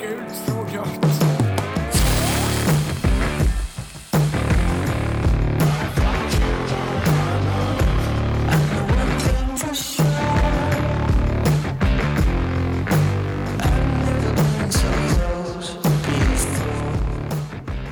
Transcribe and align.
gud, 0.00 0.36
så 0.46 0.66
gött. 0.74 1.06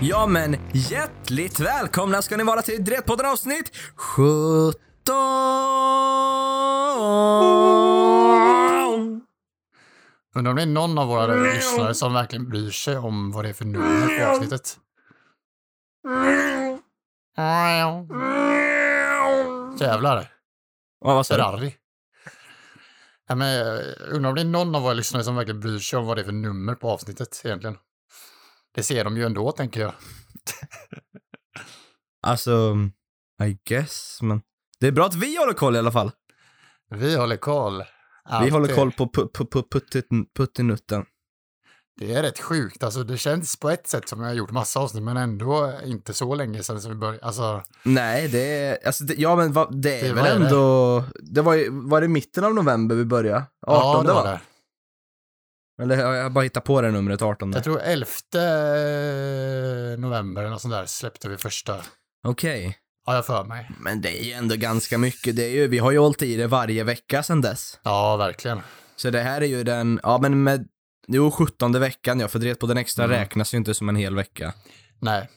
Ja 0.01 0.27
men 0.27 0.57
hjärtligt 0.73 1.61
välkomna 1.61 2.23
ska 2.23 2.37
ni 2.37 2.45
vara 2.45 2.63
till 2.63 2.85
Dretpodden 2.85 3.27
avsnitt 3.27 3.77
17! 3.97 4.75
Undrar 10.35 10.51
om 10.51 10.57
det 10.57 10.63
är 10.63 10.67
någon 10.67 10.99
av 10.99 11.09
våra 11.09 11.35
lyssnare 11.35 11.95
som 11.95 12.13
verkligen 12.13 12.49
bryr 12.49 12.71
sig 12.71 12.97
om 12.97 13.33
vad 13.33 13.45
det 13.45 13.49
är 13.49 13.53
för 13.53 13.65
nummer 13.65 14.19
på 14.19 14.27
avsnittet. 14.27 14.79
Jävlar. 19.81 20.33
Ja, 21.01 21.15
vad 21.15 21.27
sa 21.27 21.37
du? 21.37 21.43
Ferrari. 21.43 21.77
Ja, 23.29 23.35
men, 23.35 23.49
jag 23.49 23.85
undrar 24.13 24.29
om 24.29 24.35
det 24.35 24.41
är 24.41 24.45
någon 24.45 24.75
av 24.75 24.83
våra 24.83 24.95
lyssnare 24.95 25.25
som 25.25 25.37
verkligen 25.37 25.61
bryr 25.61 25.79
sig 25.79 25.99
om 25.99 26.07
vad 26.07 26.17
det 26.17 26.23
är 26.23 26.25
för 26.25 26.33
nummer 26.33 26.75
på 26.75 26.91
avsnittet 26.91 27.43
egentligen. 27.45 27.77
Det 28.75 28.83
ser 28.83 29.05
de 29.05 29.17
ju 29.17 29.25
ändå, 29.25 29.53
tänker 29.53 29.81
jag. 29.81 29.93
Alltså, 32.27 32.77
I 33.43 33.59
guess, 33.65 34.19
men 34.23 34.43
det 34.81 34.87
är 34.87 34.93
bra 34.93 35.07
att 35.07 35.15
vi 35.15 35.37
håller 35.37 35.53
koll 35.53 35.77
i 35.77 35.79
alla 35.79 35.93
fall. 35.93 36.11
Vi 36.91 37.17
håller 37.17 37.37
koll. 37.37 37.83
Vi 38.29 38.33
Alltid. 38.35 38.53
håller 38.53 38.75
koll 38.75 38.93
på 38.93 39.05
pu- 39.07 39.31
pu- 39.33 39.49
pu- 39.49 39.69
puttin- 39.73 40.27
puttinutten. 40.37 41.05
Det 42.01 42.15
är 42.15 42.23
rätt 42.23 42.41
sjukt. 42.41 42.83
Alltså, 42.83 43.03
det 43.05 43.19
känns 43.19 43.57
på 43.57 43.71
ett 43.71 43.87
sätt 43.89 44.09
som 44.09 44.21
jag 44.21 44.27
har 44.29 44.35
gjort 44.35 44.51
massa 44.51 44.81
avsnitt, 44.81 45.03
men 45.03 45.17
ändå 45.17 45.73
inte 45.85 46.15
så 46.15 46.35
länge 46.35 46.63
sedan 46.63 46.81
som 46.81 46.91
vi 46.93 46.97
började. 46.97 47.25
Alltså, 47.27 47.63
Nej, 47.83 48.29
det 48.29 48.39
är, 48.59 48.87
alltså 48.87 49.05
det, 49.05 49.15
ja 49.15 49.37
men 49.37 49.53
vad, 49.53 49.83
det 49.83 50.01
är 50.01 50.05
Det- 50.09 50.13
väl 50.15 50.27
är 50.27 50.39
det? 50.39 50.45
ändå, 50.47 51.05
det 51.23 51.41
var 51.43 51.89
var 51.89 52.01
det 52.01 52.09
mitten 52.09 52.45
av 52.45 52.55
november 52.55 52.95
vi 52.97 53.05
började? 53.05 53.45
18 53.67 53.87
ja, 53.87 54.03
det 54.03 54.15
var 54.15 54.25
va? 54.25 54.31
det. 54.31 55.83
Eller 55.83 55.97
jag 55.99 56.17
jag 56.17 56.33
bara 56.33 56.43
hittat 56.45 56.65
på 56.65 56.81
det 56.81 56.91
numret, 56.91 57.23
18. 57.23 57.53
Jag 57.53 57.65
tror 57.65 57.81
11 57.81 58.07
november 59.97 60.43
eller 60.43 60.51
något 60.51 60.61
sånt 60.63 60.75
där 60.75 60.87
släppte 60.87 61.29
vi 61.29 61.37
första. 61.37 61.81
Okej. 62.27 62.79
Har 63.05 63.15
jag 63.15 63.27
för 63.27 63.45
mig. 63.45 63.71
Men 63.81 64.01
det 64.01 64.21
är 64.21 64.25
ju 64.25 64.33
ändå 64.33 64.57
ganska 64.57 64.99
mycket. 64.99 65.37
Det 65.37 65.45
är 65.45 65.51
ju, 65.51 65.69
vi 65.69 65.79
har 65.79 65.91
ju 65.91 65.99
hållit 65.99 66.23
i 66.23 66.37
det 66.37 66.47
varje 66.47 66.85
vecka 66.85 67.23
sedan 67.23 67.41
dess. 67.41 67.79
Ja, 67.83 68.17
verkligen. 68.17 68.61
Så 68.97 69.11
det 69.11 69.21
här 69.21 69.41
är 69.41 69.47
ju 69.47 69.65
den, 69.65 70.01
ja 70.03 70.19
men 70.23 70.43
med, 70.43 70.69
jo 71.09 71.31
17 71.31 71.73
veckan 71.81 72.21
ja, 72.21 72.29
för 72.29 72.39
det 72.39 72.55
på 72.55 72.67
den 72.67 72.77
extra 72.77 73.05
Mm. 73.05 73.17
räknas 73.19 73.55
ju 73.55 73.59
inte 73.59 73.75
som 73.75 73.89
en 73.89 73.97
hel 73.97 74.15
vecka. 74.15 74.55
Nej, 75.01 75.29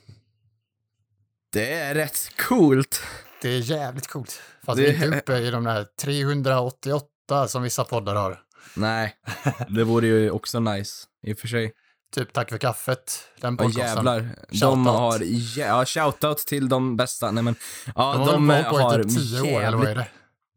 Det 1.53 1.73
är 1.73 1.95
rätt 1.95 2.31
coolt. 2.37 3.01
det 3.41 3.49
är 3.49 3.59
jävligt 3.59 4.07
coolt. 4.07 4.41
Fast 4.65 4.77
Det- 4.77 4.83
vi 4.83 4.89
är 4.89 5.05
inte 5.05 5.17
uppe 5.19 5.37
i 5.37 5.51
de 5.51 5.63
där 5.63 5.85
388 6.01 7.47
som 7.47 7.63
vissa 7.63 7.83
poddar 7.83 8.15
har. 8.15 8.39
Nej, 8.75 9.15
det 9.69 9.83
vore 9.83 10.07
ju 10.07 10.31
också 10.31 10.59
nice 10.59 11.05
i 11.23 11.33
och 11.33 11.37
för 11.39 11.47
sig. 11.47 11.71
Typ 12.15 12.33
Tack 12.33 12.49
för 12.49 12.57
kaffet, 12.57 13.19
den 13.41 13.57
podcasten. 13.57 13.83
jävlar. 13.95 14.29
De 14.61 14.85
har, 14.85 15.21
ja 15.57 15.85
shoutout 15.85 16.37
till 16.37 16.69
de 16.69 16.97
bästa. 16.97 17.31
Nej 17.31 17.43
men, 17.43 17.55
ja 17.95 18.13
De 18.13 18.19
har 18.19 18.31
de, 18.31 18.49
hållit 18.49 18.69
på 18.69 18.77
har 18.77 19.03
typ 19.03 19.17
10 19.41 19.55
år, 19.55 19.61
eller 19.61 19.77
vad 19.77 19.87
är 19.87 19.95
det? 19.95 20.07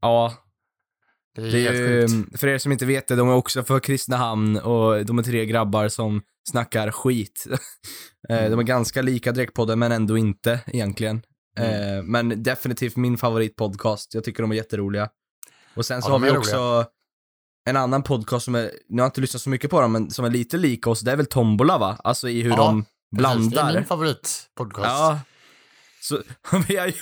Ja, 0.00 0.34
Det 1.36 1.42
är, 1.42 1.52
det 1.52 1.58
är 1.68 2.08
ju, 2.08 2.26
för 2.38 2.46
er 2.46 2.58
som 2.58 2.72
inte 2.72 2.86
vet 2.86 3.08
det, 3.08 3.16
de 3.16 3.28
är 3.28 3.32
också 3.34 3.62
för 3.64 3.80
Kristinehamn 3.80 4.58
och 4.58 5.06
de 5.06 5.18
är 5.18 5.22
tre 5.22 5.46
grabbar 5.46 5.89
som 5.89 6.22
snackar 6.50 6.90
skit. 6.90 7.46
Eh, 8.28 8.50
de 8.50 8.58
är 8.58 8.62
ganska 8.62 9.02
lika 9.02 9.33
Direktpodden 9.33 9.78
men 9.78 9.92
ändå 9.92 10.18
inte 10.18 10.60
egentligen. 10.66 11.22
Mm. 11.58 11.96
Eh, 11.98 12.02
Men 12.02 12.42
definitivt 12.42 12.96
min 12.96 13.18
favoritpodcast. 13.18 14.14
Jag 14.14 14.24
tycker 14.24 14.42
de 14.42 14.50
är 14.52 14.56
jätteroliga. 14.56 15.08
Och 15.74 15.86
sen 15.86 16.02
så 16.02 16.08
Ja, 16.08 16.12
har 16.12 16.18
de 16.20 16.27
vi 16.33 16.39
också 16.39 16.84
en 17.70 17.77
annan 17.77 18.03
podcast 18.03 18.45
som 18.45 18.55
är, 18.55 18.70
nu 18.89 19.03
har 19.03 19.07
jag 19.07 19.08
inte 19.08 19.20
lyssnat 19.20 19.42
så 19.42 19.51
mycket 19.51 19.70
på 19.70 19.81
dem, 19.81 19.92
men 19.92 20.11
som 20.11 20.25
är 20.25 20.31
lite 20.31 20.57
lika 20.57 20.91
oss. 20.91 21.01
Det 21.01 21.13
är 21.13 21.17
väl 21.17 21.27
Tombola 21.27 21.79
va? 21.79 21.97
Alltså 22.05 22.29
i 22.29 22.42
hur 22.42 22.51
Ja, 22.51 22.57
de 22.57 22.85
Precis, 22.85 22.91
Det 23.11 23.17
är 23.17 23.42
blandar. 23.51 23.75
min 23.75 23.85
favoritpodcast. 23.85 24.86
Ja. 24.89 25.20
Så 26.03 26.23
vi 26.69 26.77
har, 26.77 26.92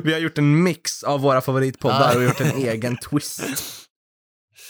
vi 0.02 0.12
har 0.12 0.20
gjort 0.20 0.38
en 0.38 0.62
mix 0.62 1.02
av 1.02 1.20
våra 1.20 1.40
favoritpoddar 1.40 2.16
och 2.16 2.22
gjort 2.24 2.40
en 2.40 2.56
egen 2.56 2.96
twist. 2.96 3.42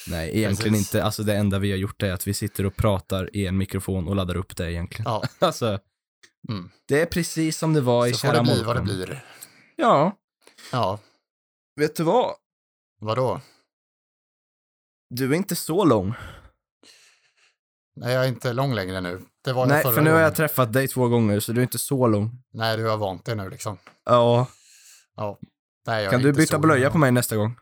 Nej, 0.09 0.39
egentligen 0.39 0.73
Precis. 0.75 0.89
inte. 0.95 1.05
Alltså 1.05 1.23
det 1.23 1.35
enda 1.37 1.59
vi 1.59 1.71
har 1.71 1.79
gjort 1.79 2.03
är 2.03 2.13
att 2.13 2.27
vi 2.27 2.35
sitter 2.35 2.67
och 2.67 2.77
pratar 2.77 3.37
i 3.37 3.47
en 3.47 3.57
mikrofon 3.59 4.09
och 4.09 4.17
laddar 4.17 4.37
upp 4.37 4.57
det 4.57 4.73
egentligen. 4.73 5.05
Ja, 5.13 5.23
Alltså, 5.47 5.79
Mm. 6.49 6.71
det 6.89 7.01
är 7.01 7.07
precis 7.07 7.59
som 7.59 7.73
det 7.75 7.81
var 7.81 8.07
i 8.07 8.13
så 8.13 8.19
får 8.19 8.29
Kära 8.29 8.37
det 8.37 8.43
bli 8.53 8.63
vad 8.63 8.77
det 8.77 8.83
blir. 8.83 9.25
Ja, 9.77 10.17
Ja, 10.73 10.99
vet 11.77 11.97
du 11.97 12.03
vad? 12.03 12.35
vadå? 13.01 13.41
Du 15.11 15.31
är 15.33 15.37
inte 15.37 15.57
så 15.57 15.85
lång. 15.85 16.15
Nej, 17.97 18.15
jag 18.15 18.25
är 18.25 18.29
inte 18.29 18.53
lång 18.53 18.75
längre 18.75 19.01
nu. 19.01 19.21
Det 19.45 19.53
var 19.53 19.63
jag 19.63 19.69
Nej, 19.69 19.83
förra 19.83 19.93
för 19.93 20.03
nu 20.03 20.11
har 20.11 20.21
jag 20.21 20.35
träffat 20.37 20.73
dig 20.73 20.89
två 20.89 21.09
gånger, 21.09 21.41
så 21.41 21.53
du 21.53 21.61
är 21.61 21.63
inte 21.63 21.79
så 21.79 22.07
lång. 22.07 22.43
Nej, 22.53 22.77
du 22.77 22.87
har 22.89 22.97
vant 22.97 23.25
dig 23.25 23.37
nu 23.37 23.51
liksom. 23.51 23.79
Ja. 24.05 24.47
Ja. 25.17 25.39
Nej, 25.87 26.03
jag 26.03 26.11
Kan 26.11 26.21
är 26.21 26.25
du 26.25 26.29
inte 26.29 26.39
byta 26.41 26.55
så 26.57 26.59
blöja 26.61 26.85
lång. 26.85 26.93
på 26.93 26.99
mig 26.99 27.13
nästa 27.13 27.37
gång? 27.37 27.57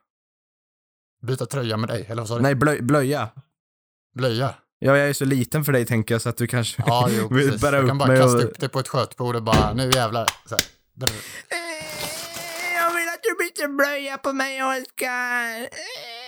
Byta 1.23 1.47
tröja 1.47 1.77
med 1.77 1.89
dig, 1.89 2.07
eller 2.09 2.23
vad 2.23 2.29
sa 2.29 2.37
du? 2.37 2.43
Nej, 2.43 2.55
blöj, 2.55 2.83
blöja. 2.83 3.29
Blöja? 4.15 4.55
Ja, 4.78 4.97
jag 4.97 5.09
är 5.09 5.13
så 5.13 5.25
liten 5.25 5.65
för 5.65 5.73
dig 5.73 5.87
tänker 5.87 6.15
jag, 6.15 6.23
så 6.23 6.28
att 6.28 6.37
du 6.37 6.47
kanske 6.47 6.83
Ja, 6.87 7.09
jo, 7.11 7.28
precis. 7.37 7.61
bära 7.61 7.77
Jag 7.77 7.87
kan 7.89 7.99
bara 7.99 8.09
mig 8.09 8.19
kasta 8.21 8.39
upp 8.39 8.59
det 8.61 8.69
på 8.69 8.78
ett 8.78 8.89
skötbord 8.89 9.37
och 9.37 9.43
bara, 9.43 9.73
nu 9.75 9.91
jävlar. 9.91 10.27
Så 10.47 10.55
här. 10.55 10.65
Brr. 10.95 11.11
Eh, 11.11 12.77
Jag 12.83 12.91
vill 12.95 13.09
att 13.09 13.23
du 13.23 13.34
byter 13.45 13.69
blöja 13.77 14.19
på 14.19 14.33
mig, 14.33 14.63
Oskar. 14.63 15.63
Eh. 15.63 16.26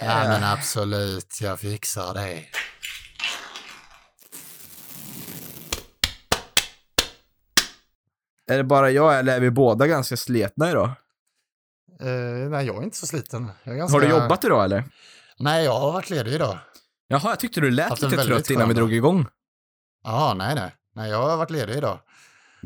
Ja, 0.00 0.24
men 0.28 0.44
absolut, 0.44 1.40
jag 1.40 1.60
fixar 1.60 2.14
det. 2.14 2.44
Är 8.46 8.56
det 8.56 8.64
bara 8.64 8.90
jag 8.90 9.18
eller 9.18 9.36
är 9.36 9.40
vi 9.40 9.50
båda 9.50 9.86
ganska 9.86 10.16
sletna 10.16 10.70
idag? 10.70 10.90
Eh, 12.00 12.06
nej, 12.50 12.66
jag 12.66 12.76
är 12.76 12.82
inte 12.82 12.96
så 12.96 13.06
sliten. 13.06 13.50
Ganska... 13.64 13.96
Har 13.96 14.00
du 14.00 14.08
jobbat 14.08 14.44
idag 14.44 14.64
eller? 14.64 14.84
Nej, 15.38 15.64
jag 15.64 15.80
har 15.80 15.92
varit 15.92 16.10
ledig 16.10 16.32
idag. 16.32 16.58
Jaha, 17.08 17.22
jag 17.24 17.40
tyckte 17.40 17.60
du 17.60 17.70
lät 17.70 17.88
Haft 17.88 18.02
lite 18.02 18.24
trött 18.24 18.50
innan 18.50 18.68
vi 18.68 18.74
drog 18.74 18.92
igång. 18.92 19.26
Ja, 20.04 20.34
nej, 20.38 20.54
nej. 20.54 20.74
Nej, 20.94 21.10
jag 21.10 21.22
har 21.28 21.36
varit 21.36 21.50
ledig 21.50 21.76
idag. 21.76 21.98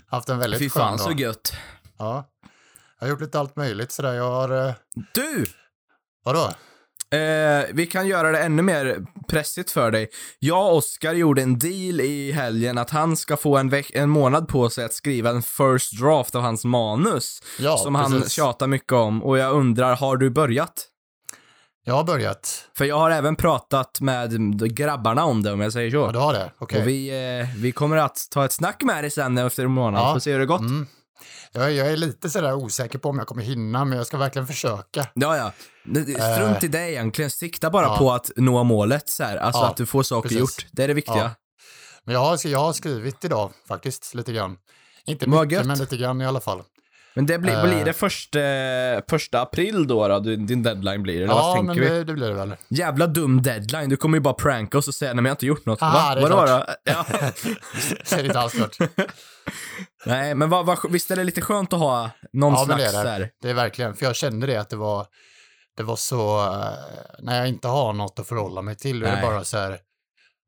Haft 0.07 0.29
en 0.29 0.39
väldigt 0.39 0.59
Fy 0.61 0.71
skön 0.71 0.81
fan 0.83 0.99
så 0.99 1.09
dag. 1.09 1.21
gött. 1.21 1.53
Ja. 1.99 2.31
Jag 2.99 3.07
har 3.07 3.11
gjort 3.11 3.21
lite 3.21 3.41
allt 3.41 3.57
möjligt 3.57 3.93
sådär. 3.93 4.13
Jag 4.15 4.31
har... 4.31 4.69
Eh, 4.69 4.75
Du! 5.15 5.47
vadå? 6.25 6.53
Eh, 7.13 7.67
vi 7.73 7.87
kan 7.87 8.07
göra 8.07 8.33
det 8.33 8.39
ännu 8.39 8.63
mer 8.63 9.05
pressigt 9.29 9.71
för 9.71 9.91
dig. 9.91 10.09
Jag 10.39 10.67
och 10.67 10.77
Oskar 10.77 11.13
gjorde 11.13 11.43
en 11.43 11.59
deal 11.59 12.01
i 12.01 12.33
helgen 12.33 12.79
att 12.79 12.91
han 12.91 13.17
ska 13.17 13.37
få 13.37 13.57
en, 13.57 13.71
veck- 13.71 13.91
en 13.95 14.11
månad 14.11 14.49
på 14.49 14.71
sig 14.71 14.85
att 14.85 14.93
skriva 14.93 15.31
en 15.31 15.43
first 15.43 16.01
draft 16.01 16.35
av 16.35 16.43
hans 16.43 16.65
manus. 16.65 17.43
Ja, 17.59 17.77
som 17.77 17.95
han 17.95 18.13
precis. 18.13 18.33
tjatar 18.33 18.67
mycket 18.67 18.93
om. 18.93 19.23
Och 19.23 19.39
jag 19.39 19.53
undrar, 19.55 19.97
har 19.97 20.17
du 20.17 20.31
börjat? 20.31 20.87
Jag 21.85 21.95
har 21.95 22.05
börjat. 22.05 22.65
För 22.79 22.85
jag 22.85 22.99
har 22.99 23.11
även 23.11 23.37
pratat 23.37 24.01
med 24.01 24.77
grabbarna 24.77 25.25
om 25.25 25.43
det, 25.43 25.53
om 25.53 25.61
jag 25.61 25.73
säger 25.73 25.91
så. 25.91 25.97
Ja, 25.97 26.13
du 26.13 26.19
har 26.19 26.33
det? 26.33 26.53
Okej. 26.59 26.81
Och 26.83 26.89
vi, 26.89 27.09
eh, 27.41 27.47
vi 27.57 27.73
kommer 27.73 27.97
att 27.97 28.19
ta 28.31 28.45
ett 28.45 28.53
snack 28.53 28.83
med 28.83 29.05
dig 29.05 29.11
sen 29.11 29.39
efter 29.39 29.65
en 29.65 29.71
månad, 29.71 30.01
Ja. 30.03 30.13
får 30.13 30.21
se 30.21 30.33
hur 30.33 30.39
det 30.39 30.47
gått. 30.47 30.61
Mm. 30.61 30.87
Jag, 31.53 31.73
jag 31.73 31.87
är 31.93 31.97
lite 31.97 32.31
sådär 32.31 32.55
osäker 32.55 32.99
på 32.99 33.09
om 33.09 33.19
jag 33.19 33.27
kommer 33.27 33.43
hinna, 33.43 33.85
men 33.85 33.99
jag 33.99 34.07
ska 34.07 34.17
verkligen 34.17 34.47
försöka. 34.47 35.07
Ja, 35.15 35.37
ja. 35.37 35.53
Det- 35.85 36.35
Strunt 36.35 36.65
i 36.65 36.69
det 36.69 36.91
egentligen. 36.91 37.31
Sikta 37.31 37.71
bara 37.71 37.87
ja. 37.87 37.99
på 37.99 38.13
att 38.13 38.31
nå 38.37 38.65
målet 38.65 39.09
så 39.09 39.25
här. 39.25 39.37
Alltså 39.37 39.61
Ja, 39.63 39.69
att 39.71 39.77
du 39.77 39.87
får 39.87 40.03
saker 40.03 40.29
precis. 40.29 40.41
gjort. 40.41 40.67
Det 40.73 40.85
är 40.85 40.89
det 40.89 40.95
viktiga. 40.95 41.17
Ja. 41.17 41.31
Men 42.05 42.15
jag 42.15 42.21
har, 42.21 42.47
jag 42.47 42.59
har 42.59 42.73
skrivit 42.73 43.25
idag 43.25 43.53
faktiskt, 43.69 44.15
lite 44.15 44.33
grann. 44.33 44.57
Inte 45.07 45.27
mycket, 45.29 45.67
men 45.67 45.79
lite 45.79 45.97
grann 45.97 46.21
i 46.21 46.27
alla 46.27 46.41
fall. 46.41 46.63
Men 47.15 47.27
det 47.27 47.39
blir, 47.39 47.53
Eh. 47.53 47.63
blir 47.65 47.85
det 47.85 47.93
första, 47.93 48.39
första 49.11 49.41
april 49.41 49.87
då, 49.87 50.09
då 50.09 50.19
din 50.21 50.63
deadline 50.63 51.03
blir? 51.03 51.27
Vad 51.27 51.37
Ja, 51.37 51.63
men 51.63 51.77
det, 51.77 52.05
det 52.05 52.13
blir 52.13 52.29
det 52.29 52.35
väl. 52.35 52.57
Jävla 52.69 53.07
dum 53.07 53.43
deadline. 53.43 53.89
Du 53.89 53.97
kommer 53.97 54.17
ju 54.17 54.23
bara 54.23 54.35
pranka 54.35 54.79
oss 54.79 54.89
och 54.89 54.95
säga 54.95 55.09
nej 55.09 55.17
men 55.17 55.25
jag 55.25 55.31
har 55.31 55.35
inte 55.37 55.47
gjort 55.47 55.67
något. 55.67 55.79
Ah, 55.83 55.93
Va? 55.93 56.15
det 56.15 56.21
Vadå 56.21 56.47
då? 56.47 56.67
Ja. 56.85 57.07
Det 58.11 58.13
är 58.13 58.25
inte 58.25 58.41
alls 58.41 58.53
klart. 58.53 58.77
nej, 60.07 60.35
men 60.35 60.51
vad, 60.51 60.67
vad, 60.67 60.91
visst 60.91 61.11
är 61.11 61.17
det 61.17 61.25
lite 61.25 61.41
skönt 61.41 61.73
att 61.73 61.79
ha 61.79 62.11
någon 62.33 62.53
Ja, 62.53 62.65
slags 62.65 62.93
det 62.93 62.99
är 62.99 63.21
det. 63.21 63.31
Det 63.43 63.51
är 63.51 63.55
verkligen, 63.55 63.95
för 63.95 64.07
jag 64.07 64.17
kände 64.17 64.47
det 64.47 64.57
att 64.57 64.71
det 64.71 64.77
var, 64.77 65.07
det 65.77 65.83
var 65.83 65.97
så, 65.97 66.41
eh, 66.41 66.69
när 67.19 67.39
jag 67.39 67.49
inte 67.49 67.69
har 67.69 67.93
något 67.93 68.19
att 68.19 68.27
förhålla 68.29 68.63
mig 68.63 68.77
till, 68.77 69.01
då 69.01 69.07
är 69.07 69.17
det 69.17 69.23
bara 69.23 69.45
så 69.45 69.59
här, 69.59 69.79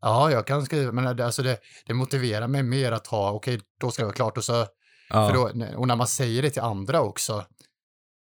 ja, 0.03 0.31
jag 0.31 0.47
kan 0.47 0.65
skriva, 0.65 0.93
men 0.93 1.17
det, 1.17 1.27
alltså 1.27 1.43
det, 1.43 1.59
det 1.87 1.95
motiverar 1.95 2.49
mig 2.49 2.63
mer 2.63 2.93
att 2.93 3.07
ha, 3.07 3.31
okej, 3.31 3.61
då 3.81 3.91
ska 3.91 4.03
det 4.03 4.07
vara 4.07 4.15
klart 4.17 4.37
och 4.39 4.45
så, 4.45 4.67
Ja. 5.09 5.29
för 5.29 5.35
då, 5.35 5.43
och 5.77 5.87
när 5.89 5.97
man 5.97 6.07
säger 6.07 6.43
det 6.43 6.51
till 6.51 6.63
andra 6.63 7.01
också, 7.01 7.45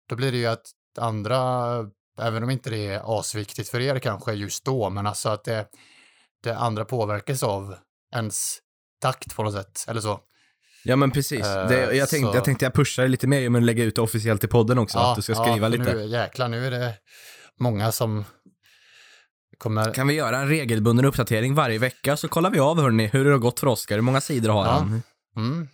då 0.09 0.15
blir 0.15 0.31
det 0.31 0.37
ju 0.37 0.45
att 0.47 0.65
andra 0.99 1.37
även 2.21 2.43
om 2.43 2.49
inte 2.49 2.69
det 2.69 2.87
är 2.87 3.19
asviktigt 3.19 3.69
för 3.69 3.79
er 3.79 3.99
kanske 3.99 4.33
just 4.33 4.65
då, 4.65 4.89
men 4.89 5.07
alltså 5.07 5.29
att 5.29 5.43
det, 5.43 5.67
det 6.43 6.57
andra 6.57 6.85
påverkas 6.85 7.43
av 7.43 7.75
ens 8.15 8.57
takt 9.01 9.35
på 9.35 9.43
något 9.43 9.53
sätt, 9.53 9.85
eller 9.87 10.01
så. 10.01 10.19
Ja 10.83 10.95
men 10.95 11.11
precis. 11.11 11.45
Eh, 11.45 11.67
det, 11.67 11.95
jag, 11.95 12.09
tänkte, 12.09 12.31
så- 12.31 12.37
jag 12.37 12.43
tänkte 12.45 12.65
jag 12.65 12.73
pushar 12.73 13.07
lite 13.07 13.27
mer 13.27 13.55
att 13.57 13.63
lägga 13.63 13.83
ut 13.83 13.95
det 13.95 14.01
officiellt 14.01 14.43
i 14.43 14.47
podden 14.47 14.77
också, 14.77 14.99
att 14.99 15.15
du 15.15 15.21
ska 15.21 15.35
skriva 15.35 15.69
för 15.71 15.77
lite. 15.77 15.93
Nu, 15.93 16.05
jäklar, 16.05 16.47
nu 16.47 16.65
är 16.67 16.71
det 16.71 16.93
många 17.59 17.91
som 17.91 18.25
kommer... 19.57 19.93
Kan 19.93 20.07
vi 20.07 20.13
göra 20.13 20.37
en 20.39 20.47
regelbunden 20.47 21.05
uppdatering 21.05 21.55
varje 21.55 21.79
vecka 21.79 22.17
så 22.17 22.27
kollar 22.27 22.49
vi 22.49 22.59
av 22.59 22.81
hörni 22.81 23.07
hur 23.07 23.25
det 23.25 23.31
har 23.31 23.37
gått 23.37 23.59
för 23.59 23.67
Oscar, 23.67 23.95
hur 23.95 24.01
många 24.01 24.21
sidor 24.21 24.49
har 24.49 24.65
Ja. 24.65 24.71
han? 24.71 25.01
Mm. 25.35 25.67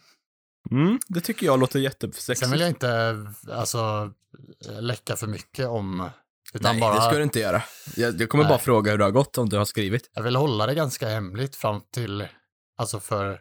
Mm, 0.72 1.00
det 1.08 1.22
tycker 1.22 1.46
jag 1.46 1.60
låter 1.60 1.80
jättesexigt. 1.80 2.40
Sen 2.40 2.52
vill 2.52 2.60
jag 2.60 2.70
inte 2.70 3.18
alltså, 3.52 4.12
läcka 4.80 5.16
för 5.16 5.28
mycket 5.28 5.68
om... 5.68 6.10
Utan 6.54 6.72
Nej, 6.72 6.82
bara, 6.82 6.96
det 6.96 7.02
ska 7.02 7.18
du 7.18 7.24
inte 7.24 7.40
göra. 7.40 7.64
Jag, 7.96 8.22
jag 8.22 8.30
kommer 8.30 8.44
Nej. 8.44 8.50
bara 8.52 8.60
fråga 8.60 8.92
hur 8.92 8.98
det 8.98 9.04
har 9.04 9.12
gått 9.12 9.38
om 9.38 9.50
du 9.50 9.58
har 9.58 9.66
skrivit. 9.66 10.10
Jag 10.14 10.24
vill 10.24 10.36
hålla 10.36 10.66
det 10.66 10.74
ganska 10.76 11.08
hemligt 11.10 11.56
fram 11.56 11.82
till, 11.94 12.28
alltså 12.78 13.00
för 13.00 13.40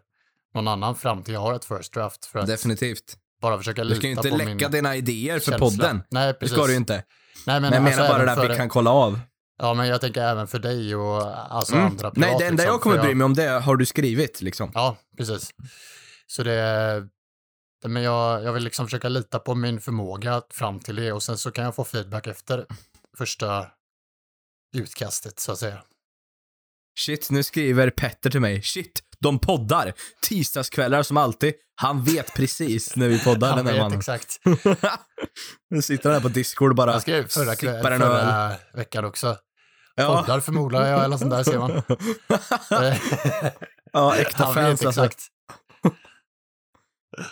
någon 0.54 0.68
annan 0.68 0.94
fram 0.94 1.22
till 1.22 1.34
jag 1.34 1.40
har 1.40 1.54
ett 1.54 1.64
first 1.64 1.92
draft. 1.94 2.24
För 2.26 2.38
att 2.38 2.46
Definitivt. 2.46 3.16
bara 3.42 3.58
försöka 3.58 3.82
Du 3.84 3.88
lita 3.88 3.98
ska 3.98 4.06
ju 4.06 4.12
inte 4.12 4.30
på 4.30 4.36
läcka 4.36 4.48
min 4.54 4.70
dina 4.70 4.96
idéer 4.96 5.38
för 5.38 5.50
känsla. 5.50 5.58
podden. 5.58 6.02
Nej, 6.10 6.26
Det 6.26 6.34
precis. 6.34 6.56
ska 6.56 6.66
du 6.66 6.70
ju 6.72 6.76
inte. 6.76 6.94
Nej, 6.94 7.04
men, 7.46 7.62
Men 7.62 7.72
jag 7.72 7.84
alltså 7.86 8.00
menar 8.02 8.14
bara 8.14 8.24
det 8.24 8.32
att 8.32 8.38
för, 8.38 8.48
vi 8.48 8.56
kan 8.56 8.68
kolla 8.68 8.90
av. 8.90 9.20
Ja, 9.58 9.74
men 9.74 9.88
jag 9.88 10.00
tänker 10.00 10.22
även 10.22 10.46
för 10.46 10.58
dig 10.58 10.94
och 10.96 11.22
alltså 11.54 11.74
Mm. 11.74 11.86
andra 11.86 12.12
Nej, 12.14 12.22
privat, 12.24 12.38
det 12.38 12.46
enda 12.46 12.62
liksom, 12.62 12.72
jag 12.74 12.80
kommer 12.80 12.98
bry 12.98 13.14
mig 13.14 13.24
om 13.24 13.34
det 13.34 13.48
har 13.48 13.76
du 13.76 13.86
skrivit 13.86 14.42
liksom. 14.42 14.70
Ja, 14.74 14.96
precis. 15.16 15.50
Så 16.32 16.42
det... 16.42 17.08
Men 17.86 18.02
jag, 18.02 18.44
jag 18.44 18.52
vill 18.52 18.64
liksom 18.64 18.86
försöka 18.86 19.08
lita 19.08 19.38
på 19.38 19.54
min 19.54 19.80
förmåga 19.80 20.42
fram 20.50 20.80
till 20.80 20.96
det 20.96 21.12
och 21.12 21.22
sen 21.22 21.38
så 21.38 21.50
kan 21.50 21.64
jag 21.64 21.74
få 21.74 21.84
feedback 21.84 22.26
efter 22.26 22.66
första 23.18 23.66
utkastet 24.76 25.40
så 25.40 25.52
att 25.52 25.58
säga. 25.58 25.82
Shit, 26.98 27.30
nu 27.30 27.42
skriver 27.42 27.90
Petter 27.90 28.30
till 28.30 28.40
mig. 28.40 28.62
Shit, 28.62 29.00
de 29.18 29.38
poddar. 29.38 29.92
Tisdagskvällar 30.22 31.02
som 31.02 31.16
alltid. 31.16 31.54
Han 31.74 32.04
vet 32.04 32.34
precis 32.34 32.96
när 32.96 33.08
vi 33.08 33.24
poddar 33.24 33.48
Han 33.48 33.56
den 33.56 33.66
här 33.66 33.72
vet 33.72 33.82
mannen. 33.82 33.98
exakt. 33.98 34.40
nu 35.70 35.82
sitter 35.82 36.08
han 36.10 36.14
här 36.14 36.20
på 36.20 36.28
Discord 36.28 36.70
och 36.70 36.76
bara 36.76 36.92
Jag 36.92 37.02
skrev 37.02 37.28
förra, 37.28 37.56
kväll, 37.56 37.74
öl. 37.92 38.00
förra 38.00 38.56
veckan 38.74 39.04
också. 39.04 39.36
Ja. 39.94 40.20
Poddar 40.20 40.40
förmodar 40.40 40.88
jag 40.88 41.04
eller 41.04 41.16
sånt 41.16 41.30
där 41.30 41.44
ser 41.44 41.58
man. 41.58 41.82
ja, 43.92 44.16
äkta 44.20 44.44
Han 44.44 44.54
fans 44.54 44.84
alltså. 44.86 45.04
exakt. 45.04 45.28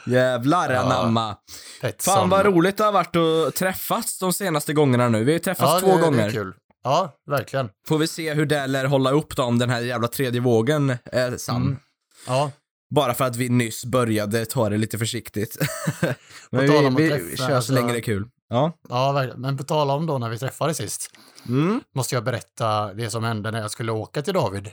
Jävlar 0.07 0.71
Ja. 0.73 0.81
anamma. 0.81 1.37
Petson. 1.81 2.15
Fan 2.15 2.29
vad 2.31 2.47
roligt 2.47 2.77
det 2.77 2.85
har 2.85 2.93
varit 2.93 3.17
att 3.17 3.55
träffas 3.55 4.19
de 4.19 4.33
senaste 4.33 4.73
gångerna 4.73 5.09
nu. 5.09 5.19
Vi 5.25 5.33
har 5.33 5.33
ju 5.33 5.39
träffats 5.39 5.73
ja, 5.73 5.81
två 5.81 5.87
det, 5.87 5.97
Det 5.97 6.03
gånger. 6.03 6.27
är 6.27 6.31
kul. 6.31 6.55
Ja, 6.83 7.15
verkligen. 7.31 7.69
Får 7.89 7.99
vi 7.99 8.07
se 8.07 8.35
hur 8.35 8.47
det 8.47 8.67
lär 8.67 8.85
hålla 8.85 9.11
upp 9.11 9.37
då 9.37 9.43
om 9.43 9.59
den 9.59 9.71
här 9.71 9.81
jävla 9.81 10.09
tredje 10.09 10.41
vågen 10.41 10.97
är 11.05 11.37
sann. 11.37 11.63
Mm. 11.63 11.77
Ja, 12.27 12.51
Bara 12.95 13.15
för 13.15 13.25
att 13.25 13.37
vi 13.37 13.49
nyss 13.49 13.85
började 13.85 14.47
ta 14.47 14.69
det 14.69 14.77
lite 14.77 14.99
försiktigt. 14.99 15.59
Men 16.51 16.69
tal 16.69 16.81
vi, 16.81 16.87
om 16.87 16.95
vi 16.97 17.09
kör 17.37 17.47
så 17.47 17.55
alltså- 17.55 17.73
länge 17.73 17.93
det 17.93 17.99
är 17.99 18.03
kul. 18.03 18.29
Ja. 18.49 18.73
ja, 18.89 19.13
verkligen. 19.13 19.41
Men 19.41 19.57
på 19.57 19.65
tal 19.65 19.91
om 19.91 20.07
då 20.07 20.19
när 20.19 20.29
vi 20.29 20.39
träffades 20.39 20.77
sist. 20.77 21.11
Mm. 21.49 21.81
måste 21.95 22.15
jag 22.15 22.25
berätta 22.25 22.95
det 22.95 23.11
som 23.11 23.25
hände 23.25 23.51
när 23.51 23.61
jag 23.61 23.71
skulle 23.71 23.93
åka 23.93 24.23
till 24.23 24.35
David 24.35 24.71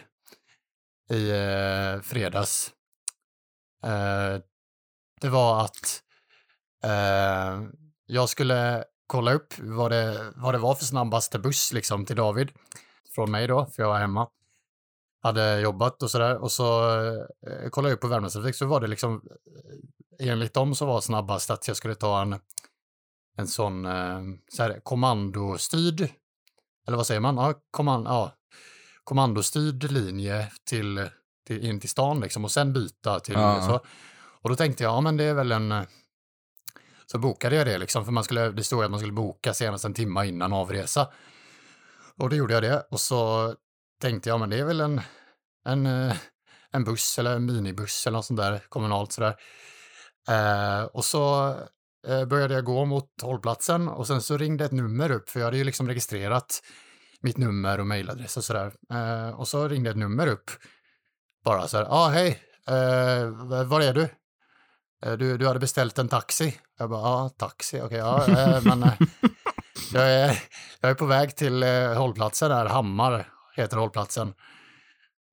i 1.09 1.29
eh, 1.29 2.01
fredags. 2.03 2.71
Eh, 3.83 4.41
det 5.21 5.29
var 5.29 5.65
att 5.65 6.01
eh, 6.83 7.61
jag 8.05 8.29
skulle 8.29 8.83
kolla 9.07 9.33
upp 9.33 9.53
vad 9.59 9.91
det, 9.91 10.33
vad 10.35 10.53
det 10.53 10.57
var 10.57 10.75
för 10.75 10.85
snabbaste 10.85 11.39
buss 11.39 11.73
liksom 11.73 12.05
till 12.05 12.15
David 12.15 12.49
från 13.15 13.31
mig 13.31 13.47
då, 13.47 13.65
för 13.65 13.83
jag 13.83 13.89
var 13.89 13.99
hemma. 13.99 14.27
Hade 15.21 15.59
jobbat 15.59 16.03
och 16.03 16.11
sådär 16.11 16.37
och 16.37 16.51
så 16.51 16.95
eh, 17.47 17.69
kollade 17.69 17.91
jag 17.91 17.95
upp 17.95 18.01
på 18.01 18.07
Värmlandstrafik 18.07 18.55
så 18.55 18.65
var 18.65 18.79
det 18.81 18.87
liksom 18.87 19.21
eh, 20.19 20.27
enligt 20.29 20.53
dem 20.53 20.75
så 20.75 20.85
var 20.85 21.01
snabbast 21.01 21.49
att 21.49 21.67
jag 21.67 21.77
skulle 21.77 21.95
ta 21.95 22.21
en 22.21 22.39
en 23.37 23.47
sån 23.47 23.85
eh, 23.85 24.19
så 24.51 24.63
här, 24.63 24.79
kommandostyrd 24.83 26.09
eller 26.87 26.97
vad 26.97 27.07
säger 27.07 27.21
man? 27.21 27.37
Ja, 27.37 27.53
kommand, 27.71 28.07
ja, 28.07 28.31
kommandostyrd 29.03 29.91
linje 29.91 30.51
till, 30.69 31.09
till, 31.47 31.65
in 31.65 31.79
till 31.79 31.89
stan 31.89 32.19
liksom 32.19 32.45
och 32.45 32.51
sen 32.51 32.73
byta 32.73 33.19
till 33.19 33.33
Ja. 33.33 33.61
så. 33.67 33.85
Och 34.41 34.49
då 34.49 34.55
tänkte 34.55 34.83
jag, 34.83 34.91
ja 34.91 35.01
men 35.01 35.17
det 35.17 35.23
är 35.23 35.33
väl 35.33 35.51
en... 35.51 35.71
Eh, 35.71 35.83
så 37.11 37.19
bokade 37.19 37.55
jag 37.55 37.67
det 37.67 37.77
liksom, 37.77 38.05
för 38.05 38.11
man 38.11 38.23
skulle, 38.23 38.51
det 38.51 38.63
stod 38.63 38.83
att 38.83 38.91
man 38.91 38.99
skulle 38.99 39.13
boka 39.13 39.53
senast 39.53 39.85
en 39.85 39.93
timme 39.93 40.25
innan 40.25 40.53
avresa. 40.53 41.07
Och 42.17 42.29
då 42.29 42.35
gjorde 42.35 42.53
jag 42.53 42.63
det 42.63 42.87
och 42.91 42.99
så 42.99 43.53
tänkte 44.01 44.29
jag, 44.29 44.39
men 44.39 44.49
det 44.49 44.57
är 44.57 44.65
väl 44.65 44.81
en, 44.81 45.01
en, 45.65 45.85
eh, 45.85 46.15
en 46.71 46.83
buss 46.83 47.19
eller 47.19 47.35
en 47.35 47.45
minibuss 47.45 48.07
eller 48.07 48.17
något 48.17 48.25
sånt 48.25 48.39
där 48.39 48.61
kommunalt 48.69 49.11
sådär. 49.11 49.35
Eh, 50.29 50.83
och 50.83 51.05
så 51.05 51.55
eh, 52.07 52.25
började 52.25 52.53
jag 52.53 52.65
gå 52.65 52.85
mot 52.85 53.21
hållplatsen 53.21 53.87
och 53.87 54.07
sen 54.07 54.21
så 54.21 54.37
ringde 54.37 54.65
ett 54.65 54.71
nummer 54.71 55.11
upp, 55.11 55.29
för 55.29 55.39
jag 55.39 55.47
hade 55.47 55.57
ju 55.57 55.63
liksom 55.63 55.87
registrerat 55.87 56.63
mitt 57.21 57.37
nummer 57.37 57.79
och 57.79 57.87
mejladress 57.87 58.37
och 58.37 58.43
sådär. 58.43 58.71
Eh, 58.93 59.39
och 59.39 59.47
så 59.47 59.67
ringde 59.67 59.89
ett 59.89 59.97
nummer 59.97 60.27
upp. 60.27 60.51
Bara 61.45 61.67
så 61.67 61.77
här, 61.77 61.83
ja 61.83 61.91
ah, 61.91 62.09
hej, 62.09 62.41
eh, 62.67 63.29
var 63.65 63.81
är 63.81 63.93
du? 63.93 64.09
Eh, 65.05 65.13
du? 65.13 65.37
Du 65.37 65.47
hade 65.47 65.59
beställt 65.59 65.97
en 65.99 66.07
taxi. 66.09 66.59
Jag 66.79 66.89
bara, 66.89 67.01
ja, 67.01 67.29
taxi, 67.37 67.81
okej, 67.81 67.97
ja, 67.97 68.27
eh, 68.27 68.61
men 68.63 68.83
eh, 68.83 68.93
jag, 69.93 70.11
är, 70.13 70.39
jag 70.81 70.91
är 70.91 70.95
på 70.95 71.05
väg 71.05 71.35
till 71.35 71.63
hållplatsen 71.97 72.49
där, 72.49 72.65
Hammar 72.65 73.29
heter 73.55 73.77
hållplatsen. 73.77 74.33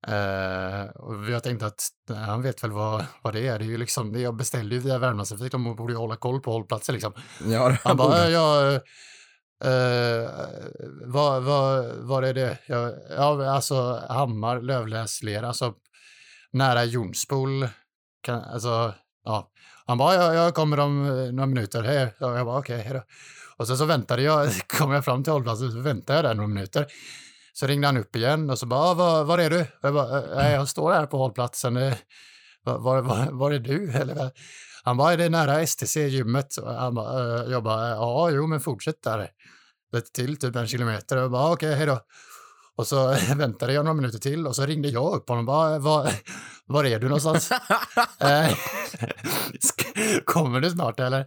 Eh, 0.07 0.85
och 0.95 1.31
jag 1.31 1.43
tänkte 1.43 1.67
att 1.67 1.83
han 2.09 2.43
vet 2.43 2.65
väl 2.65 2.73
vad, 2.73 3.05
vad 3.23 3.33
det 3.35 3.49
är. 3.49 3.59
Det 3.59 3.65
är 3.65 3.67
ju 3.67 3.79
liksom, 3.79 4.21
jag 4.21 4.37
beställde 4.37 4.75
ju 4.75 4.81
via 4.81 4.99
Värmlandstrafik, 4.99 5.53
de 5.53 5.77
borde 5.77 5.93
ju 5.93 5.99
hålla 5.99 6.17
koll 6.17 6.41
på 6.41 6.53
hållplatser 6.53 6.93
liksom. 6.93 7.13
Ja, 7.47 7.77
Han 7.85 7.97
bara, 7.97 8.09
borde. 8.09 8.25
"Eh, 8.25 8.31
ja, 8.31 8.73
eh, 9.65 10.31
vad, 11.07 11.43
vad, 11.43 11.85
vad 11.97 12.25
är 12.25 12.35
det? 12.35 12.59
Ja, 12.67 12.91
ja, 13.11 13.51
alltså 13.51 14.03
Hammar, 14.09 14.61
Lövläslera, 14.61 15.47
alltså 15.49 15.75
nära 16.53 16.85
Jonsbol. 16.85 17.69
Kan, 18.23 18.43
alltså, 18.45 18.95
ja. 19.25 19.51
Han 19.87 19.99
bara, 19.99 20.15
jag, 20.15 20.35
jag 20.35 20.55
kommer 20.55 20.81
om 20.81 21.07
eh, 21.07 21.33
några 21.33 21.47
minuter. 21.47 21.83
Hej. 21.83 22.15
Ja, 22.19 22.37
jag 22.37 22.47
bara, 22.47 22.59
okej, 22.59 22.83
hej 22.83 22.95
då. 22.95 23.03
Och 23.57 23.67
sen 23.67 23.79
så 23.79 23.85
väntade 23.85 24.23
jag, 24.23 24.51
kom 24.79 24.93
jag 24.93 25.05
fram 25.05 25.25
till 25.25 25.33
hållplatsen, 25.33 25.73
så 25.73 25.79
väntade 25.79 26.19
jag 26.19 26.25
där 26.25 26.35
några 26.35 26.49
minuter. 26.49 26.87
Så 27.53 27.67
ringde 27.67 27.87
han 27.87 27.97
upp 27.97 28.17
igen 28.17 28.51
och 28.51 28.59
så 28.59 28.67
bara, 28.67 28.95
var, 28.95 29.25
var 29.25 29.39
är 29.39 29.51
du? 29.51 29.67
Jag 29.81 29.95
bara, 29.95 30.19
eh, 30.19 30.37
nej, 30.37 30.53
jag 30.53 30.69
står 30.69 30.93
här 30.93 31.07
på 31.07 31.19
hållplatsen. 31.19 31.77
Eh, 31.77 31.95
var, 32.65 32.79
var, 32.79 33.03
var, 33.03 33.29
var 33.31 33.51
är 33.51 33.59
du? 33.59 33.91
Eller, 33.95 34.31
han 34.85 34.97
bara, 34.97 35.13
är 35.13 35.17
det 35.17 35.29
nära 35.29 35.67
STC-gymmet? 35.67 36.59
Han 36.65 36.97
jag 37.51 37.63
bara, 37.63 37.89
ja, 37.89 38.31
jo, 38.31 38.47
men 38.47 38.61
fortsätt 38.61 39.03
där. 39.03 39.29
Lite 39.93 40.13
till, 40.13 40.37
typ 40.37 40.57
en 40.57 40.67
kilometer. 40.67 41.17
Jag 41.17 41.31
bara, 41.31 41.53
okej, 41.53 41.75
hej 41.75 41.87
då. 41.87 42.01
Och 42.77 42.87
så 42.87 43.17
väntade 43.37 43.73
jag 43.73 43.85
några 43.85 43.95
minuter 43.95 44.19
till 44.19 44.47
och 44.47 44.57
så 44.57 44.67
ringde 44.67 44.89
jag 44.89 45.15
upp 45.15 45.29
honom 45.29 45.47
bara, 45.47 45.79
var, 45.79 46.11
var 46.67 46.85
är 46.85 46.99
du 46.99 47.07
någonstans? 47.09 47.51
Eh, 48.21 48.57
Kommer 50.25 50.61
du 50.61 50.71
snart 50.71 51.01
eller? 51.01 51.27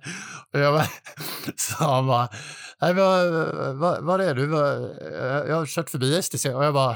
Och 0.54 0.60
jag 0.60 0.74
bara, 0.74 0.88
så 1.56 1.84
han 1.84 2.08
bara, 2.08 2.30
nej, 2.82 2.94
var, 2.94 3.74
var, 3.74 4.01
var 4.01 4.20
är 4.20 4.36
du? 4.36 4.46
Var, 4.48 4.72
jag 5.48 5.56
har 5.56 5.66
kört 5.66 5.89
förbi 5.89 6.22
STC 6.24 6.46
och 6.50 6.66
jag 6.66 6.74
bara, 6.74 6.96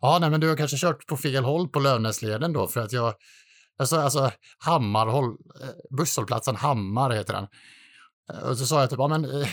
ja, 0.00 0.18
nej, 0.20 0.30
men 0.30 0.40
du 0.40 0.48
har 0.48 0.56
kanske 0.56 0.76
kört 0.76 1.06
på 1.06 1.16
fel 1.16 1.44
håll 1.44 1.68
på 1.68 1.80
Lövnäsleden 1.80 2.52
då 2.52 2.66
för 2.66 2.80
att 2.80 2.92
jag, 2.92 3.14
alltså, 3.78 3.96
alltså 4.00 4.30
Hammarhåll, 4.58 5.24
eh, 5.62 5.96
busshållplatsen 5.96 6.56
Hammar 6.56 7.10
heter 7.10 7.32
den. 7.34 7.46
Eh, 8.32 8.48
Och 8.48 8.58
så 8.58 8.66
sa 8.66 8.80
jag 8.80 8.90
typ, 8.90 8.98
ja 8.98 9.08
men 9.08 9.24
eh, 9.24 9.48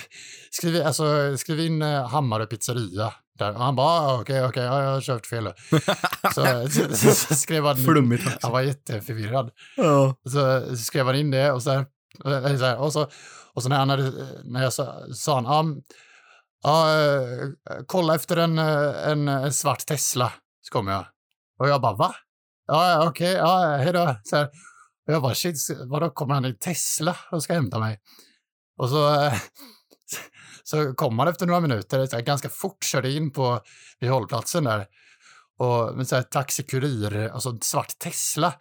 skriv, 0.51 0.83
alltså, 0.85 1.37
skriv 1.37 1.59
in 1.59 1.81
eh, 1.81 2.07
Hammarö 2.09 2.45
pizzeria. 2.45 3.13
Där. 3.39 3.53
Och 3.53 3.63
han 3.63 3.75
bara, 3.75 3.87
ah, 3.87 4.21
okej, 4.21 4.45
okej, 4.45 4.63
ja, 4.63 4.83
jag 4.83 4.91
har 4.91 5.01
kört 5.01 5.25
fel. 5.25 5.43
då." 5.43 5.53
så, 6.33 6.67
så, 6.69 6.95
så, 6.95 7.11
så 7.11 7.35
skrev 7.35 7.65
han, 7.65 7.77
Flummigt 7.77 8.23
han 8.41 8.51
var 8.51 8.61
jätteförvirrad. 8.61 9.51
Ja. 9.77 10.15
Så 10.29 10.75
skrev 10.75 11.05
han 11.05 11.15
in 11.15 11.31
det 11.31 11.51
och 11.51 11.63
sen, 11.63 11.85
eh, 12.25 12.57
så 12.57 12.65
här, 12.65 12.77
och 12.77 12.93
så, 12.93 13.07
och 13.53 13.63
så 13.63 13.69
när, 13.69 13.77
han 13.77 13.89
hade, 13.89 14.11
när 14.43 14.63
jag 14.63 14.73
sa, 14.73 15.13
sa 15.13 15.35
han, 15.35 15.45
ah, 15.45 15.81
ja, 16.63 17.01
eh, 17.01 17.49
kolla 17.85 18.15
efter 18.15 18.37
en, 18.37 18.59
eh, 18.59 19.07
en, 19.09 19.27
en 19.27 19.53
svart 19.53 19.85
Tesla, 19.85 20.33
så 20.61 20.71
kom 20.71 20.87
jag. 20.87 21.05
Och 21.59 21.69
jag 21.69 21.81
bara, 21.81 21.93
va? 21.93 22.15
Ja, 22.67 22.91
ja, 22.91 23.07
okej, 23.09 23.33
ja, 23.33 23.77
hej 23.77 23.93
då. 23.93 24.15
Så 24.23 24.35
här, 24.35 24.45
och 25.07 25.13
jag 25.13 25.21
bara, 25.21 25.35
shit, 25.35 25.55
vadå, 25.85 26.09
kommer 26.09 26.33
han 26.33 26.45
i 26.45 26.53
Tesla 26.53 27.15
och 27.31 27.43
ska 27.43 27.53
hämta 27.53 27.79
mig? 27.79 27.99
Och 28.77 28.89
så, 28.89 29.21
eh, 29.21 29.33
så 30.63 30.93
kom 30.93 31.19
han 31.19 31.27
efter 31.27 31.45
några 31.45 31.59
minuter, 31.59 32.05
så 32.05 32.15
här, 32.15 32.23
ganska 32.23 32.49
fort 32.49 32.83
körde 32.83 33.11
in 33.11 33.31
på 33.31 33.61
vid 33.99 34.09
hållplatsen 34.09 34.63
där. 34.63 34.85
Och 35.59 35.97
med 35.97 36.07
så 36.07 36.15
här 36.15 36.23
taxikurir, 36.23 37.29
alltså 37.29 37.49
en 37.49 37.61
svart 37.61 37.99
Tesla. 37.99 38.53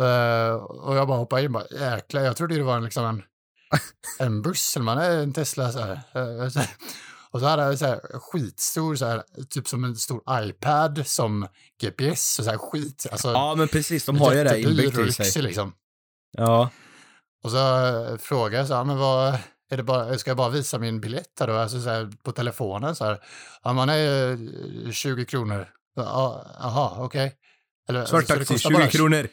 Eh, 0.00 0.54
och 0.54 0.96
jag 0.96 1.08
bara 1.08 1.18
hoppade 1.18 1.42
in, 1.42 1.52
bara, 1.52 1.66
jäklar, 1.70 2.22
jag 2.22 2.36
trodde 2.36 2.54
det 2.56 2.62
var 2.62 2.76
en, 2.76 2.84
liksom 2.84 3.04
en, 3.04 3.22
en 4.26 4.42
buss, 4.42 4.76
eller 4.76 4.84
man, 4.84 4.96
"Nej, 4.98 5.22
en 5.22 5.32
Tesla. 5.32 5.72
Så 5.72 5.78
här. 5.78 5.92
Eh, 5.92 6.48
så 6.48 6.58
här. 6.58 6.70
Och 7.30 7.40
så 7.40 7.46
hade 7.46 7.62
han 7.62 7.78
så 7.78 7.86
här 7.86 8.00
skitstor, 8.20 8.96
så 8.96 9.06
här, 9.06 9.22
typ 9.50 9.68
som 9.68 9.84
en 9.84 9.96
stor 9.96 10.22
iPad 10.30 11.06
som 11.06 11.46
GPS 11.80 12.38
och 12.38 12.44
så 12.44 12.50
här 12.50 12.58
skit. 12.58 13.06
Alltså, 13.12 13.32
Ja, 13.32 13.54
men 13.54 13.68
precis. 13.68 14.04
De 14.04 14.16
har 14.20 14.34
ju 14.34 14.44
det 14.44 14.60
inbyggt 14.60 14.98
i 14.98 15.12
sig. 15.12 15.42
liksom. 15.42 15.74
Ja. 16.32 16.70
Och 17.44 17.50
så 17.50 17.58
frågade 18.20 18.56
jag 18.56 18.66
så 18.68 18.74
här, 18.74 18.84
men 18.84 18.98
vad, 18.98 19.38
är 19.72 19.76
det 19.76 19.82
bara, 19.82 20.18
ska 20.18 20.30
jag 20.30 20.36
bara 20.36 20.48
visa 20.48 20.78
min 20.78 21.00
biljett 21.00 21.40
här 21.40 21.46
då? 21.46 21.52
Alltså 21.52 21.80
så 21.80 21.90
här, 21.90 22.10
på 22.24 22.32
telefonen 22.32 22.96
så 22.96 23.04
här. 23.04 23.18
Ja, 23.62 23.72
man 23.72 23.88
är 23.88 24.32
eh, 24.86 24.92
20 24.92 25.24
kronor. 25.24 25.68
Ja, 25.96 26.46
Jaha, 26.60 27.04
okej. 27.04 27.32
Eller, 27.88 28.04
Svart 28.04 28.26
taxi, 28.26 28.44
kostar 28.54 28.70
20 28.70 28.78
bara- 28.78 28.88
kronor. 28.88 29.28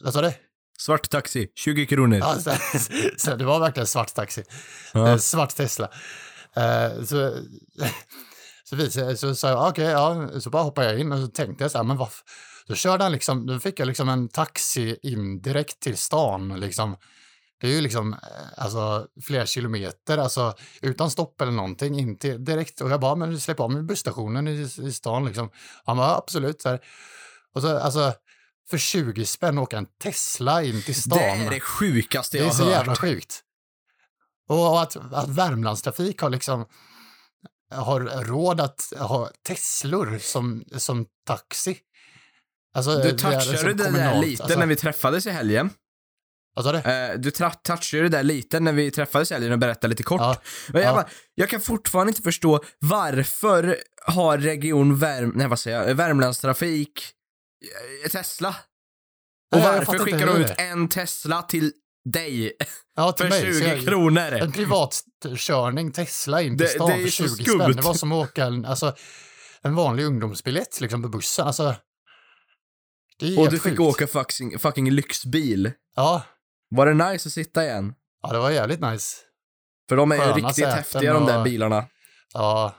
Vad 0.00 0.12
sa 0.12 0.22
du? 0.22 0.32
Svart 0.78 1.10
taxi, 1.10 1.48
20 1.56 1.86
kronor. 1.86 2.18
Ja, 2.18 2.34
så, 2.34 2.52
så 3.16 3.36
det 3.36 3.44
var 3.44 3.60
verkligen 3.60 3.86
svart 3.86 4.14
taxi. 4.14 4.44
Ja. 4.94 5.08
Eh, 5.08 5.16
Svart 5.16 5.56
Tesla. 5.56 5.90
Eh, 6.56 7.02
så, 7.04 7.36
så, 8.64 8.76
visade, 8.76 9.16
så 9.16 9.34
sa 9.34 9.48
jag, 9.48 9.68
okej, 9.68 9.84
ja, 9.84 10.28
så 10.40 10.50
bara 10.50 10.62
hoppade 10.62 10.86
jag 10.90 11.00
in 11.00 11.12
och 11.12 11.18
så 11.18 11.26
tänkte 11.26 11.64
jag 11.64 11.70
så 11.70 11.78
här, 11.78 11.84
men 11.84 11.96
vad, 11.96 12.08
då 12.66 12.74
körde 12.74 13.02
han 13.04 13.12
liksom, 13.12 13.46
då 13.46 13.60
fick 13.60 13.80
jag 13.80 13.86
liksom 13.86 14.08
en 14.08 14.28
taxi 14.28 14.96
in 15.02 15.40
direkt 15.42 15.80
till 15.80 15.96
stan 15.96 16.60
liksom. 16.60 16.96
Det 17.60 17.66
är 17.66 17.70
ju 17.72 17.80
liksom, 17.80 18.12
eh, 18.12 18.18
alltså 18.56 19.06
flera 19.22 19.46
kilometer, 19.46 20.18
alltså 20.18 20.54
utan 20.82 21.10
stopp 21.10 21.40
eller 21.40 21.52
någonting, 21.52 21.98
in 21.98 22.18
till, 22.18 22.44
direkt. 22.44 22.80
Och 22.80 22.90
jag 22.90 23.00
bara, 23.00 23.14
men 23.14 23.40
släpp 23.40 23.60
av 23.60 23.70
mig 23.70 23.82
busstationen 23.82 24.48
i, 24.48 24.70
i 24.82 24.92
stan 24.92 25.24
liksom. 25.24 25.50
Han 25.84 25.96
bara, 25.96 26.16
absolut. 26.16 26.62
Så 26.62 26.68
här. 26.68 26.80
Och 27.54 27.62
så, 27.62 27.78
alltså, 27.78 28.12
för 28.70 28.78
20 28.78 29.26
spänn 29.26 29.58
åka 29.58 29.78
en 29.78 29.86
Tesla 30.02 30.62
in 30.62 30.82
till 30.82 31.02
stan. 31.02 31.18
Det 31.18 31.46
är 31.46 31.50
det 31.50 31.60
sjukaste 31.60 32.36
Det 32.36 32.40
jag 32.44 32.52
är 32.52 32.56
så 32.56 32.64
har 32.64 32.70
jävla 32.70 32.92
hört. 32.92 32.98
sjukt. 32.98 33.40
Och 34.48 34.82
att, 34.82 34.96
att 34.96 35.28
Värmlandstrafik 35.28 36.20
har 36.20 36.30
liksom 36.30 36.66
har 37.74 38.00
råd 38.24 38.60
att 38.60 38.92
ha 38.98 39.30
Teslor 39.46 40.18
som, 40.18 40.64
som 40.76 41.06
taxi. 41.26 41.78
Alltså, 42.74 42.96
Du 42.96 43.02
det 43.02 43.18
touchade 43.18 43.50
liksom 43.50 43.76
det 43.76 43.90
där 43.90 44.20
lite 44.20 44.42
Alltså, 44.42 44.58
när 44.58 44.66
vi 44.66 44.76
träffades 44.76 45.26
i 45.26 45.30
helgen. 45.30 45.70
Vad 46.62 46.64
sa 46.64 46.72
du? 46.72 46.90
Eh, 46.90 47.14
du 47.18 47.30
touchade 47.30 48.02
det 48.02 48.08
där 48.08 48.22
lite 48.22 48.60
när 48.60 48.72
vi 48.72 48.90
träffades 48.90 49.30
i 49.30 49.34
helgen 49.34 49.52
och 49.52 49.58
berättade 49.58 49.88
lite 49.88 50.02
kort. 50.02 50.20
Ja, 50.20 50.36
Men 50.68 50.82
jag, 50.82 50.90
ja. 50.90 50.94
bara, 50.94 51.08
jag 51.34 51.48
kan 51.48 51.60
fortfarande 51.60 52.10
inte 52.10 52.22
förstå 52.22 52.60
varför 52.78 53.76
har 54.06 54.38
Region 54.38 54.98
Värm... 54.98 55.32
Nej, 55.34 55.48
vad 55.48 55.58
säger 55.60 55.82
jag? 55.88 55.94
Värmlandstrafik 55.94 57.02
eh, 58.04 58.10
Tesla? 58.10 58.48
Och 59.54 59.58
Nej, 59.60 59.78
varför 59.78 59.98
skickar 59.98 60.26
de 60.26 60.36
ut 60.36 60.46
det 60.48 60.54
en 60.54 60.88
Tesla 60.88 61.42
till 61.42 61.72
dig 62.12 62.52
Ja, 62.96 63.12
till 63.12 63.24
för 63.26 63.30
mig. 63.30 63.54
så 63.54 63.60
20 63.60 63.68
jag- 63.68 63.84
kronor? 63.84 64.32
En 64.32 64.52
privatkörning 64.52 65.92
Tesla 65.92 66.42
in 66.42 66.58
till 66.58 66.66
Det- 66.66 66.72
stan 66.72 66.88
det 66.90 66.94
är 66.94 67.02
för 67.02 67.10
så 67.10 67.22
20 67.36 67.44
skumt. 67.44 67.58
spänn. 67.60 67.76
Det 67.76 67.82
var 67.82 67.94
som 67.94 68.12
att 68.12 68.28
åka 68.28 68.44
en, 68.44 68.64
alltså, 68.64 68.94
en 69.62 69.74
vanlig 69.74 70.04
ungdomsbiljett 70.04 70.80
liksom, 70.80 71.02
på 71.02 71.08
bussen. 71.08 71.46
Alltså, 71.46 71.74
det 73.18 73.36
Och 73.38 73.44
du 73.50 73.58
fick 73.58 73.62
sjukt. 73.62 73.80
åka 73.80 74.06
fucking, 74.06 74.58
fucking 74.58 74.90
lyxbil. 74.90 75.72
Ja, 75.96 76.22
Var 76.70 76.86
det 76.86 76.94
nice 77.12 77.28
att 77.28 77.32
sitta 77.32 77.64
igen? 77.64 77.94
ja, 78.22 78.32
det 78.32 78.38
var 78.38 78.50
jävligt 78.50 78.80
nice. 78.80 79.16
För 79.88 79.96
de 79.96 80.12
är 80.12 80.16
ju 80.16 80.22
Sköna 80.22 80.34
riktigt 80.48 80.66
häftiga 80.66 81.12
de 81.14 81.26
där 81.26 81.38
och- 81.38 81.44
bilarna. 81.44 81.84
Ja, 82.34 82.74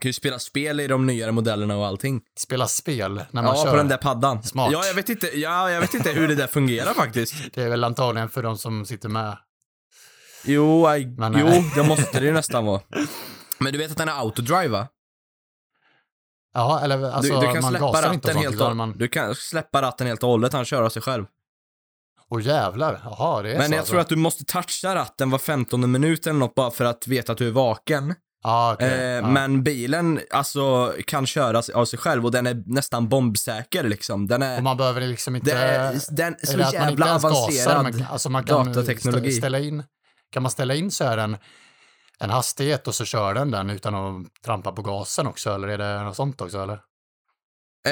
kan 0.00 0.08
ju 0.08 0.12
spela 0.12 0.38
spel 0.38 0.80
i 0.80 0.86
de 0.86 1.06
nyare 1.06 1.32
modellerna 1.32 1.76
och 1.76 1.86
allting. 1.86 2.20
spela 2.38 2.66
spel 2.66 3.14
när 3.30 3.42
man 3.42 3.56
Ja, 3.56 3.64
kör. 3.64 3.70
på 3.70 3.76
den 3.76 3.88
där 3.88 3.96
paddan. 3.96 4.42
Smart. 4.42 4.72
Ja, 4.72 4.86
jag 4.86 4.94
vet 4.94 5.08
inte, 5.08 5.26
ja, 5.38 5.70
jag 5.70 5.80
vet 5.80 5.94
inte 5.94 6.10
hur 6.10 6.28
det 6.28 6.34
där 6.34 6.46
fungerar 6.46 6.94
faktiskt. 6.94 7.34
Det 7.54 7.62
är 7.62 7.68
väl 7.68 7.84
antagligen 7.84 8.28
för 8.28 8.42
de 8.42 8.58
som 8.58 8.86
sitter 8.86 9.08
med. 9.08 9.38
Jo, 10.44 10.94
I, 10.94 11.06
Men, 11.06 11.32
jo, 11.38 11.46
nej. 11.46 11.72
det 11.74 11.82
måste 11.82 12.20
det 12.20 12.26
ju 12.26 12.32
nästan 12.42 12.64
vara. 12.66 12.80
Men 13.58 13.72
du 13.72 13.78
vet 13.78 13.90
att 13.90 13.96
den 13.96 14.08
är 14.08 14.20
autodrive 14.20 14.68
va? 14.68 14.88
Ja, 16.54 16.80
eller 16.80 17.10
alltså, 17.10 17.40
du, 17.40 17.46
du 17.46 17.52
kan 17.52 17.62
man 17.62 17.70
släppa 17.70 17.86
gasar 17.86 18.12
inte 18.14 18.28
och 18.28 18.32
sånt, 18.32 18.44
helt 18.44 18.60
och, 18.60 18.76
man... 18.76 18.92
Du 18.98 19.08
kan 19.08 19.34
släppa 19.34 19.82
ratten 19.82 20.06
helt 20.06 20.22
och 20.22 20.28
hållet, 20.28 20.52
han 20.52 20.64
kör 20.64 20.82
av 20.82 20.88
sig 20.90 21.02
själv. 21.02 21.24
Åh 22.30 22.42
jävlar, 22.42 23.00
jaha, 23.04 23.42
det 23.42 23.52
är 23.52 23.58
Men 23.58 23.66
så 23.68 23.72
jag 23.72 23.78
alltså. 23.78 23.90
tror 23.90 24.00
att 24.00 24.08
du 24.08 24.16
måste 24.16 24.44
toucha 24.44 24.94
ratten 24.94 25.30
var 25.30 25.38
15 25.38 25.90
minut 25.92 26.26
eller 26.26 26.38
något 26.38 26.54
bara 26.54 26.70
för 26.70 26.84
att 26.84 27.06
veta 27.06 27.32
att 27.32 27.38
du 27.38 27.46
är 27.48 27.52
vaken. 27.52 28.14
Ja, 28.42 28.72
okej. 28.74 28.88
Eh, 28.92 29.02
ja. 29.02 29.26
Men 29.28 29.62
bilen, 29.62 30.20
alltså, 30.30 30.94
kan 31.06 31.26
köras 31.26 31.68
av 31.68 31.84
sig 31.84 31.98
själv 31.98 32.24
och 32.24 32.30
den 32.32 32.46
är 32.46 32.62
nästan 32.66 33.08
bombsäker 33.08 33.82
liksom. 33.84 34.26
Den 34.26 34.42
är, 34.42 34.56
Och 34.56 34.62
man 34.62 34.76
behöver 34.76 35.00
liksom 35.00 35.36
inte... 35.36 35.50
det 35.54 35.60
är, 35.60 36.00
den 36.10 36.36
är 36.40 36.46
så 36.46 36.58
är 36.58 36.72
jävla 36.72 37.06
gasar, 37.06 37.28
avancerad. 37.28 37.82
men, 37.82 38.06
alltså 38.10 38.30
man 38.30 38.44
kan 38.44 38.66
datateknologi. 38.66 39.28
stä- 39.30 39.38
ställa 39.38 39.58
in, 39.58 39.82
kan 40.32 40.42
man 40.42 40.50
ställa 40.50 40.74
in 40.74 40.90
så 40.90 41.04
här 41.04 41.18
en, 41.18 41.36
en 42.20 42.30
hastighet 42.30 42.88
och 42.88 42.94
så 42.94 43.04
kör 43.04 43.34
den 43.34 43.50
den 43.50 43.70
utan 43.70 43.94
att 43.94 44.26
trampa 44.44 44.72
på 44.72 44.82
gasen 44.82 45.26
också, 45.26 45.54
eller 45.54 45.68
är 45.68 45.78
det 45.78 46.02
något 46.04 46.16
sånt 46.16 46.40
också, 46.40 46.62
eller? 46.62 46.80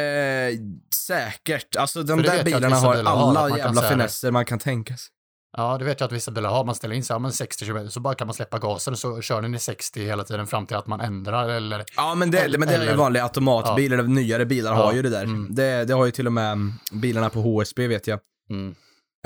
Eh, 0.00 0.58
säkert. 0.94 1.76
Alltså 1.76 2.02
de 2.02 2.22
där 2.22 2.44
bilarna 2.44 2.76
har 2.76 2.96
bilar 2.96 3.10
har, 3.16 3.28
alla 3.36 3.48
kan 3.48 3.58
jävla 3.58 3.82
finesser 3.82 4.30
man 4.30 4.44
kan 4.44 4.58
tänka 4.58 4.96
sig. 4.96 5.12
Ja, 5.56 5.78
det 5.78 5.84
vet 5.84 6.00
jag 6.00 6.06
att 6.06 6.12
vissa 6.12 6.30
bilar 6.30 6.50
har. 6.50 6.64
Man 6.64 6.74
ställer 6.74 6.94
in 6.94 7.04
så 7.04 7.14
här, 7.14 7.18
men 7.18 7.32
60 7.32 7.64
km, 7.64 7.90
så 7.90 8.00
bara 8.00 8.14
kan 8.14 8.26
man 8.26 8.34
släppa 8.34 8.58
gasen 8.58 8.92
och 8.92 8.98
så 8.98 9.20
kör 9.20 9.42
den 9.42 9.54
i 9.54 9.58
60 9.58 10.04
hela 10.04 10.24
tiden 10.24 10.46
fram 10.46 10.66
till 10.66 10.76
att 10.76 10.86
man 10.86 11.00
ändrar 11.00 11.48
eller... 11.48 11.84
Ja, 11.96 12.14
men 12.14 12.30
det, 12.30 12.38
Eller- 12.38 12.58
men 12.58 12.68
det 12.68 12.74
är 12.74 12.90
ju 12.90 12.94
vanliga 12.96 13.22
automatbilar, 13.22 14.02
nyare 14.02 14.46
bilar 14.46 14.70
Ja, 14.72 14.84
har 14.84 14.92
ju 14.92 15.02
det 15.02 15.08
där. 15.10 15.24
mm. 15.24 15.54
Det, 15.54 15.84
det 15.84 15.94
har 15.94 16.04
ju 16.06 16.10
till 16.12 16.26
och 16.26 16.32
med 16.32 16.52
mm, 16.52 16.72
bilarna 16.92 17.30
på 17.30 17.40
HSB 17.40 17.86
vet 17.88 18.06
jag. 18.06 18.18
Mm. 18.50 18.74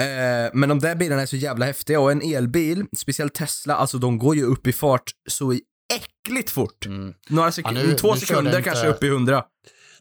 Eh, 0.00 0.50
men 0.54 0.68
de 0.68 0.78
där 0.78 0.94
bilarna 0.94 1.22
är 1.22 1.26
så 1.26 1.36
jävla 1.36 1.66
häftiga 1.66 2.00
och 2.00 2.12
en 2.12 2.22
elbil, 2.34 2.84
speciellt 2.96 3.34
Tesla, 3.34 3.74
alltså 3.76 3.98
de 3.98 4.18
går 4.18 4.36
ju 4.36 4.42
upp 4.44 4.66
i 4.66 4.72
fart 4.72 5.10
så 5.30 5.52
i 5.52 5.60
äckligt 5.94 6.50
fort. 6.50 6.86
Mm. 6.86 7.14
Några 7.28 7.50
sek- 7.50 7.62
Ja, 7.64 7.70
nu- 7.70 7.94
två 7.94 8.14
nu 8.14 8.20
sekunder 8.20 8.58
inte- 8.58 8.62
kanske 8.70 8.88
upp 8.88 9.04
i 9.04 9.08
hundra. 9.08 9.44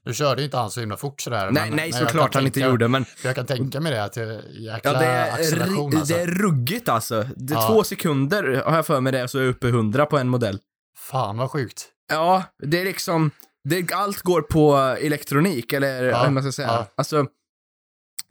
Nu 0.05 0.13
körde 0.13 0.43
inte 0.43 0.57
han 0.57 0.71
så 0.71 0.79
himla 0.79 0.97
fort 0.97 1.21
sådär. 1.21 1.51
Nej, 1.51 1.63
men- 1.69 1.75
nej 1.75 1.93
såklart 1.93 2.33
han 2.33 2.43
inte 2.45 2.53
tänka- 2.59 2.69
gjorde, 2.69 2.87
men 2.87 3.05
Jag 3.23 3.35
kan 3.35 3.45
tänka 3.45 3.79
mig 3.79 3.91
det, 3.91 4.03
att 4.03 4.17
är 4.17 4.41
jäkla 4.59 4.93
ja, 4.93 4.99
det, 4.99 5.05
är, 5.05 5.31
acceleration 5.33 5.97
alltså. 5.97 6.13
det 6.15 6.21
är 6.21 6.27
ruggigt 6.27 6.89
alltså. 6.89 7.25
Det 7.35 7.53
Ja. 7.53 7.67
Två 7.67 7.83
sekunder 7.83 8.63
har 8.65 8.75
jag 8.75 8.85
för 8.85 9.01
mig 9.01 9.11
det, 9.11 9.27
så 9.27 9.37
är 9.37 9.41
jag 9.41 9.49
uppe 9.49 9.67
i 9.67 9.71
hundra 9.71 10.05
på 10.05 10.17
en 10.17 10.29
modell. 10.29 10.59
Fan 10.97 11.37
vad 11.37 11.51
sjukt. 11.51 11.87
Ja, 12.11 12.43
det 12.63 12.81
är 12.81 12.85
liksom, 12.85 13.31
det, 13.69 13.91
allt 13.93 14.21
går 14.21 14.41
på 14.41 14.75
elektronik, 14.77 15.73
eller 15.73 16.03
Ja, 16.03 16.23
hur 16.23 16.29
man 16.31 16.43
ska 16.43 16.51
säga. 16.51 16.67
ja. 16.67 16.87
Alltså, 16.97 17.25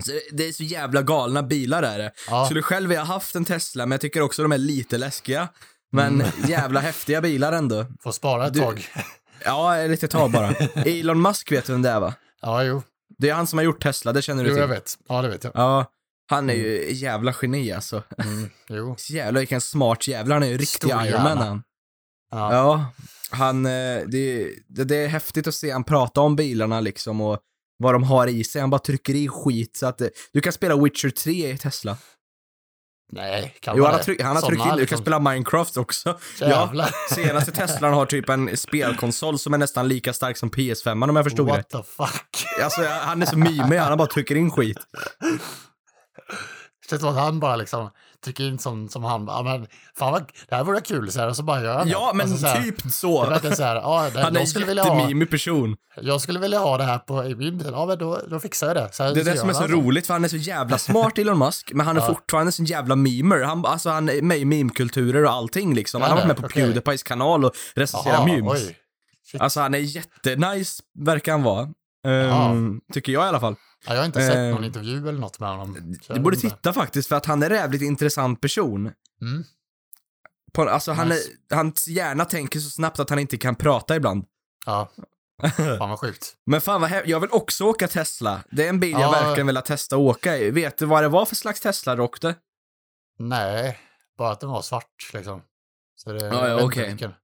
så 0.04 0.12
det 0.32 0.48
är 0.48 0.52
så 0.52 0.62
jävla 0.62 1.02
galna 1.02 1.42
bilar 1.42 1.82
är 1.82 1.98
det. 1.98 2.12
Ja, 2.30 2.44
Skulle 2.44 2.62
själv 2.62 2.88
vilja 2.88 3.04
haft 3.04 3.36
en 3.36 3.44
Tesla, 3.44 3.86
men 3.86 3.90
jag 3.90 4.00
tycker 4.00 4.20
också 4.20 4.42
de 4.42 4.52
är 4.52 4.58
lite 4.58 4.98
läskiga. 4.98 5.48
Men 5.92 6.22
jävla 6.48 6.80
häftiga 6.80 7.20
bilar 7.20 7.52
ändå. 7.52 7.86
får 8.02 8.12
spara 8.12 8.46
ett 8.46 8.54
Du- 8.54 8.60
tag. 8.60 8.88
Ja, 9.44 9.76
ett 9.76 9.90
litet 9.90 10.10
tag 10.10 10.30
bara. 10.30 10.54
Elon 10.74 11.22
Musk 11.22 11.52
vet 11.52 11.66
du 11.66 11.72
vem 11.72 11.82
det 11.82 11.90
är 11.90 12.00
va? 12.00 12.14
Ja, 12.42 12.64
jo. 12.64 12.82
Det 13.18 13.28
är 13.28 13.34
han 13.34 13.46
som 13.46 13.58
har 13.58 13.64
gjort 13.64 13.82
Tesla, 13.82 14.12
det 14.12 14.22
känner 14.22 14.44
du 14.44 14.48
jo, 14.50 14.54
till? 14.54 14.60
jag 14.60 14.68
vet. 14.68 14.98
Ja, 15.08 15.22
det 15.22 15.28
vet 15.28 15.44
jag. 15.44 15.52
Ja, 15.54 15.86
han 16.30 16.50
är 16.50 16.54
ju 16.54 16.92
jävla 16.92 17.34
geni 17.42 17.72
alltså. 17.72 18.02
Mm, 18.18 18.50
jo. 18.68 18.96
Jävlar 19.08 19.40
vilken 19.40 19.60
smart 19.60 20.08
jävla, 20.08 20.34
han 20.34 20.42
är 20.42 20.46
ju 20.46 20.58
riktig 20.58 20.90
Stor 20.90 20.90
Iron 20.90 21.22
Man 21.22 21.28
hjärna. 21.28 21.44
han. 21.44 21.62
Ja. 22.30 22.52
Ja, 22.52 22.92
han, 23.30 23.66
eh, 23.66 24.02
det, 24.06 24.50
det, 24.68 24.84
det 24.84 24.96
är 24.96 25.08
häftigt 25.08 25.46
att 25.46 25.54
se 25.54 25.70
han 25.70 25.84
prata 25.84 26.20
om 26.20 26.36
bilarna 26.36 26.80
liksom 26.80 27.20
och 27.20 27.38
vad 27.78 27.94
de 27.94 28.02
har 28.02 28.26
i 28.26 28.44
sig. 28.44 28.60
Han 28.60 28.70
bara 28.70 28.78
trycker 28.78 29.14
i 29.14 29.28
skit 29.28 29.76
så 29.76 29.86
att 29.86 30.00
eh, 30.00 30.08
du 30.32 30.40
kan 30.40 30.52
spela 30.52 30.76
Witcher 30.76 31.10
3 31.10 31.50
i 31.50 31.58
Tesla. 31.58 31.96
Nej, 33.12 33.54
kan 33.60 33.76
Jo, 33.76 33.82
man 33.82 33.90
han 33.90 33.98
har, 33.98 34.04
tryck, 34.04 34.22
han 34.22 34.36
har 34.36 34.42
tryckt 34.42 34.52
in, 34.60 34.64
du 34.64 34.68
kan 34.70 34.78
liksom- 34.78 34.98
spela 34.98 35.18
Minecraft 35.18 35.76
också. 35.76 36.18
Jävlar. 36.40 36.90
Senaste 37.14 37.52
Teslan 37.52 37.92
har 37.94 38.06
typ 38.06 38.28
en 38.28 38.56
spelkonsol 38.56 39.38
som 39.38 39.54
är 39.54 39.58
nästan 39.58 39.88
lika 39.88 40.12
stark 40.12 40.36
som 40.36 40.50
PS5 40.50 41.08
om 41.08 41.16
jag 41.16 41.24
förstod 41.24 41.46
What 41.48 41.68
det. 41.70 41.78
the 41.78 41.84
fuck? 41.84 42.46
Alltså 42.62 42.82
han 42.82 43.22
är 43.22 43.26
så 43.26 43.38
mimig, 43.38 43.76
han 43.76 43.98
bara 43.98 44.08
trycker 44.08 44.34
in 44.34 44.50
skit. 44.50 44.78
Det 46.82 46.90
känns 46.90 47.00
som 47.02 47.10
att 47.10 47.16
han 47.16 47.40
bara 47.40 47.56
liksom 47.56 47.90
trycker 48.24 48.44
in 48.44 48.58
som, 48.58 48.88
som 48.88 49.04
han. 49.04 49.24
Ja, 49.28 49.42
men 49.42 49.66
fan 49.98 50.12
vad, 50.12 50.30
det 50.48 50.54
här 50.54 50.64
vore 50.64 50.80
kul 50.80 51.12
så 51.12 51.20
här, 51.20 51.28
och 51.28 51.36
så 51.36 51.42
bara 51.42 51.62
gör 51.62 51.78
han 51.78 51.88
Ja, 51.88 52.08
det. 52.12 52.16
men 52.16 52.26
Alltså, 52.26 52.38
så 52.38 52.46
här, 52.46 52.62
typ 52.62 52.82
Det 52.82 52.90
så. 52.90 53.26
verkligen 53.26 53.56
så 53.56 53.62
här, 53.62 53.76
ja, 53.76 54.10
det, 54.14 54.20
Han 54.22 54.36
är 54.36 54.40
en 54.40 54.76
jättemimig 54.76 55.30
person. 55.30 55.76
jag 56.00 56.20
skulle 56.20 56.38
vilja 56.38 56.58
ha 56.58 56.78
det 56.78 56.84
här 56.84 56.98
på, 56.98 57.24
i 57.24 57.34
min 57.34 57.58
bil. 57.58 57.68
Ja, 57.72 57.86
men 57.86 57.98
då, 57.98 58.20
då 58.30 58.40
fixar 58.40 58.66
jag 58.66 58.76
det. 58.76 58.88
Så 58.92 59.02
här, 59.02 59.14
Det 59.14 59.20
är 59.20 59.24
det 59.24 59.36
som 59.36 59.48
är 59.48 59.52
så 59.52 59.66
roligt, 59.66 60.06
för 60.06 60.14
han 60.14 60.24
är 60.24 60.28
så 60.28 60.36
jävla 60.36 60.78
smart 60.78 61.18
Elon 61.18 61.38
Musk, 61.38 61.70
men 61.74 61.86
han 61.86 61.96
är 61.96 62.00
Ja. 62.00 62.06
fortfarande 62.06 62.52
en 62.58 62.64
jävla 62.64 62.96
memer. 62.96 63.42
Han, 63.42 63.66
alltså, 63.66 63.90
han 63.90 64.08
är 64.08 64.22
med 64.22 64.38
i 64.38 64.44
meme-kulturer 64.44 65.24
och 65.24 65.30
allting 65.32 65.74
liksom. 65.74 66.02
Han 66.02 66.10
Ja, 66.10 66.14
har 66.16 66.20
varit 66.20 66.26
med 66.28 66.36
det, 66.36 66.40
på 66.40 66.46
okej. 66.46 66.62
Pewdiepies 66.62 67.02
kanal 67.02 67.44
och 67.44 67.52
recenserar 67.74 68.14
Jaha, 68.14 68.26
memes. 68.26 68.52
oj. 68.52 68.76
Shit. 69.32 69.40
Alltså 69.40 69.60
han 69.60 69.74
är 69.74 69.78
jättenice, 69.78 70.82
verkar 71.04 71.32
han 71.32 71.42
vara. 71.42 71.68
Ja. 72.02 72.10
Ehm, 72.50 72.80
tycker 72.92 73.12
jag 73.12 73.24
i 73.24 73.28
alla 73.28 73.40
fall. 73.40 73.56
Ja, 73.86 73.92
jag 73.94 74.00
har 74.00 74.06
inte 74.06 74.20
sett 74.26 74.36
eh, 74.36 74.42
någon 74.42 74.64
intervju 74.64 75.08
eller 75.08 75.20
något 75.20 75.40
med 75.40 75.48
honom. 75.48 75.76
Du 75.80 75.98
jag 76.14 76.22
borde 76.22 76.36
titta 76.36 76.72
faktiskt, 76.72 77.08
för 77.08 77.16
att 77.16 77.26
han 77.26 77.42
är 77.42 77.50
en 77.50 77.56
jävligt 77.56 77.82
intressant 77.82 78.40
person. 78.40 78.92
Mm. 79.22 79.44
På, 80.52 80.62
alltså 80.68 80.92
han 80.92 81.12
är, 81.12 81.18
hans 81.54 81.88
hjärna 81.88 82.24
tänker 82.24 82.60
så 82.60 82.70
snabbt 82.70 82.98
att 83.00 83.10
han 83.10 83.18
inte 83.18 83.36
kan 83.36 83.54
prata 83.54 83.96
ibland. 83.96 84.24
Ja, 84.66 84.90
fan 85.78 85.90
vad 85.90 86.00
sjukt. 86.00 86.34
Men 86.46 86.60
fan 86.60 86.80
vad 86.80 87.02
jag 87.06 87.20
vill 87.20 87.30
också 87.32 87.64
åka 87.64 87.88
Tesla. 87.88 88.44
Det 88.50 88.64
är 88.64 88.68
en 88.68 88.80
bil 88.80 88.90
jag 88.92 89.00
Ja. 89.00 89.10
verkligen 89.10 89.46
vill 89.46 89.56
testa 89.56 89.96
att 89.96 90.00
åka 90.00 90.36
i. 90.38 90.50
Vet 90.50 90.78
du 90.78 90.86
vad 90.86 91.02
det 91.02 91.08
var 91.08 91.26
för 91.26 91.36
slags 91.36 91.60
Tesla 91.60 91.96
du 91.96 92.02
åkte? 92.02 92.34
Nej, 93.18 93.78
bara 94.18 94.32
att 94.32 94.40
den 94.40 94.50
var 94.50 94.62
svart 94.62 95.10
liksom. 95.12 95.42
Så 95.96 96.12
det, 96.12 96.24
Ja, 96.26 96.48
ja, 96.48 96.48
jag 96.48 96.86
vilken. 96.86 97.14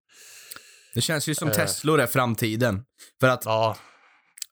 Det 0.95 1.01
känns 1.01 1.27
ju 1.29 1.35
som 1.35 1.49
Eh. 1.49 1.55
Teslor 1.55 2.01
är 2.01 2.07
framtiden. 2.07 2.85
För 3.21 3.29
att 3.29 3.45
Ja, 3.45 3.77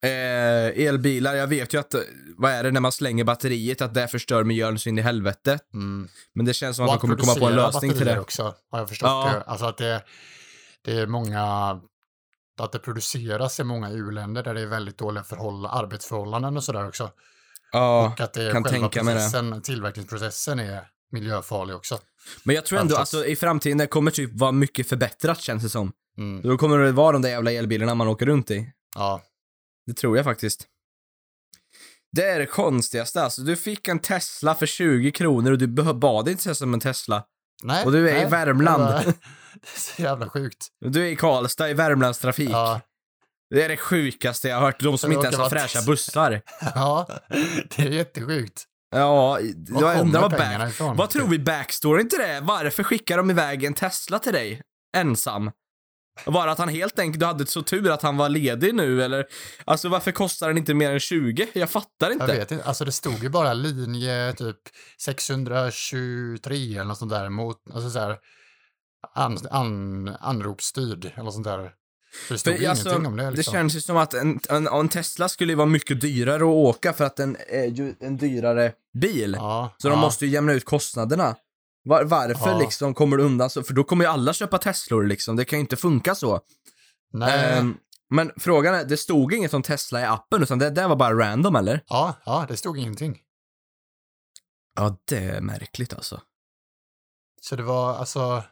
eh, 0.02 0.86
elbilar, 0.86 1.34
jag 1.34 1.46
vet 1.46 1.74
ju 1.74 1.78
att, 1.80 1.94
eh, 1.94 2.00
vad 2.36 2.50
är 2.52 2.62
det 2.62 2.70
när 2.70 2.80
man 2.80 2.92
slänger 2.92 3.24
batteriet, 3.24 3.80
att 3.80 3.94
det 3.94 4.08
förstör 4.08 4.44
miljön 4.44 4.78
så 4.78 4.88
in 4.88 4.98
i 4.98 5.02
helvete. 5.02 5.58
mm. 5.74 6.08
Men 6.34 6.46
det 6.46 6.54
känns 6.54 6.76
som 6.76 6.84
att 6.84 6.90
de 6.90 6.98
kommer 6.98 7.16
komma 7.16 7.34
på 7.34 7.46
en 7.46 7.56
lösning 7.56 7.92
till 7.92 8.06
det. 8.06 8.18
också, 8.20 8.54
har 8.70 8.78
jag 8.78 8.88
förstått 8.88 9.06
Ja. 9.08 9.30
det. 9.34 9.42
Alltså 9.42 9.66
att 9.66 9.78
det, 9.78 10.02
det 10.84 10.92
är 10.92 11.06
många, 11.06 11.42
att 12.60 12.72
det 12.72 12.78
produceras 12.78 13.60
i 13.60 13.64
många 13.64 13.90
u-länder 13.90 14.42
där 14.42 14.54
det 14.54 14.60
är 14.60 14.66
väldigt 14.66 14.98
dåliga 14.98 15.24
förhåll, 15.24 15.66
arbetsförhållanden 15.66 16.56
och 16.56 16.64
sådär 16.64 16.88
också. 16.88 17.10
Ja, 17.72 18.06
och 18.12 18.20
att 18.20 18.32
det 18.32 18.52
kan 18.52 18.64
själva 18.64 18.78
tänka 18.80 19.02
mig 19.02 19.14
det. 19.14 19.20
processen, 19.20 19.62
tillverkningsprocessen 19.62 20.58
är 20.60 20.80
miljöfarlig 21.12 21.76
också. 21.76 21.98
men 22.44 22.54
jag 22.56 22.66
tror 22.66 22.78
ändå, 22.80 22.96
Alltså- 22.96 23.16
alltså 23.16 23.30
i 23.30 23.36
framtiden, 23.36 23.78
det 23.78 23.86
kommer 23.86 24.10
typ 24.10 24.30
vara 24.34 24.52
mycket 24.52 24.88
förbättrat 24.88 25.40
känns 25.40 25.62
det 25.62 25.68
som. 25.68 25.92
Mm. 26.18 26.42
Då 26.42 26.58
kommer 26.58 26.78
det 26.78 26.92
vara 26.92 27.12
de 27.12 27.22
där 27.22 27.28
jävla 27.28 27.52
elbilarna 27.52 27.94
man 27.94 28.08
åker 28.08 28.26
runt 28.26 28.50
i. 28.50 28.72
Ja, 28.94 29.22
Det 29.86 29.94
tror 29.94 30.16
jag 30.16 30.24
faktiskt. 30.24 30.66
Det 32.12 32.24
är 32.24 32.38
det 32.38 32.46
konstigaste 32.46 33.22
alltså. 33.22 33.42
Du 33.42 33.56
fick 33.56 33.88
en 33.88 33.98
Tesla 33.98 34.54
för 34.54 34.66
20 34.66 35.12
kronor 35.12 35.52
och 35.52 35.58
du 35.58 35.66
bad 35.94 36.28
inte 36.28 36.42
sig 36.42 36.54
som 36.54 36.74
en 36.74 36.80
Tesla. 36.80 37.24
nej. 37.62 37.84
Och 37.84 37.92
du 37.92 38.10
är 38.10 38.16
i 38.16 38.20
nej, 38.20 38.30
Värmland. 38.30 38.82
Det, 39.54 39.68
är 39.76 39.80
så 39.80 40.02
jävla 40.02 40.28
sjukt. 40.28 40.68
Du 40.80 41.06
är 41.06 41.10
i 41.10 41.16
Karlstad 41.16 41.70
i 41.70 41.74
Värmlandstrafik. 41.74 42.50
Ja, 42.50 42.80
Det 43.50 43.62
är 43.62 43.68
det 43.68 43.76
sjukaste 43.76 44.48
jag 44.48 44.56
har 44.56 44.62
hört. 44.62 44.80
De 44.80 44.98
som 44.98 45.10
Det 45.10 45.14
inte 45.14 45.26
ens 45.26 45.38
har 45.38 45.50
fräscha 45.50 45.82
bussar. 45.82 46.42
ja, 46.74 47.08
det 47.76 47.82
är 47.82 47.90
jättesjukt. 47.90 48.64
Ja, 48.90 49.38
Var 49.68 49.82
jag 49.92 50.00
undrar 50.00 50.20
vad, 50.20 50.30
back, 50.30 50.70
ifrån? 50.70 50.96
vad 50.96 51.10
tror 51.10 51.28
vi 51.28 51.38
backstoryn 51.38 52.08
till 52.08 52.18
det 52.18 52.26
är? 52.26 52.40
Varför 52.40 52.82
skickar 52.82 53.16
de 53.16 53.30
iväg 53.30 53.64
en 53.64 53.74
Tesla 53.74 54.18
till 54.18 54.32
dig? 54.32 54.62
Ensam? 54.96 55.50
Det 56.24 56.42
att 56.42 56.58
han 56.58 56.68
helt 56.68 56.98
enkelt, 56.98 57.20
du 57.20 57.26
hade 57.26 57.46
så 57.46 57.62
tur 57.62 57.90
att 57.90 58.02
han 58.02 58.16
var 58.16 58.28
ledig 58.28 58.74
nu 58.74 59.02
eller? 59.02 59.26
Alltså 59.64 59.88
varför 59.88 60.12
kostar 60.12 60.48
den 60.48 60.58
inte 60.58 60.74
mer 60.74 60.90
än 60.92 61.00
20? 61.00 61.48
Jag 61.52 61.70
fattar 61.70 62.06
Jag 62.06 62.12
inte. 62.12 62.26
vet 62.26 62.50
inte, 62.50 62.64
alltså 62.64 62.84
det 62.84 62.92
stod 62.92 63.22
ju 63.22 63.28
bara 63.28 63.52
linje 63.52 64.32
typ 64.32 64.56
623 65.04 66.74
eller 66.74 66.84
något 66.84 66.98
sånt 66.98 67.10
där 67.10 67.28
mot, 67.28 67.56
alltså 67.74 67.90
så 67.90 67.98
här, 67.98 68.16
an, 69.14 69.38
an, 69.50 70.08
anropsstyrd 70.20 71.04
eller 71.04 71.24
något 71.24 71.34
sånt 71.34 71.46
där. 71.46 71.70
Så 72.28 72.34
det 72.34 72.38
stod 72.38 72.54
För, 72.54 72.60
ju 72.60 72.66
alltså, 72.66 72.88
ingenting 72.88 73.06
om 73.06 73.16
det 73.16 73.24
Det 73.24 73.30
liksom. 73.30 73.52
känns 73.52 73.76
ju 73.76 73.80
som 73.80 73.96
att 73.96 74.14
en, 74.14 74.40
en, 74.48 74.66
en 74.66 74.88
Tesla 74.88 75.28
skulle 75.28 75.54
vara 75.54 75.66
mycket 75.66 76.00
dyrare 76.00 76.36
att 76.36 76.42
åka 76.42 76.92
för 76.92 77.04
att 77.04 77.16
den 77.16 77.36
är 77.48 77.66
ju 77.66 77.94
en 78.00 78.16
dyrare 78.16 78.72
bil. 79.00 79.36
ja, 79.38 79.74
Så 79.78 79.88
de 79.88 79.94
ja, 79.94 80.00
måste 80.00 80.26
ju 80.26 80.32
jämna 80.32 80.52
ut 80.52 80.64
kostnaderna. 80.64 81.36
Var, 81.84 82.04
varför 82.04 82.50
Ja. 82.50 82.58
liksom 82.58 82.94
kommer 82.94 83.16
du 83.16 83.22
undan 83.22 83.50
så? 83.50 83.62
För 83.62 83.74
då 83.74 83.84
kommer 83.84 84.04
ju 84.04 84.10
alla 84.10 84.32
köpa 84.32 84.58
Teslor 84.58 85.04
liksom. 85.06 85.36
Det 85.36 85.44
kan 85.44 85.58
ju 85.58 85.60
inte 85.60 85.76
funka 85.76 86.14
så. 86.14 86.40
Nej, 87.12 87.58
Ehm, 87.58 87.76
men 88.10 88.30
frågan 88.36 88.74
är, 88.74 88.84
det 88.84 88.96
stod 88.96 89.34
inget 89.34 89.54
om 89.54 89.62
Tesla 89.62 90.00
i 90.00 90.04
appen 90.04 90.42
utan 90.42 90.58
det 90.58 90.70
där 90.70 90.88
var 90.88 90.96
bara 90.96 91.18
random 91.18 91.56
eller? 91.56 91.84
ja, 91.86 92.14
ja, 92.26 92.44
det 92.48 92.56
stod 92.56 92.78
ingenting. 92.78 93.18
Ja, 94.76 94.96
det 95.08 95.18
är 95.18 95.40
märkligt 95.40 95.94
alltså. 95.94 96.20
Så 97.40 97.56
det 97.56 97.62
var 97.62 97.94
alltså, 97.94 98.42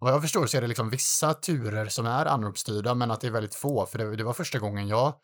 vad 0.00 0.12
jag 0.12 0.22
förstår 0.22 0.46
så 0.46 0.56
är 0.56 0.60
det 0.60 0.66
liksom 0.66 0.90
vissa 0.90 1.34
turer 1.34 1.86
som 1.88 2.06
är 2.06 2.26
anropsstyrda 2.26 2.94
men 2.94 3.10
att 3.10 3.20
det 3.20 3.26
är 3.26 3.30
väldigt 3.30 3.54
få, 3.54 3.86
för 3.86 3.98
det, 3.98 4.16
det 4.16 4.24
var 4.24 4.32
första 4.32 4.58
gången 4.58 4.88
jag 4.88 5.14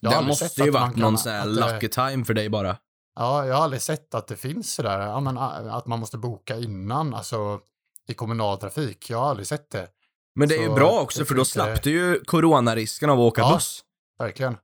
jag 0.00 0.22
det 0.22 0.26
måste 0.26 0.62
ju 0.62 0.70
varit 0.70 0.96
någon 0.96 1.18
sån 1.18 1.32
här 1.32 1.46
lucky 1.46 1.88
time 1.88 2.24
för 2.24 2.34
dig 2.34 2.48
bara. 2.48 2.76
Ja, 3.20 3.46
jag 3.46 3.54
har 3.54 3.62
aldrig 3.62 3.82
sett 3.82 4.14
att 4.14 4.26
det 4.26 4.36
finns 4.36 4.74
sådär, 4.74 5.00
ja, 5.00 5.20
men, 5.20 5.38
att 5.38 5.86
man 5.86 5.98
måste 5.98 6.18
boka 6.18 6.56
innan, 6.56 7.14
alltså 7.14 7.60
i 8.08 8.14
kommunaltrafik. 8.14 9.10
Jag 9.10 9.18
har 9.18 9.30
aldrig 9.30 9.46
sett 9.46 9.70
det, 9.70 9.88
Men 10.34 10.48
det 10.48 10.54
är 10.56 10.60
ju 10.62 10.66
Så 10.68 10.74
bra 10.74 11.00
också 11.00 11.24
för 11.24 11.34
då 11.34 11.40
inte- 11.40 11.50
slapp 11.50 11.82
du 11.82 11.90
ju 11.90 12.20
coronarisken 12.24 13.10
av 13.10 13.18
att 13.20 13.22
åka 13.32 13.40
Ja. 13.40 13.54
buss. 13.54 13.84
verkligen. 14.18 14.56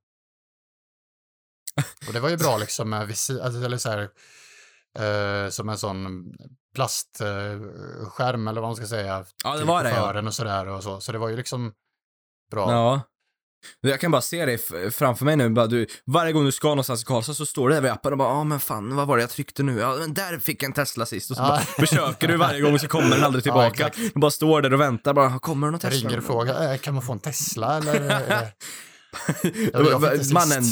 Och 2.07 2.12
det 2.12 2.20
var 2.20 2.28
ju 2.28 2.37
bra 2.37 2.59
liksom 2.59 2.90
med 2.90 3.07
visi, 3.07 3.40
alltså, 3.40 3.61
eller 3.64 3.78
så 3.78 3.90
här, 3.90 4.09
eh, 4.98 5.50
som 5.50 5.68
en 5.68 5.78
sån 5.78 6.33
plastskärm 6.74 8.46
eh, 8.46 8.50
eller 8.50 8.61
vad 8.61 8.68
man 8.68 8.76
ska 8.76 8.87
säga. 8.87 9.24
Ja, 9.44 9.57
det 9.57 9.64
var 9.64 9.85
det 9.85 9.90
ja. 9.90 10.26
och 10.26 10.35
sådär 10.35 10.68
och 10.68 10.83
så. 10.83 11.00
Så 11.00 11.12
det 11.12 11.18
var 11.18 11.28
ju 11.28 11.37
liksom 11.37 11.72
bra. 12.50 12.70
Ja. 12.70 13.00
Jag 13.81 14.00
kan 14.00 14.11
bara 14.11 14.22
se 14.22 14.46
dig 14.46 14.59
framför 14.90 15.24
mig 15.24 15.37
nu, 15.37 15.48
bara 15.50 15.66
du, 15.66 15.87
varje 16.07 16.33
gång 16.33 16.44
du 16.44 16.53
ska 16.53 16.68
någonstans 16.68 17.03
i 17.03 17.05
Karlstad 17.05 17.35
så 17.35 17.46
står 17.46 17.68
du 17.68 17.74
där 17.74 17.83
vid 17.83 17.90
appen 17.90 18.12
och 18.12 18.18
bara, 18.18 18.29
ja 18.29 18.35
ah, 18.35 18.44
men 18.44 18.61
fan, 18.61 18.96
vad 18.96 19.07
var 19.09 19.16
det 19.16 19.22
jag 19.22 19.31
tryckte 19.31 19.62
nu? 19.62 19.79
Ja, 19.79 19.96
men 19.98 20.14
där 20.14 20.38
fick 20.38 20.62
jag 20.62 20.68
en 20.68 20.72
Tesla 20.72 21.07
sist. 21.07 21.31
Och 21.31 21.37
så 21.37 21.42
bara 21.42 21.59
försöker 21.61 22.29
du 22.29 22.37
varje 22.37 22.61
gång 22.61 22.79
så 22.79 22.88
kommer 22.88 23.11
den 23.11 23.24
aldrig 23.24 23.42
tillbaka. 23.42 23.90
du 24.14 24.20
bara 24.20 24.31
står 24.31 24.62
där 24.62 24.74
och 24.74 24.81
väntar, 24.81 25.14
bara, 25.14 25.38
kommer 25.38 25.66
det 25.66 25.70
någon 25.70 25.81
Jag 25.83 25.92
Tesla? 25.92 26.09
ringer 26.09 26.18
och 26.18 26.24
frågar, 26.24 26.72
eh, 26.72 26.79
kan 26.79 26.94
man 26.94 27.03
få 27.03 27.12
en 27.12 27.18
Tesla 27.20 27.77
eller? 27.77 28.48
mannen, 30.33 30.62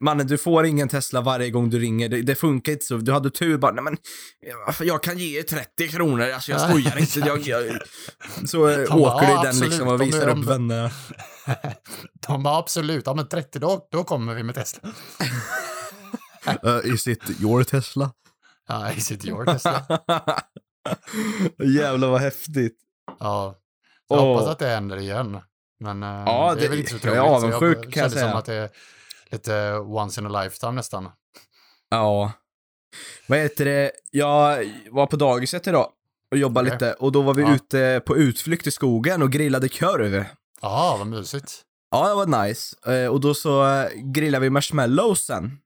mannen, 0.00 0.26
du 0.26 0.38
får 0.38 0.66
ingen 0.66 0.88
Tesla 0.88 1.20
varje 1.20 1.50
gång 1.50 1.70
du 1.70 1.78
ringer. 1.78 2.08
Det, 2.08 2.22
det 2.22 2.34
funkar 2.34 2.72
inte 2.72 2.84
så. 2.84 2.96
Du 2.96 3.12
hade 3.12 3.30
tur 3.30 3.58
bara, 3.58 3.72
nej 3.72 3.84
men, 3.84 3.96
jag, 4.86 5.02
kan 5.02 5.18
ge 5.18 5.38
er 5.38 5.42
30 5.42 5.88
kronor, 5.88 6.30
alltså 6.30 6.50
jag 6.52 6.60
Ja, 6.60 6.68
skojar 6.68 6.98
inte. 6.98 7.18
Jag, 7.20 7.40
jag, 7.40 7.78
så 8.48 8.58
bara, 8.90 8.94
åker 8.96 9.26
du 9.26 9.32
i 9.32 9.34
"Ja, 9.34 9.42
den 9.42 9.46
absolut, 9.48 9.70
liksom 9.70 9.88
och 9.88 9.98
de 9.98 10.06
visar 10.06 10.26
de- 10.34 10.40
upp 10.42 10.48
vännerna. 10.48 10.90
De 12.28 12.42
bara 12.42 12.56
absolut, 12.58 13.02
ja 13.06 13.14
men 13.14 13.28
30 13.28 13.58
då, 13.58 13.88
då 13.90 14.04
kommer 14.04 14.34
vi 14.34 14.42
med 14.42 14.54
Tesla. 14.54 14.80
Uh, 16.64 16.94
is 16.94 17.06
it 17.06 17.40
your 17.40 17.64
Tesla? 17.64 18.12
Ja, 18.68 18.92
is 18.92 19.10
it 19.10 19.24
your 19.24 19.44
Tesla? 19.44 19.82
Jävlar 21.64 22.08
vad 22.10 22.20
häftigt. 22.20 22.76
Ja, 23.20 23.56
jag 24.08 24.18
Åh. 24.20 24.26
hoppas 24.32 24.48
att 24.48 24.58
det 24.58 24.66
händer 24.68 24.96
igen. 24.96 25.40
Men 25.80 26.02
eh, 26.02 26.08
Ja, 26.26 26.54
det 26.54 26.60
det- 26.60 26.66
är 26.66 26.70
väl 26.70 26.78
inte 26.78 26.90
så 26.90 26.96
jag 27.06 27.16
är 27.16 27.20
troligt. 27.38 27.44
avundsjuk, 27.44 27.84
jag, 27.86 27.92
kan 27.92 28.02
jag 28.02 28.12
säga. 28.12 28.28
som 28.30 28.38
att 28.38 28.44
det 28.44 28.54
är 28.54 28.70
lite 29.30 29.72
once 29.74 30.20
in 30.20 30.26
a 30.26 30.42
lifetime 30.42 30.72
nästan. 30.72 31.08
Ja. 31.90 32.32
Vad 33.26 33.38
heter 33.38 33.64
det? 33.64 33.90
Jag 34.10 34.64
var 34.90 35.06
på 35.06 35.16
dagiset 35.16 35.66
idag 35.66 35.90
och 36.32 36.38
jobbade 36.38 36.68
Okej. 36.68 36.74
lite 36.74 36.92
och 36.92 37.12
då 37.12 37.22
var 37.22 37.34
vi 37.34 37.42
Ja. 37.42 37.54
ute 37.54 38.02
på 38.06 38.16
utflykt 38.16 38.66
i 38.66 38.70
skogen 38.70 39.22
och 39.22 39.30
grillade 39.32 39.68
korv. 39.68 40.24
Jaha, 40.62 40.96
vad 40.98 41.06
mysigt. 41.06 41.62
Ja, 41.90 42.08
det 42.08 42.14
var 42.14 42.44
nice. 42.46 42.76
Eh, 42.92 43.06
Och 43.10 43.20
då 43.20 43.34
så 43.34 43.66
eh, 43.66 43.88
grillade 43.94 44.42
vi 44.42 44.50
marshmallows 44.50 45.24
sen. 45.24 45.58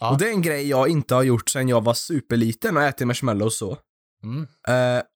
Ja. 0.00 0.10
Och 0.10 0.18
det 0.18 0.26
är 0.26 0.30
en 0.30 0.42
grej 0.42 0.68
jag 0.68 0.88
inte 0.88 1.14
har 1.14 1.22
gjort 1.22 1.48
sedan 1.48 1.68
jag 1.68 1.84
var 1.84 1.94
superliten 1.94 2.76
och 2.76 2.82
ätit 2.82 3.06
marshmallows 3.06 3.58
så. 3.58 3.78
Mm. 4.22 4.46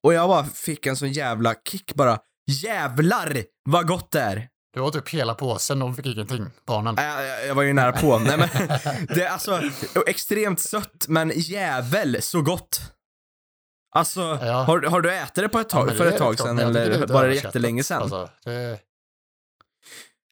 Och 0.02 0.14
jag 0.14 0.28
bara 0.28 0.44
fick 0.44 0.86
en 0.86 0.96
sån 0.96 1.12
jävla 1.12 1.54
kick 1.68 1.94
bara. 1.94 2.18
Jävlar 2.50 3.42
vad 3.64 3.86
gott 3.88 4.10
det 4.10 4.20
är! 4.20 4.48
Du 4.74 4.80
åt 4.80 4.96
upp 4.96 5.08
hela 5.08 5.34
påsen, 5.34 5.78
de 5.78 5.96
fick 5.96 6.06
ingenting, 6.06 6.46
barnen. 6.66 6.98
Äh, 6.98 7.04
Jag, 7.04 7.46
jag 7.46 7.54
var 7.54 7.62
ju 7.62 7.72
nära 7.72 7.92
på. 7.92 8.18
Nej, 8.18 8.36
men, 8.38 8.48
det 9.14 9.22
är 9.24 9.28
alltså 9.28 9.60
extremt 10.06 10.60
sött, 10.60 11.04
men 11.08 11.32
jävel 11.34 12.22
så 12.22 12.42
gott. 12.42 12.80
Alltså, 13.94 14.20
Ja. 14.20 14.52
har, 14.62 14.82
har 14.82 15.00
du 15.00 15.14
ätit 15.14 15.34
det 15.34 15.48
på 15.48 15.58
ett 15.60 15.66
Ja, 15.72 15.78
tag, 15.78 15.86
men 15.86 15.96
för 15.96 16.06
ett 16.06 16.18
tag 16.18 16.38
sedan 16.38 16.56
tycker 16.56 16.70
eller 16.70 17.06
var 17.06 17.26
det 17.26 17.34
jättelänge 17.34 17.82
sedan? 17.84 18.02
Alltså, 18.02 18.28
det, 18.44 18.78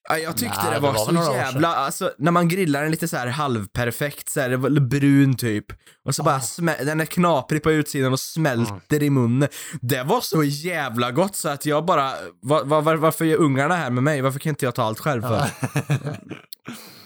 Ja, 0.09 0.19
jag 0.19 0.37
tyckte 0.37 0.57
Nej, 0.57 0.67
det 0.71 0.75
det 0.77 0.81
var, 0.81 0.93
var 0.93 1.05
så 1.05 1.13
några 1.13 1.33
jävla, 1.37 1.69
alltså 1.75 2.13
när 2.19 2.33
man 2.33 2.49
grillar 2.49 2.83
den 2.83 2.91
lite 2.91 3.09
så 3.09 3.17
här 3.17 3.27
halvperfekt, 3.27 4.29
så 4.29 4.41
här, 4.41 4.51
var 4.57 4.71
brun 4.81 5.37
typ. 5.37 5.67
Och 6.05 6.15
så 6.15 6.23
bara, 6.23 6.35
Ah. 6.35 6.39
smä- 6.39 6.85
den 6.85 7.01
är 7.01 7.05
knaprig 7.05 7.63
på 7.63 7.71
utsidan 7.73 8.13
och 8.13 8.21
smälter 8.21 9.03
i 9.03 9.11
munnen. 9.11 9.49
Det 9.81 10.03
var 10.03 10.21
så 10.21 10.45
jävla 10.45 11.11
gott 11.13 11.37
så 11.37 11.49
att 11.49 11.67
jag 11.67 11.85
bara, 11.85 12.13
va, 12.43 12.63
va, 12.65 12.81
var, 12.81 12.95
varför 12.97 13.25
är 13.25 13.37
ungarna 13.37 13.77
här 13.77 13.91
med 13.91 14.03
mig? 14.03 14.21
Varför 14.21 14.39
kan 14.39 14.51
inte 14.51 14.65
jag 14.65 14.75
ta 14.75 14.83
allt 14.83 15.01
själv 15.01 15.23
för? 15.23 15.45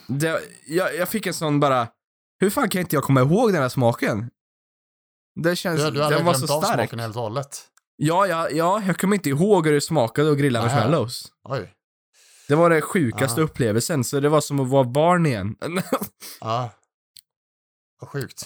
Det, 0.09 0.41
jag, 0.67 0.97
jag 0.97 1.09
fick 1.09 1.27
en 1.27 1.35
sån 1.35 1.61
bara, 1.61 1.89
hur 2.41 2.51
fan 2.51 2.69
kan 2.69 2.81
inte 2.81 2.97
jag 2.97 3.05
komma 3.05 3.21
ihåg 3.21 3.53
den 3.53 3.63
här 3.63 3.69
smaken? 3.69 4.31
Det 5.43 5.57
känns, 5.57 5.81
du, 5.85 5.91
du 5.91 6.03
hade 6.03 6.17
den 6.17 6.25
var 6.25 6.33
glömt 6.33 6.49
så 6.49 6.55
av 6.57 6.61
stark. 6.63 6.75
smaken 6.75 6.99
helt 6.99 7.17
och 7.17 7.23
hållet. 7.23 7.61
Ja, 7.97 8.27
ja, 8.27 8.49
ja, 8.51 8.83
jag 8.87 8.99
kommer 8.99 9.17
inte 9.17 9.29
ihåg 9.29 9.67
hur 9.67 9.75
det 9.75 9.81
smakade 9.81 10.33
att 10.33 10.39
grilla 10.39 10.63
marshmallows. 10.63 11.27
Oj. 11.49 11.71
Det 12.53 12.57
var 12.57 12.71
den 12.71 12.83
sjukaste 12.83 13.41
Ja. 13.41 13.45
upplevelsen, 13.45 14.05
så 14.05 14.21
det 14.21 14.29
var 14.29 14.41
som 14.41 14.61
att 14.61 14.69
vara 14.69 14.85
barn 14.85 15.27
igen. 15.27 15.57
Ja. 16.41 16.71
Vad 18.01 18.11
sjukt. 18.11 18.43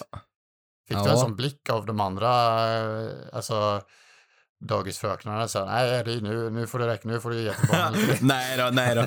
Fick 0.87 0.97
Ja. 0.97 1.03
du 1.03 1.09
en 1.09 1.17
sån 1.17 1.35
blick 1.35 1.69
av 1.69 1.85
de 1.85 1.99
andra, 1.99 2.29
eh, 2.77 3.09
alltså 3.33 3.81
dagisfröknarna 4.65 5.47
så 5.47 5.65
nej 5.65 6.03
det 6.03 6.21
nu, 6.21 6.49
nu 6.49 6.67
får 6.67 6.79
det 6.79 6.87
räcka, 6.87 7.07
nu 7.07 7.19
får 7.19 7.29
du 7.29 7.41
ge 7.41 7.53
till 7.53 7.67
barnen 7.71 7.93
lite." 8.01 8.17
nej 8.25 8.57
då, 8.57 8.69
nej 8.73 8.95
då. 8.95 9.05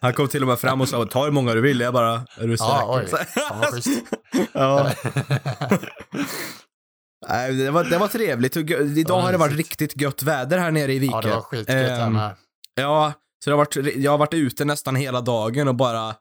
Han 0.00 0.12
kom 0.12 0.28
till 0.28 0.42
och 0.42 0.48
med 0.48 0.58
fram 0.58 0.80
och 0.80 0.88
sa 0.88 1.06
ta 1.06 1.24
hur 1.24 1.30
många 1.32 1.54
du 1.54 1.60
vill. 1.60 1.80
Jag 1.80 1.92
bara, 1.94 2.12
är 2.36 2.46
du 2.46 2.56
Ja, 2.58 3.00
säker? 3.06 3.18
oj. 3.18 3.26
Fan 3.26 3.58
vad 3.60 3.68
schysst. 3.74 4.02
ja. 4.52 4.90
Nej, 7.28 7.54
det, 7.54 7.70
var, 7.70 7.84
det 7.84 7.98
var 7.98 8.08
trevligt. 8.08 8.56
Idag 8.56 9.18
Ja, 9.18 9.20
har 9.20 9.32
det 9.32 9.38
varit 9.38 9.56
riktigt 9.56 10.00
gött 10.00 10.22
väder 10.22 10.58
här 10.58 10.70
nere 10.70 10.92
i 10.92 10.98
Vike. 10.98 11.14
Ja, 11.14 11.20
det 11.20 11.30
var 11.30 11.40
skitgött 11.40 11.76
här 11.90 12.06
Ehm, 12.06 12.12
med. 12.12 12.36
Ja, 12.74 13.12
så 13.44 13.50
det 13.50 13.56
har 13.56 13.58
varit, 13.58 13.76
jag 13.96 14.10
har 14.10 14.18
varit 14.18 14.34
ute 14.34 14.64
nästan 14.64 14.96
hela 14.96 15.20
dagen 15.20 15.68
och 15.68 15.74
bara 15.74 16.14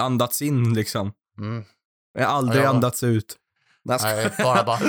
andats 0.00 0.42
in 0.42 0.74
liksom. 0.74 1.12
Mm. 1.38 1.64
Jag 2.18 2.26
har 2.28 2.34
aldrig 2.36 2.60
Ja, 2.60 2.64
jag- 2.64 2.74
andats 2.74 3.02
ut. 3.02 3.36
Nej, 3.84 4.30
bara 4.38 4.64
bara. 4.64 4.78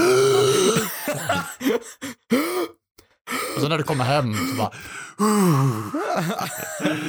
Och 3.56 3.62
så 3.62 3.68
när 3.68 3.78
du 3.78 3.84
kommer 3.84 4.04
hem 4.06 4.34
så 4.34 4.56
bara... 4.58 4.72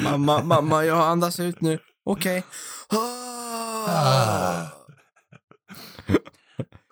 mamma, 0.03 0.43
mamma, 0.43 0.85
jag 0.85 0.97
andas 0.97 1.39
ut 1.39 1.61
nu. 1.61 1.79
Okej. 2.05 2.43
Ah. 3.87 4.61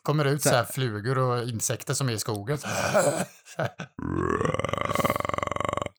Kommer 0.04 0.26
ut 0.26 0.42
så 0.42 0.50
här 0.50 0.64
flugor 0.64 1.18
och 1.18 1.44
insekter 1.50 1.94
som 1.94 2.10
är 2.10 2.14
i 2.14 2.20
skogen. 2.20 2.58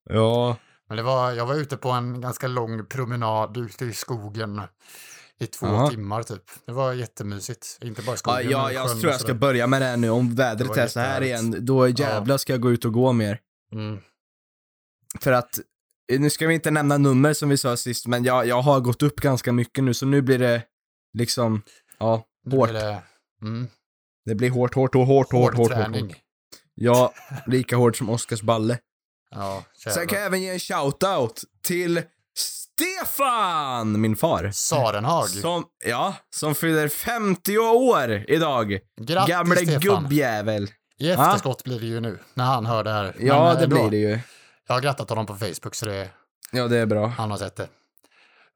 Ja. 0.05 0.57
Men 0.95 1.05
det 1.05 1.11
var, 1.11 1.33
jag 1.33 1.47
var 1.47 1.55
ute 1.55 1.77
på 1.77 1.91
en 1.91 2.21
ganska 2.21 2.49
lång 2.49 2.87
promenad 2.87 3.57
ute 3.57 3.85
i 3.85 3.93
skogen 3.93 4.61
i 5.41 5.47
två 5.47 5.67
Ja. 5.67 5.91
timmar 5.91 6.23
typ. 6.23 6.43
Det 6.67 6.73
var 6.73 6.93
jättemysigt. 6.93 7.79
Inte 7.83 8.03
bara 8.03 8.13
Ja, 8.13 8.17
skogen. 8.17 8.51
ja, 8.51 8.65
men 8.67 8.75
jag 8.75 9.01
tror 9.01 9.13
jag 9.13 9.21
ska 9.21 9.35
börja 9.35 9.67
med 9.67 9.83
det 9.83 9.87
här 9.87 9.97
nu. 9.97 10.11
Om 10.11 10.35
vädret 10.35 10.77
är 10.77 10.87
så 10.87 11.01
här 11.01 11.23
igen, 11.23 11.57
då 11.67 11.89
jävlar 11.89 12.37
ska 12.37 12.53
jag 12.53 12.61
gå 12.61 12.71
ut 12.73 12.85
och 12.85 12.93
gå 12.93 13.13
mer. 13.13 13.39
Mm. 13.73 13.99
För 15.21 15.33
att, 15.33 15.59
eh, 16.13 16.21
nu 16.21 16.31
ska 16.31 16.47
vi 16.47 16.55
inte 16.55 16.71
nämna 16.71 16.99
nummer 16.99 17.35
som 17.35 17.49
vi 17.49 17.57
sa 17.57 17.77
sist, 17.77 18.07
men 18.07 18.25
jag, 18.25 18.47
jag 18.47 18.63
har 18.63 18.81
gått 18.81 19.03
upp 19.03 19.17
ganska 19.21 19.53
mycket 19.53 19.85
nu, 19.85 19.95
så 19.95 20.07
nu 20.07 20.23
blir 20.23 20.39
det 20.39 20.63
liksom, 21.19 21.63
ja, 21.99 22.25
Nu 22.45 22.57
hårt. 22.57 22.69
Det, 22.73 23.03
mm, 23.43 23.69
Det 24.25 24.35
blir 24.35 24.51
hårt, 24.51 24.75
hårt, 24.75 24.95
hårt, 24.95 25.07
hårt, 25.07 25.33
hårt, 25.33 25.55
hårt, 25.57 25.73
hårt, 25.73 25.97
hårt. 26.01 26.13
Ja, 26.75 27.13
lika 27.47 27.77
hårt 27.77 27.97
som 27.97 28.11
Oscars 28.11 28.43
balle. 28.43 28.79
Ja, 29.35 29.65
Sen 29.95 30.07
kan 30.07 30.19
jag 30.19 30.27
även 30.27 30.43
ge 30.43 30.49
en 30.51 30.59
shout-out 30.59 31.45
till 31.65 32.03
Stefan, 32.37 34.01
min 34.01 34.17
far. 34.17 34.51
Sarenhag. 34.53 35.29
Som, 35.29 35.65
ja, 35.85 36.15
som 36.37 36.55
fyller 36.55 36.89
50 36.89 37.59
år 37.59 38.25
idag. 38.29 38.79
Grattis 39.01 39.29
Gamle 39.35 39.57
Stefan. 39.57 39.81
gubbjävel. 39.81 40.69
I 40.99 41.11
efterskott 41.11 41.65
blir 41.65 41.81
det 41.81 41.87
ju 41.87 42.01
nu, 42.01 42.19
när 42.35 42.45
han 42.45 42.67
hör 42.67 42.85
det 42.85 42.91
här. 42.93 43.17
Ja, 43.21 43.45
Men, 43.45 43.57
det 43.57 43.65
ändå, 43.65 43.89
blir 43.89 43.91
det 43.91 44.11
ju. 44.11 44.19
Jag 44.69 44.75
har 44.75 44.81
grattat 44.81 45.09
honom 45.09 45.27
på 45.27 45.35
Facebook 45.35 45.75
så 45.75 45.87
det, 45.87 46.09
Ja, 46.53 46.69
det 46.69 46.77
är 46.79 46.87
bra. 46.87 47.07
han 47.07 47.31
har 47.31 47.39
sett 47.39 47.57
det. 47.57 47.69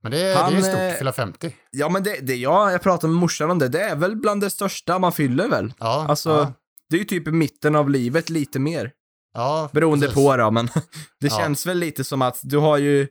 Men 0.03 0.13
det, 0.13 0.35
Han, 0.37 0.53
det 0.53 0.59
är 0.59 0.63
stort, 0.63 0.81
eh, 0.81 0.93
fylla 0.93 1.13
50. 1.13 1.55
Ja, 1.71 1.89
men 1.89 2.03
det, 2.03 2.19
det 2.21 2.37
jag, 2.37 2.73
jag 2.73 2.83
pratade 2.83 3.13
med 3.13 3.21
morsan 3.21 3.51
om 3.51 3.59
det, 3.59 3.69
det 3.69 3.81
är 3.81 3.97
väl 3.97 4.17
bland 4.17 4.41
det 4.41 4.51
största 4.51 4.99
man 4.99 5.13
fyller 5.13 5.49
väl? 5.49 5.73
Ja, 5.79 6.07
Alltså, 6.09 6.31
ja, 6.31 6.53
det 6.91 6.97
är 6.97 6.99
ju 6.99 7.05
typ 7.05 7.29
i 7.29 7.31
mitten 7.31 7.77
av 7.77 7.91
livet, 7.91 8.31
lite 8.31 8.59
mer. 8.59 8.93
Ja, 9.35 9.71
Beroende 9.73 10.07
precis. 10.07 10.23
på 10.25 10.37
då, 10.37 10.51
men 10.51 10.67
det 11.21 11.27
Ja. 11.27 11.39
känns 11.39 11.67
väl 11.67 11.79
lite 11.79 12.05
som 12.05 12.23
att 12.23 12.39
du 12.43 12.59
har 12.59 12.79
ju 12.79 13.09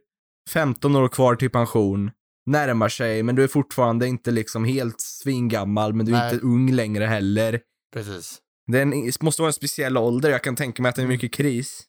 15 0.49 0.95
år 0.95 1.07
kvar 1.07 1.35
till 1.35 1.49
pension, 1.49 2.11
närmar 2.45 2.89
sig, 2.89 3.23
men 3.23 3.35
du 3.35 3.43
är 3.43 3.47
fortfarande 3.47 4.07
inte 4.07 4.31
liksom 4.31 4.65
helt 4.65 5.01
svingammal, 5.01 5.93
men 5.93 6.05
du 6.05 6.15
är 6.15 6.19
Nej. 6.19 6.33
inte 6.33 6.45
ung 6.45 6.71
längre 6.71 7.05
heller. 7.05 7.59
Precis. 7.93 8.37
Det 8.71 8.81
en, 8.81 9.11
måste 9.21 9.41
vara 9.41 9.49
en 9.49 9.53
speciell 9.53 9.97
ålder, 9.97 10.29
jag 10.29 10.43
kan 10.43 10.55
tänka 10.55 10.81
mig 10.81 10.89
att 10.89 10.95
det 10.95 11.01
är 11.01 11.07
mycket 11.07 11.33
kris. 11.33 11.83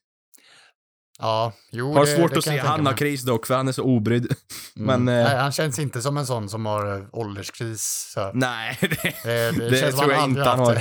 Ja, 1.21 1.53
jo, 1.73 1.93
Har 1.95 2.07
det, 2.07 2.17
svårt 2.17 2.31
det 2.31 2.38
att 2.38 2.45
se 2.45 2.59
han 2.59 2.69
ha 2.81 2.83
mig. 2.85 2.95
kris 2.95 3.23
dock, 3.23 3.47
för 3.47 3.55
han 3.55 3.69
är 3.69 3.73
så 3.73 3.83
obrydd. 3.83 4.33
Mm. 4.77 5.05
men, 5.05 5.19
eh, 5.19 5.25
Nej, 5.29 5.37
han 5.37 5.53
känns 5.53 5.79
inte 5.79 6.03
som 6.03 6.17
en 6.17 6.27
sån 6.27 6.49
som 6.49 6.67
har 6.67 6.97
eh, 6.97 7.05
ålderskris. 7.12 8.11
Så. 8.14 8.31
Nej, 8.35 8.79
det, 8.81 8.88
Det, 9.25 9.51
det, 9.51 9.71
Det 9.71 9.91
som 9.93 10.01
tror 10.01 10.12
jag 10.12 10.25
inte 10.25 10.41
han 10.43 10.59
har. 10.59 10.75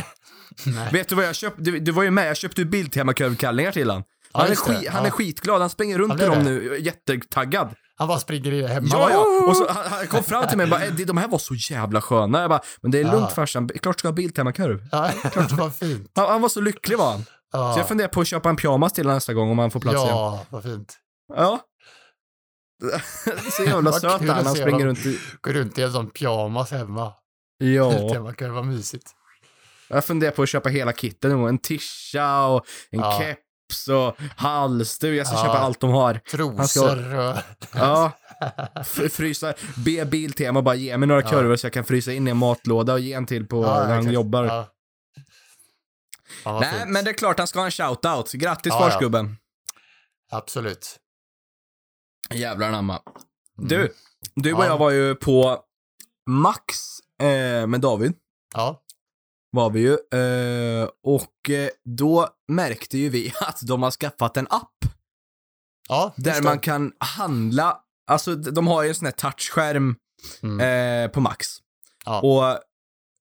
Nej. 0.66 0.90
Vet 0.92 1.10
du 1.10 1.16
vad 1.16 1.26
jag 1.26 1.36
köpte? 1.36 1.62
Du, 1.62 1.80
du 1.80 1.92
var 1.92 2.04
ju 2.04 2.12
med, 2.12 2.30
jag 2.30 2.38
köpte 2.38 2.62
ju 2.62 2.68
Biltema-kurvkallingar 2.68 3.72
till 3.72 3.90
han. 3.90 4.04
Ja, 4.34 4.40
Han, 4.40 4.52
är, 4.52 4.56
skit, 4.56 4.90
han 4.90 5.02
Ja. 5.02 5.08
är 5.08 5.12
skitglad, 5.12 5.62
han 5.62 5.70
springer 5.70 5.98
runt 5.98 6.22
i 6.22 6.26
dem 6.26 6.40
nu, 6.44 6.78
jättetaggad. 6.80 7.76
Han 7.96 8.08
bara 8.08 8.20
springer 8.20 8.54
i 8.54 8.68
hemma. 8.68 8.88
Ja, 8.92 9.10
ja. 9.12 9.46
Och 9.50 9.58
så, 9.58 9.68
han, 9.70 9.86
han 9.92 10.08
kom 10.08 10.24
fram 10.24 10.48
till 10.48 10.58
mig 10.58 10.64
och 10.64 10.70
bara, 10.70 10.86
Eddie, 10.86 11.06
de 11.06 11.18
här 11.18 11.28
var 11.28 11.38
så 11.38 11.54
jävla 11.56 12.02
sköna. 12.02 12.42
Jag 12.42 12.50
bara, 12.50 12.62
men 12.82 12.92
det 12.92 13.00
är 13.00 13.04
lugnt 13.04 13.16
Ja. 13.30 13.30
farsan, 13.30 13.70
klart 13.70 14.00
ska 14.00 14.08
ha 14.08 14.14
Biltema-kurv. 14.14 14.84
Ja, 14.92 15.10
fint. 15.80 16.12
Han, 16.16 16.30
han 16.30 16.42
var 16.42 16.50
så 16.50 16.62
lycklig 16.62 16.98
var 16.98 17.12
han. 17.12 17.26
Ja, 17.52 17.74
Så 17.74 17.80
jag 17.80 17.88
funderar 17.88 18.08
på 18.08 18.22
att 18.22 18.28
köpa 18.28 18.50
en 18.50 18.56
pyjamas 18.56 18.94
till 18.94 19.08
nästa 19.08 19.34
gång 19.34 19.52
om 19.52 19.60
han 19.60 19.72
får 19.72 19.80
plats 19.80 19.96
igen. 19.98 20.08
ja 20.08 20.46
vad 20.50 20.64
fint. 20.64 20.98
Ja. 21.36 21.60
så 23.58 23.64
jävla 23.64 23.82
Vad 23.92 24.02
söt 24.02 24.12
han, 24.12 24.46
han 24.46 24.56
springer 24.56 24.86
runt 24.86 25.06
i... 25.06 25.20
Gå 25.42 25.52
runt 25.52 25.78
i 25.78 25.82
en 25.82 25.92
sån 25.92 26.10
pyjamas 26.10 26.72
hemma. 26.72 27.14
Ja. 27.58 27.92
Kan 28.38 28.54
vara 28.54 28.64
mysigt. 28.64 29.12
Jag 29.88 30.06
funderar 30.06 30.32
på 30.32 30.44
att 30.44 30.50
köpa 30.50 30.70
hela 30.70 30.94
kitten 30.94 31.42
nu. 31.42 31.48
En 31.50 31.58
tisha 31.58 32.46
och 32.48 32.66
en 32.92 33.00
Ja. 33.00 33.20
keps 33.22 33.88
och 33.88 34.16
halsduk. 34.38 35.20
Jag 35.20 35.28
ska 35.28 35.36
Ja. 35.36 35.42
köpa 35.46 35.58
allt 35.58 35.80
de 35.80 35.90
har. 35.90 36.14
Trosor 36.14 37.16
och... 37.16 37.36
Ja. 37.74 38.12
Frysa. 39.12 39.54
Be 39.86 40.06
Biltema 40.06 40.62
bara 40.62 40.76
ge 40.76 40.98
mig 40.98 41.08
några 41.08 41.22
Ja. 41.22 41.30
kurvor 41.30 41.56
så 41.56 41.66
jag 41.66 41.74
kan 41.74 41.84
frysa 41.86 42.12
in 42.14 42.28
i 42.28 42.32
en 42.32 42.38
matlåda 42.38 42.94
och 42.94 43.00
ge 43.00 43.14
en 43.14 43.26
till 43.26 43.48
på 43.48 43.62
när 43.62 43.96
han 43.96 44.12
jobbar. 44.14 44.44
Ja. 44.46 44.68
Ja, 46.46 46.60
Nej, 46.60 46.74
fint. 46.80 46.90
men 46.92 47.06
det 47.06 47.12
är 47.12 47.14
klart 47.14 47.38
han 47.38 47.48
ska 47.48 47.60
ha 47.60 47.66
en 47.66 47.72
shoutout. 47.72 48.32
Grattis 48.32 48.70
Ja, 48.74 48.80
ja. 48.86 48.90
farsgubben. 48.90 49.38
Absolut. 50.32 51.00
Jävlar 52.34 52.68
anamma. 52.68 53.02
Mm. 53.58 53.68
Du, 53.70 53.94
du 54.36 54.54
och 54.54 54.64
Ja. 54.64 54.68
jag 54.68 54.78
var 54.78 54.92
ju 54.92 55.16
på 55.16 55.60
Max 56.30 56.76
eh, 57.22 57.68
med 57.68 57.82
David. 57.82 58.14
Ja. 58.56 58.82
Var 59.58 59.70
vi 59.70 59.80
ju. 59.80 59.92
Eh, 59.94 60.90
och 61.04 61.50
eh, 61.50 61.70
då 61.86 62.28
märkte 62.48 62.98
ju 62.98 63.10
vi 63.10 63.34
att 63.42 63.60
de 63.68 63.84
har 63.84 63.92
skaffat 63.92 64.38
en 64.38 64.48
app. 64.50 64.74
Ja, 65.90 66.14
Där 66.18 66.42
man 66.42 66.60
kan 66.60 66.92
handla, 67.00 67.78
alltså 68.08 68.36
de 68.36 68.68
har 68.68 68.84
ju 68.84 68.90
en 68.90 68.96
sån 68.96 69.06
här 69.06 69.12
touchskärm 69.12 69.96
Mm. 70.44 70.60
eh, 71.06 71.12
på 71.12 71.22
Max. 71.22 71.48
Ja. 72.06 72.22
Och 72.22 72.60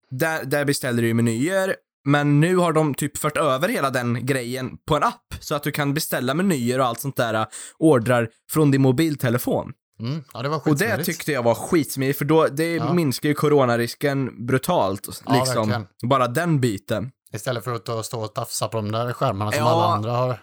där, 0.10 0.44
där 0.46 0.66
beställer 0.66 1.02
du 1.02 1.08
ju 1.08 1.14
menyer, 1.14 1.76
men 2.06 2.40
nu 2.40 2.56
har 2.56 2.74
de 2.74 2.94
typ 2.94 3.18
fört 3.18 3.38
över 3.38 3.70
hela 3.70 3.90
den 3.90 4.26
grejen 4.26 4.78
på 4.88 4.96
en 4.96 5.04
app. 5.04 5.34
Så 5.40 5.56
att 5.56 5.64
du 5.64 5.72
kan 5.72 5.94
beställa 5.94 6.34
menyer 6.34 6.80
och 6.80 6.86
allt 6.86 7.00
sånt 7.00 7.16
där, 7.16 7.34
äh, 7.34 7.46
ordrar 7.80 8.30
från 8.52 8.72
din 8.72 8.82
mobiltelefon. 8.82 9.74
Mm. 10.00 10.24
Ja, 10.34 10.42
det 10.42 10.50
Och 10.50 10.78
det 10.78 11.04
tyckte 11.04 11.32
jag 11.32 11.44
var 11.44 11.56
skitsmidigt, 11.56 12.18
för 12.18 12.26
då, 12.26 12.48
det 12.48 12.74
Ja. 12.76 12.94
minskar 12.94 13.30
ju 13.30 13.36
coronarisken 13.36 14.46
brutalt. 14.46 15.22
Ja, 15.26 15.34
liksom. 15.34 15.70
verkligen. 15.70 15.88
Bara 16.10 16.28
den 16.28 16.60
biten. 16.62 17.12
Istället 17.34 17.64
för 17.64 17.74
att 18.00 18.06
stå 18.06 18.24
och 18.24 18.34
tafsa 18.36 18.68
på 18.68 18.78
de 18.78 18.92
där 18.92 19.14
skärmarna 19.14 19.52
som 19.52 19.60
Ja. 19.60 19.70
alla 19.72 19.86
andra 19.96 20.12
har 20.12 20.40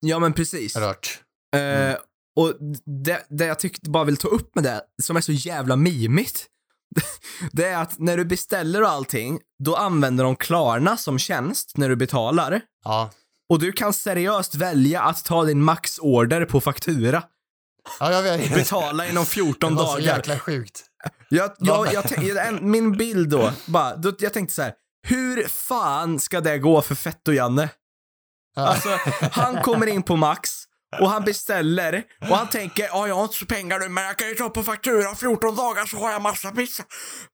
Ja, 0.00 0.18
men 0.18 0.32
precis. 0.32 0.76
rört. 0.76 1.20
Eh, 1.56 1.96
och 2.36 2.54
det, 3.04 3.26
det 3.28 3.44
jag 3.46 3.58
tyckte 3.58 3.90
bara 3.90 4.04
vill 4.04 4.16
ta 4.16 4.28
upp 4.28 4.54
med 4.54 4.64
det, 4.64 4.82
som 5.02 5.16
är 5.16 5.20
så 5.20 5.32
jävla 5.32 5.76
mimigt, 5.76 6.46
det 7.52 7.64
är 7.68 7.76
att 7.82 7.98
när 7.98 8.16
du 8.16 8.24
beställer 8.24 8.82
och 8.82 8.88
allting, 8.88 9.40
då 9.64 9.76
använder 9.76 10.24
de 10.24 10.36
Klarna 10.36 10.96
som 10.96 11.18
tjänst 11.18 11.72
när 11.76 11.88
du 11.88 11.96
betalar. 11.96 12.60
Ja. 12.84 13.10
Och 13.48 13.58
du 13.58 13.72
kan 13.72 13.92
seriöst 13.92 14.54
välja 14.54 15.02
att 15.02 15.24
ta 15.24 15.44
din 15.44 15.62
maxorder 15.62 16.44
på 16.44 16.60
faktura. 16.60 17.22
Ja, 18.00 18.12
jag 18.12 18.22
vet. 18.22 18.54
Betala 18.54 19.06
inom 19.06 19.26
14 19.26 19.74
det 19.74 19.82
var 19.82 19.86
så 19.86 19.98
dagar. 19.98 20.16
jäkla 20.16 20.38
sjukt. 20.38 20.84
Jag, 21.28 21.50
jag, 21.58 21.94
jag, 22.22 22.62
min 22.62 22.92
bild 22.96 23.28
då, 23.28 23.52
bara, 23.66 23.96
då, 23.96 24.12
jag 24.18 24.32
tänkte 24.32 24.54
så 24.54 24.62
här. 24.62 24.72
hur 25.08 25.48
fan 25.48 26.20
ska 26.20 26.40
det 26.40 26.58
gå 26.58 26.82
för 26.82 26.94
Fetto-Janne? 26.94 27.68
Ja. 28.56 28.66
Alltså, 28.66 28.88
han 29.32 29.62
kommer 29.62 29.86
in 29.86 30.02
på 30.02 30.16
Max 30.16 30.57
och 31.00 31.10
han 31.10 31.24
beställer 31.24 32.02
och 32.20 32.36
han 32.36 32.48
tänker, 32.48 32.84
ja 32.84 33.08
jag 33.08 33.14
har 33.14 33.22
inte 33.22 33.36
så 33.36 33.46
pengar 33.46 33.78
nu 33.78 33.88
men 33.88 34.04
jag 34.04 34.16
kan 34.16 34.28
ju 34.28 34.34
ta 34.34 34.48
på 34.48 34.62
faktura 34.62 35.14
14 35.14 35.56
dagar 35.56 35.86
så 35.86 35.96
har 35.96 36.10
jag 36.10 36.22
massa 36.22 36.50
pizza. 36.50 36.82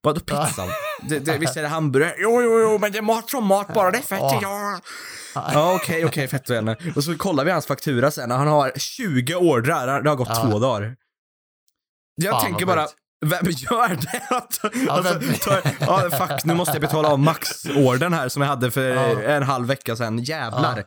Vadå 0.01 0.19
pizzan? 0.19 0.69
Det, 1.09 1.19
det, 1.19 1.37
visst 1.37 1.57
är 1.57 1.61
det 1.61 1.67
hamburgare? 1.67 2.15
Jo, 2.17 2.41
jo, 2.41 2.59
jo, 2.59 2.77
men 2.77 2.91
det 2.91 2.97
är 2.97 3.01
mat 3.01 3.29
som 3.29 3.45
mat 3.45 3.73
bara, 3.73 3.91
det 3.91 3.97
är 3.97 4.01
fett. 4.01 4.19
Ja. 4.21 4.79
Ja, 5.35 5.49
ja 5.53 5.75
okej, 5.75 6.05
okej, 6.05 6.27
fett 6.27 6.49
och 6.49 6.55
gärna. 6.55 6.75
Och 6.95 7.03
så 7.03 7.17
kollar 7.17 7.45
vi 7.45 7.51
hans 7.51 7.65
faktura 7.65 8.11
sen 8.11 8.31
han 8.31 8.47
har 8.47 8.71
20 8.75 9.35
ordrar, 9.35 10.01
det 10.01 10.09
har 10.09 10.15
gått 10.17 10.27
Ja. 10.29 10.47
två 10.49 10.59
dagar. 10.59 10.95
Jag 12.15 12.31
Fan, 12.31 12.45
tänker 12.45 12.65
bara, 12.65 12.87
vem 13.25 13.45
gör 13.49 13.89
det? 14.01 14.21
Alltså, 14.29 14.69
ta, 15.49 15.61
ja, 15.79 16.09
fuck, 16.27 16.45
nu 16.45 16.53
måste 16.53 16.73
jag 16.73 16.81
betala 16.81 17.09
av 17.09 17.19
maxordern 17.19 18.13
här 18.13 18.29
som 18.29 18.41
jag 18.41 18.49
hade 18.49 18.71
för 18.71 18.89
Ja. 18.89 19.21
en 19.21 19.43
halv 19.43 19.67
vecka 19.67 19.95
sedan. 19.95 20.17
Jävlar. 20.19 20.77
Ja. 20.77 20.83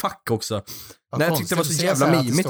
Fuck 0.00 0.30
också. 0.30 0.62
Vad 1.14 1.20
Nej, 1.20 1.28
jag 1.28 1.38
tyckte 1.38 1.54
det 1.54 1.56
var 1.56 1.64
så 1.64 1.84
jävla 1.84 2.22
mimigt. 2.22 2.48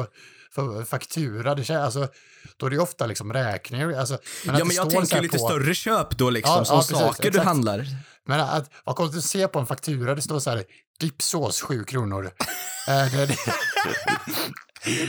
För 0.54 0.84
faktura, 0.84 1.54
det 1.54 1.64
känns, 1.64 1.84
alltså, 1.96 2.08
då 2.56 2.66
är 2.66 2.70
det 2.70 2.76
ju 2.76 2.82
ofta 2.82 3.06
liksom 3.06 3.32
räkningar. 3.32 3.92
Alltså, 3.92 4.18
men 4.46 4.58
Ja, 4.58 4.64
men 4.64 4.76
jag 4.76 4.90
tänker 4.90 5.22
lite 5.22 5.38
på, 5.38 5.48
större 5.48 5.74
köp 5.74 6.10
då 6.18 6.30
liksom, 6.30 6.54
Ja, 6.56 6.64
som 6.64 6.76
ja, 6.76 6.80
precis, 6.80 6.96
saker 6.98 7.22
du 7.22 7.28
exakt. 7.28 7.46
handlar. 7.46 7.86
Men 8.26 8.40
att, 8.40 8.70
vad 8.84 8.96
konstigt 8.96 9.18
att 9.18 9.24
se 9.24 9.48
på 9.48 9.58
en 9.58 9.66
faktura, 9.66 10.14
det 10.14 10.22
står 10.22 10.38
så 10.40 10.50
här, 10.50 10.64
dipsås 11.00 11.60
7 11.60 11.84
kronor. 11.84 12.30
Eh, 12.88 13.30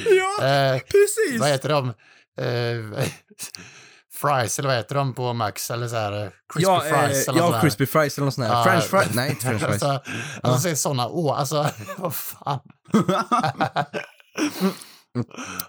Ja, 0.07 0.45
eh, 0.73 0.79
precis. 0.79 1.39
vad 1.39 1.49
heter 1.49 1.69
de? 1.69 1.87
Eh, 2.41 3.07
fries, 4.21 4.60
eller 4.60 4.69
vad 4.69 4.78
heter 4.78 4.95
de 4.95 5.13
på 5.13 5.34
Max? 5.34 5.71
Eller 5.71 5.88
så 5.88 5.95
här, 5.95 6.23
eh, 6.23 6.30
crispy 6.54 6.71
Ja, 6.71 6.80
fries? 6.80 7.28
eh, 7.28 7.32
eller 7.34 7.41
ja 7.41 7.47
sådär. 7.47 7.62
crispy 7.62 7.86
fries 7.86 8.17
eller 8.17 8.25
något 8.25 8.34
sånt 8.34 8.47
där. 8.47 8.54
Ja, 8.56 8.63
French 8.63 8.84
fries? 8.84 9.15
Nej, 9.15 9.30
inte 9.30 9.45
french 9.45 9.62
fries. 9.62 9.84
Alltså, 9.84 10.12
alltså 10.43 10.60
se 10.69 10.75
sådana, 10.75 11.08
åh, 11.08 11.39
alltså, 11.39 11.67
vad 11.97 12.15
fan. 12.15 12.60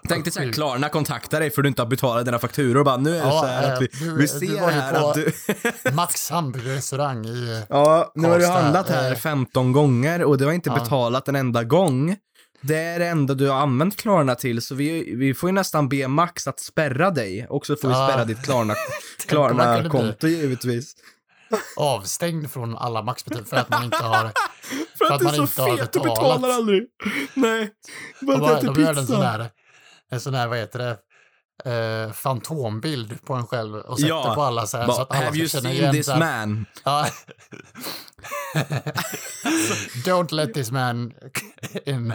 Tänk 0.09 0.23
dig 0.23 0.33
såhär. 0.33 0.53
Klarna 0.53 0.89
kontaktar 0.89 1.39
dig 1.39 1.49
för 1.51 1.61
du 1.61 1.69
inte 1.69 1.81
har 1.81 1.87
betalat 1.89 2.25
dina 2.25 2.39
fakturor 2.39 2.77
och 2.77 2.85
bara 2.85 2.97
nu 2.97 3.09
är 3.09 3.13
det 3.21 3.27
Ja, 3.29 3.41
så 3.41 3.47
här 3.47 3.73
att 3.73 3.81
vi, 3.81 3.85
eh, 3.85 3.99
du- 3.99 4.11
vi 4.15 4.21
du 4.21 4.27
ser 4.27 4.61
var 4.61 4.71
ju 4.71 4.77
här 4.79 4.93
på- 5.01 5.07
att 5.09 5.15
du... 5.15 5.31
Max 5.93 6.29
hamburgerrestaurang 6.29 7.25
i... 7.25 7.65
Ja, 7.69 8.11
nu 8.15 8.27
har 8.29 8.39
du 8.39 8.47
handlat 8.47 8.89
här 8.89 9.11
eh. 9.11 9.17
15 9.17 9.71
gånger 9.71 10.23
och 10.23 10.37
du 10.37 10.45
har 10.45 10.51
inte 10.53 10.69
Ja. 10.69 10.75
betalat 10.79 11.27
en 11.27 11.35
enda 11.35 11.63
gång. 11.63 12.15
Det 12.61 12.77
är 12.77 12.99
det 12.99 13.07
enda 13.07 13.33
du 13.33 13.49
har 13.49 13.57
använt 13.59 13.97
Klarna 13.97 14.35
till, 14.35 14.61
så 14.61 14.75
vi, 14.75 15.15
vi 15.15 15.33
får 15.33 15.49
ju 15.49 15.53
nästan 15.53 15.89
be 15.89 16.07
Max 16.07 16.47
att 16.47 16.59
spärra 16.59 17.11
dig. 17.11 17.47
Och 17.49 17.65
så 17.65 17.75
får 17.75 17.87
vi 17.87 17.93
Ja. 17.93 18.07
spärra 18.09 18.25
ditt 18.25 18.41
Klarna, 18.43 18.75
Klarna-konto 19.27 20.27
givetvis. 20.27 20.95
Avstängd 21.77 22.51
från 22.51 22.77
alla 22.77 23.01
Maxbutiker 23.01 23.45
för 23.45 23.57
att 23.57 23.69
man 23.69 23.83
inte 23.83 23.97
har... 23.97 24.31
För 24.97 25.05
att 25.05 25.11
att, 25.11 25.19
du 25.19 25.25
man 25.25 25.33
är 25.33 25.37
så 25.37 25.41
inte 25.43 25.61
har 25.61 25.77
fet, 25.77 25.91
du 25.93 25.99
betalat. 25.99 26.41
betalar 26.41 26.55
aldrig. 26.55 26.83
Nej, 27.33 27.69
bara 28.21 28.37
De, 28.37 28.45
att 28.45 28.63
äta 28.63 28.73
de 28.73 28.81
gör 28.81 28.97
en 28.97 29.07
sån 29.07 29.21
här, 29.21 29.49
en 30.11 30.21
sån 30.21 30.33
här, 30.33 30.47
vad 30.47 30.57
heter 30.57 30.79
det, 30.79 30.97
eh, 31.67 32.11
fantombild 32.13 33.25
på 33.25 33.33
en 33.33 33.47
själv 33.47 33.75
och 33.75 33.99
sätter 33.99 34.09
Ja, 34.09 34.35
på 34.35 34.41
alla 34.41 34.67
så 34.67 34.77
här 34.77 34.85
så 34.85 34.91
Bara, 34.91 35.01
att 35.01 35.11
alla 35.11 35.25
Have 35.25 35.37
you 35.37 35.47
seen 35.47 35.93
this 35.93 36.05
så 36.05 36.11
här, 36.11 36.19
man? 36.19 36.65
Ja. 36.83 37.07
Don't 40.05 40.33
let 40.33 40.53
this 40.53 40.71
man 40.71 41.13
in. 41.85 42.07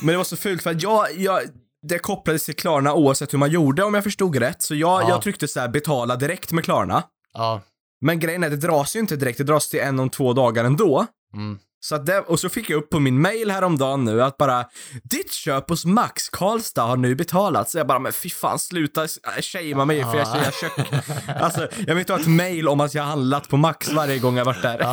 Men 0.00 0.06
det 0.06 0.16
var 0.16 0.24
så 0.24 0.36
fult 0.36 0.62
för 0.62 0.70
att 0.70 0.82
jag, 0.82 1.06
jag 1.18 1.40
det 1.82 1.98
kopplades 1.98 2.44
till 2.44 2.56
Klarna 2.56 2.94
oavsett 2.94 3.32
hur 3.32 3.38
man 3.38 3.50
gjorde 3.50 3.82
om 3.84 3.94
jag 3.94 4.04
förstod 4.04 4.36
rätt. 4.36 4.62
Så 4.62 4.74
jag, 4.74 5.02
Ja. 5.02 5.08
jag 5.08 5.22
tryckte 5.22 5.48
så 5.48 5.60
här 5.60 5.68
betala 5.68 6.16
direkt 6.16 6.52
med 6.52 6.64
Klarna. 6.64 7.02
Ja. 7.34 7.60
Men 8.00 8.20
grejen 8.20 8.44
är, 8.44 8.50
det 8.50 8.56
dras 8.56 8.96
ju 8.96 9.00
inte 9.00 9.16
direkt, 9.16 9.38
det 9.38 9.44
dras 9.44 9.68
till 9.68 9.80
en 9.80 10.00
om 10.00 10.10
två 10.10 10.32
dagar 10.32 10.64
ändå. 10.64 11.06
Mm. 11.34 11.58
Så 11.80 11.94
att 11.94 12.06
det, 12.06 12.18
och 12.18 12.40
så 12.40 12.48
fick 12.48 12.70
jag 12.70 12.78
upp 12.78 12.90
på 12.90 13.00
min 13.00 13.20
mail 13.20 13.50
häromdagen 13.50 14.04
nu 14.04 14.22
att 14.22 14.36
bara 14.36 14.64
Ditt 15.02 15.32
köp 15.32 15.70
hos 15.70 15.84
Max 15.84 16.28
Karlstad 16.28 16.82
har 16.82 16.96
nu 16.96 17.14
betalats. 17.14 17.72
Så 17.72 17.78
jag 17.78 17.86
bara, 17.86 17.98
men 17.98 18.12
fy 18.12 18.30
fan 18.30 18.58
sluta 18.58 19.02
äh, 19.04 19.08
shamea 19.42 19.84
mig 19.84 20.02
för 20.04 20.16
jag 20.18 20.26
Ja. 20.28 20.44
jag 20.44 20.54
kök. 20.54 20.92
Alltså, 21.40 21.68
jag 21.78 21.94
vill 21.94 21.98
inte 21.98 22.12
ha 22.12 22.20
ett 22.20 22.26
mail 22.26 22.68
om 22.68 22.80
att 22.80 22.94
jag 22.94 23.02
har 23.02 23.10
handlat 23.10 23.48
på 23.48 23.56
Max 23.56 23.92
varje 23.92 24.18
gång 24.18 24.36
jag 24.36 24.44
varit 24.44 24.62
där. 24.62 24.78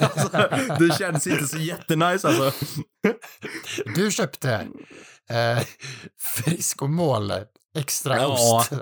Alltså, 0.00 0.28
det 0.78 0.98
känns 0.98 1.26
inte 1.26 1.46
så 1.46 1.58
jättenice 1.58 2.28
alltså. 2.28 2.52
Du 3.94 4.10
köpte 4.10 4.52
eh, 5.30 5.64
Friskomål, 6.44 7.32
extra 7.76 8.16
Ja. 8.16 8.26
ost. 8.60 8.72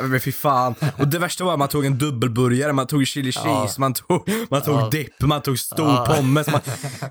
Men 0.00 0.20
fy 0.20 0.32
fan. 0.32 0.74
Och 0.98 1.08
det 1.08 1.18
värsta 1.18 1.44
var 1.44 1.52
att 1.52 1.58
man 1.58 1.68
tog 1.68 1.86
en 1.86 1.98
dubbelburgare, 1.98 2.72
man 2.72 2.86
tog 2.86 3.06
chili 3.06 3.32
cheese, 3.32 3.46
Ja. 3.48 3.68
man 3.78 3.94
tog, 3.94 4.28
man 4.50 4.62
tog 4.62 4.74
Ja. 4.80 4.88
dipp, 4.90 5.20
man 5.22 5.42
tog 5.42 5.58
stor 5.58 5.86
Ja. 5.88 6.06
pommes. 6.16 6.46
Man, 6.46 6.60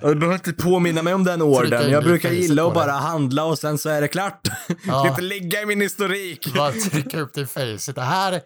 jag 0.01 0.19
behöver 0.19 0.33
inte 0.33 0.53
påminna 0.53 1.01
mig 1.01 1.13
om 1.13 1.23
den 1.23 1.41
orden. 1.41 1.91
Jag 1.91 2.03
det 2.03 2.07
brukar 2.07 2.31
gilla 2.31 2.67
att 2.67 2.73
bara 2.73 2.85
det. 2.85 2.91
handla 2.91 3.43
och 3.45 3.59
sen 3.59 3.77
så 3.77 3.89
är 3.89 4.01
det 4.01 4.07
klart. 4.07 4.41
Ja. 4.87 4.99
Ska 4.99 5.09
inte 5.09 5.21
ligga 5.21 5.61
i 5.61 5.65
min 5.65 5.81
historik. 5.81 6.53
Bara 6.55 6.71
trycka 6.71 7.19
upp 7.19 7.33
det 7.33 7.41
i 7.41 7.45
facet. 7.45 7.95
Det 7.95 8.01
här 8.01 8.41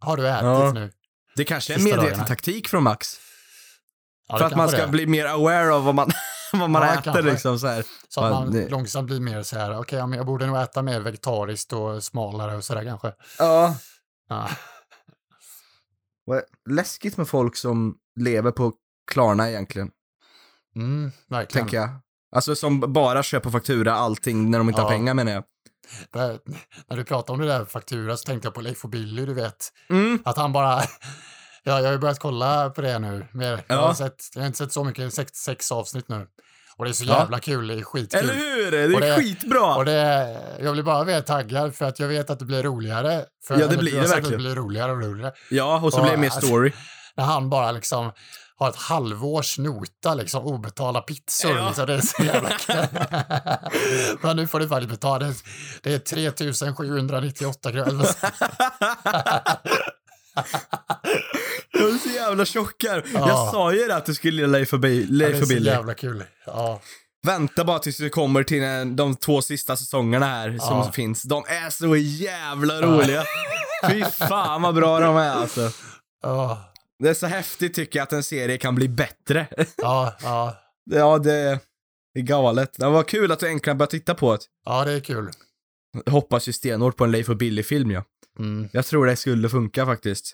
har 0.00 0.16
du 0.16 0.28
ätit 0.28 0.42
Ja. 0.44 0.72
nu. 0.72 0.90
Det 1.36 1.44
kanske 1.44 1.74
är 1.74 1.78
en 1.78 1.84
medveten 1.84 2.24
taktik 2.26 2.68
från 2.68 2.82
Max. 2.82 3.16
För 4.30 4.38
det 4.38 4.46
att 4.46 4.56
man 4.56 4.68
ska 4.68 4.80
det 4.80 4.88
bli 4.88 5.06
mer 5.06 5.24
aware 5.26 5.74
av 5.74 5.84
vad 5.84 5.94
man, 5.94 6.10
vad 6.60 6.70
man 6.70 6.82
Ja, 6.82 6.92
äter 6.92 7.02
kanske. 7.02 7.22
liksom 7.22 7.58
så 7.58 7.66
här. 7.66 7.84
Så 8.08 8.20
att 8.24 8.30
man 8.32 8.52
det- 8.52 8.68
långsamt 8.68 9.06
blir 9.06 9.20
mer 9.20 9.42
så 9.42 9.58
här, 9.58 9.78
okej, 9.80 10.06
men 10.06 10.12
jag 10.12 10.26
borde 10.26 10.46
nog 10.46 10.56
äta 10.56 10.82
mer 10.82 11.00
vegetariskt 11.00 11.72
och 11.72 12.04
smalare 12.04 12.56
och 12.56 12.64
sådär 12.64 12.84
kanske. 12.84 13.12
Ja. 13.38 13.76
Ja. 14.28 14.48
Läskigt 16.70 17.16
med 17.16 17.28
folk 17.28 17.56
som 17.56 17.94
lever 18.20 18.50
på 18.50 18.72
Klarna 19.12 19.50
egentligen, 19.50 19.90
Mm, 20.76 21.12
verkligen. 21.28 21.64
tänker 21.66 21.76
jag. 21.76 21.90
Alltså 22.36 22.56
som 22.56 22.80
bara 22.92 23.22
köper 23.22 23.50
faktura, 23.50 23.92
allting, 23.94 24.50
när 24.50 24.58
de 24.58 24.68
inte 24.68 24.80
har 24.80 24.86
Ja. 24.92 24.96
pengar 24.96 25.14
menar 25.14 25.32
jag. 25.32 25.44
Det- 26.10 26.38
När 26.88 26.96
du 26.96 27.04
pratade 27.04 27.32
om 27.32 27.40
det 27.40 27.52
där 27.52 27.64
faktura 27.64 28.16
så 28.16 28.24
tänkte 28.26 28.46
jag 28.46 28.54
på 28.54 28.60
Leif 28.60 28.84
och 28.84 28.90
Billy, 28.90 29.26
du 29.26 29.34
vet. 29.34 29.68
Mm. 29.88 30.18
Att 30.24 30.36
han 30.36 30.52
bara... 30.52 30.82
Ja, 31.64 31.78
jag 31.78 31.84
har 31.84 31.92
ju 31.92 31.98
börjat 31.98 32.18
kolla 32.18 32.70
på 32.70 32.80
det 32.80 32.98
nu. 32.98 33.26
Mer. 33.32 33.50
Jag, 33.50 33.60
Ja. 33.78 33.86
har 33.86 33.94
sett, 33.94 34.14
jag 34.34 34.42
har 34.42 34.46
inte 34.46 34.58
sett 34.58 34.72
så 34.72 34.84
mycket, 34.84 35.14
sex, 35.14 35.32
sex 35.32 35.72
avsnitt 35.72 36.08
nu. 36.08 36.26
Och 36.76 36.84
det 36.84 36.90
är 36.90 36.92
så 36.92 37.04
Ja. 37.04 37.18
jävla 37.18 37.38
kul, 37.38 37.66
det 37.66 37.74
är 37.74 37.82
skitkul. 37.82 38.20
Eller 38.20 38.34
hur? 38.34 38.70
Det 38.70 38.78
är 38.78 38.94
Och 38.94 39.00
det- 39.00 39.14
skitbra! 39.16 39.74
Och 39.76 39.84
det, 39.84 40.36
jag 40.60 40.72
blir 40.72 40.82
bara 40.82 41.04
mer 41.04 41.20
taggad 41.20 41.74
för 41.74 41.84
att 41.84 41.98
jag 42.00 42.08
vet 42.08 42.30
att 42.30 42.38
det 42.38 42.44
blir 42.44 42.62
roligare. 42.62 43.24
För, 43.46 43.60
Ja, 43.60 43.66
det 43.66 43.76
blir 43.76 43.92
det 43.92 44.00
verkligen. 44.08 44.30
Det 44.30 44.36
blir 44.36 44.54
roligare 44.54 44.92
och 44.92 45.02
roligare. 45.02 45.32
Ja, 45.50 45.80
och 45.80 45.92
så 45.92 45.98
Och, 45.98 46.02
blir 46.04 46.12
det 46.12 46.18
mer 46.18 46.30
alltså- 46.30 46.46
story. 46.46 46.72
När 47.16 47.24
han 47.24 47.50
bara 47.50 47.72
liksom 47.72 48.12
har 48.56 48.68
ett 48.68 48.76
halvårs 48.76 49.58
nota, 49.58 50.14
liksom 50.14 50.44
obetalda 50.44 51.00
pizzor. 51.00 51.56
Ja. 51.56 51.66
Liksom, 51.66 51.86
det 51.86 51.94
är 51.94 52.00
så 52.00 52.22
jävla 52.24 52.50
kul. 52.50 52.86
Men 54.22 54.36
nu 54.36 54.46
får 54.46 54.60
du 54.60 54.68
faktiskt 54.68 54.90
betala. 54.90 55.18
Det 55.26 55.34
Det 55.82 55.94
är 55.94 55.98
3798 55.98 57.72
kronor. 57.72 58.06
De 61.72 61.78
är 61.84 61.98
så 61.98 62.08
jävla 62.10 62.44
tjockar. 62.44 63.04
Ja. 63.14 63.28
Jag 63.28 63.50
sa 63.50 63.72
ju 63.72 63.86
det 63.86 63.96
att 63.96 64.06
du 64.06 64.14
skulle 64.14 64.36
gilla 64.42 64.52
Leif 64.58 64.72
och 64.72 64.80
Bi- 64.80 65.06
Ja, 65.10 65.28
det 65.28 65.36
är 65.38 65.44
så 65.44 65.54
jävla 65.54 65.94
kul. 65.94 66.24
Ja. 66.46 66.80
Vänta 67.26 67.64
bara 67.64 67.78
tills 67.78 68.00
vi 68.00 68.10
kommer 68.10 68.42
till 68.42 68.62
de 68.96 69.16
två 69.16 69.42
sista 69.42 69.76
säsongerna 69.76 70.26
här 70.26 70.58
som 70.58 70.76
Ja. 70.78 70.92
finns. 70.92 71.22
De 71.22 71.44
är 71.46 71.70
så 71.70 71.96
jävla 71.96 72.80
roliga. 72.82 73.24
Fy 73.90 74.04
fan 74.04 74.62
vad 74.62 74.74
bra 74.74 75.00
de 75.00 75.16
är 75.16 75.30
alltså. 75.30 75.70
Ja, 76.22 76.72
Det 76.98 77.08
är 77.08 77.14
så 77.14 77.26
häftigt 77.26 77.74
tycker 77.74 77.98
jag 77.98 78.04
att 78.04 78.12
en 78.12 78.22
serie 78.22 78.58
kan 78.58 78.74
bli 78.74 78.88
bättre. 78.88 79.46
ja, 79.76 80.16
ja. 80.22 80.56
ja, 80.90 81.18
det 81.18 81.32
är 82.14 82.20
galet. 82.22 82.72
Det 82.78 82.86
var 82.88 83.02
kul 83.02 83.32
att 83.32 83.40
du 83.40 83.48
äntligen 83.48 83.78
började 83.78 83.90
titta 83.90 84.14
på 84.14 84.32
det. 84.32 84.42
ja, 84.64 84.84
det 84.84 84.92
är 84.92 85.00
kul. 85.00 85.30
Jag 86.04 86.12
hoppas 86.12 86.48
ju 86.48 86.52
stenhårt 86.52 86.96
på 86.96 87.04
en 87.04 87.10
Leif 87.10 87.28
och 87.28 87.36
Billy-film 87.36 87.90
ja. 87.90 88.04
Mm. 88.38 88.68
Jag 88.72 88.86
tror 88.86 89.06
det 89.06 89.16
skulle 89.16 89.48
funka 89.48 89.86
faktiskt. 89.86 90.32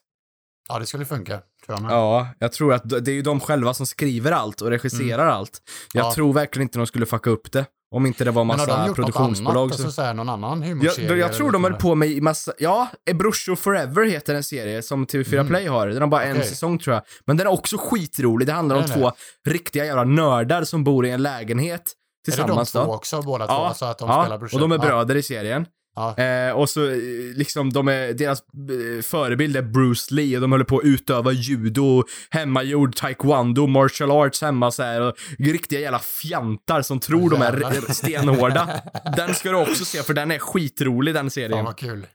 Ja, 0.69 0.79
det 0.79 0.87
skulle 0.87 1.05
funka. 1.05 1.33
Tror 1.67 1.79
jag 1.79 1.83
med. 1.83 1.91
Ja, 1.93 2.29
jag 2.39 2.53
tror 2.53 2.75
att 2.75 2.83
det 2.89 3.09
är 3.11 3.15
ju 3.15 3.23
de 3.23 3.41
själva 3.41 3.75
som 3.75 3.87
skriver 3.87 4.33
allt 4.33 4.61
och 4.61 4.71
regisserar 4.71 5.27
allt. 5.27 5.61
Jag 5.93 6.01
Mm. 6.01 6.09
Ja. 6.09 6.15
tror 6.15 6.33
verkligen 6.33 6.63
inte 6.63 6.79
de 6.79 6.87
skulle 6.87 7.07
fucka 7.07 7.31
upp 7.31 7.53
det. 7.53 7.65
Om 7.95 8.07
inte 8.07 8.25
det 8.25 8.31
var 8.31 8.45
Men 8.45 8.59
har 8.59 8.67
de 8.67 8.73
massa 8.73 8.87
gjort 8.87 8.89
något 8.89 9.07
produktionsbolag. 9.07 9.63
annat? 9.63 9.75
som- 9.77 9.85
Alltså 9.87 10.03
så 10.03 10.13
någon 10.13 10.29
annan 10.29 10.63
Jag, 10.63 10.69
humorserie? 10.69 11.17
jag 11.17 11.33
tror 11.33 11.51
de 11.51 11.65
höll 11.65 11.75
på 11.75 11.95
med 11.95 12.09
i 12.09 12.21
massa, 12.21 12.53
ja, 12.59 12.89
Brorsor 13.15 13.57
Forever 13.57 14.05
heter 14.05 14.35
en 14.35 14.45
serie 14.45 14.83
som 14.83 15.07
TV4 15.07 15.35
Mm. 15.41 15.47
Play 15.49 15.67
har. 15.67 15.87
Den 15.89 16.01
har 16.01 16.09
bara 16.09 16.23
en 16.25 16.43
säsong 16.45 16.79
tror 16.79 16.95
jag. 16.95 17.03
Men 17.25 17.37
den 17.37 17.47
är 17.47 17.51
också 17.51 17.77
skitrolig. 17.79 18.47
Det 18.49 18.53
handlar 18.53 18.77
om 18.77 18.83
Den 18.83 18.91
är 18.91 18.95
två 18.97 19.13
riktiga 19.49 19.85
jävla 19.85 20.05
nördar 20.05 20.65
som 20.65 20.85
bor 20.85 21.07
i 21.07 21.11
en 21.11 21.23
lägenhet 21.23 21.83
Är 22.29 22.31
det 22.31 22.37
de 22.37 22.43
tillsammans 22.43 22.73
två 22.73 22.79
då. 22.85 22.95
också, 22.95 23.23
båda 23.23 23.47
två? 23.47 23.53
Ja, 23.53 23.69
Alltså 23.69 23.85
att 23.85 23.99
de 23.99 24.09
ja, 24.09 24.23
spelar 24.23 24.39
brorsor? 24.39 24.57
och 24.63 24.69
de 24.69 24.73
är 24.73 24.79
bröder 24.79 25.15
i 25.15 25.23
serien. 25.23 25.67
Ja. 25.97 26.17
Eh, 26.19 26.53
och 26.53 26.71
så 26.71 26.89
eh, 26.91 26.97
liksom, 27.35 27.73
de 27.73 27.89
är, 27.89 28.13
deras 28.13 28.39
eh, 28.41 29.03
förebild 29.03 29.57
är 29.57 29.63
Bruce 29.63 30.15
Lee 30.15 30.37
och 30.37 30.41
de 30.43 30.53
håller 30.53 30.65
på 30.65 30.79
att 30.79 30.85
utöva 30.85 31.33
judo, 31.33 32.05
hemmagjord 32.31 32.97
taekwondo, 32.97 33.67
martial 33.67 34.11
arts 34.11 34.43
hemma 34.43 34.71
så 34.71 34.83
här, 34.83 35.01
och 35.01 35.15
riktiga 35.39 35.81
jävla 35.81 35.99
fjantar 35.99 36.83
som 36.83 37.01
tror 37.01 37.31
de 37.31 37.43
är 37.43 37.53
Jävlar. 37.53 37.93
stenhårda. 37.93 38.81
Den 39.17 39.35
ska 39.35 39.51
du 39.51 39.57
också 39.57 39.85
se 39.85 40.03
för 40.03 40.15
den 40.15 40.31
är 40.31 40.39
skitrolig 40.39 41.15
den 41.15 41.31
serien. 41.31 41.53
Fan 41.53 41.65
vad 41.65 41.77
kul. 41.79 42.07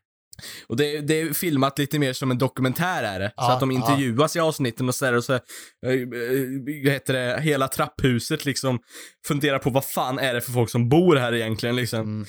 Och 0.68 0.78
det, 0.78 0.96
är- 0.98 1.02
det 1.02 1.22
är 1.22 1.34
filmat 1.34 1.80
lite 1.80 2.00
mer 2.00 2.14
som 2.14 2.32
en 2.32 2.38
dokumentär 2.38 3.04
är 3.04 3.20
det. 3.20 3.28
så 3.28 3.34
Ja, 3.38 3.54
att 3.54 3.60
de 3.60 3.72
intervjuas 3.72 4.36
i 4.36 4.40
avsnitten 4.40 4.88
och 4.90 4.96
så 4.96 5.06
där 5.06 5.14
och 5.14 5.24
så, 5.24 5.40
vad 5.82 6.94
heter 6.94 7.14
det, 7.14 7.42
hela 7.42 7.68
trapphuset 7.68 8.46
liksom 8.46 8.80
funderar 9.28 9.60
på 9.60 9.70
vad 9.70 9.86
fan 9.86 10.20
är 10.20 10.34
det 10.34 10.42
för 10.42 10.52
folk 10.52 10.70
som 10.70 10.90
bor 10.90 11.16
här 11.16 11.34
egentligen 11.34 11.76
liksom. 11.76 12.00
Mm. 12.00 12.26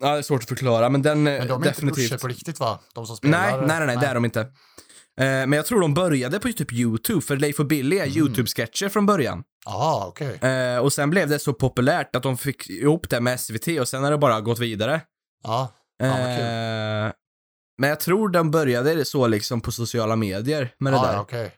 Ja, 0.00 0.12
det 0.12 0.18
är 0.18 0.22
svårt 0.22 0.42
att 0.42 0.48
förklara 0.48 0.88
men 0.88 1.02
den 1.02 1.22
Men 1.22 1.48
de 1.48 1.62
är 1.62 1.66
definitivt. 1.66 2.12
inte 2.12 2.18
på 2.22 2.28
riktigt 2.28 2.60
va? 2.60 2.80
De 2.94 3.06
som 3.06 3.16
spelar? 3.16 3.38
nej, 3.50 3.66
nej, 3.66 3.78
nej, 3.78 3.86
nej, 3.86 3.96
det 4.00 4.06
är 4.06 4.14
de 4.14 4.24
inte. 4.24 4.40
Eh, 4.40 4.46
men 5.26 5.52
jag 5.52 5.66
tror 5.66 5.80
de 5.80 5.94
började 5.94 6.40
på 6.40 6.48
typ 6.52 6.72
YouTube, 6.72 7.20
för 7.20 7.36
Leif 7.36 7.60
och 7.60 7.66
Billy 7.66 7.96
är 7.98 8.02
Mm. 8.06 8.16
YouTube-sketcher 8.16 8.88
från 8.88 9.06
början. 9.06 9.44
Jaha, 9.66 10.06
okej. 10.06 10.34
Eh, 10.50 10.78
och 10.78 10.92
sen 10.92 11.10
blev 11.10 11.28
det 11.28 11.38
så 11.38 11.52
populärt 11.52 12.16
att 12.16 12.22
de 12.22 12.36
fick 12.36 12.70
ihop 12.70 13.10
det 13.10 13.20
med 13.20 13.40
SVT 13.40 13.80
och 13.80 13.88
sen 13.88 14.04
har 14.04 14.10
det 14.10 14.18
bara 14.18 14.40
gått 14.40 14.58
vidare. 14.58 15.00
Ja, 15.44 15.72
kul. 16.00 16.08
Eh, 16.10 17.12
men 17.78 17.90
jag 17.90 18.00
tror 18.00 18.28
de 18.28 18.50
började 18.50 19.04
så 19.04 19.26
liksom 19.26 19.60
på 19.60 19.72
sociala 19.72 20.16
medier 20.16 20.74
med 20.78 20.92
det 20.92 20.96
ja, 20.96 21.06
där. 21.12 21.20
okej. 21.20 21.52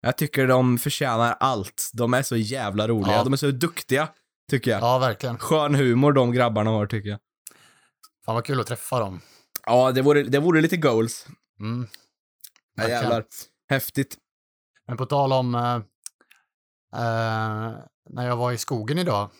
Jag 0.00 0.16
tycker 0.16 0.46
de 0.46 0.78
förtjänar 0.78 1.36
allt. 1.40 1.90
De 1.92 2.14
är 2.14 2.22
så 2.22 2.36
jävla 2.36 2.88
roliga. 2.88 3.16
Ja. 3.16 3.24
De 3.24 3.32
är 3.32 3.36
så 3.36 3.50
duktiga, 3.50 4.08
tycker 4.50 4.70
jag. 4.70 4.80
Ja, 4.82 4.98
verkligen. 4.98 5.38
Skön 5.38 5.74
humor 5.74 6.12
de 6.12 6.32
grabbarna 6.32 6.70
har, 6.70 6.86
tycker 6.86 7.08
jag. 7.10 7.18
Fan 8.24 8.34
vad 8.34 8.44
kul 8.44 8.60
att 8.60 8.66
träffa 8.66 8.98
dem. 9.00 9.20
Ja, 9.66 9.92
det 9.92 10.02
vore, 10.02 10.22
det 10.22 10.38
vore 10.38 10.60
lite 10.60 10.76
goals. 10.76 11.26
Mm. 11.60 11.86
Ja, 12.74 12.88
jävlar. 12.88 13.24
Häftigt. 13.68 14.16
Men 14.86 14.96
på 14.96 15.06
tal 15.06 15.32
om 15.32 15.54
eh, 15.54 15.74
eh, 16.94 17.72
när 18.10 18.26
jag 18.26 18.36
var 18.36 18.52
i 18.52 18.58
skogen 18.58 18.98
idag 18.98 19.30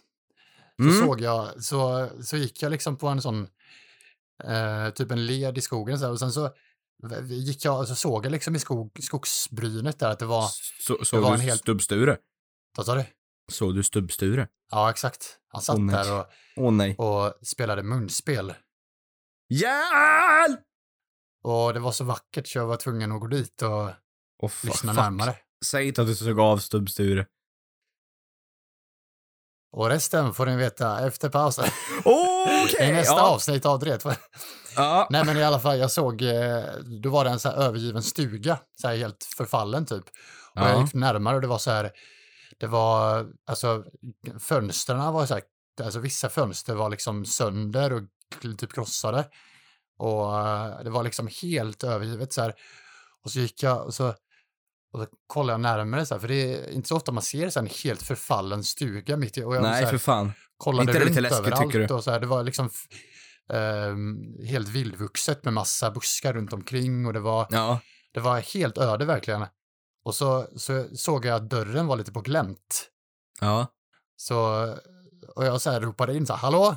så 0.77 0.83
Mm. 0.83 1.01
såg 1.07 1.21
jag, 1.21 1.64
så, 1.64 2.09
så 2.23 2.37
gick 2.37 2.62
jag 2.62 2.71
liksom 2.71 2.97
på 2.97 3.09
en 3.09 3.23
sån, 3.23 3.49
eh, 4.45 4.90
typ 4.90 5.11
en 5.11 5.27
led 5.27 5.59
i 5.59 5.61
skogen 5.61 5.99
så 5.99 6.05
här, 6.05 6.12
och 6.12 6.18
sen 6.18 6.33
så 6.33 6.51
gick 7.23 7.64
jag, 7.64 7.88
så 7.88 7.95
såg 7.95 8.25
jag 8.25 8.33
liksom 8.33 8.57
i 8.57 8.59
skog, 8.59 8.99
skogsbrynet 9.03 9.99
där 9.99 10.11
att 10.11 10.18
det 10.18 10.25
var, 10.27 10.49
Så, 10.81 11.05
såg 11.05 11.18
det 11.21 11.23
var 11.25 11.31
du 11.31 11.35
en 11.35 11.40
helt- 11.40 11.61
Stubbsture? 11.61 12.16
vad 12.77 12.87
sa 12.87 12.95
du? 12.95 13.05
Såg 13.53 13.75
du 13.75 13.83
Stubbsture? 13.83 14.49
Ja, 14.71 14.90
exakt. 14.90 15.38
Han 15.49 15.62
satt 15.62 15.81
nej. 15.81 15.95
där 15.97 16.25
och, 16.57 16.73
nej. 16.73 16.97
och 16.97 17.33
spelade 17.47 17.83
munspel. 17.83 18.55
Hjälp! 19.61 20.61
Och 21.45 21.75
det 21.75 21.81
var 21.81 21.93
så 21.93 22.05
vackert 22.05 22.47
så 22.49 22.59
jag 22.59 22.67
var 22.67 22.77
tvungen 22.77 23.12
att 23.12 23.21
gå 23.21 23.27
dit 23.27 23.62
och 23.62 23.91
Åh, 24.43 24.49
fuck, 24.49 24.65
lyssna 24.65 24.93
fuck. 24.95 25.03
närmare. 25.03 25.37
Säg 25.65 25.87
inte 25.88 26.01
att 26.03 26.07
du 26.07 26.15
såg 26.15 26.41
av 26.41 26.59
Stubbsture. 26.59 27.27
Och 29.73 29.88
resten 29.88 30.35
får 30.35 30.47
ni 30.47 30.57
veta 30.57 31.07
efter 31.07 31.29
pausen. 31.29 31.65
Okej! 32.05 32.88
I 32.88 32.93
nästa 32.93 33.15
ja. 33.15 33.31
avsnitt 33.31 33.67
av 33.67 33.79
Dret. 33.79 34.05
Ja. 34.77 35.07
Nej 35.11 35.25
men 35.25 35.37
i 35.37 35.43
alla 35.45 35.61
fall, 35.61 35.79
jag 35.79 35.91
såg, 35.91 36.23
eh, 36.23 36.65
då 37.03 37.11
var 37.11 37.25
det 37.25 37.31
en 37.31 37.41
så 37.41 37.49
här 37.49 37.57
övergiven 37.57 38.03
stuga, 38.03 38.59
så 38.81 38.88
här 38.88 38.97
helt 38.97 39.25
förfallen 39.37 39.87
typ. 39.87 40.05
Och 40.05 40.61
Ja. 40.61 40.69
jag 40.69 40.83
gick 40.83 40.95
närmare 40.95 41.35
och 41.35 41.41
det 41.43 41.49
var 41.49 41.59
så 41.59 41.71
här, 41.71 41.91
det 42.61 42.67
var, 42.67 43.27
alltså 43.47 43.85
fönstren 44.41 45.12
var 45.12 45.27
så 45.27 45.35
här, 45.35 45.43
alltså 45.83 45.99
vissa 45.99 46.29
fönster 46.29 46.75
var 46.75 46.91
liksom 46.91 47.25
sönder 47.25 47.93
och 47.93 48.03
typ 48.40 48.73
krossade. 48.73 49.25
Och 49.99 50.38
eh, 50.38 50.83
det 50.85 50.90
var 50.90 51.03
liksom 51.03 51.29
helt 51.42 51.85
övergivet 51.85 52.33
så 52.33 52.42
här. 52.42 52.55
Och 53.25 53.31
så 53.31 53.38
gick 53.40 53.62
jag 53.62 53.87
och 53.87 53.95
så, 53.95 54.09
och 54.92 55.01
så 55.01 55.07
kollade 55.27 55.53
jag 55.53 55.61
närmare 55.61 56.07
så 56.07 56.14
här, 56.14 56.21
för 56.21 56.29
det 56.29 56.35
är 56.55 56.71
inte 56.71 56.88
så 56.88 56.97
ofta 56.97 57.12
man 57.12 57.23
ser 57.23 57.51
så 57.51 57.61
här 57.61 57.66
en 57.66 57.73
helt 57.85 58.03
förfallen 58.03 58.64
stuga 58.64 59.16
mitt 59.16 59.38
i. 59.38 59.42
Och 59.45 59.57
jag 59.57 59.61
var 59.61 59.68
så 59.68 59.73
Nej, 59.73 59.85
här, 59.85 59.90
för 59.90 59.99
fan. 59.99 60.33
kollade 60.57 60.90
Inte 60.90 61.01
runt 61.01 61.09
lite 61.11 61.21
läskigt, 61.21 61.38
överallt 61.38 61.62
tycker 61.73 61.88
du? 61.88 61.95
och 61.95 62.05
så 62.05 62.11
här, 62.11 62.21
det 62.21 62.27
var 62.27 62.42
liksom 62.42 62.71
ehm, 63.53 64.16
helt 64.47 64.68
vildvuxet 64.68 65.45
med 65.45 65.53
massa 65.55 65.90
buskar 65.90 66.33
runt 66.33 66.53
omkring 66.53 67.07
och 67.07 67.12
det 67.12 67.21
var, 67.21 67.47
Ja. 67.51 67.81
det 68.12 68.21
var 68.21 68.40
helt 68.40 68.79
öde 68.79 69.05
verkligen. 69.05 69.47
Och 70.05 70.14
så, 70.14 70.47
så 70.57 70.85
såg 70.97 71.25
jag 71.25 71.37
att 71.37 71.51
dörren 71.51 71.87
var 71.87 71.97
lite 71.97 72.12
på 72.12 72.21
glänt. 72.21 72.88
Ja. 73.40 73.66
Så, 74.16 74.37
och 75.37 75.45
jag 75.47 75.61
så 75.61 75.71
här 75.71 75.81
ropade 75.81 76.16
in 76.16 76.27
så 76.27 76.33
här, 76.33 76.40
hallå? 76.40 76.77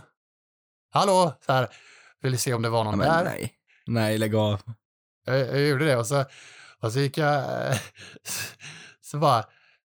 Hallå? 0.95 1.34
Så 1.45 1.53
här, 1.53 1.67
ville 2.21 2.38
se 2.38 2.53
om 2.53 2.62
det 2.62 2.69
var 2.69 2.79
ja 2.79 2.84
någon 2.84 2.97
men 2.97 3.08
där. 3.08 3.23
nej. 3.23 3.53
Nej, 3.88 4.17
lägg 4.17 4.36
av. 4.36 4.62
Jag, 5.25 5.39
jag 5.39 5.67
gjorde 5.67 5.86
det 5.86 5.95
och 5.97 6.08
så, 6.08 6.25
och 6.81 6.91
så 6.91 6.99
gick 6.99 7.17
jag, 7.17 7.43
så 9.01 9.17
bara 9.17 9.43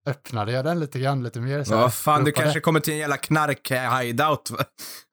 öppnade 0.07 0.51
jag 0.51 0.65
den 0.65 0.79
lite 0.79 0.99
grann, 0.99 1.23
lite 1.23 1.39
mer. 1.39 1.63
Så 1.63 1.75
Vad 1.77 1.93
fan, 1.93 2.23
du 2.23 2.31
kanske 2.31 2.59
kommer 2.59 2.79
till 2.79 2.93
en 2.93 2.99
jävla 2.99 3.17
knark-hideout. 3.17 4.51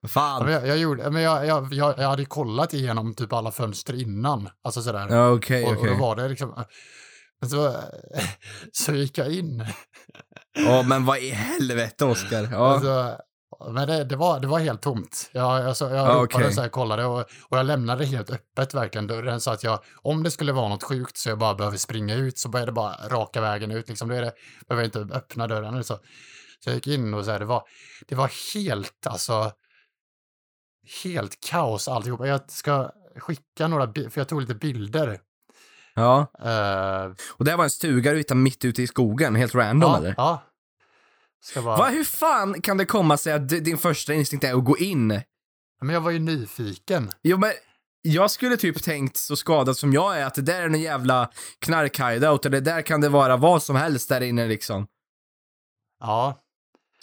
Ja, 0.03 0.09
fan. 0.09 0.53
jag, 0.53 0.67
jag, 0.67 0.79
gjorde, 0.79 1.11
men 1.11 1.23
jag, 1.23 1.47
jag, 1.47 1.73
jag, 1.73 1.99
jag 1.99 2.09
hade 2.09 2.25
kollat 2.25 2.75
igenom 2.75 3.15
typ 3.15 3.33
alla 3.33 3.53
fönster 3.53 4.01
innan. 4.01 4.49
Alltså 4.65 4.83
sådär. 4.83 5.07
Ja, 5.11 5.31
okej, 5.31 5.65
och, 5.65 5.77
och 5.81 5.87
då 5.87 5.95
var 5.95 6.17
det 6.17 6.29
liksom... 6.29 6.65
Så, 7.51 7.77
så 8.73 8.93
gick 8.93 9.19
jag 9.19 9.33
in. 9.33 9.67
Ja, 10.53 10.83
men 10.83 11.05
vad 11.05 11.19
i 11.19 11.31
helvete, 11.31 12.05
Oskar. 12.05 12.49
Ja. 12.53 12.73
Alltså, 12.73 13.19
men 13.73 13.89
det, 13.89 14.05
det, 14.05 14.17
var, 14.17 14.41
det 14.41 14.47
var 14.47 14.59
helt 14.59 14.83
tomt. 14.83 15.31
Jag, 15.33 15.65
jag, 15.65 15.77
så, 15.77 15.85
jag 15.85 15.93
Ja, 15.95 16.05
ropade 16.09 16.25
okej. 16.45 16.53
så 16.53 16.61
här, 16.63 16.69
kollade 16.69 17.05
och, 17.05 17.19
och 17.21 17.59
jag 17.59 17.67
lämnade 17.67 18.05
helt 18.05 18.31
öppet 18.31 18.75
verkligen 18.75 19.07
dörren 19.07 19.41
så 19.41 19.51
att 19.51 19.65
jag, 19.65 19.79
om 20.03 20.23
det 20.23 20.31
skulle 20.31 20.53
vara 20.53 20.69
något 20.69 20.83
sjukt 20.83 21.17
så 21.17 21.29
jag 21.29 21.39
bara 21.39 21.55
behöver 21.55 21.77
springa 21.77 22.15
ut 22.15 22.39
så 22.39 22.49
började 22.49 22.71
det 22.71 22.75
bara 22.75 22.97
raka 23.09 23.41
vägen 23.41 23.71
ut. 23.71 23.89
Liksom, 23.89 24.09
det 24.09 24.17
är 24.17 24.23
det, 24.23 24.33
behöver 24.69 24.89
jag 24.95 25.03
inte 25.05 25.17
öppna 25.17 25.47
dörren 25.47 25.75
eller 25.75 25.83
så. 25.83 25.95
Så 26.65 26.71
jag 26.71 26.75
gick 26.75 26.87
in 26.87 27.15
och 27.15 27.25
så 27.25 27.31
här, 27.31 27.39
det 27.39 27.45
var, 27.45 27.63
det 28.09 28.15
var 28.15 28.31
helt, 28.55 29.07
alltså, 29.07 29.53
helt 31.05 31.41
kaos 31.51 31.89
alltihopa. 31.89 32.27
Jag 32.27 32.51
ska 32.51 32.91
skicka 33.17 33.69
några, 33.69 33.87
för 33.93 34.21
jag 34.21 34.29
tog 34.29 34.41
lite 34.41 34.55
bilder. 34.55 35.21
ja. 35.95 36.27
Eh, 36.39 37.13
Och 37.31 37.45
det 37.45 37.51
här 37.51 37.57
var 37.57 37.65
en 37.65 37.71
stuga 37.71 38.11
du 38.13 38.19
hittade 38.19 38.41
mitt 38.41 38.65
ute 38.65 38.83
i 38.83 38.87
skogen, 38.87 39.35
helt 39.35 39.55
random 39.55 39.91
ja, 39.91 39.99
eller? 39.99 40.15
ja. 40.17 40.43
Ska 41.45 41.63
bara, 41.63 41.77
Va, 41.77 41.89
hur 41.89 42.05
fan 42.05 42.61
kan 42.61 42.77
det 42.77 42.87
komma 42.87 43.17
sig 43.17 43.33
att 43.33 43.49
din 43.49 43.79
första 43.79 44.15
instinkt 44.15 44.45
är 44.45 44.55
att 44.55 44.65
gå 44.65 44.79
in? 44.79 45.09
Men 45.81 45.95
jag 45.95 46.01
var 46.01 46.11
ju 46.11 46.19
nyfiken. 46.19 47.11
Jo, 47.23 47.39
men 47.39 47.53
jag 48.03 48.31
skulle 48.31 48.57
typ 48.57 48.83
tänkt, 48.83 49.17
så 49.17 49.37
skadad 49.37 49.77
som 49.77 49.93
jag 49.93 50.19
är, 50.19 50.27
att 50.27 50.35
det 50.35 50.43
där 50.43 50.63
är 50.63 50.67
en 50.67 50.81
jävla 50.81 51.31
knark-hideout, 51.59 52.47
eller 52.47 52.61
där 52.61 52.83
kan 52.83 53.01
det 53.01 53.09
vara 53.09 53.37
vad 53.37 53.63
som 53.63 53.77
helst 53.77 54.09
där 54.09 54.21
inne 54.21 54.47
liksom. 54.47 54.87
Ja, 56.01 56.41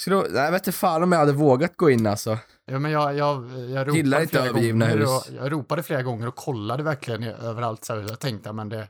då, 0.08 0.28
jag 0.34 0.52
vet 0.52 0.68
inte 0.68 0.78
fan 0.78 1.04
om 1.04 1.12
jag 1.12 1.20
hade 1.20 1.32
vågat 1.32 1.78
gå 1.78 1.90
in 1.90 2.08
alltså. 2.08 2.38
Ja, 2.66 2.80
men 2.80 2.92
jag, 2.92 3.18
jag, 3.18 3.44
jag 3.70 3.88
ropade 3.88 3.98
Gillar 3.98 4.22
inte 4.22 4.40
övergivna 4.40 4.86
hus. 4.86 5.10
och, 5.10 5.24
jag 5.36 5.52
ropade 5.52 5.84
flera 5.84 6.02
gånger 6.02 6.28
och 6.28 6.36
kollade 6.36 6.84
verkligen 6.84 7.24
överallt. 7.24 7.86
Så 7.86 7.94
här, 7.96 8.02
jag 8.02 8.20
tänkte, 8.20 8.54
men 8.54 8.70
det, 8.70 8.88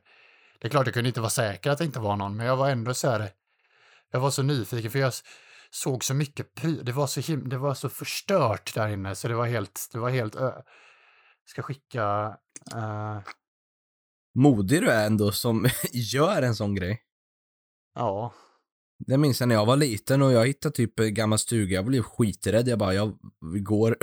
det 0.60 0.68
är 0.68 0.70
klart 0.70 0.88
jag 0.88 0.94
kunde 0.94 1.10
inte 1.10 1.22
vara 1.22 1.30
säker 1.30 1.72
att 1.72 1.78
det 1.78 1.86
inte 1.86 2.00
var 2.00 2.16
någon, 2.16 2.36
men 2.36 2.46
jag 2.46 2.56
var 2.56 2.70
ändå 2.70 2.94
så 2.94 3.10
här, 3.10 3.30
jag 4.12 4.20
var 4.20 4.32
så 4.32 4.44
nyfiken 4.44 4.92
för 4.92 5.00
jag 5.00 5.14
såg 5.70 6.04
så 6.04 6.14
mycket, 6.14 6.54
pry- 6.62 6.84
det 6.84 6.92
var 6.92 7.08
så, 7.08 7.20
him- 7.20 7.50
det 7.50 7.58
var 7.58 7.74
så 7.74 7.90
förstört 7.90 8.74
där 8.74 8.88
inne 8.88 9.16
så 9.16 9.28
det 9.28 9.36
var 9.36 9.46
helt, 9.48 9.90
det 9.92 10.00
var 10.00 10.10
helt, 10.10 10.36
ö- 10.36 10.62
ska 11.46 11.62
skicka, 11.62 12.38
eh, 12.76 13.20
Modig 14.36 14.82
du 14.82 14.88
är 14.90 15.06
ändå 15.08 15.32
som 15.32 15.68
gör 15.92 16.42
en 16.42 16.56
sån 16.56 16.76
grej. 16.76 17.02
ja, 17.96 18.34
Det 19.08 19.18
minns 19.18 19.40
jag 19.40 19.48
när 19.50 19.56
jag 19.56 19.66
var 19.66 19.78
liten 19.78 20.22
och 20.22 20.32
jag 20.32 20.48
hittade 20.48 20.76
typ 20.76 21.00
en 21.00 21.14
gammal 21.14 21.40
stuga. 21.40 21.76
Jag 21.76 21.86
blev 21.86 22.02
skiträdd. 22.04 22.68
Jag 22.68 22.80
bara, 22.80 22.94
jag 22.94 23.18
går. 23.64 23.98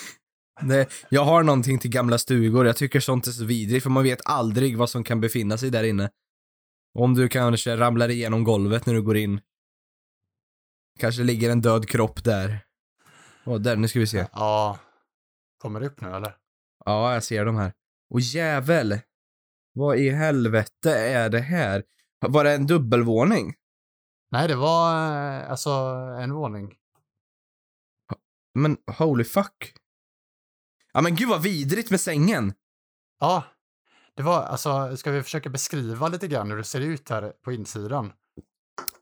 det, 0.68 0.88
jag 1.08 1.24
har 1.24 1.42
någonting 1.42 1.78
till 1.78 1.90
gamla 1.90 2.18
stugor. 2.18 2.66
Jag 2.66 2.76
tycker 2.76 3.00
sånt 3.00 3.26
är 3.26 3.30
så 3.30 3.44
vidrigt 3.44 3.82
för 3.82 3.90
man 3.90 4.02
vet 4.02 4.20
aldrig 4.24 4.78
vad 4.78 4.90
som 4.90 5.04
kan 5.04 5.20
befinna 5.20 5.58
sig 5.58 5.70
där 5.70 5.84
inne. 5.84 6.10
Om 6.94 7.14
du 7.14 7.28
kanske 7.28 7.76
ramlar 7.76 8.08
igenom 8.08 8.44
golvet 8.44 8.86
när 8.86 8.94
du 8.94 9.02
går 9.02 9.16
in. 9.16 9.40
Kanske 10.98 11.22
ligger 11.22 11.50
en 11.50 11.60
död 11.60 11.88
kropp 11.88 12.24
där. 12.24 12.58
Åh, 13.44 13.58
där, 13.58 13.76
nu 13.76 13.88
ska 13.88 13.98
vi 13.98 14.06
se. 14.06 14.26
ja, 14.32 14.78
kommer 15.58 15.80
det 15.80 15.86
upp 15.86 16.00
nu 16.00 16.08
eller? 16.08 16.36
Ja, 16.84 17.14
jag 17.14 17.24
ser 17.24 17.44
de 17.44 17.56
här. 17.56 17.72
Och 18.10 18.20
jävel! 18.20 18.98
Vad 19.72 19.98
i 19.98 20.10
helvete 20.10 20.98
är 20.98 21.28
det 21.30 21.40
här? 21.40 21.84
Var 22.20 22.44
det 22.44 22.54
en 22.54 22.66
dubbelvåning? 22.66 23.54
Nej, 24.30 24.48
det 24.48 24.56
var 24.56 24.94
eh, 24.94 25.50
alltså 25.50 25.70
en 26.20 26.32
våning. 26.34 26.74
Men 28.54 28.76
holy 28.98 29.24
fuck. 29.24 29.74
Ja 30.92 31.00
men 31.00 31.16
gud 31.16 31.28
vad 31.28 31.42
vidrigt 31.42 31.90
med 31.90 32.00
sängen. 32.00 32.52
Ja, 33.20 33.44
det 34.16 34.22
var, 34.22 34.42
alltså, 34.42 34.96
ska 34.96 35.10
vi 35.10 35.22
försöka 35.22 35.50
beskriva 35.50 36.08
lite 36.08 36.28
grann 36.28 36.50
hur 36.50 36.56
det 36.56 36.64
ser 36.64 36.80
ut 36.80 37.10
här 37.10 37.32
på 37.44 37.52
insidan? 37.52 38.12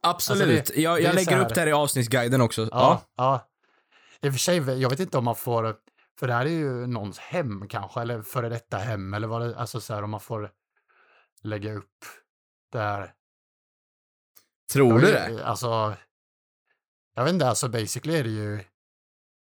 Absolut. 0.01 0.59
Alltså, 0.59 0.73
det- 0.73 0.81
jag 0.81 0.97
det 0.97 1.01
jag 1.03 1.15
lägger 1.15 1.31
här- 1.31 1.45
upp 1.45 1.53
det 1.53 1.59
här 1.61 1.67
i 1.67 1.71
avsnittsguiden 1.73 2.41
också. 2.41 2.61
Ja. 2.61 2.67
Ja, 2.71 3.01
ja. 3.15 3.49
I 4.21 4.29
och 4.29 4.33
för 4.33 4.39
sig, 4.39 4.81
jag 4.81 4.89
vet 4.89 4.99
inte 4.99 5.17
om 5.17 5.25
man 5.25 5.35
får, 5.35 5.75
för 6.19 6.27
det 6.27 6.33
här 6.33 6.45
är 6.45 6.49
ju 6.49 6.87
någons 6.87 7.19
hem 7.19 7.67
kanske, 7.67 8.01
eller 8.01 8.21
före 8.21 8.49
detta 8.49 8.77
hem, 8.77 9.13
eller 9.13 9.27
vad 9.27 9.41
det, 9.41 9.57
alltså 9.57 9.81
så 9.81 9.93
här 9.93 10.03
om 10.03 10.09
man 10.09 10.19
får 10.19 10.51
lägga 11.41 11.73
upp 11.73 12.05
där. 12.71 13.13
Tror 14.73 14.99
du 14.99 15.11
det? 15.11 15.45
Alltså, 15.45 15.95
jag 17.15 17.23
vet 17.23 17.33
inte, 17.33 17.47
alltså 17.47 17.69
basically 17.69 18.17
är 18.19 18.23
det 18.23 18.29
ju, 18.29 18.63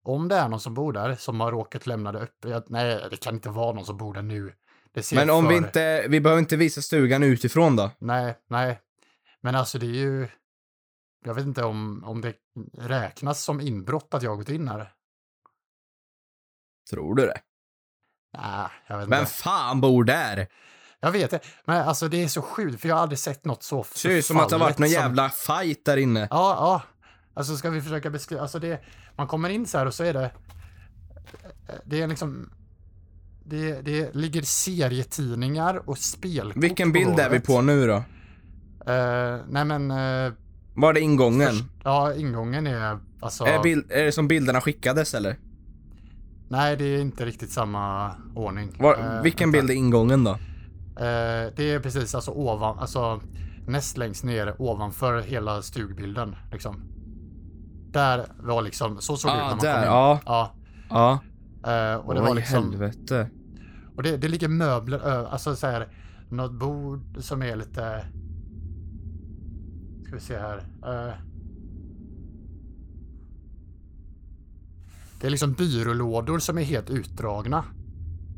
om 0.04 0.28
det 0.28 0.36
är 0.36 0.48
någon 0.48 0.60
som 0.60 0.74
bor 0.74 0.92
där 0.92 1.14
som 1.14 1.40
har 1.40 1.52
råkat 1.52 1.86
lämna 1.86 2.12
det 2.12 2.18
öppet, 2.18 2.68
nej, 2.68 3.06
det 3.10 3.16
kan 3.16 3.34
inte 3.34 3.48
vara 3.48 3.72
någon 3.72 3.84
som 3.86 3.96
bor 3.96 4.14
där 4.14 4.22
nu. 4.22 4.54
Men 5.12 5.30
om 5.30 5.44
för, 5.44 5.50
vi 5.50 5.56
inte, 5.56 6.06
vi 6.08 6.20
behöver 6.20 6.40
inte 6.40 6.56
visa 6.56 6.82
stugan 6.82 7.22
utifrån 7.22 7.76
då? 7.76 7.90
Nej, 7.98 8.38
nej. 8.48 8.80
Men 9.40 9.54
alltså 9.54 9.78
det 9.78 9.86
är 9.86 9.90
ju, 9.90 10.28
jag 11.24 11.34
vet 11.34 11.44
inte 11.46 11.64
om, 11.64 12.04
om 12.04 12.20
det 12.20 12.34
räknas 12.78 13.42
som 13.42 13.60
inbrott 13.60 14.14
att 14.14 14.22
jag 14.22 14.30
har 14.30 14.36
gått 14.36 14.48
in 14.48 14.68
här. 14.68 14.92
Tror 16.90 17.14
du 17.14 17.26
det? 17.26 17.40
Nej, 18.38 18.68
jag 18.86 18.98
vet 18.98 19.08
Vem 19.08 19.20
inte. 19.20 19.32
fan 19.32 19.80
bor 19.80 20.04
där? 20.04 20.46
Jag 21.00 21.10
vet 21.12 21.30
det. 21.30 21.40
Men 21.64 21.88
alltså 21.88 22.08
det 22.08 22.22
är 22.22 22.28
så 22.28 22.42
sjukt, 22.42 22.80
för 22.80 22.88
jag 22.88 22.96
har 22.96 23.02
aldrig 23.02 23.18
sett 23.18 23.44
något 23.44 23.62
så 23.62 23.82
Det 23.92 23.98
ser 23.98 24.10
ut 24.10 24.26
som 24.26 24.40
att 24.40 24.48
det 24.48 24.54
har 24.54 24.60
varit 24.60 24.78
någon 24.78 24.88
som- 24.88 25.00
jävla 25.02 25.30
fight 25.30 25.84
där 25.84 25.96
inne. 25.96 26.20
Ja, 26.20 26.26
ja. 26.30 26.82
Alltså 27.34 27.56
ska 27.56 27.70
vi 27.70 27.82
försöka 27.82 28.10
beskriva, 28.10 28.42
alltså 28.42 28.58
det, 28.58 28.80
man 29.16 29.26
kommer 29.26 29.48
in 29.48 29.66
så 29.66 29.78
här 29.78 29.86
och 29.86 29.94
så 29.94 30.04
är 30.04 30.12
det, 30.12 30.30
det 31.84 32.02
är 32.02 32.06
liksom, 32.06 32.50
det, 33.48 33.80
det 33.82 34.14
ligger 34.14 34.42
serietidningar 34.42 35.82
och 35.90 35.98
spelkort 35.98 36.62
Vilken 36.64 36.92
bild 36.92 37.20
är 37.20 37.30
vi 37.30 37.40
på 37.40 37.60
nu 37.62 37.86
då? 37.86 37.94
Eh, 38.92 39.40
nej 39.48 39.64
men, 39.64 39.90
uh, 39.90 40.32
Var 40.74 40.92
det 40.92 41.00
ingången? 41.00 41.54
ja 41.84 42.14
ingången 42.14 42.66
är, 42.66 42.98
alltså, 43.20 43.44
Är, 43.44 43.62
bild, 43.62 43.84
är 43.92 44.04
det 44.04 44.12
som 44.12 44.28
bilderna 44.28 44.60
skickades 44.60 45.14
eller? 45.14 45.36
nej 46.48 46.76
det 46.76 46.84
är 46.84 47.00
inte 47.00 47.24
riktigt 47.26 47.50
samma 47.50 48.10
ordning. 48.34 48.76
Var, 48.78 48.94
Eh, 49.16 49.22
vilken 49.22 49.52
vänta. 49.52 49.66
bild 49.66 49.70
är 49.70 49.74
ingången 49.84 50.24
då? 50.24 50.38
Det 51.56 51.70
är 51.72 51.80
precis 51.80 52.14
alltså 52.14 52.30
ovan, 52.30 52.78
alltså 52.78 53.20
näst 53.66 53.96
längst 53.96 54.24
ner 54.24 54.54
ovanför 54.62 55.20
hela 55.20 55.62
stugbilden 55.62 56.36
liksom. 56.52 56.82
Där 57.90 58.26
var 58.38 58.62
liksom, 58.62 59.00
så 59.00 59.16
såg 59.16 59.30
det 59.30 59.34
ut 59.34 59.38
när 59.40 59.46
Ah, 59.46 59.50
man 59.50 59.58
där, 59.58 59.72
kom 59.74 59.82
in. 59.82 59.88
ja. 59.88 60.20
Ja. 60.26 60.52
Ja. 60.90 61.18
Eh, 61.66 61.94
och 61.94 62.14
det 62.14 62.20
Oj, 62.20 62.26
var 62.28 62.34
liksom, 62.34 62.70
helvete. 62.70 63.30
och 63.96 64.02
det, 64.02 64.16
det 64.16 64.28
ligger 64.28 64.48
möbler 64.48 64.98
över, 64.98 65.28
alltså 65.28 65.56
så 65.56 65.66
här, 65.66 65.88
något 66.28 66.52
bord 66.52 67.00
som 67.18 67.42
är 67.42 67.56
lite, 67.56 68.04
ska 70.06 70.14
vi 70.14 70.20
se 70.20 70.38
här. 70.38 70.58
eh, 70.58 71.14
det 75.20 75.26
är 75.26 75.30
liksom 75.30 75.52
byrålådor 75.52 76.38
som 76.38 76.58
är 76.58 76.62
helt 76.62 76.90
utdragna. 76.90 77.64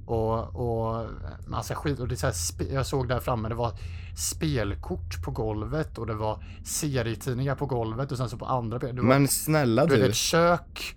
Och, 0.06 0.56
och 0.56 1.06
massa 1.46 1.74
skit. 1.74 1.98
Och 2.00 2.08
det 2.08 2.14
är 2.14 2.32
så 2.32 2.64
här, 2.66 2.72
jag 2.74 2.86
såg 2.86 3.08
där 3.08 3.20
framme, 3.20 3.48
det 3.48 3.54
var 3.54 3.72
spelkort 4.16 5.22
på 5.24 5.30
golvet 5.30 5.98
och 5.98 6.06
det 6.06 6.14
var 6.14 6.44
serietidningar 6.64 7.54
på 7.54 7.66
golvet 7.66 8.12
och 8.12 8.18
sen 8.18 8.28
så 8.28 8.36
på 8.38 8.44
andra. 8.46 8.78
Det 8.78 8.92
var, 8.92 9.02
Men 9.02 9.28
snälla 9.28 9.86
du 9.86 9.94
vet, 9.94 10.00
du. 10.04 10.08
ett 10.08 10.14
kök 10.14 10.96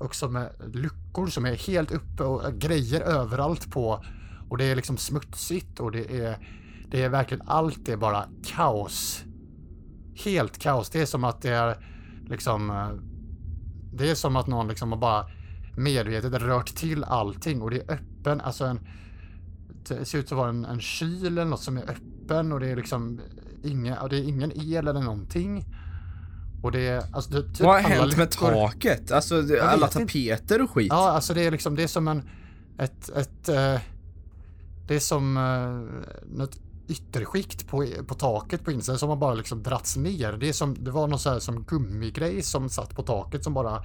också 0.00 0.28
med 0.28 0.50
luckor 0.74 1.26
som 1.26 1.46
är 1.46 1.54
helt 1.54 1.92
uppe 1.92 2.22
och 2.22 2.54
grejer 2.54 3.00
överallt 3.00 3.70
på. 3.70 4.04
Och 4.48 4.58
det 4.58 4.64
är 4.64 4.76
liksom 4.76 4.96
smutsigt 4.96 5.80
och 5.80 5.92
det 5.92 6.20
är, 6.24 6.38
det 6.90 7.02
är 7.02 7.08
verkligen 7.08 7.48
allt 7.48 7.88
är 7.88 7.96
bara 7.96 8.24
kaos. 8.44 9.24
Helt 10.24 10.58
kaos. 10.58 10.90
Det 10.90 11.00
är 11.00 11.06
som 11.06 11.24
att 11.24 11.42
det 11.42 11.50
är 11.50 11.76
liksom, 12.28 12.70
eh, 12.70 12.90
det 13.92 14.10
är 14.10 14.14
som 14.14 14.36
att 14.36 14.46
någon 14.46 14.68
liksom 14.68 14.92
har 14.92 14.98
bara 14.98 15.26
medvetet 15.76 16.32
rört 16.32 16.74
till 16.74 17.04
allting 17.04 17.62
och 17.62 17.70
det 17.70 17.80
är 17.80 17.92
öppen, 17.92 18.40
alltså 18.40 18.64
en, 18.64 18.80
det 19.88 20.04
ser 20.04 20.18
ut 20.18 20.28
som 20.28 20.38
att 20.38 20.42
vara 20.42 20.50
en, 20.50 20.64
en 20.64 20.80
kyl 20.80 21.26
eller 21.26 21.44
något 21.44 21.62
som 21.62 21.76
är 21.76 21.90
öppen 21.90 22.52
och 22.52 22.60
det 22.60 22.70
är 22.70 22.76
liksom 22.76 23.20
inga, 23.64 24.00
och 24.00 24.08
det 24.08 24.16
är 24.16 24.22
ingen 24.22 24.52
el 24.54 24.88
eller 24.88 25.02
någonting. 25.02 25.64
Och 26.62 26.72
det 26.72 26.86
är, 26.88 27.02
alltså 27.12 27.30
det, 27.30 27.42
typ 27.42 27.60
Vad 27.60 27.82
har 27.82 27.90
hänt 27.90 28.16
med 28.16 28.28
luckor- 28.28 28.52
taket? 28.52 29.12
Alltså 29.12 29.42
det- 29.42 29.62
alla 29.62 29.86
inte. 29.86 29.98
tapeter 29.98 30.62
och 30.62 30.70
skit. 30.70 30.88
Ja, 30.90 31.10
alltså 31.10 31.34
det 31.34 31.46
är 31.46 31.50
liksom, 31.50 31.76
det 31.76 31.82
är 31.82 31.86
som 31.86 32.08
en, 32.08 32.22
ett, 32.78 33.08
ett, 33.08 33.48
eh, 33.48 33.78
det 34.88 34.94
är 34.94 35.00
som 35.00 35.36
eh, 35.36 36.34
något 36.36 36.58
ytterskikt 36.88 37.66
på, 37.68 37.86
på 38.06 38.14
taket 38.14 38.64
på 38.64 38.72
insidan 38.72 38.98
som 38.98 39.08
har 39.08 39.16
bara 39.16 39.34
liksom 39.34 39.62
dratts 39.62 39.96
ner. 39.96 40.32
Det 40.32 40.48
är 40.48 40.52
som, 40.52 40.84
det 40.84 40.90
var 40.90 41.06
någon 41.06 41.18
så 41.18 41.30
här 41.30 41.38
som 41.38 41.62
gummigrej 41.62 42.42
som 42.42 42.68
satt 42.68 42.94
på 42.96 43.02
taket 43.02 43.44
som 43.44 43.54
bara 43.54 43.82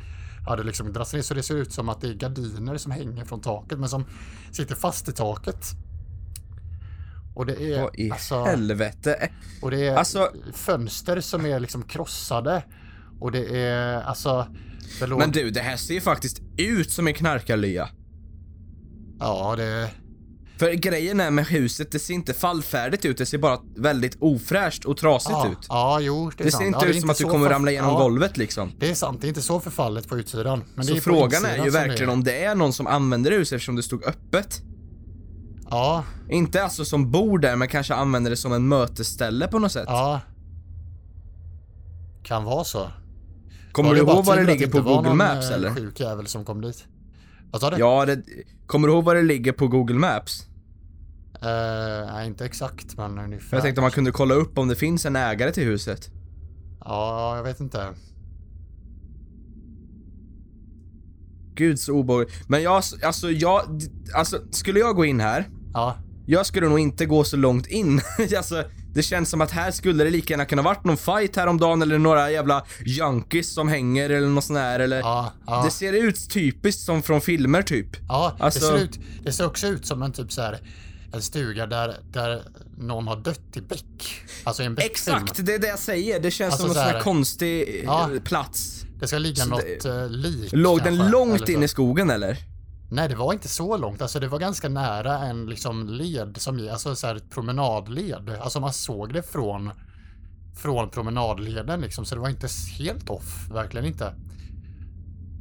hade 0.47 0.63
liksom 0.63 0.93
dratts 0.93 1.13
ner 1.13 1.21
så 1.21 1.33
det 1.33 1.43
ser 1.43 1.55
ut 1.55 1.71
som 1.73 1.89
att 1.89 2.01
det 2.01 2.07
är 2.07 2.13
gardiner 2.13 2.77
som 2.77 2.91
hänger 2.91 3.25
från 3.25 3.41
taket 3.41 3.79
men 3.79 3.89
som 3.89 4.05
sitter 4.51 4.75
fast 4.75 5.09
i 5.09 5.11
taket. 5.11 5.65
Och 7.35 7.45
det 7.45 7.73
är, 7.73 7.81
Vad 7.81 7.99
i 7.99 8.11
alltså, 8.11 8.43
helvete? 8.43 9.29
och 9.61 9.71
det 9.71 9.87
är 9.87 9.95
Alltså- 9.95 10.31
fönster 10.53 11.21
som 11.21 11.45
är 11.45 11.59
liksom 11.59 11.83
krossade. 11.83 12.63
Och 13.19 13.31
det 13.31 13.57
är, 13.59 14.01
alltså, 14.01 14.47
det 14.99 15.07
låg, 15.07 15.19
Men 15.19 15.31
du, 15.31 15.49
det 15.51 15.59
här 15.61 15.77
ser 15.77 15.93
ju 15.93 16.01
faktiskt 16.01 16.41
ut 16.57 16.91
som 16.91 17.07
en 17.07 17.13
knarkarlya. 17.13 17.89
ja 19.19 19.55
det 19.57 19.89
För 20.57 20.71
grejen 20.73 21.19
är 21.19 21.31
med 21.31 21.47
huset, 21.47 21.91
det 21.91 21.99
ser 21.99 22.13
inte 22.13 22.33
fallfärdigt 22.33 23.05
ut, 23.05 23.17
det 23.17 23.25
ser 23.25 23.37
bara 23.37 23.59
väldigt 23.77 24.17
ofräscht 24.19 24.85
och 24.85 24.97
trasigt 24.97 25.31
Ja, 25.31 25.51
ut. 25.51 25.65
ja, 25.69 25.99
jo, 26.01 26.31
det 26.37 26.43
är 26.43 26.45
Det 26.45 26.51
sant. 26.51 26.61
ser 26.61 26.67
inte 26.67 26.79
ja, 26.81 26.85
ut 26.91 26.99
som 27.01 27.09
att 27.09 27.17
du 27.17 27.23
kommer 27.23 27.49
ramla 27.49 27.71
igenom 27.71 27.89
ja, 27.91 27.97
golvet 27.99 28.37
liksom. 28.37 28.71
Det 28.79 28.89
är 28.91 28.95
sant, 28.95 29.21
det 29.21 29.27
är 29.27 29.29
inte 29.29 29.41
så 29.41 29.59
förfallet 29.59 30.07
på 30.09 30.17
utsidan. 30.17 30.63
Men 30.75 30.85
det 30.85 30.95
Så 30.95 31.01
frågan 31.01 31.45
är 31.45 31.63
ju 31.65 31.69
verkligen 31.69 32.09
är. 32.09 32.13
om 32.13 32.23
det 32.23 32.43
är 32.43 32.55
någon 32.55 32.73
som 32.73 32.87
använder 32.87 33.31
huset 33.31 33.55
eftersom 33.55 33.75
det 33.75 33.83
stod 33.83 34.03
öppet. 34.03 34.61
Ja, 35.69 36.03
Inte 36.29 36.63
alltså 36.63 36.85
som 36.85 37.11
bor 37.11 37.39
där, 37.39 37.55
men 37.55 37.67
kanske 37.67 37.95
använder 37.95 38.29
det 38.31 38.37
som 38.37 38.53
en 38.53 38.67
mötesställe 38.67 39.47
på 39.47 39.59
något 39.59 39.71
sätt. 39.71 39.85
ja. 39.87 40.21
Kan 42.23 42.43
vara 42.43 42.63
så. 42.63 42.87
Kommer 43.71 43.89
Var 43.89 43.95
du 43.95 44.01
ihåg 44.01 44.25
vad 44.25 44.37
det 44.37 44.43
ligger 44.43 44.67
på 44.67 44.81
var 44.81 44.95
Google 44.95 45.09
någon, 45.09 45.17
Maps 45.17 45.49
eh, 45.49 45.55
eller? 45.55 45.69
sjuk 45.75 45.99
jävel 45.99 46.27
som 46.27 46.45
kom 46.45 46.61
dit. 46.61 46.85
Vad 47.51 47.61
sa 47.61 47.69
du? 47.69 47.77
Ja, 47.77 48.05
det... 48.05 48.21
Kommer 48.65 48.87
du 48.87 48.93
ihåg 48.93 49.03
vad 49.03 49.15
det 49.15 49.21
ligger 49.21 49.51
på 49.51 49.67
Google 49.67 49.95
Maps? 49.95 50.47
Eh, 51.41 52.13
nej, 52.13 52.27
inte 52.27 52.45
exakt, 52.45 52.97
men 52.97 53.19
ungefär. 53.19 53.57
Jag 53.57 53.63
tänkte 53.63 53.81
om 53.81 53.83
man 53.83 53.91
kunde 53.91 54.11
kolla 54.11 54.33
upp 54.35 54.57
om 54.57 54.67
det 54.67 54.75
finns 54.75 55.05
en 55.05 55.15
ägare 55.15 55.51
till 55.51 55.63
huset. 55.63 56.09
Ja, 56.79 57.35
jag 57.37 57.43
vet 57.43 57.59
inte. 57.59 57.87
Gud 61.55 61.79
så 61.79 61.93
obehagligt. 61.93 62.49
Men 62.49 62.63
jag, 62.63 62.83
alltså 63.03 63.31
jag, 63.31 63.61
alltså 64.15 64.39
skulle 64.51 64.79
jag 64.79 64.95
gå 64.95 65.05
in 65.05 65.19
här, 65.19 65.49
Ja, 65.75 65.97
jag 66.25 66.45
skulle 66.45 66.69
nog 66.69 66.79
inte 66.79 67.05
gå 67.05 67.23
så 67.23 67.37
långt 67.37 67.67
in. 67.67 68.01
alltså, 68.37 68.63
det 68.93 69.03
känns 69.03 69.29
som 69.29 69.41
att 69.41 69.51
här 69.51 69.71
skulle 69.71 70.03
det 70.03 70.09
lika 70.09 70.33
gärna 70.33 70.45
kunna 70.45 70.61
varit 70.61 70.83
någon 70.83 70.97
fight 70.97 71.35
häromdagen 71.35 71.81
eller 71.81 71.97
några 71.97 72.31
jävla 72.31 72.65
junkies 72.85 73.53
som 73.53 73.67
hänger 73.69 74.09
eller 74.09 74.27
något 74.27 74.43
sånt 74.43 74.59
här 74.59 74.79
eller... 74.79 74.97
ja, 74.99 75.33
ja. 75.47 75.63
Det 75.65 75.71
ser 75.71 75.93
ut 75.93 76.29
typiskt 76.29 76.81
som 76.81 77.03
från 77.03 77.21
filmer 77.21 77.61
typ. 77.61 77.87
Ja, 78.07 78.35
Alltså- 78.39 78.59
det, 78.59 78.65
ser 78.77 78.83
ut, 78.85 78.99
det 79.23 79.31
ser 79.31 79.45
också 79.45 79.67
ut 79.67 79.85
som 79.85 80.01
en 80.03 80.11
typ 80.11 80.31
så 80.31 80.41
här 80.41 80.59
en 81.13 81.21
stuga 81.21 81.65
där, 81.67 81.95
där 82.13 82.41
någon 82.77 83.07
har 83.07 83.15
dött 83.15 83.57
i 83.57 83.61
bäck. 83.61 84.21
Alltså 84.43 84.63
i 84.63 84.65
en 84.65 84.75
bäckfilm. 84.75 85.17
Exakt, 85.17 85.45
det 85.45 85.53
är 85.53 85.59
det 85.59 85.67
jag 85.67 85.79
säger. 85.79 86.19
Det 86.19 86.31
känns 86.31 86.51
Alltså 86.53 86.67
som 86.67 86.69
en 86.69 86.75
så 86.75 86.81
sån 86.89 86.95
här- 86.95 87.01
konstig 87.03 87.81
Ja. 87.85 88.09
eh, 88.15 88.21
plats. 88.21 88.85
Det 88.99 89.07
ska 89.07 89.17
ligga 89.17 89.43
Så 89.43 89.49
något 89.49 89.61
det- 89.83 89.89
eh, 89.89 90.09
lik. 90.09 90.49
Låg 90.53 90.79
kanske, 90.79 91.01
den 91.03 91.11
långt 91.11 91.35
eller 91.35 91.45
så. 91.45 91.51
in 91.51 91.63
i 91.63 91.67
skogen 91.67 92.09
eller? 92.09 92.37
Nej, 92.89 93.09
det 93.09 93.15
var 93.15 93.33
inte 93.33 93.47
så 93.47 93.77
långt. 93.77 94.01
Alltså 94.01 94.19
det 94.19 94.27
var 94.27 94.39
ganska 94.39 94.69
nära 94.69 95.17
en 95.19 95.45
liksom 95.45 95.87
led 95.89 96.37
som, 96.37 96.69
alltså 96.71 96.95
så 96.95 97.07
här 97.07 97.15
ett 97.15 97.29
promenadled. 97.29 98.29
Alltså 98.41 98.59
man 98.59 98.73
såg 98.73 99.13
det 99.13 99.21
från, 99.31 99.71
från 100.57 100.89
promenadleden 100.89 101.81
liksom. 101.81 102.05
Så 102.05 102.15
det 102.15 102.21
var 102.21 102.29
inte 102.29 102.47
helt 102.79 103.09
off, 103.09 103.49
verkligen 103.51 103.85
inte. 103.87 104.13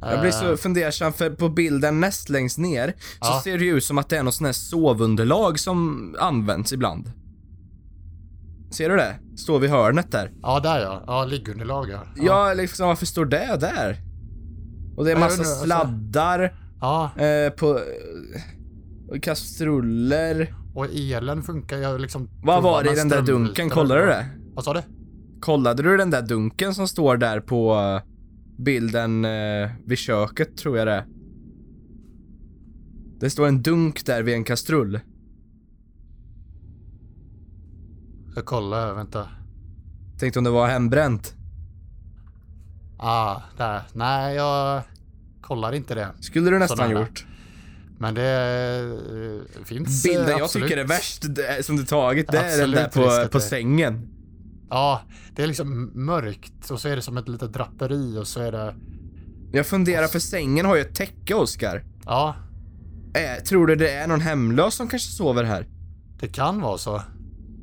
Jag 0.01 0.21
blir 0.21 0.31
så 0.31 0.51
Eh, 0.51 0.57
fundersam 0.57 1.13
för 1.13 1.29
på 1.29 1.49
bilden 1.49 1.99
näst 1.99 2.29
längst 2.29 2.57
ner 2.57 2.87
så 2.97 2.97
Ja. 3.21 3.41
ser 3.43 3.57
det 3.57 3.65
ju 3.65 3.77
ut 3.77 3.83
som 3.83 3.97
att 3.97 4.09
det 4.09 4.17
är 4.17 4.23
något 4.23 4.33
sånt 4.33 4.45
här 4.45 4.53
sovunderlag 4.53 5.59
som 5.59 6.15
används 6.19 6.73
ibland. 6.73 7.11
Ser 8.71 8.89
du 8.89 8.95
det? 8.95 9.15
Står 9.37 9.59
vid 9.59 9.69
hörnet 9.69 10.11
där. 10.11 10.31
Ja, 10.41 10.59
där 10.59 10.79
ja. 10.79 11.03
Ja, 11.07 11.25
liggunderlag 11.25 11.89
ja. 11.89 11.99
Ja, 12.15 12.53
liksom 12.53 12.87
varför 12.87 13.05
står 13.05 13.25
det 13.25 13.57
där? 13.59 13.97
Och 14.97 15.05
det 15.05 15.11
är 15.11 15.15
massa 15.15 15.33
undrar, 15.33 15.51
alltså- 15.51 15.65
sladdar 15.65 16.55
Ja, 16.81 17.11
eh, 17.17 17.49
på... 17.49 17.79
Eh, 19.13 19.19
kastruller. 19.19 20.55
och 20.73 20.85
elen 20.85 21.43
funkar 21.43 21.77
ju 21.77 21.97
liksom. 21.97 22.29
Vad 22.43 22.63
var 22.63 22.83
det 22.83 22.91
i 22.91 22.95
den 22.95 23.09
där 23.09 23.21
dunken? 23.21 23.69
Kollade 23.69 24.01
du 24.01 24.07
det? 24.07 24.25
Vad 24.53 24.63
sa 24.63 24.73
du? 24.73 24.81
Kollade 25.39 25.83
du 25.83 25.97
den 25.97 26.09
där 26.09 26.21
dunken 26.21 26.73
som 26.73 26.87
står 26.87 27.17
där 27.17 27.39
på 27.39 27.75
eh, 27.75 28.01
bilden 28.57 29.25
eh, 29.25 29.69
vid 29.85 29.97
köket, 29.97 30.57
tror 30.57 30.77
jag 30.77 30.87
det 30.87 30.93
är. 30.93 31.05
Det 33.19 33.29
står 33.29 33.47
en 33.47 33.61
dunk 33.61 34.05
där 34.05 34.23
vid 34.23 34.35
en 34.35 34.43
kastrull. 34.43 34.99
Jag 38.35 38.45
kollar, 38.45 38.93
vänta. 38.93 39.27
Tänkte 40.19 40.39
om 40.39 40.43
det 40.45 40.51
var 40.51 40.67
hembränt. 40.67 41.35
Ah, 42.97 43.41
där. 43.57 43.81
Nej, 43.93 44.35
jag 44.35 44.83
kollar 45.47 45.73
inte 45.75 45.95
det. 45.95 46.07
Skulle 46.19 46.49
du 46.51 46.59
nästan 46.59 46.77
Sådana. 46.77 46.99
gjort. 46.99 47.25
Men 47.99 48.13
det 48.13 48.29
eh, 49.59 49.63
finns 49.65 50.05
eh, 50.05 50.09
Bilden 50.11 50.29
jag 50.29 50.41
absolut. 50.41 50.67
tycker 50.67 50.81
är 50.81 50.87
värst 50.87 51.25
som 51.61 51.77
du 51.77 51.85
tagit, 51.85 52.31
det 52.31 52.37
är 52.37 52.43
den 52.43 52.85
Absolut 52.85 52.93
där 52.93 53.23
på, 53.23 53.29
på 53.29 53.39
sängen. 53.39 54.09
Ja, 54.69 55.01
det 55.35 55.43
är 55.43 55.47
liksom 55.47 55.91
mörkt 56.05 56.71
och 56.71 56.81
så 56.81 56.87
är 56.87 56.95
det 56.95 57.01
som 57.01 57.17
ett 57.17 57.27
litet 57.27 57.53
draperi 57.53 58.17
och 58.17 58.27
så 58.27 58.41
är 58.41 58.51
det... 58.51 58.75
Jag 59.51 59.65
funderar, 59.65 60.07
för 60.07 60.19
sängen 60.19 60.65
har 60.65 60.75
ju 60.75 60.81
ett 60.81 60.95
täcke, 60.95 61.35
Oskar. 61.35 61.83
Ja, 62.05 62.35
Eh, 63.15 63.43
tror 63.43 63.67
du 63.67 63.75
det 63.75 63.91
är 63.91 64.07
någon 64.07 64.21
hemlös 64.21 64.75
som 64.75 64.87
kanske 64.87 65.11
sover 65.11 65.43
här? 65.43 65.67
det 66.19 66.27
kan 66.27 66.61
vara 66.61 66.77
så. 66.77 67.01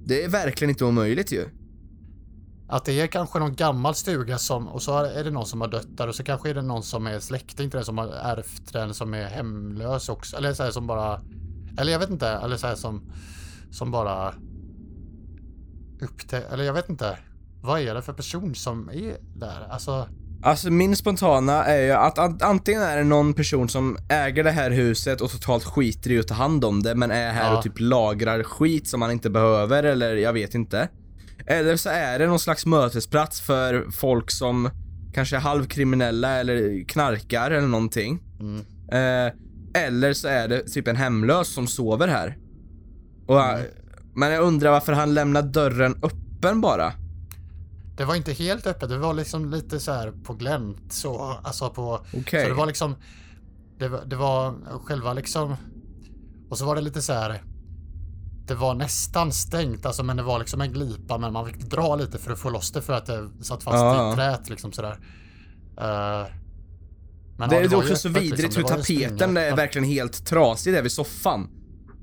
Det 0.05 0.25
är 0.25 0.29
verkligen 0.29 0.71
inte 0.71 0.85
omöjligt 0.85 1.33
ju. 1.33 1.45
Att 2.73 2.85
det 2.85 3.01
är 3.01 3.07
kanske 3.07 3.39
någon 3.39 3.55
gammal 3.55 3.95
stuga 3.95 4.39
som, 4.39 4.69
och 4.69 4.83
så 4.83 4.99
är 5.05 5.25
det 5.25 5.31
någon 5.31 5.47
som 5.47 5.61
har 5.61 5.69
dött 5.69 5.87
där 5.97 6.09
och 6.09 6.15
så 6.15 6.25
kanske 6.25 6.51
är 6.51 6.55
det 6.55 6.63
någon 6.63 6.83
som 6.83 7.07
är 7.07 7.21
släkting 7.21 7.71
till 7.71 7.77
den 7.79 7.85
som 7.85 7.99
har 7.99 8.07
ärvt 8.09 8.73
den 8.73 8.95
som 8.95 9.15
är 9.15 9.25
hemlös 9.25 10.09
också. 10.09 10.37
Eller 10.37 10.53
så 10.55 10.63
här 10.63 10.71
som 10.71 10.87
bara, 10.87 11.21
eller 11.79 11.93
jag 11.93 11.99
vet 11.99 12.11
inte, 12.11 12.29
eller 12.29 12.57
så 12.57 12.67
här 12.67 12.75
som, 12.75 13.13
som 13.71 13.91
bara 13.91 14.35
upptäcker, 16.01 16.53
eller 16.53 16.65
jag 16.65 16.73
vet 16.73 16.89
inte. 16.89 17.19
Vad 17.63 17.81
är 17.81 17.95
det 17.95 18.03
för 18.03 18.13
person 18.13 18.55
som 18.55 18.89
är 18.89 19.17
där? 19.37 19.67
Alltså, 19.71 20.09
Alltså 20.45 20.71
min 20.71 20.97
spontana 20.97 21.65
är 21.65 21.83
ju 21.83 21.93
att 21.93 22.19
an- 22.19 22.39
antingen 22.43 22.83
är 22.83 22.97
det 22.97 23.05
någon 23.05 23.35
person 23.35 23.69
som 23.69 23.99
äger 24.09 24.45
det 24.45 24.51
här 24.51 24.71
huset 24.71 25.21
och 25.21 25.31
totalt 25.31 25.65
skiter 25.65 26.11
i 26.11 26.19
att 26.19 26.29
ta 26.29 26.35
hand 26.35 26.65
om 26.65 26.83
det 26.83 26.95
men 26.95 27.11
är 27.11 27.33
här 27.33 27.51
Ja. 27.51 27.57
och 27.59 27.63
typ 27.65 27.81
lagrar 27.81 28.43
skit 28.43 28.89
som 28.89 29.01
man 29.01 29.11
inte 29.11 29.31
behöver 29.31 29.83
eller 29.83 30.17
jag 30.17 30.33
vet 30.33 30.55
inte. 30.55 30.89
Eller 31.47 31.77
så 31.77 31.89
är 31.91 32.19
det 32.19 32.27
någon 32.27 32.39
slags 32.39 32.67
mötesplats 32.67 33.41
för 33.41 33.91
folk 33.91 34.31
som 34.31 34.71
kanske 35.15 35.37
är 35.37 35.41
halvkriminella 35.41 36.29
eller 36.31 36.85
knarkar 36.89 37.51
eller 37.51 37.69
någonting. 37.69 38.23
mm, 38.41 38.61
Eh, 38.93 39.33
eller 39.85 40.13
så 40.13 40.29
är 40.29 40.49
det 40.49 40.63
typ 40.69 40.89
en 40.89 40.97
hemlös 40.97 41.49
som 41.55 41.67
sover 41.67 42.09
här. 42.09 42.37
Och, 43.27 43.41
Mm. 43.43 43.67
Men 44.15 44.33
jag 44.33 44.43
undrar 44.45 44.71
varför 44.71 44.93
han 44.93 45.15
lämnar 45.15 45.43
dörren 45.43 45.95
öppen 46.03 46.61
bara. 46.61 46.93
det 47.97 48.05
var 48.05 48.15
inte 48.15 48.33
helt 48.33 48.67
öppet, 48.67 48.89
det 48.89 48.99
var 48.99 49.15
liksom 49.15 49.51
lite 49.51 49.81
så 49.81 49.93
här 49.93 50.13
på 50.25 50.35
glänt 50.35 50.93
så, 50.93 51.39
alltså 51.43 51.71
på, 51.71 52.01
Okej. 52.15 52.43
så 52.43 52.49
det 52.49 52.55
var 52.55 52.67
liksom, 52.67 52.95
det 53.79 53.89
var, 53.89 54.05
det 54.07 54.17
var 54.17 54.55
själva 54.85 55.13
liksom, 55.13 55.57
och 56.51 56.59
så 56.59 56.65
var 56.67 56.75
det 56.77 56.81
lite 56.83 57.03
så 57.03 57.13
här, 57.13 57.43
det 58.53 58.59
var 58.59 58.75
nästan 58.75 59.33
stängt, 59.33 59.87
alltså 59.87 60.03
men 60.03 60.17
det 60.17 60.23
var 60.23 60.39
liksom 60.39 60.61
en 60.61 60.73
glipa 60.73 61.19
men 61.19 61.33
man 61.33 61.47
fick 61.47 61.57
dra 61.59 61.97
lite 61.97 62.19
för 62.19 62.33
att 62.33 62.39
få 62.39 62.51
loss 62.51 62.71
det 62.73 62.83
för 62.83 62.93
att 62.93 63.07
det 63.07 63.29
satt 63.41 63.63
fast 63.63 63.77
Ja. 63.77 64.13
i 64.13 64.17
träet 64.17 64.49
liksom 64.51 64.73
sådär. 64.73 64.93
Uh, 64.93 66.27
men 67.39 67.49
Det 67.49 67.57
ja, 67.57 67.63
är 67.63 67.69
var 67.69 67.79
också 67.79 67.91
ju 67.91 67.97
så 67.97 68.09
öppet, 68.09 68.23
vidrigt 68.23 68.43
liksom. 68.43 68.63
hur 68.63 68.71
Det 68.71 68.77
tapeten 68.77 69.37
är 69.37 69.57
verkligen 69.57 69.89
helt 69.89 70.27
trasig 70.27 70.73
där 70.73 70.83
vid 70.83 70.93
soffan. 70.93 71.49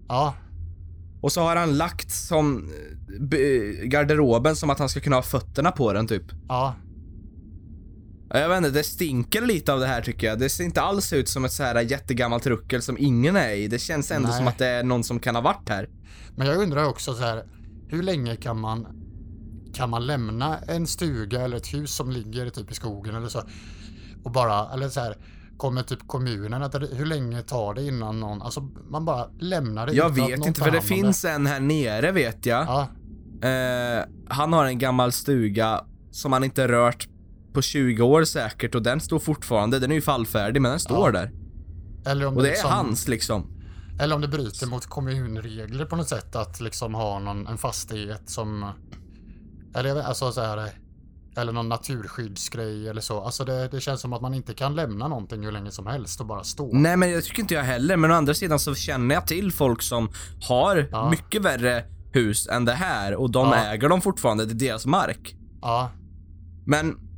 Ja, 0.07 0.33
Och 1.21 1.31
så 1.31 1.41
har 1.41 1.55
han 1.55 1.77
lagt 1.77 2.11
som 2.11 2.69
eh, 3.33 3.83
garderoben 3.87 4.55
som 4.55 4.69
att 4.69 4.79
han 4.79 4.89
ska 4.89 4.99
kunna 4.99 5.15
ha 5.15 5.23
fötterna 5.23 5.71
på 5.71 5.93
den 5.93 6.07
typ. 6.07 6.23
Ja, 6.47 6.75
Jag 8.29 8.49
vet 8.49 8.57
inte, 8.57 8.69
det 8.69 8.83
stinker 8.83 9.41
lite 9.41 9.73
av 9.73 9.79
det 9.79 9.87
här 9.87 10.01
tycker 10.01 10.27
jag. 10.27 10.39
Det 10.39 10.49
ser 10.49 10.63
inte 10.63 10.81
alls 10.81 11.13
ut 11.13 11.29
som 11.29 11.45
ett 11.45 11.51
så 11.51 11.63
här 11.63 11.81
jättegammalt 11.81 12.45
ruckel 12.45 12.81
som 12.81 12.97
ingen 12.99 13.35
är 13.35 13.51
i. 13.51 13.67
Det 13.67 13.79
känns 13.79 14.11
ändå 14.11 14.27
Nej. 14.27 14.37
som 14.37 14.47
att 14.47 14.57
det 14.57 14.67
är 14.67 14.83
någon 14.83 15.03
som 15.03 15.19
kan 15.19 15.35
ha 15.35 15.41
varit 15.41 15.69
här. 15.69 15.89
Men 16.35 16.47
jag 16.47 16.57
undrar 16.57 16.83
också 16.83 17.13
så 17.13 17.23
här, 17.23 17.43
hur 17.87 18.03
länge 18.03 18.35
kan 18.35 18.59
man 18.59 18.87
kan 19.73 19.89
man 19.89 20.07
lämna 20.07 20.57
en 20.57 20.87
stuga 20.87 21.41
eller 21.41 21.57
ett 21.57 21.73
hus 21.73 21.95
som 21.95 22.11
ligger 22.11 22.49
typ 22.49 22.71
i 22.71 22.73
skogen 22.73 23.15
eller 23.15 23.27
så 23.27 23.43
och 24.23 24.31
bara, 24.31 24.73
eller 24.73 24.89
så 24.89 24.99
här, 24.99 25.17
kommer 25.57 25.83
typ 25.83 26.07
kommunen 26.07 26.63
att 26.63 26.75
hur 26.75 27.05
länge 27.05 27.41
tar 27.41 27.73
det 27.73 27.83
innan 27.83 28.19
någon, 28.19 28.41
alltså 28.41 28.61
man 28.89 29.05
bara 29.05 29.27
lämnar 29.39 29.87
det 29.87 29.93
Jag 29.93 30.09
vet 30.09 30.45
inte, 30.45 30.61
för 30.61 30.71
det 30.71 30.81
finns 30.81 31.25
en 31.25 31.47
här 31.47 31.59
nere 31.59 32.11
vet 32.11 32.45
jag. 32.45 32.65
Ja, 32.65 32.87
Eh, 33.41 34.05
han 34.27 34.53
har 34.53 34.65
en 34.65 34.79
gammal 34.79 35.11
stuga 35.11 35.81
som 36.11 36.33
han 36.33 36.43
inte 36.43 36.67
rört 36.67 37.07
på 37.53 37.61
20 37.61 38.01
år 38.03 38.23
säkert 38.23 38.75
och 38.75 38.83
den 38.83 38.99
står 38.99 39.19
fortfarande, 39.19 39.79
den 39.79 39.91
är 39.91 39.95
ju 39.95 40.01
fallfärdig 40.01 40.61
men 40.61 40.71
den 40.71 40.79
står 40.79 41.15
Ja. 41.15 41.19
där. 41.21 41.31
eller 42.05 42.25
om 42.25 42.37
Och 42.37 42.43
det 42.43 42.49
är 42.49 42.51
liksom- 42.51 42.71
hans 42.71 43.07
liksom. 43.07 43.47
Eller 44.01 44.15
om 44.15 44.21
det 44.21 44.27
bryter 44.27 44.67
mot 44.67 44.85
kommunregler 44.85 45.85
på 45.85 45.95
något 45.95 46.07
sätt 46.09 46.35
att 46.35 46.59
liksom 46.61 46.93
ha 46.93 47.19
någon, 47.19 47.47
en 47.47 47.57
fastighet 47.57 48.29
som, 48.29 48.71
eller 49.75 49.89
jag 49.89 49.97
alltså 49.99 50.31
så 50.31 50.41
här, 50.41 50.69
eller 51.37 51.51
någon 51.51 51.69
naturskyddsgrej 51.69 52.89
eller 52.89 53.01
så. 53.01 53.21
Alltså 53.21 53.45
det, 53.45 53.67
det 53.67 53.79
känns 53.81 54.01
som 54.01 54.13
att 54.13 54.21
man 54.21 54.33
inte 54.33 54.53
kan 54.53 54.75
lämna 54.75 55.07
någonting 55.07 55.43
hur 55.43 55.51
länge 55.51 55.71
som 55.71 55.87
helst 55.87 56.19
och 56.19 56.25
bara 56.25 56.43
stå. 56.43 56.69
Nej 56.73 56.97
men 56.97 57.11
det 57.11 57.21
tycker 57.21 57.41
inte 57.41 57.53
jag 57.53 57.63
heller, 57.63 57.97
men 57.97 58.11
å 58.11 58.13
andra 58.13 58.33
sidan 58.33 58.59
så 58.59 58.75
känner 58.75 59.15
jag 59.15 59.27
till 59.27 59.51
folk 59.51 59.81
som 59.81 60.09
har 60.41 60.87
Ja. 60.91 61.09
mycket 61.09 61.41
värre 61.41 61.83
hus 62.13 62.47
än 62.47 62.65
det 62.65 62.73
här 62.73 63.15
och 63.15 63.31
de 63.31 63.47
Ja. 63.47 63.55
äger 63.55 63.89
dem 63.89 64.01
fortfarande, 64.01 64.45
det 64.45 64.53
är 64.65 64.67
deras 64.69 64.85
mark. 64.85 65.35
Ja, 65.61 65.91
Men... 66.65 67.08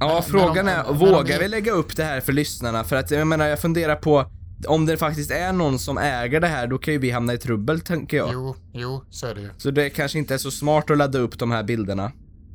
Ja, 0.00 0.22
frågan 0.22 0.68
är, 0.68 0.92
vågar 0.92 1.24
vi- 1.38 1.38
vi 1.44 1.48
lägga 1.48 1.72
upp 1.72 1.96
det 1.96 2.04
här 2.04 2.20
för 2.20 2.32
lyssnarna? 2.32 2.84
För 2.84 2.96
att 2.96 3.10
jag 3.10 3.26
menar, 3.26 3.46
jag 3.46 3.60
funderar 3.60 3.96
på 3.96 4.26
om 4.68 4.86
det 4.86 4.96
faktiskt 4.96 5.30
är 5.30 5.52
någon 5.52 5.78
som 5.78 5.98
äger 5.98 6.40
det 6.40 6.46
här, 6.46 6.66
då 6.66 6.78
kan 6.78 6.94
ju 6.94 6.98
vi 7.00 7.10
hamna 7.10 7.34
i 7.34 7.38
trubbel, 7.38 7.80
tänker 7.80 8.16
jag. 8.16 8.30
jo, 8.32 8.56
jo, 8.72 9.04
så 9.10 9.26
är 9.26 9.34
det 9.34 9.40
ju. 9.40 9.50
Så 9.58 9.70
det 9.70 9.90
kanske 9.90 10.18
inte 10.18 10.34
är 10.34 10.38
så 10.38 10.50
smart 10.50 10.90
att 10.90 10.98
ladda 10.98 11.18
upp 11.18 11.38
de 11.38 11.50
här 11.50 11.62
bilderna. 11.62 12.12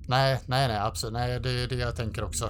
Nej, 0.08 0.40
nej, 0.46 0.68
nej, 0.68 0.78
absolut. 0.78 1.14
Nej, 1.14 1.40
det 1.40 1.50
är 1.50 1.68
det 1.68 1.76
jag 1.76 1.96
tänker 1.96 2.24
också. 2.24 2.50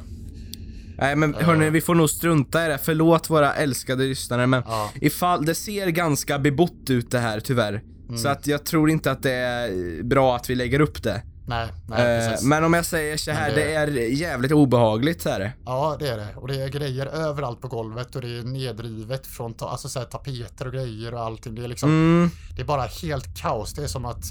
Nej 0.97 1.15
men 1.15 1.33
hörni, 1.33 1.69
vi 1.69 1.81
får 1.81 1.95
nog 1.95 2.09
strunta 2.09 2.65
i 2.65 2.69
det. 2.69 2.77
Förlåt 2.83 3.29
våra 3.29 3.53
älskade 3.53 4.03
lyssnare 4.03 4.47
men 4.47 4.63
Ja. 4.65 4.91
ifall, 5.01 5.45
det 5.45 5.55
ser 5.55 5.87
ganska 5.87 6.39
bebott 6.39 6.89
ut 6.89 7.11
det 7.11 7.19
här 7.19 7.39
tyvärr. 7.39 7.81
Mm. 8.07 8.17
Så 8.17 8.27
att 8.29 8.47
jag 8.47 8.65
tror 8.65 8.89
inte 8.89 9.11
att 9.11 9.23
det 9.23 9.31
är 9.31 10.03
bra 10.03 10.35
att 10.35 10.49
vi 10.49 10.55
lägger 10.55 10.79
upp 10.81 11.03
det. 11.03 11.21
Nej, 11.49 11.67
nej, 11.87 12.17
Eh, 12.17 12.29
precis. 12.29 12.45
men 12.47 12.63
om 12.63 12.73
jag 12.73 12.85
säger 12.85 13.17
så 13.17 13.31
här, 13.31 13.49
det... 13.49 13.55
det- 13.55 13.73
är 13.75 13.87
jävligt 14.09 14.51
obehagligt 14.51 15.21
så 15.21 15.29
här. 15.29 15.51
Ja, 15.65 15.95
det 15.99 16.07
är 16.07 16.17
det. 16.17 16.27
Och 16.35 16.47
det 16.47 16.55
är 16.61 16.67
grejer 16.69 17.05
överallt 17.05 17.61
på 17.61 17.67
golvet 17.67 18.15
och 18.15 18.21
det 18.21 18.37
är 18.39 18.43
nedrivet 18.43 19.27
från 19.27 19.53
ta- 19.53 19.69
alltså 19.69 19.89
så 19.89 19.99
här, 19.99 20.05
tapeter 20.05 20.67
och 20.67 20.73
grejer 20.73 21.13
och 21.13 21.19
allting. 21.21 21.55
Det 21.55 21.63
är 21.63 21.67
liksom, 21.67 21.89
Mm, 21.89 22.29
det 22.55 22.61
är 22.61 22.65
bara 22.65 22.81
helt 22.81 23.37
kaos. 23.41 23.73
Det 23.73 23.83
är 23.83 23.87
som 23.87 24.05
att 24.05 24.23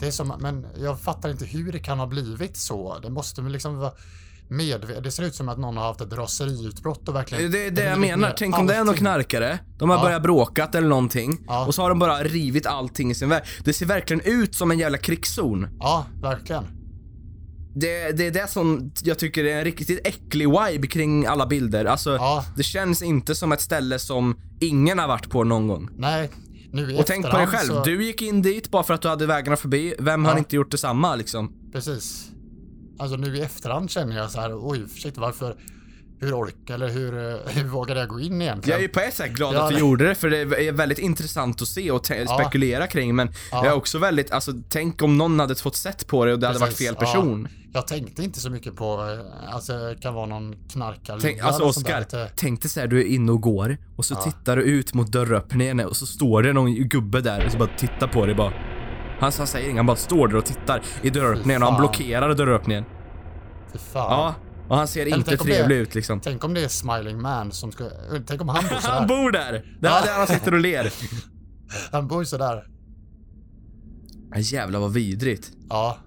det 0.00 0.06
är 0.06 0.10
som, 0.10 0.32
men 0.40 0.66
jag 0.82 1.00
fattar 1.00 1.28
inte 1.30 1.44
hur 1.44 1.72
det 1.72 1.78
kan 1.78 1.98
ha 1.98 2.06
blivit 2.06 2.56
så. 2.56 2.98
Det 3.02 3.10
måste 3.10 3.42
väl 3.42 3.52
liksom 3.52 3.78
vara 3.78 3.92
medvetet. 4.48 5.04
Det 5.04 5.10
ser 5.10 5.22
ut 5.22 5.34
som 5.34 5.48
att 5.48 5.58
någon 5.58 5.76
har 5.76 5.84
haft 5.84 6.00
ett 6.00 6.12
raseriutbrott 6.12 7.08
och 7.08 7.14
verkligen 7.14 7.50
det 7.50 7.66
är 7.66 7.70
det 7.70 7.84
jag 7.84 7.98
menar. 8.00 8.34
Tänk 8.38 8.58
om 8.58 8.66
det 8.66 8.74
är 8.74 8.78
någon 8.78 8.88
allting. 8.88 9.00
knarkare, 9.00 9.58
de 9.78 9.90
har 9.90 9.96
Ja. 9.96 10.02
börjat 10.02 10.22
bråkat 10.22 10.74
eller 10.74 10.88
någonting 10.88 11.38
Ja. 11.46 11.66
och 11.66 11.74
så 11.74 11.82
har 11.82 11.88
de 11.88 11.98
bara 11.98 12.22
rivit 12.24 12.66
allting 12.66 13.10
i 13.10 13.14
sin 13.14 13.28
väg. 13.28 13.42
Det 13.64 13.72
ser 13.72 13.86
verkligen 13.86 14.20
ut 14.24 14.54
som 14.54 14.70
en 14.70 14.78
jävla 14.78 14.98
krigszon. 14.98 15.66
Ja, 15.80 16.06
verkligen. 16.22 16.64
Det, 17.74 18.12
det 18.16 18.26
är 18.26 18.30
det 18.30 18.50
som 18.50 18.92
jag 19.02 19.18
tycker 19.18 19.44
är 19.44 19.58
en 19.58 19.64
riktigt 19.64 20.00
äcklig 20.06 20.46
vibe 20.48 20.86
kring 20.86 21.26
alla 21.26 21.46
bilder. 21.46 21.84
Alltså, 21.84 22.10
Ja. 22.14 22.44
det 22.56 22.62
känns 22.62 23.02
inte 23.02 23.34
som 23.34 23.52
ett 23.52 23.60
ställe 23.60 23.98
som 23.98 24.36
ingen 24.60 24.98
har 24.98 25.08
varit 25.08 25.30
på 25.30 25.44
någon 25.44 25.68
gång. 25.68 25.88
Nej, 25.96 26.30
nu 26.72 26.96
Och 26.96 27.06
tänk 27.06 27.30
på 27.30 27.36
dig 27.36 27.46
själv, 27.46 27.68
så, 27.68 27.84
du 27.84 28.04
gick 28.04 28.22
in 28.22 28.42
dit 28.42 28.70
bara 28.70 28.82
för 28.82 28.94
att 28.94 29.02
du 29.02 29.08
hade 29.08 29.26
vägarna 29.26 29.56
förbi. 29.56 29.94
Vem 29.98 30.24
har 30.24 30.32
Ja. 30.32 30.38
inte 30.38 30.56
gjort 30.56 30.70
detsamma 30.70 31.16
liksom? 31.16 31.52
Precis. 31.72 32.30
Alltså 32.98 33.16
nu 33.16 33.36
i 33.36 33.40
efterhand 33.40 33.90
känner 33.90 34.16
jag 34.16 34.30
så 34.30 34.40
här, 34.40 34.50
oj, 34.70 34.88
shit, 34.88 35.18
varför, 35.18 35.56
hur 36.20 36.34
orkar 36.34 36.74
eller 36.74 36.88
hur, 36.88 37.14
eh, 37.32 37.38
hur 37.46 37.64
vågade 37.64 38.00
jag 38.00 38.08
gå 38.08 38.20
in 38.20 38.42
egentligen? 38.42 38.70
Jag 38.70 38.78
är 38.78 38.82
ju 38.82 38.88
på 38.88 39.00
ett 39.00 39.14
sätt 39.14 39.30
glad 39.30 39.54
Ja, 39.54 39.62
att 39.62 39.70
du 39.70 39.78
gjorde 39.78 40.08
det, 40.08 40.14
för 40.14 40.30
det 40.30 40.38
är 40.38 40.72
väldigt 40.72 40.98
intressant 40.98 41.62
att 41.62 41.68
se 41.68 41.90
och 41.90 42.10
Ja. 42.10 42.38
spekulera 42.38 42.86
kring. 42.86 43.14
Men 43.16 43.28
Ja. 43.50 43.56
jag 43.64 43.66
är 43.66 43.76
också 43.76 43.98
väldigt, 43.98 44.30
alltså 44.30 44.52
tänk 44.68 45.02
om 45.02 45.18
någon 45.18 45.40
hade 45.40 45.54
fått 45.54 45.76
sett 45.76 46.06
på 46.06 46.24
det 46.24 46.32
och 46.32 46.38
det 46.38 46.46
hade 46.46 46.58
varit 46.58 46.70
Precis, 46.70 46.86
fel 46.86 46.96
person. 46.96 47.48
Jag 47.72 47.86
tänkte 47.86 48.22
inte 48.22 48.40
så 48.40 48.50
mycket 48.50 48.76
på, 48.76 48.84
eh, 48.94 49.54
alltså 49.54 49.72
det 49.72 49.96
kan 50.00 50.14
vara 50.14 50.26
någon 50.26 50.54
Tänk, 51.20 51.40
alltså 51.40 51.62
Oskar, 51.62 52.06
tänk 52.36 52.62
dig 52.62 52.70
såhär, 52.70 52.86
du 52.86 53.00
är 53.00 53.04
inne 53.04 53.32
och 53.32 53.40
går 53.40 53.76
och 53.96 54.04
så 54.04 54.14
tittar 54.14 54.56
du 54.56 54.62
ut 54.62 54.94
mot 54.94 55.12
dörröppningen 55.12 55.80
och 55.80 55.96
så 55.96 56.06
står 56.06 56.42
det 56.42 56.52
någon 56.52 56.74
gubbe 56.74 57.20
där 57.20 57.46
och 57.46 57.52
så 57.52 57.58
bara 57.58 57.68
tittar 57.78 58.08
på 58.08 58.26
dig 58.26 58.34
bara. 58.34 58.52
Han, 59.20 59.32
han 59.38 59.46
säger 59.46 59.64
inget, 59.68 59.76
han 59.78 59.86
bara 59.86 59.96
står 59.96 60.28
där 60.28 60.36
och 60.36 60.44
tittar 60.44 60.82
i 61.02 61.10
dörröppningen 61.10 61.62
och 61.62 61.68
han 61.72 61.80
blockerar 61.80 62.34
dörröppningen. 62.34 62.84
Fy 63.72 63.78
fan. 63.78 64.10
Ja, 64.12 64.34
och 64.68 64.76
han 64.76 64.88
ser 64.88 65.06
inte 65.06 65.36
trevlig 65.36 65.76
ut 65.76 65.94
liksom. 65.94 66.20
Tänk 66.20 66.44
om 66.44 66.54
det 66.54 66.64
är 66.64 66.68
Smiling 66.68 67.22
Man 67.22 67.52
som 67.52 67.72
ska, 67.72 67.84
eh, 67.84 67.90
tänk 68.26 68.40
om 68.40 68.48
han 68.48 68.64
bor 68.64 68.70
Han 68.72 68.82
sådär. 68.82 69.06
bor 69.08 69.30
där! 69.30 69.52
Det 69.80 69.88
är 69.88 70.02
där 70.06 70.14
han 70.18 70.26
sitter 70.26 70.54
och 70.54 70.60
ler. 70.60 70.92
han 71.92 72.08
bor 72.08 72.24
sådär. 72.24 72.64
Ja, 74.30 74.38
jävlar 74.38 74.80
vad 74.80 74.92
vidrigt. 74.92 75.50
Ja, 75.68 75.98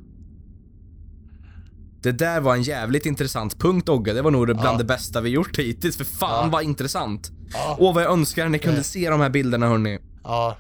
Det 2.04 2.12
där 2.12 2.42
var 2.42 2.56
en 2.56 2.62
jävligt 2.62 3.06
intressant 3.06 3.60
punkt 3.60 3.90
Ogge, 3.90 4.14
det 4.14 4.22
var 4.22 4.32
nog 4.32 4.46
bland 4.46 4.62
Ja. 4.64 4.78
det 4.78 4.84
bästa 4.84 5.22
vi 5.22 5.30
gjort 5.30 5.60
hittills, 5.60 5.98
för 5.98 6.04
fan 6.06 6.46
Ja. 6.46 6.50
vad 6.52 6.64
intressant. 6.64 7.32
ja, 7.54 7.76
Åh 7.80 7.94
vad 7.96 8.04
jag 8.04 8.12
önskar 8.12 8.50
ni 8.50 8.60
kunde 8.60 8.78
Det- 8.80 8.84
se 8.84 9.10
de 9.10 9.20
här 9.22 9.30
bilderna 9.30 9.68
hörni. 9.68 10.00
ja. 10.24 10.58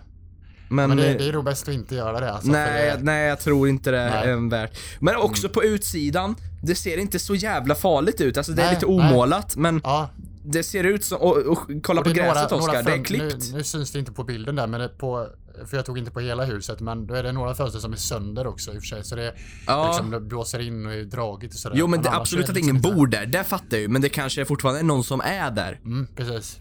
Men, 0.71 0.89
Men 0.89 0.97
det, 0.97 1.13
det 1.13 1.27
är 1.27 1.33
nog 1.33 1.45
bäst 1.45 1.67
att 1.67 1.73
inte 1.73 1.95
göra 1.95 2.19
det 2.19 2.31
alltså. 2.31 2.51
nej, 2.51 2.93
det, 2.97 3.03
nej 3.03 3.27
jag 3.27 3.39
tror 3.39 3.69
inte 3.69 3.91
det 3.91 4.09
Nej. 4.09 4.29
Mm. 4.31 4.45
är 4.45 4.49
värt. 4.49 4.77
Men 4.99 5.15
också 5.15 5.49
på 5.49 5.63
utsidan, 5.63 6.35
det 6.63 6.75
ser 6.75 6.97
inte 6.97 7.19
så 7.19 7.35
jävla 7.35 7.75
farligt 7.75 8.21
ut, 8.21 8.37
alltså 8.37 8.51
det 8.51 8.61
är 8.61 8.65
Nej, 8.65 8.75
lite 8.75 8.85
nej. 8.87 8.95
omålat 8.95 9.55
men 9.55 9.81
Ja, 9.83 10.09
det 10.45 10.63
ser 10.63 10.83
ut 10.83 11.03
som, 11.03 11.17
och, 11.21 11.37
och 11.37 11.59
kolla 11.83 12.01
och 12.01 12.07
på 12.07 12.13
det 12.13 12.19
är 12.21 12.33
gräset 12.33 12.51
Oskar, 12.51 12.83
det 12.83 12.91
är 12.91 13.03
klippt. 13.03 13.51
Nu, 13.51 13.57
nu 13.57 13.63
syns 13.63 13.91
det 13.91 13.99
inte 13.99 14.11
på 14.11 14.23
bilden 14.23 14.55
där, 14.55 14.67
men 14.67 14.79
det 14.79 14.85
är 14.85 14.89
på, 14.89 15.27
för 15.65 15.77
jag 15.77 15.85
tog 15.85 15.97
inte 15.97 16.11
på 16.11 16.19
hela 16.19 16.45
huset, 16.45 16.79
men 16.79 17.07
då 17.07 17.13
är 17.13 17.23
det 17.23 17.31
några 17.31 17.55
fönster 17.55 17.79
som 17.79 17.93
är 17.93 17.97
sönder 17.97 18.47
också 18.47 18.73
i 18.73 18.77
och 18.77 18.81
för 18.81 18.87
sig. 18.87 19.03
Så 19.03 19.15
det, 19.15 19.33
Ja. 19.67 19.87
liksom, 19.87 20.11
det 20.11 20.19
blåser 20.19 20.59
in 20.59 20.85
och 20.85 20.93
är 20.93 21.03
dragigt 21.03 21.53
och 21.53 21.59
sådär. 21.59 21.75
Jo 21.79 21.87
men 21.87 22.01
det, 22.01 22.09
annars 22.09 22.19
absolut 22.21 22.45
är 22.45 22.49
att 22.49 22.53
det 22.53 22.59
ingen 22.59 22.75
liksom 22.75 22.89
inte- 22.91 22.97
bor 22.97 23.07
där, 23.07 23.25
det 23.25 23.43
fattar 23.43 23.67
jag 23.69 23.81
ju, 23.81 23.87
men 23.87 24.01
det 24.01 24.09
kanske 24.09 24.45
fortfarande 24.45 24.79
är 24.81 24.85
någon 24.85 25.03
som 25.03 25.21
är 25.21 25.51
där. 25.51 25.79
Mm, 25.85 26.07
precis. 26.15 26.57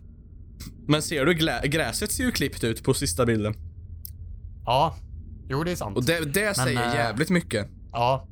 Men 0.86 1.02
ser 1.02 1.24
du, 1.24 1.34
gräset 1.68 2.12
ser 2.12 2.24
ju 2.24 2.30
klippt 2.30 2.64
ut 2.64 2.84
på 2.84 2.94
sista 2.94 3.26
bilden. 3.26 3.54
Ja, 4.70 4.94
jo 5.48 5.64
det 5.64 5.72
är 5.72 5.76
sant. 5.76 5.96
Och 5.96 6.04
det, 6.04 6.24
det 6.34 6.56
säger 6.56 6.88
eh, 6.88 6.94
jävligt 6.94 7.30
mycket. 7.30 7.68
Ja, 7.92 8.26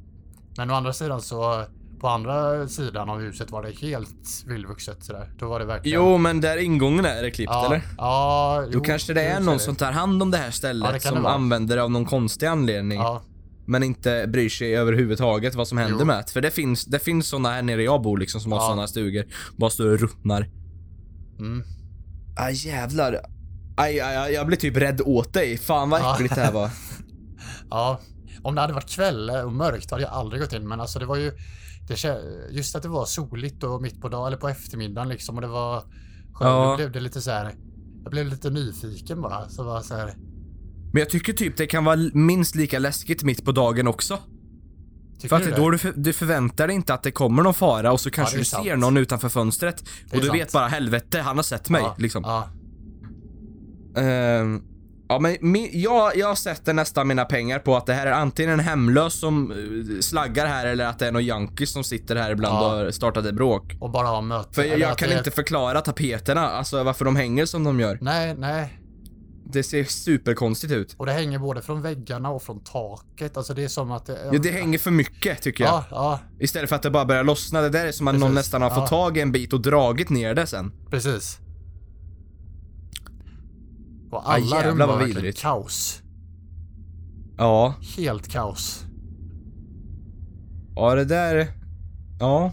men 0.56 0.70
å 0.70 0.74
andra 0.74 0.92
sidan 0.92 1.20
så 1.20 1.64
på 2.00 2.08
andra 2.08 2.68
sidan 2.68 3.10
av 3.10 3.20
huset 3.20 3.50
var 3.50 3.62
det 3.62 3.70
helt 3.70 4.44
vildvuxet 4.46 5.04
sådär. 5.04 5.32
Då 5.38 5.48
var 5.48 5.60
det 5.60 5.66
verkligen... 5.66 6.00
Jo, 6.00 6.18
men 6.18 6.40
där 6.40 6.56
ingången 6.56 7.04
är 7.04 7.22
det 7.22 7.30
klippt 7.30 7.52
ja, 7.52 7.66
eller? 7.66 7.82
Ja, 7.96 8.62
Då 8.64 8.70
jo, 8.72 8.80
kanske 8.80 9.14
det 9.14 9.22
är 9.22 9.40
någon 9.40 9.58
som 9.58 9.76
tar 9.76 9.92
hand 9.92 10.22
om 10.22 10.30
det 10.30 10.38
här 10.38 10.50
stället 10.50 10.86
Ja, 10.86 10.92
det 10.92 10.98
det 10.98 11.08
som 11.08 11.26
använder 11.26 11.76
det 11.76 11.82
av 11.82 11.90
någon 11.90 12.04
konstig 12.04 12.46
anledning. 12.46 12.98
Ja, 12.98 13.22
Men 13.66 13.82
inte 13.82 14.26
bryr 14.28 14.48
sig 14.48 14.76
överhuvudtaget 14.76 15.54
vad 15.54 15.68
som 15.68 15.78
händer 15.78 16.00
Jo. 16.00 16.06
med 16.06 16.24
det. 16.26 16.32
För 16.32 16.40
det 16.40 16.50
finns, 16.50 16.84
det 16.84 16.98
finns 16.98 17.28
såna 17.28 17.48
här 17.48 17.62
nere 17.62 17.82
jag 17.82 18.02
bor 18.02 18.18
liksom 18.18 18.40
som 18.40 18.52
har 18.52 18.60
såna 18.60 18.86
stugor. 18.86 19.24
Bara 19.56 19.70
står 19.70 19.86
och 19.86 20.00
ruttnar. 20.00 20.50
mm. 21.38 21.62
Ah 22.36 22.50
jävlar. 22.50 23.20
Aj, 23.78 24.00
aj, 24.00 24.16
aj, 24.16 24.32
jag 24.32 24.46
blir 24.46 24.56
typ 24.56 24.76
rädd 24.76 25.00
åt 25.04 25.32
dig. 25.32 25.58
Fan 25.58 25.90
vad 25.90 26.00
Ja. 26.00 26.14
äckligt 26.14 26.34
det 26.34 26.40
här 26.40 26.52
var. 26.52 26.70
ja. 27.70 28.00
Om 28.42 28.54
det 28.54 28.60
hade 28.60 28.72
varit 28.72 28.90
kväll 28.90 29.30
och 29.30 29.52
mörkt 29.52 29.90
hade 29.90 30.02
jag 30.02 30.12
aldrig 30.12 30.42
gått 30.42 30.52
in, 30.52 30.68
men 30.68 30.80
alltså 30.80 30.98
det 30.98 31.06
var 31.06 31.16
ju 31.16 31.32
det, 31.88 32.20
just 32.50 32.76
att 32.76 32.82
det 32.82 32.88
var 32.88 33.04
soligt 33.04 33.62
och 33.62 33.82
mitt 33.82 34.00
på 34.00 34.08
dagen 34.08 34.26
eller 34.26 34.36
på 34.36 34.48
eftermiddagen 34.48 35.08
liksom 35.08 35.34
och 35.34 35.40
det 35.40 35.48
var. 35.48 35.82
Ja. 36.40 36.74
Blev 36.76 36.92
det 36.92 37.00
lite 37.00 37.20
så 37.20 37.30
här. 37.30 37.54
Jag 38.02 38.10
blev 38.10 38.26
lite 38.26 38.50
nyfiken 38.50 39.20
bara. 39.20 39.48
Så 39.48 39.64
var 39.64 39.80
så 39.80 39.94
här. 39.94 40.14
Men 40.92 41.00
jag 41.00 41.10
tycker 41.10 41.32
typ 41.32 41.56
det 41.56 41.66
kan 41.66 41.84
vara 41.84 41.96
minst 42.12 42.54
lika 42.54 42.78
läskigt 42.78 43.22
mitt 43.22 43.44
på 43.44 43.52
dagen 43.52 43.88
också. 43.88 44.18
Tycker 45.14 45.28
För 45.28 45.36
att 45.36 45.42
du 45.42 45.50
det 45.50 45.56
då 45.56 45.70
du, 45.70 45.78
för, 45.78 45.92
du 45.96 46.12
förväntar 46.12 46.66
dig 46.66 46.76
inte 46.76 46.94
att 46.94 47.02
det 47.02 47.10
kommer 47.10 47.42
någon 47.42 47.54
fara 47.54 47.92
och 47.92 48.00
så 48.00 48.10
kanske 48.10 48.36
är 48.36 48.38
du 48.38 48.44
sant. 48.44 48.64
ser 48.64 48.76
någon 48.76 48.96
utanför 48.96 49.28
fönstret. 49.28 49.80
Och 50.12 50.20
du 50.20 50.26
sant. 50.26 50.34
vet 50.38 50.52
bara 50.52 50.68
helvete, 50.68 51.20
han 51.20 51.36
har 51.36 51.42
sett 51.42 51.70
mig 51.70 51.82
ja, 51.82 51.94
liksom. 51.98 52.22
Ja, 52.26 52.48
Ehm, 53.98 54.62
ja 55.08 55.18
men 55.18 55.36
mi, 55.40 55.70
jag, 55.82 56.16
jag 56.16 56.38
sätter 56.38 56.72
nästan 56.72 57.08
mina 57.08 57.24
pengar 57.24 57.58
på 57.58 57.76
att 57.76 57.86
det 57.86 57.94
här 57.94 58.06
är 58.06 58.12
antingen 58.12 58.52
en 58.52 58.60
hemlös 58.60 59.20
som 59.20 59.50
eh, 59.52 60.00
slaggar 60.00 60.46
här 60.46 60.66
eller 60.66 60.86
att 60.86 60.98
det 60.98 61.06
är 61.06 61.12
någon 61.12 61.24
junkies 61.24 61.72
som 61.72 61.84
sitter 61.84 62.16
här 62.16 62.30
ibland 62.30 62.56
Ja. 62.56 62.64
och 62.72 62.78
har 62.84 62.90
startat 62.90 63.24
ett 63.26 63.34
bråk. 63.34 63.76
och 63.80 63.90
bara 63.90 64.06
ha 64.06 64.20
möten. 64.20 64.52
För 64.54 64.64
jag, 64.64 64.78
jag 64.78 64.98
kan 64.98 65.08
det 65.08 65.14
är- 65.14 65.18
inte 65.18 65.30
förklara 65.30 65.80
tapeterna, 65.80 66.48
alltså 66.48 66.82
varför 66.82 67.04
de 67.04 67.16
hänger 67.16 67.46
som 67.46 67.64
de 67.64 67.80
gör. 67.80 67.98
Nej, 68.00 68.34
nej. 68.38 68.74
Det 69.52 69.62
ser 69.62 69.84
superkonstigt 69.84 70.72
ut. 70.72 70.94
Och 70.98 71.06
det 71.06 71.12
hänger 71.12 71.38
både 71.38 71.62
från 71.62 71.82
väggarna 71.82 72.30
och 72.30 72.42
från 72.42 72.60
taket. 72.64 73.36
Alltså 73.36 73.54
det 73.54 73.64
är 73.64 73.68
som 73.68 73.90
att 73.92 74.06
det... 74.06 74.18
Ja, 74.32 74.38
det 74.38 74.50
hänger 74.50 74.78
för 74.78 74.90
mycket 74.90 75.42
tycker 75.42 75.64
jag. 75.64 75.72
Ja, 75.72 75.84
ja, 75.90 76.20
Istället 76.40 76.68
för 76.68 76.76
att 76.76 76.82
det 76.82 76.90
bara 76.90 77.04
börjar 77.04 77.24
lossna. 77.24 77.60
Det 77.60 77.68
där 77.68 77.86
är 77.86 77.92
som 77.92 78.08
att 78.08 78.14
någon 78.14 78.20
Precis. 78.22 78.34
nästan 78.34 78.62
har 78.62 78.70
fått 78.70 78.86
tag 78.88 79.16
i 79.16 79.20
en 79.20 79.32
bit 79.32 79.52
och 79.52 79.60
dragit 79.60 80.10
ner 80.10 80.34
det 80.34 80.46
sen. 80.46 80.72
precis. 80.90 81.38
Och 84.10 84.30
alla 84.32 84.38
jävlar 84.46 84.64
rum 84.70 84.78
var 84.78 84.98
verkligen 84.98 85.32
kaos. 85.32 86.02
Ja. 87.36 87.74
Helt 87.96 88.28
kaos. 88.28 88.84
Ja, 90.74 90.94
det 90.94 91.04
där... 91.04 91.46
Ja. 92.20 92.52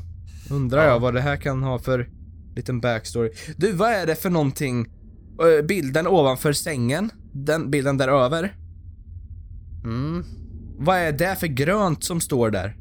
Undrar 0.49 0.83
Ja. 0.83 0.89
jag 0.89 0.99
vad 0.99 1.13
det 1.13 1.21
här 1.21 1.37
kan 1.37 1.63
ha 1.63 1.79
för 1.79 2.09
liten 2.55 2.79
backstory. 2.79 3.29
Du, 3.57 3.71
vad 3.71 3.89
är 3.89 4.05
det 4.05 4.15
för 4.15 4.29
någonting? 4.29 4.85
Eh, 5.41 5.65
Bilden 5.65 6.07
ovanför 6.07 6.53
sängen? 6.53 7.09
Den 7.31 7.71
bilden 7.71 7.97
där 7.97 8.07
över? 8.07 8.55
Mm. 9.83 10.23
Vad 10.77 10.97
är 10.97 11.11
det 11.11 11.35
för 11.39 11.47
grönt 11.47 12.03
som 12.03 12.21
står 12.21 12.51
där? 12.51 12.77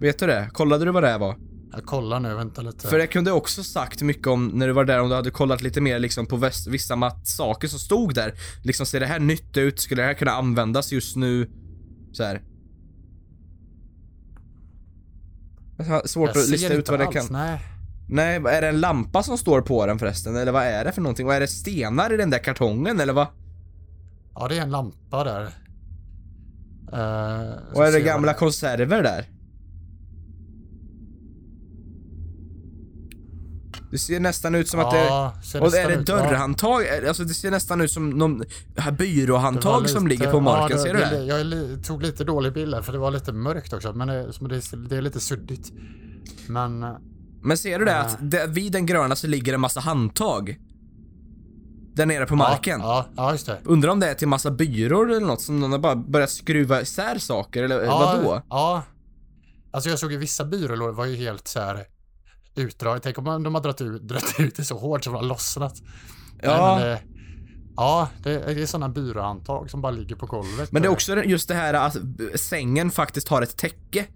Vet 0.00 0.18
du 0.18 0.26
det? 0.26 0.50
Kollade 0.52 0.84
du 0.84 0.90
vad 0.92 1.02
det 1.02 1.08
här 1.08 1.18
var? 1.18 1.36
Jag 1.74 1.84
kollar 1.84 2.20
nu, 2.20 2.34
vänta 2.34 2.62
lite. 2.62 2.88
För 2.88 2.98
det 2.98 3.06
kunde 3.06 3.32
också 3.32 3.64
sagt 3.64 4.02
mycket 4.02 4.26
om 4.26 4.48
när 4.48 4.66
du 4.66 4.72
var 4.72 4.84
där, 4.84 5.00
om 5.00 5.08
du 5.08 5.14
hade 5.14 5.30
kollat 5.30 5.62
lite 5.62 5.80
mer 5.80 5.98
liksom 5.98 6.26
på 6.26 6.36
väst, 6.36 6.66
vissa 6.66 7.10
saker 7.24 7.68
som 7.68 7.78
stod 7.78 8.14
där. 8.14 8.34
Liksom, 8.62 8.86
ser 8.86 9.00
det 9.00 9.06
här 9.06 9.18
nytt 9.18 9.56
ut? 9.56 9.80
Skulle 9.80 10.02
det 10.02 10.06
här 10.06 10.14
kunna 10.14 10.30
användas 10.32 10.92
just 10.92 11.16
nu? 11.16 11.50
Så 12.12 12.24
här. 12.24 12.42
Svårt 16.04 16.30
jag 16.34 16.42
att 16.42 16.48
lista 16.48 16.74
ut 16.74 16.88
vad 16.88 16.98
det 16.98 17.06
alls, 17.06 17.14
kan... 17.14 17.26
Nej. 17.30 17.60
Nej, 18.08 18.36
är 18.36 18.60
det 18.60 18.68
en 18.68 18.80
lampa 18.80 19.22
som 19.22 19.38
står 19.38 19.60
på 19.60 19.86
den 19.86 19.98
förresten? 19.98 20.36
Eller 20.36 20.52
vad 20.52 20.62
är 20.62 20.84
det 20.84 20.92
för 20.92 21.02
någonting? 21.02 21.26
Och 21.26 21.34
är 21.34 21.40
det 21.40 21.48
stenar 21.48 22.12
i 22.12 22.16
den 22.16 22.30
där 22.30 22.38
kartongen 22.38 23.00
eller 23.00 23.12
vad? 23.12 23.26
Ja, 24.34 24.48
det 24.48 24.58
är 24.58 24.62
en 24.62 24.70
lampa 24.70 25.24
där. 25.24 25.42
Uh, 26.92 27.74
Och 27.74 27.86
är 27.86 27.92
det 27.92 28.00
gamla 28.00 28.34
konserver 28.34 29.02
där? 29.02 29.26
Det 33.94 33.98
ser 33.98 34.20
nästan 34.20 34.54
ut 34.54 34.68
som 34.68 34.80
att 34.80 34.90
det... 34.90 35.04
ja, 35.04 35.32
ser 35.44 35.60
Och 35.62 35.74
är 35.74 35.88
det 35.88 35.94
ut, 35.94 36.08
ja. 36.08 36.16
dörrhandtag? 36.16 36.82
Alltså 37.08 37.24
det 37.24 37.34
ser 37.34 37.50
nästan 37.50 37.80
ut 37.80 37.90
som 37.90 38.10
någon 38.10 38.42
här 38.76 38.92
byråhandtag 38.92 39.80
var 39.80 39.86
som 39.88 40.06
lite- 40.06 40.20
ligger 40.20 40.32
på 40.32 40.40
marken, 40.40 40.76
ja, 40.76 40.82
ser 40.82 40.94
du 40.94 41.00
det? 41.00 41.24
Jag 41.24 41.40
är 41.40 41.82
tog 41.82 42.02
lite 42.02 42.24
dålig 42.24 42.52
bild 42.52 42.74
här 42.74 42.82
för 42.82 42.92
det 42.92 42.98
var 42.98 43.10
lite 43.10 43.32
mörkt 43.32 43.72
också. 43.72 43.92
Men 43.92 44.08
det, 44.08 44.32
som 44.32 44.48
det, 44.48 44.56
är- 44.56 44.92
är 44.92 45.02
lite 45.02 45.20
suddigt. 45.20 45.72
Men 46.48 46.82
eh, 46.82 46.90
Men 47.42 47.56
ser 47.58 47.78
du 47.78 47.84
det 47.84 47.90
Ja. 47.90 47.98
att 47.98 48.16
det, 48.20 48.46
vid 48.46 48.72
den 48.72 48.86
gröna 48.86 49.16
så 49.16 49.26
ligger 49.26 49.54
en 49.54 49.60
massa 49.60 49.80
handtag? 49.80 50.56
Där 51.94 52.06
nere 52.06 52.26
på 52.26 52.36
marken. 52.36 52.80
Ja, 52.80 53.06
ja, 53.16 53.22
ja, 53.24 53.32
just 53.32 53.46
det. 53.46 53.58
Undrar 53.64 53.90
om 53.90 54.00
det 54.00 54.06
är 54.06 54.14
till 54.14 54.28
massa 54.28 54.50
byråer 54.50 55.06
eller 55.10 55.26
något 55.26 55.40
som 55.40 55.60
någon 55.60 55.72
har 55.72 55.78
bara 55.78 55.96
börjat 55.96 56.30
skruva 56.30 56.80
isär 56.82 57.18
saker 57.18 57.62
eller 57.62 57.82
Ja, 57.84 57.98
vadå? 57.98 58.42
Ja. 58.50 58.82
Alltså 59.70 59.90
jag 59.90 59.98
såg 59.98 60.12
ju 60.12 60.18
vissa 60.18 60.44
byrålådor 60.44 60.92
var 60.92 61.04
ju 61.04 61.16
helt 61.16 61.48
så 61.48 61.60
här 61.60 61.84
utdraget. 62.54 63.02
Tänk 63.02 63.18
om 63.18 63.24
de 63.42 63.54
har 63.54 63.62
dragit 63.62 63.80
ut, 63.80 64.02
dragit 64.02 64.34
ut 64.40 64.56
det 64.56 64.64
så 64.64 64.78
hårt 64.78 65.04
så 65.04 65.10
de 65.10 65.16
har 65.16 65.22
lossnat. 65.22 65.82
Ja. 66.42 66.76
Men, 66.80 66.92
eh, 66.92 66.98
ja, 67.76 68.08
det, 68.22 68.54
det 68.54 68.62
är 68.62 68.66
sådana 68.66 68.88
byråhandtag 68.88 69.70
som 69.70 69.80
bara 69.82 69.92
ligger 69.92 70.16
på 70.16 70.26
golvet. 70.26 70.72
Men 70.72 70.82
det 70.82 70.88
är 70.88 70.92
också 70.92 71.24
just 71.24 71.48
det 71.48 71.54
här 71.54 71.74
att 71.74 71.96
sängen 72.34 72.90
faktiskt 72.90 73.28
har 73.28 73.42
ett 73.42 73.56
täcke. 73.56 74.06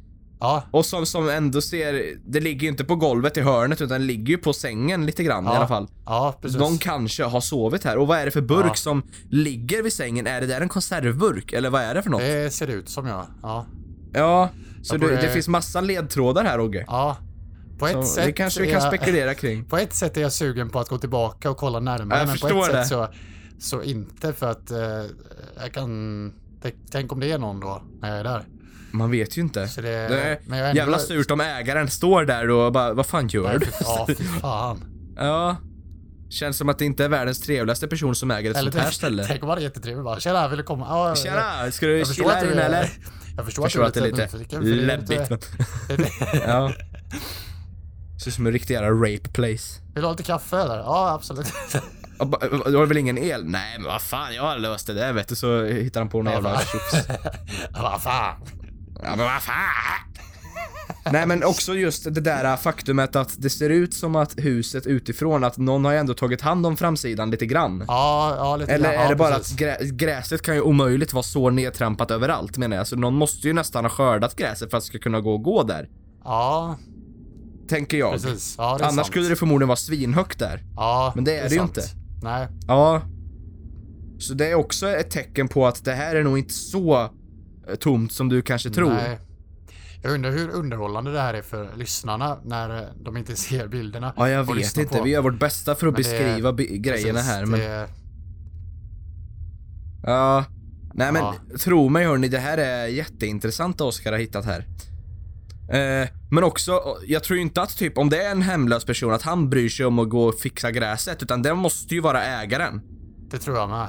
Ja, 0.40 0.62
Och 0.70 0.86
som, 0.86 1.06
som 1.06 1.28
ändå 1.28 1.60
ser, 1.60 2.14
det 2.26 2.40
ligger 2.40 2.62
ju 2.62 2.68
inte 2.68 2.84
på 2.84 2.96
golvet 2.96 3.36
i 3.36 3.40
hörnet 3.40 3.80
utan 3.80 4.00
det 4.00 4.06
ligger 4.06 4.26
ju 4.26 4.38
på 4.38 4.52
sängen 4.52 5.06
lite 5.06 5.24
grann 5.24 5.44
i 5.44 5.46
Ja, 5.48 5.56
alla 5.56 5.68
fall. 5.68 5.88
ja 6.06 6.38
precis. 6.42 6.58
Någon 6.58 6.78
kanske 6.78 7.24
har 7.24 7.40
sovit 7.40 7.84
här. 7.84 7.98
Och 7.98 8.06
vad 8.06 8.18
är 8.18 8.24
det 8.24 8.30
för 8.30 8.40
burk 8.40 8.66
Ja. 8.68 8.74
som 8.74 9.02
ligger 9.30 9.82
vid 9.82 9.92
sängen? 9.92 10.26
Är 10.26 10.40
det 10.40 10.46
där 10.46 10.60
en 10.60 10.68
konservburk? 10.68 11.52
Eller 11.52 11.70
vad 11.70 11.82
är 11.82 11.94
det 11.94 12.02
för 12.02 12.10
något? 12.10 12.20
Det 12.20 12.50
ser 12.54 12.66
ut 12.66 12.88
som 12.88 13.06
jag. 13.06 13.26
Ja. 13.42 13.66
Ja, 14.12 14.48
så 14.82 14.94
du, 14.94 15.00
borde- 15.00 15.16
det 15.16 15.28
finns 15.32 15.48
massa 15.48 15.80
ledtrådar 15.80 16.44
här 16.44 16.60
Ogge. 16.60 16.84
ja. 16.86 17.16
På 17.78 17.86
ett 17.86 17.94
Så 17.94 18.02
sätt 18.02 18.24
det 18.24 18.32
kanske 18.32 18.60
vi 18.60 18.66
kan 18.72 18.80
jag- 18.82 18.88
spekulera 18.94 19.34
kring. 19.34 19.64
På 19.64 19.76
ett 19.78 19.92
sätt 19.92 20.16
är 20.16 20.20
jag 20.20 20.32
sugen 20.32 20.70
på 20.70 20.80
att 20.80 20.88
gå 20.88 20.98
tillbaka 20.98 21.50
och 21.50 21.56
kolla 21.56 21.80
närmare. 21.80 22.18
Ja, 22.18 22.26
men 22.26 22.38
på 22.38 22.64
ett 22.64 22.72
det. 22.72 22.78
sätt 22.78 22.88
så, 22.88 23.08
så 23.58 23.82
inte 23.82 24.32
för 24.32 24.50
att 24.50 24.70
eh, 24.70 24.78
jag 25.62 25.72
kan... 25.72 26.32
Tänk, 26.90 27.12
om 27.12 27.20
det 27.20 27.32
är 27.32 27.38
någon 27.38 27.60
då 27.60 27.82
när 28.00 28.08
jag 28.10 28.18
är 28.18 28.24
där. 28.24 28.42
Man 28.90 29.10
vet 29.10 29.36
ju 29.38 29.42
inte. 29.42 29.68
Så 29.68 29.80
det, 29.80 29.88
Det 30.08 30.38
men 30.46 30.58
jag 30.58 30.68
ändå- 30.68 30.78
jävla 30.80 30.98
surt 30.98 31.30
om 31.30 31.40
ägaren 31.40 31.88
står 31.90 32.24
där 32.24 32.50
och 32.50 32.72
bara, 32.72 32.92
vad 32.92 33.06
fan 33.06 33.28
gör 33.28 33.42
Nej, 33.48 33.58
du? 33.58 33.66
Ja, 33.80 34.04
fy 34.08 34.14
fan. 34.40 34.84
Ja. 35.16 35.56
Känns 36.30 36.56
som 36.56 36.68
att 36.68 36.78
det 36.78 36.84
inte 36.84 37.04
är 37.04 37.08
världens 37.08 37.40
trevligaste 37.40 37.88
person 37.88 38.14
som 38.14 38.30
äger 38.30 38.50
ett 38.50 38.56
Eller 38.56 38.70
sånt 38.70 38.74
här 38.82 38.82
tänk, 38.90 38.94
ställe. 38.94 39.24
tänk 39.28 39.42
om 39.42 39.48
han 39.48 39.58
är 39.58 39.62
jättetrevlig 39.62 40.04
bara. 40.04 40.20
Tjena, 40.20 40.48
vill 40.48 40.58
du 40.58 40.64
komma? 40.64 40.86
Ja, 40.88 41.14
Tjena, 41.24 41.70
ska 41.72 41.86
du 41.86 42.04
chilla 42.04 42.28
att 42.28 42.34
här 42.34 42.52
inne 42.52 42.62
eller? 42.62 42.90
Jag 43.36 43.44
förstår, 43.44 43.62
Förstår 43.62 43.84
att 43.84 43.96
är 43.96 44.00
lite 44.00 44.28
för 44.28 44.38
det 44.38 44.54
är 44.54 44.60
läbbigt 44.60 45.10
lite- 45.10 45.38
ja. 46.46 46.72
Ser 48.22 48.28
ut 48.28 48.34
som 48.34 48.46
en 48.46 48.52
riktig 48.52 48.74
jävla 48.74 48.90
rape 48.90 49.28
place. 49.32 49.80
Vill 49.94 50.02
du 50.02 50.02
ha 50.02 50.10
lite 50.10 50.22
kaffe 50.22 50.56
eller? 50.56 50.76
Ja, 50.76 51.10
absolut. 51.10 51.46
Du 52.66 52.76
har 52.76 52.86
väl 52.86 52.96
ingen 52.96 53.18
el? 53.18 53.44
Nej 53.44 53.78
men 53.78 53.86
vad 53.86 54.02
fan, 54.02 54.34
jag 54.34 54.42
har 54.42 54.58
löst 54.58 54.86
det 54.86 54.94
där 54.94 55.12
vet 55.12 55.28
du. 55.28 55.34
Så 55.36 55.64
hittar 55.64 56.00
han 56.00 56.08
på 56.08 56.22
någon 56.22 56.32
jävla 56.32 56.58
tjofs. 56.60 57.08
Vad 57.82 58.02
fan. 58.02 58.34
Ja 59.02 59.10
men 59.16 59.18
vad 59.18 59.42
fan! 59.42 59.54
Nej 61.12 61.26
men 61.26 61.44
också 61.44 61.74
just 61.74 62.14
det 62.14 62.20
där 62.20 62.56
faktumet 62.56 63.16
att 63.16 63.34
det 63.42 63.50
ser 63.50 63.70
ut 63.70 63.94
som 63.94 64.16
att 64.16 64.34
huset 64.38 64.86
utifrån, 64.86 65.44
att 65.44 65.56
någon 65.58 65.84
har 65.84 65.92
ändå 65.94 66.14
tagit 66.14 66.40
hand 66.40 66.66
om 66.66 66.76
framsidan 66.76 67.30
lite 67.30 67.46
grann. 67.46 67.84
Ja, 67.88 68.34
ja 68.36 68.56
lite 68.56 68.72
Eller 68.72 68.84
grann. 68.84 68.98
är 69.00 69.02
ja, 69.02 69.08
det 69.08 69.16
bara 69.16 69.36
precis. 69.36 69.52
att 69.52 69.58
grä 69.58 69.76
gräset 69.82 70.42
kan 70.42 70.54
ju 70.54 70.60
omöjligt 70.60 71.12
vara 71.12 71.22
så 71.22 71.50
nedtrampat 71.50 72.10
överallt 72.10 72.56
menar 72.56 72.76
jag. 72.76 72.86
Så 72.86 72.96
någon 72.96 73.14
måste 73.14 73.46
ju 73.46 73.52
nästan 73.52 73.84
ha 73.84 73.90
skördat 73.90 74.36
gräset 74.36 74.70
för 74.70 74.76
att 74.76 74.82
det 74.84 74.88
ska 74.88 74.98
kunna 74.98 75.20
gå 75.20 75.32
och 75.32 75.42
gå 75.42 75.62
där. 75.62 75.88
Ja, 76.24 76.76
Tänker 77.68 77.98
jag. 77.98 78.12
precis. 78.12 78.54
Ja, 78.58 78.78
det 78.78 78.84
Annars 78.84 78.94
sant. 78.94 79.06
skulle 79.06 79.28
det 79.28 79.36
förmodligen 79.36 79.68
vara 79.68 79.76
svinhögt 79.76 80.38
där. 80.38 80.62
Ja, 80.76 81.12
Men 81.14 81.24
det 81.24 81.36
är 81.36 81.48
det 81.48 81.54
ju 81.54 81.58
sant. 81.58 81.76
inte. 81.76 81.88
Nej. 82.22 82.48
Ja. 82.66 83.02
Så 84.18 84.34
det 84.34 84.46
är 84.50 84.54
också 84.54 84.88
ett 84.88 85.10
tecken 85.10 85.48
på 85.48 85.66
att 85.66 85.84
det 85.84 85.92
här 85.94 86.14
är 86.16 86.22
nog 86.24 86.38
inte 86.38 86.54
så 86.54 87.00
eh, 87.68 87.74
tomt 87.80 88.12
som 88.12 88.28
du 88.28 88.42
kanske 88.42 88.70
tror. 88.70 88.90
Nej. 88.90 89.18
Jag 90.02 90.12
undrar 90.12 90.30
hur 90.30 90.50
underhållande 90.50 91.12
det 91.12 91.20
här 91.20 91.34
är 91.34 91.42
för 91.42 91.70
lyssnarna 91.76 92.38
när 92.44 92.76
eh, 92.82 92.88
de 93.04 93.16
inte 93.16 93.36
ser 93.46 93.68
bilderna. 93.68 94.12
Ja, 94.16 94.28
jag 94.28 94.54
vet 94.54 94.76
inte. 94.76 94.96
på. 94.98 95.02
Vi 95.04 95.10
gör 95.10 95.22
vårt 95.22 95.38
bästa 95.40 95.74
för 95.74 95.86
att 95.86 95.94
Men 95.94 96.02
det- 96.02 96.08
beskriva 96.10 96.52
bi- 96.52 96.78
grejerna 96.78 97.18
Precis, 97.18 97.32
här, 97.32 97.46
men... 97.46 97.60
Det, 97.60 97.88
Ja. 100.02 100.44
Nej 100.94 101.12
men, 101.12 101.22
Ja. 101.22 101.34
tro 101.58 101.88
mig 101.88 102.04
hörni, 102.06 102.28
det 102.28 102.38
här 102.38 102.58
är 102.58 102.86
jätteintressant 102.86 103.80
Oskar 103.80 104.12
har 104.12 104.18
hittat 104.18 104.44
här. 104.44 104.64
Eh, 105.72 106.08
men 106.30 106.44
också, 106.44 106.80
jag 107.06 107.24
tror 107.24 107.36
ju 107.36 107.42
inte 107.42 107.62
att 107.62 107.76
typ 107.76 107.98
om 107.98 108.10
det 108.10 108.22
är 108.22 108.30
en 108.30 108.42
hemlös 108.42 108.84
person 108.84 109.12
att 109.12 109.22
han 109.22 109.50
bryr 109.50 109.68
sig 109.68 109.86
om 109.86 109.98
att 109.98 110.08
gå 110.08 110.24
och 110.24 110.34
fixa 110.40 110.70
gräset, 110.70 111.22
utan 111.22 111.42
det 111.42 111.54
måste 111.54 111.94
ju 111.94 112.00
vara 112.00 112.24
ägaren. 112.24 112.80
det 113.30 113.38
tror 113.38 113.56
jag 113.56 113.68
med. 113.68 113.88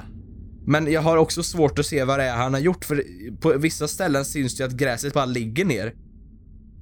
Men 0.65 0.91
jag 0.91 1.01
har 1.01 1.17
också 1.17 1.43
svårt 1.43 1.79
att 1.79 1.85
se 1.85 2.03
vad 2.03 2.19
det 2.19 2.23
är 2.25 2.35
han 2.35 2.53
har 2.53 2.61
gjort, 2.61 2.85
för 2.85 3.03
på 3.41 3.53
vissa 3.57 3.87
ställen 3.87 4.25
syns 4.25 4.57
det 4.57 4.63
ju 4.63 4.67
att 4.67 4.75
gräset 4.75 5.13
bara 5.13 5.25
ligger 5.25 5.65
ner. 5.65 5.93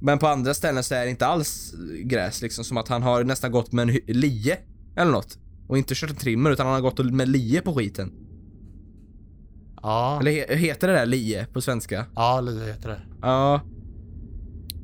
Men 0.02 0.20
på 0.20 0.28
andra 0.28 0.54
ställen 0.54 0.84
så 0.84 0.95
är 0.95 1.04
det 1.04 1.10
inte 1.10 1.26
alls 1.28 1.74
gräs, 2.04 2.41
liksom 2.41 2.64
som 2.64 2.78
att 2.78 2.88
han 2.88 3.04
har 3.04 3.24
nästan 3.24 3.52
gått 3.52 3.72
med 3.72 3.89
en 3.89 3.95
lie 4.08 4.58
eller 4.95 5.12
något. 5.12 5.38
Och 5.68 5.78
inte 5.78 5.95
kört 5.95 6.10
en 6.10 6.16
trimmer, 6.16 6.52
utan 6.52 6.66
han 6.66 6.76
har 6.76 6.82
gått 6.82 7.00
med 7.12 7.30
lie 7.30 7.62
på 7.62 7.74
skiten. 7.76 8.12
Ja, 9.82 10.18
Eller 10.22 10.32
he- 10.32 10.56
heter 10.56 10.88
det 10.88 10.93
där 10.93 11.06
lie 11.06 11.45
på 11.54 11.62
svenska? 11.62 12.06
ja 12.16 12.41
Li 12.41 12.66
heter 12.68 12.89
det. 12.89 13.02
Ja, 13.22 13.62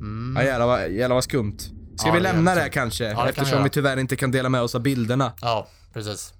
Mm. 0.04 0.36
ja 0.36 0.42
jävlar, 0.50 0.66
vad, 0.66 0.90
jävlar 0.90 1.14
vad 1.14 1.24
skumt. 1.24 1.58
Ska 1.96 2.08
Ja, 2.08 2.12
vi 2.12 2.18
det 2.18 2.22
lämna 2.22 2.54
det 2.54 2.60
här 2.60 2.68
kanske? 2.68 3.04
Ja, 3.04 3.10
det 3.10 3.14
kan 3.16 3.24
vi 3.24 3.30
eftersom 3.30 3.50
göra. 3.52 3.62
vi 3.64 3.70
tyvärr 3.70 3.96
inte 3.96 4.16
kan 4.16 4.30
dela 4.30 4.48
med 4.48 4.60
oss 4.62 4.74
av 4.74 4.80
bilderna. 4.82 5.32
Ja, 5.40 5.68
precis. 5.92 6.32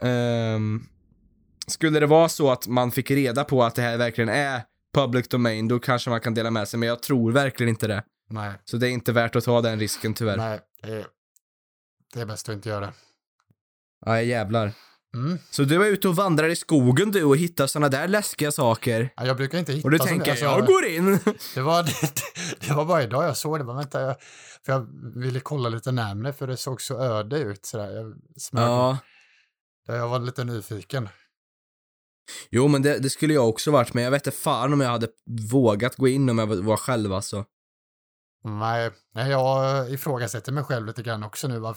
Ehm, 0.00 0.82
skulle 1.66 2.00
det 2.00 2.06
vara 2.06 2.28
så 2.28 2.50
att 2.52 2.66
man 2.66 2.90
fick 2.90 3.10
reda 3.10 3.44
på 3.44 3.64
att 3.64 3.74
det 3.74 3.82
här 3.82 3.96
verkligen 3.96 4.28
är 4.28 4.62
public 4.94 5.28
domain, 5.28 5.68
då 5.68 5.78
kanske 5.78 6.10
man 6.10 6.20
kan 6.20 6.34
dela 6.34 6.50
med 6.50 6.68
sig, 6.68 6.78
men 6.80 6.88
jag 6.88 7.02
tror 7.02 7.32
verkligen 7.32 7.68
inte 7.68 7.86
det. 7.86 8.02
Nej, 8.30 8.52
Så 8.64 8.76
det 8.76 8.88
är 8.88 8.90
inte 8.90 9.12
värt 9.12 9.36
att 9.36 9.44
ta 9.44 9.60
den 9.60 9.78
risken 9.80 10.14
tyvärr. 10.14 10.36
nej. 10.36 10.60
Det 10.82 10.92
är, 10.92 11.06
det 12.14 12.20
är 12.20 12.26
bäst 12.26 12.48
att 12.48 12.54
inte 12.54 12.68
göra 12.68 12.80
det. 12.86 12.92
Nej, 14.06 14.28
jävlar. 14.28 14.72
Mm. 15.14 15.38
Så 15.50 15.62
du 15.62 15.84
är 15.86 15.90
ute 15.90 16.08
och 16.08 16.16
vandrar 16.16 16.48
i 16.48 16.56
skogen 16.56 17.10
du 17.10 17.24
och 17.24 17.36
hittar 17.36 17.66
såna 17.66 17.88
där 17.88 18.08
läskiga 18.08 18.52
saker. 18.52 19.12
Ja, 19.16 19.26
jag 19.26 19.36
brukar 19.36 19.58
inte 19.58 19.72
hitta 19.72 19.86
Och 19.86 19.90
du 19.90 19.98
tänker, 19.98 20.30
alltså, 20.30 20.44
jag 20.44 20.66
går 20.66 20.84
in. 20.84 21.18
Det 21.54 21.60
var, 21.60 21.82
det, 21.82 22.14
det 22.66 22.74
var 22.74 22.84
bara 22.84 23.02
idag 23.02 23.24
jag 23.24 23.36
såg 23.36 23.58
det. 23.58 23.64
Men 23.64 23.76
vänta, 23.76 24.00
jag, 24.00 24.16
för 24.64 24.72
jag 24.72 24.86
ville 25.22 25.40
kolla 25.40 25.68
lite 25.68 25.92
närmre 25.92 26.32
för 26.32 26.46
det 26.46 26.56
såg 26.56 26.82
så 26.82 26.98
öde 26.98 27.38
ut. 27.38 27.66
Sådär. 27.66 27.90
Jag, 27.90 28.14
smög, 28.36 28.64
ja. 28.64 28.98
jag 29.86 30.08
var 30.08 30.18
lite 30.18 30.44
nyfiken. 30.44 31.08
Jo, 32.50 32.68
men 32.68 32.82
det, 32.82 32.98
det 32.98 33.10
skulle 33.10 33.34
jag 33.34 33.48
också 33.48 33.70
varit, 33.70 33.94
men 33.94 34.04
jag 34.04 34.10
vet 34.10 34.26
inte 34.26 34.38
fan 34.38 34.72
om 34.72 34.80
jag 34.80 34.90
hade 34.90 35.08
vågat 35.50 35.96
gå 35.96 36.08
in 36.08 36.30
om 36.30 36.38
jag 36.38 36.46
var 36.46 36.76
själv 36.76 37.12
alltså. 37.12 37.44
Nej, 38.44 38.90
jag 39.14 39.90
ifrågasätter 39.90 40.52
mig 40.52 40.64
själv 40.64 40.86
lite 40.86 41.02
grann 41.02 41.22
också 41.22 41.48
nu. 41.48 41.74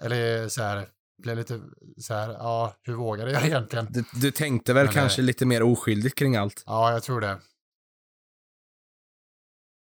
Eller 0.00 0.48
så 0.48 0.62
här, 0.62 0.88
blev 1.22 1.36
lite 1.36 1.60
så 1.98 2.14
här, 2.14 2.30
ja, 2.30 2.74
hur 2.82 2.94
vågade 2.94 3.32
jag 3.32 3.44
egentligen? 3.46 3.86
Du, 3.90 4.04
du 4.20 4.30
tänkte 4.30 4.72
väl 4.72 4.84
Men 4.86 4.94
det- 4.94 5.00
kanske 5.00 5.22
lite 5.22 5.46
mer 5.46 5.62
oskyldigt 5.62 6.14
kring 6.18 6.36
allt? 6.36 6.62
Ja, 6.66 6.92
jag 6.92 7.02
tror 7.02 7.20
det. 7.20 7.40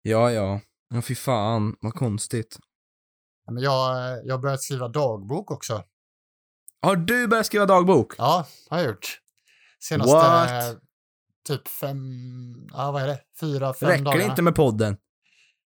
Ja, 0.02 0.32
ja. 0.32 0.62
Ja, 0.90 1.02
fy 1.02 1.16
fan, 1.16 1.76
vad 1.82 1.94
konstigt. 1.94 2.58
Men 3.52 3.64
jag, 3.64 3.98
jag 4.26 4.34
har 4.34 4.40
börjat 4.42 4.62
skriva 4.62 4.88
dagbok 4.88 5.52
också. 5.52 5.84
Har 6.82 6.96
du 6.96 7.28
börjat 7.28 7.46
skriva 7.46 7.66
dagbok? 7.66 8.14
Ja, 8.18 8.48
har 8.70 8.78
jag 8.78 8.88
gjort. 8.88 9.20
Senaste 9.84 10.14
What? 10.16 10.78
typ 11.48 11.68
fem, 11.68 11.98
ja 12.72 12.92
vad 12.92 13.02
är 13.04 13.08
det, 13.08 13.20
fyra, 13.40 13.74
fem 13.74 13.90
Räcker 13.90 14.04
dagarna. 14.04 14.24
det 14.24 14.30
inte 14.30 14.42
med 14.42 14.56
podden? 14.56 14.98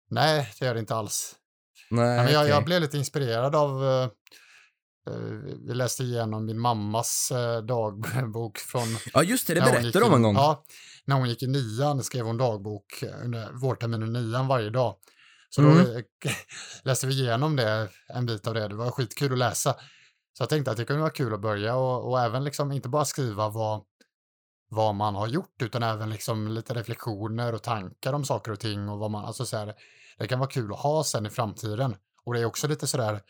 Nej, 0.10 0.54
det 0.60 0.66
gör 0.66 0.74
det 0.74 0.80
inte 0.80 0.96
alls. 0.96 1.36
Nej, 1.92 2.18
men 2.24 2.34
jag, 2.34 2.42
okej. 2.42 2.50
jag 2.50 2.66
blev 2.66 2.82
lite 2.82 2.98
inspirerad 2.98 3.56
av, 3.56 3.84
eh, 3.86 3.90
eh, 4.04 4.10
vi 5.68 5.74
läste 5.74 6.04
igenom 6.04 6.46
min 6.46 6.60
mammas 6.60 7.32
eh, 7.32 7.62
dagbok 7.62 8.58
från... 8.58 8.84
Ja, 9.14 9.24
just 9.24 9.48
det, 9.48 9.54
det 9.54 9.60
när 9.60 9.66
hon 9.68 9.82
berättade 9.82 10.06
i- 10.06 10.16
en 10.16 10.22
gång. 10.22 10.36
Ja, 10.36 10.64
när 11.06 11.16
hon 11.16 11.30
gick 11.30 11.44
i 11.44 11.48
nian 11.48 12.04
skrev 12.04 12.26
hon 12.26 12.38
dagbok 12.38 13.02
eh, 13.04 13.26
under 13.26 13.52
vårterminen 13.52 14.14
nian 14.14 14.48
varje 14.48 14.70
dag. 14.70 14.96
Så 15.50 15.62
då 15.62 15.68
Mm. 15.70 15.98
eh, 15.98 16.04
läste 16.84 17.08
vi 17.08 17.14
igenom 17.14 17.56
det, 17.56 17.90
en 18.08 18.26
bit 18.26 18.48
av 18.48 18.54
det. 18.54 18.68
Det 18.68 18.76
var 18.76 18.92
skitkul 18.92 19.32
att 19.32 19.38
läsa. 19.38 19.74
Så 20.38 20.42
jag 20.44 20.50
tänkte 20.50 20.72
att 20.72 20.78
det 20.78 20.86
kunde 20.86 21.02
vara 21.02 21.12
kul 21.12 21.34
att 21.34 21.42
börja 21.42 21.76
och, 21.76 22.10
och 22.10 22.20
även 22.22 22.44
liksom 22.44 22.72
inte 22.72 22.90
bara 22.90 23.06
skriva 23.06 23.50
vad, 23.50 23.82
vad 24.70 24.96
man 24.96 25.16
har 25.16 25.28
gjort 25.28 25.62
utan 25.62 25.84
även 25.84 26.10
liksom 26.10 26.48
lite 26.48 26.74
reflektioner 26.74 27.54
och 27.56 27.64
tankar 27.64 28.14
om 28.14 28.26
saker 28.26 28.52
och 28.52 28.60
ting 28.60 28.90
och 28.90 29.00
vad 29.00 29.12
man, 29.12 29.26
alltså 29.26 29.46
så 29.46 29.58
här, 29.58 29.74
det 30.18 30.28
kan 30.28 30.40
vara 30.40 30.50
kul 30.50 30.72
att 30.74 30.80
ha 30.80 31.04
sen 31.04 31.26
i 31.26 31.30
framtiden. 31.30 31.96
Och 32.26 32.34
det 32.34 32.40
är 32.40 32.46
också 32.46 32.68
lite 32.68 32.88
sådär 32.88 33.22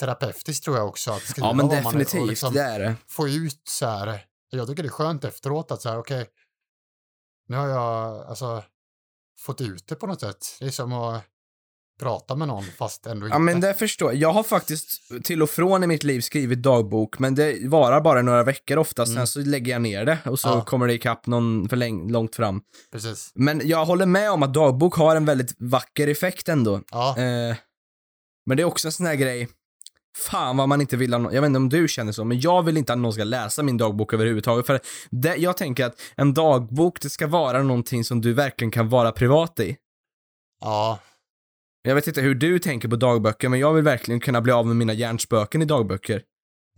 terapeutiskt 0.00 0.64
tror 0.64 0.76
jag 0.76 0.88
också 0.88 1.12
att 1.12 1.22
skriva 1.22 1.46
Ja, 1.48 1.52
men 1.52 1.68
vad 1.68 1.82
man 1.82 1.92
definitivt, 1.92 2.28
liksom 2.28 2.54
det 2.54 2.62
är 2.62 2.78
det. 2.80 2.94
få 3.08 3.28
ut 3.28 3.62
så 3.68 3.86
här, 3.86 4.24
jag 4.50 4.68
tycker 4.68 4.82
det 4.82 4.88
är 4.88 4.90
skönt 4.90 5.24
efteråt 5.24 5.70
att 5.70 5.82
så 5.82 5.88
här, 5.88 5.98
okej, 5.98 6.26
nu 7.48 7.56
har 7.56 7.68
jag 7.68 8.26
alltså 8.26 8.62
fått 9.40 9.60
ut 9.60 9.86
det 9.86 9.94
på 9.94 10.06
något 10.06 10.20
sätt. 10.20 10.56
Det 10.60 10.66
är 10.66 10.70
som 10.70 10.92
att 10.92 11.22
prata 12.00 12.34
med 12.34 12.48
någon 12.48 12.64
fast 12.64 13.06
ändå 13.06 13.26
inte. 13.26 13.34
Ja, 13.34 13.38
men 13.38 13.60
det 13.60 13.74
förstår 13.74 14.12
jag. 14.12 14.20
Jag 14.22 14.32
har 14.32 14.42
faktiskt 14.42 15.00
till 15.24 15.42
och 15.42 15.50
från 15.50 15.84
i 15.84 15.86
mitt 15.86 16.02
liv 16.04 16.20
skrivit 16.20 16.62
dagbok, 16.62 17.18
men 17.18 17.34
det 17.34 17.68
varar 17.68 18.00
bara 18.00 18.22
några 18.22 18.42
veckor 18.44 18.76
ofta, 18.78 19.06
sen 19.06 19.14
Mm. 19.14 19.26
så 19.26 19.40
lägger 19.40 19.72
jag 19.72 19.82
ner 19.82 20.04
det 20.04 20.18
och 20.26 20.40
så 20.40 20.48
Ja. 20.48 20.64
kommer 20.64 20.86
det 20.86 20.94
ikapp 20.94 21.26
någon 21.26 21.68
för 21.68 21.76
läng- 21.76 22.10
långt 22.10 22.36
fram. 22.36 22.60
Precis. 22.92 23.32
Men 23.34 23.60
jag 23.68 23.84
håller 23.84 24.06
med 24.06 24.30
om 24.30 24.42
att 24.42 24.54
dagbok 24.54 24.94
har 24.94 25.16
en 25.16 25.24
väldigt 25.24 25.54
vacker 25.58 26.08
effekt 26.08 26.48
ändå. 26.48 26.80
Ja, 26.90 27.18
Eh, 27.18 27.56
men 28.46 28.56
det 28.56 28.62
är 28.62 28.64
också 28.64 28.88
en 28.88 28.92
sån 28.92 29.06
här 29.06 29.14
grej, 29.14 29.48
fan 30.16 30.56
vad 30.56 30.68
man 30.68 30.80
inte 30.80 30.96
vill 30.96 31.14
att 31.14 31.20
nå- 31.20 31.32
jag 31.32 31.40
vet 31.40 31.46
inte 31.48 31.56
om 31.56 31.68
du 31.68 31.88
känner 31.88 32.12
så, 32.12 32.24
men 32.24 32.40
jag 32.40 32.62
vill 32.62 32.76
inte 32.76 32.92
att 32.92 32.98
någon 32.98 33.12
ska 33.12 33.24
läsa 33.24 33.62
min 33.62 33.76
dagbok 33.76 34.12
överhuvudtaget. 34.14 34.66
För 34.66 34.80
det, 35.10 35.36
jag 35.36 35.56
tänker 35.56 35.84
att 35.86 36.00
en 36.16 36.34
dagbok, 36.34 37.00
det 37.00 37.10
ska 37.10 37.26
vara 37.26 37.62
någonting 37.62 38.04
som 38.04 38.20
du 38.20 38.32
verkligen 38.32 38.70
kan 38.70 38.88
vara 38.88 39.12
privat 39.12 39.60
i. 39.60 39.76
ja, 40.60 40.98
Jag 41.82 41.94
vet 41.94 42.06
inte 42.06 42.20
hur 42.20 42.34
du 42.34 42.58
tänker 42.58 42.88
på 42.88 42.96
dagböcker, 42.96 43.48
men 43.48 43.60
jag 43.60 43.72
vill 43.72 43.84
verkligen 43.84 44.20
kunna 44.20 44.40
bli 44.40 44.52
av 44.52 44.66
med 44.66 44.76
mina 44.76 44.92
hjärnspöken 44.92 45.62
i 45.62 45.64
dagböcker. 45.64 46.22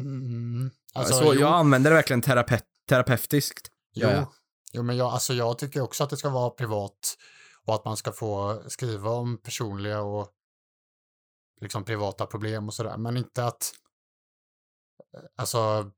mm, 0.00 0.70
alltså, 0.94 1.14
så 1.14 1.24
jo, 1.34 1.40
jag 1.40 1.52
använder 1.52 1.90
det 1.90 1.94
verkligen 1.96 2.22
terape 2.22 2.60
terapeutiskt. 2.88 3.68
jo, 3.94 4.08
ja. 4.08 4.32
jo, 4.72 4.82
men 4.82 4.96
jag, 4.96 5.12
alltså, 5.12 5.32
jag 5.34 5.58
tycker 5.58 5.80
också 5.80 6.04
att 6.04 6.10
det 6.10 6.16
ska 6.16 6.28
vara 6.28 6.50
privat 6.50 7.16
och 7.66 7.74
att 7.74 7.84
man 7.84 7.96
ska 7.96 8.12
få 8.12 8.62
skriva 8.68 9.10
om 9.10 9.38
personliga 9.42 10.00
och 10.00 10.28
liksom 11.60 11.84
privata 11.84 12.26
problem 12.26 12.68
och 12.68 12.74
sådär, 12.74 12.96
men 12.96 13.16
inte 13.16 13.44
att 13.44 13.72
alltså 15.36 15.90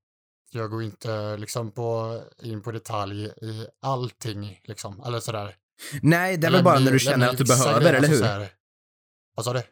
jag 0.51 0.71
går 0.71 0.83
inte 0.83 1.37
liksom 1.37 1.73
på, 1.73 2.21
in 2.43 2.63
på 2.63 2.73
detalj 2.73 3.25
i 3.27 3.67
allting 3.83 4.61
liksom, 4.65 5.03
eller 5.07 5.21
sådär. 5.21 5.55
Nej, 6.03 6.37
det 6.37 6.45
är 6.47 6.49
Eller 6.49 6.59
väl 6.59 6.65
bara 6.65 6.79
när 6.79 6.91
du 6.93 6.99
känner 6.99 7.29
att 7.29 7.39
du 7.39 7.45
behöver, 7.45 7.81
eller 7.81 7.99
alltså 7.99 8.13
hur? 8.13 8.23
här- 8.25 8.49
Vad 9.35 9.45
sa 9.45 9.53
du? 9.53 9.63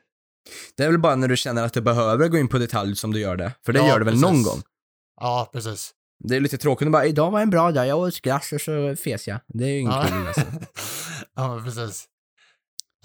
Det 0.76 0.84
är 0.84 0.90
väl 0.90 0.98
bara 1.00 1.16
när 1.16 1.28
du 1.28 1.36
känner 1.36 1.62
att 1.64 1.72
du 1.72 1.80
behöver 1.80 2.28
gå 2.28 2.38
in 2.38 2.48
på 2.48 2.58
detalj 2.58 2.96
som 2.96 3.12
du 3.12 3.20
gör 3.20 3.36
det. 3.36 3.52
För 3.64 3.72
det 3.72 3.78
Ja, 3.78 3.88
gör 3.88 3.98
du 3.98 4.04
väl 4.04 4.20
någon 4.20 4.30
precis. 4.30 4.46
gång? 4.46 4.62
Ja, 5.20 5.50
precis. 5.52 5.94
Det 6.24 6.36
är 6.36 6.40
lite 6.40 6.58
tråkigt 6.58 6.86
att 6.86 6.92
bara, 6.92 7.06
idag 7.06 7.30
var 7.30 7.40
en 7.40 7.50
bra 7.50 7.72
dag, 7.72 7.86
jag 7.86 7.98
åt 7.98 8.20
glass 8.20 8.52
och 8.52 8.60
så 8.60 8.96
fes 8.96 9.28
jag. 9.28 9.40
Det 9.48 9.64
är 9.64 9.68
ju 9.68 9.78
inget 9.78 9.94
Ja. 9.94 10.06
kul 10.08 10.26
alltså. 10.26 10.42
ja, 11.34 11.54
men 11.54 11.64
precis. 11.64 12.08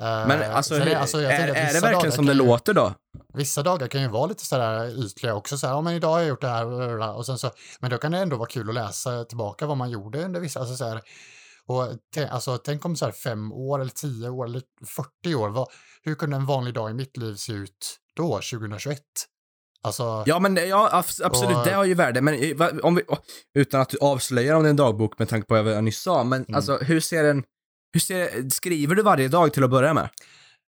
Eh, 0.02 0.28
Men 0.28 0.52
alltså, 0.52 0.76
sen 0.78 0.88
hur, 0.88 0.96
alltså, 0.96 1.18
är, 1.18 1.24
är 1.48 1.74
det 1.74 1.80
verkligen 1.82 2.12
som 2.12 2.26
det 2.26 2.32
ju- 2.32 2.38
låter 2.38 2.74
då? 2.74 2.94
Vissa 3.34 3.64
dagar 3.64 3.88
kan 3.88 4.02
ju 4.02 4.08
vara 4.08 4.26
lite 4.26 4.46
sådär 4.46 5.06
ytliga 5.06 5.36
också, 5.36 5.58
så 5.58 5.68
här, 5.68 5.74
ja 5.74 5.82
men 5.82 5.94
idag 5.94 6.10
har 6.12 6.20
jag 6.20 6.28
gjort 6.30 6.42
det 6.42 6.48
här 6.48 7.16
och 7.18 7.26
sen 7.26 7.38
så, 7.38 7.52
men 7.80 7.90
då 7.92 7.98
kan 7.98 8.12
det 8.12 8.18
ändå 8.18 8.38
vara 8.38 8.50
kul 8.50 8.70
att 8.70 8.76
läsa 8.76 9.24
tillbaka 9.26 9.66
vad 9.66 9.78
man 9.78 9.90
gjorde 9.90 10.24
under 10.26 10.40
vissa, 10.40 10.60
alltså 10.60 10.76
så 10.76 10.86
här, 10.86 11.02
och 11.66 11.88
alltså, 12.30 12.58
tänk 12.58 12.86
om 12.86 12.96
så 12.96 13.06
här 13.06 13.12
fem 13.12 13.52
år 13.54 13.82
eller 13.82 13.92
tio 13.92 14.30
år 14.30 14.46
eller 14.46 14.62
40 15.24 15.36
år, 15.36 15.50
vad, 15.50 15.68
hur 16.04 16.16
kunde 16.16 16.36
en 16.36 16.46
vanlig 16.46 16.74
dag 16.74 16.92
i 16.92 16.94
mitt 16.94 17.18
liv 17.18 17.36
se 17.36 17.54
ut 17.54 17.98
då, 18.16 18.28
2021? 18.36 19.00
Alltså, 19.82 20.24
Ja, 20.26 20.40
men 20.40 20.56
ja, 20.56 20.90
abs- 20.94 21.26
absolut, 21.26 21.58
Och- 21.58 21.66
det 21.66 21.72
har 21.74 21.86
ju 21.86 21.94
värde. 21.94 22.22
Men 22.22 22.34
eh, 22.34 22.68
om 22.84 22.96
vi, 22.96 23.02
utan 23.56 23.82
att 23.82 23.90
du 23.90 23.98
avslöjar 24.02 24.56
om 24.56 24.64
det 24.64 24.68
är 24.68 24.70
en 24.70 24.76
dagbok 24.76 25.20
med 25.20 25.30
tanke 25.30 25.48
på 25.48 25.64
vad 25.64 25.74
jag 25.74 25.84
nyss 25.84 26.02
sa, 26.02 26.24
men 26.24 26.42
Mm. 26.44 26.56
alltså 26.56 26.78
hur 26.78 27.00
ser 27.00 27.24
en, 27.24 27.44
hur 27.94 28.00
ser, 28.00 28.50
skriver 28.50 28.96
du 28.96 29.02
varje 29.04 29.28
dag 29.28 29.54
till 29.54 29.64
att 29.64 29.70
börja 29.70 29.94
med? 29.94 30.10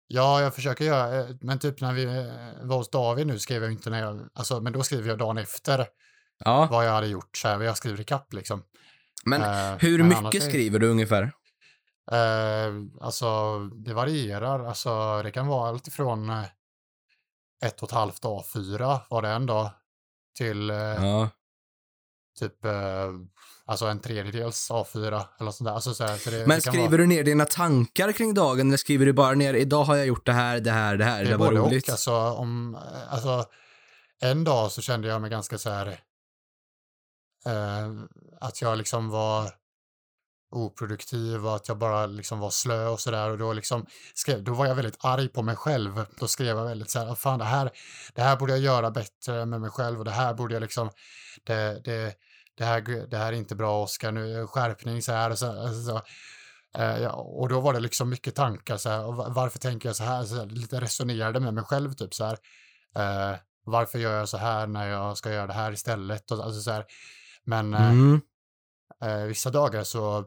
Ja, 0.07 0.41
jag 0.41 0.55
försöker 0.55 0.85
göra, 0.85 1.19
eh, 1.21 1.27
men 1.41 1.59
typ 1.59 1.81
när 1.81 1.93
vi 1.93 2.05
eh, 2.05 2.67
var 2.67 2.77
hos 2.77 2.91
David 2.91 3.27
nu 3.27 3.39
skrev 3.39 3.63
jag 3.63 3.73
inte 3.73 3.91
när 3.91 4.01
jag, 4.01 4.29
alltså, 4.35 4.61
men 4.61 4.73
då 4.73 4.83
skriver 4.83 5.09
jag 5.09 5.19
dagen 5.19 5.39
efter 5.39 5.87
Ja, 6.45 6.69
vad 6.71 6.87
jag 6.87 6.93
hade 6.93 7.07
gjort, 7.07 7.37
så 7.37 7.49
här, 7.49 7.61
jag 7.61 7.77
skriver 7.77 8.01
ikapp 8.01 8.33
liksom. 8.33 8.63
men 9.25 9.43
Eh, 9.43 9.79
hur 9.79 9.99
men 10.03 10.25
mycket 10.25 10.43
skriver 10.43 10.79
du 10.79 10.89
ungefär? 10.89 11.23
Eh, 12.13 12.73
alltså, 13.01 13.59
det 13.59 13.95
varierar, 13.95 14.65
alltså 14.65 15.23
det 15.23 15.31
kan 15.31 15.47
vara 15.47 15.69
allt 15.69 15.89
ifrån 15.89 16.31
ett 17.65 17.83
och 17.83 17.89
ett 17.89 17.95
halvt 17.95 18.23
A4 18.23 19.01
var 19.11 19.23
det 19.23 19.29
en 19.29 19.47
dag 19.47 19.71
till 20.39 20.71
eh, 20.71 20.77
Ja. 20.77 21.31
typ 22.39 22.65
alltså 23.69 23.87
en 23.87 24.01
tredjedels 24.01 24.71
A4 24.71 25.25
eller 25.41 25.51
sånt 25.51 25.69
där. 25.69 25.75
Alltså, 25.75 25.95
så 25.95 26.05
här, 26.05 26.17
så 26.17 26.31
det, 26.31 26.47
Men 26.47 26.57
det 26.57 26.61
skriver 26.61 26.89
vara, 26.89 26.97
du 26.97 27.07
ner 27.07 27.25
dina 27.25 27.45
tankar 27.45 28.13
kring 28.13 28.35
dagen 28.35 28.69
eller 28.69 28.77
skriver 28.77 29.07
du 29.07 29.13
bara 29.13 29.35
ner 29.35 29.55
idag 29.55 29.85
har 29.85 29.97
jag 29.97 30.07
gjort 30.07 30.27
det 30.27 30.33
här, 30.33 30.61
det 30.61 30.71
här, 30.71 30.97
det 30.97 31.05
här, 31.05 31.25
det 31.25 31.31
det, 31.31 31.37
var 31.37 31.53
roligt? 31.53 31.85
och. 31.85 31.91
Alltså, 31.91 32.13
om, 32.13 32.75
eh, 32.75 33.13
alltså, 33.13 33.45
en 34.21 34.45
dag 34.45 34.73
så 34.73 34.83
kände 34.83 35.09
jag 35.09 35.21
mig 35.21 35.31
ganska 35.31 35.59
så 35.59 35.71
här 35.71 35.87
eh, 37.47 37.93
att 38.41 38.63
jag 38.63 38.79
liksom 38.79 39.11
var 39.11 39.51
oproduktiv 40.51 41.47
och 41.47 41.57
att 41.57 41.69
jag 41.69 41.79
bara 41.79 42.07
liksom 42.07 42.39
var 42.39 42.51
slö 42.51 42.87
och 42.87 43.01
sådär 43.01 43.31
och 43.31 43.39
då 43.39 43.53
liksom 43.53 43.87
skrev, 44.15 44.45
då 44.45 44.55
var 44.55 44.67
jag 44.67 44.75
väldigt 44.75 45.05
arg 45.05 45.29
på 45.29 45.43
mig 45.43 45.57
själv. 45.57 46.05
Då 46.19 46.29
skrev 46.29 46.57
jag 46.57 46.65
väldigt 46.65 46.91
så 46.91 46.99
här, 46.99 47.15
fan 47.15 47.39
det 47.39 47.45
här, 47.45 47.71
det 48.15 48.23
här 48.23 48.37
borde 48.37 48.53
jag 48.53 48.61
göra 48.61 48.91
bättre 48.91 49.47
med 49.47 49.61
mig 49.61 49.71
själv 49.71 49.99
och 49.99 50.05
det 50.05 50.11
här 50.11 50.35
borde 50.35 50.55
jag 50.55 50.61
liksom, 50.61 50.91
det, 51.45 51.81
det, 51.85 52.15
det 52.59 52.65
här, 52.65 53.07
det 53.11 53.17
här 53.17 53.33
är 53.33 53.37
inte 53.37 53.55
bra 53.57 53.83
Oskar, 53.83 54.13
nu 54.13 54.47
skärpning 54.47 55.03
så 55.03 55.13
här 55.13 55.31
och 55.31 55.39
så, 55.39 55.47
alltså, 55.63 55.83
så. 55.83 56.03
Eh, 56.79 56.99
ja, 57.03 57.11
och 57.13 57.49
då 57.49 57.61
var 57.61 57.73
det 57.73 57.81
liksom 57.81 58.09
mycket 58.11 58.35
tankar 58.35 58.77
så 58.77 58.89
här, 58.89 59.05
och 59.05 59.17
va- 59.17 59.29
varför 59.29 59.59
tänker 59.59 59.89
jag 59.89 59.97
så 59.97 60.05
här, 60.05 60.25
så 60.25 60.37
här 60.37 60.47
lite 60.47 60.81
resonerade 60.81 61.41
med 61.41 61.55
mig 61.55 61.65
själv 61.65 61.93
typ 61.93 62.15
så 62.15 62.25
här. 62.25 62.39
Eh, 62.97 63.37
varför 63.65 63.99
gör 63.99 64.19
jag 64.19 64.29
så 64.29 64.37
här 64.37 64.67
när 64.67 64.89
jag 64.89 65.19
ska 65.19 65.33
göra 65.33 65.47
det 65.47 65.53
här 65.53 65.73
istället? 65.73 66.31
Och, 66.31 66.45
alltså, 66.45 66.61
så 66.61 66.71
här. 66.71 66.85
Men 67.45 67.75
eh, 67.75 67.91
Mm. 67.91 68.21
eh, 69.05 69.23
vissa 69.23 69.51
dagar 69.51 69.85
så 69.85 70.25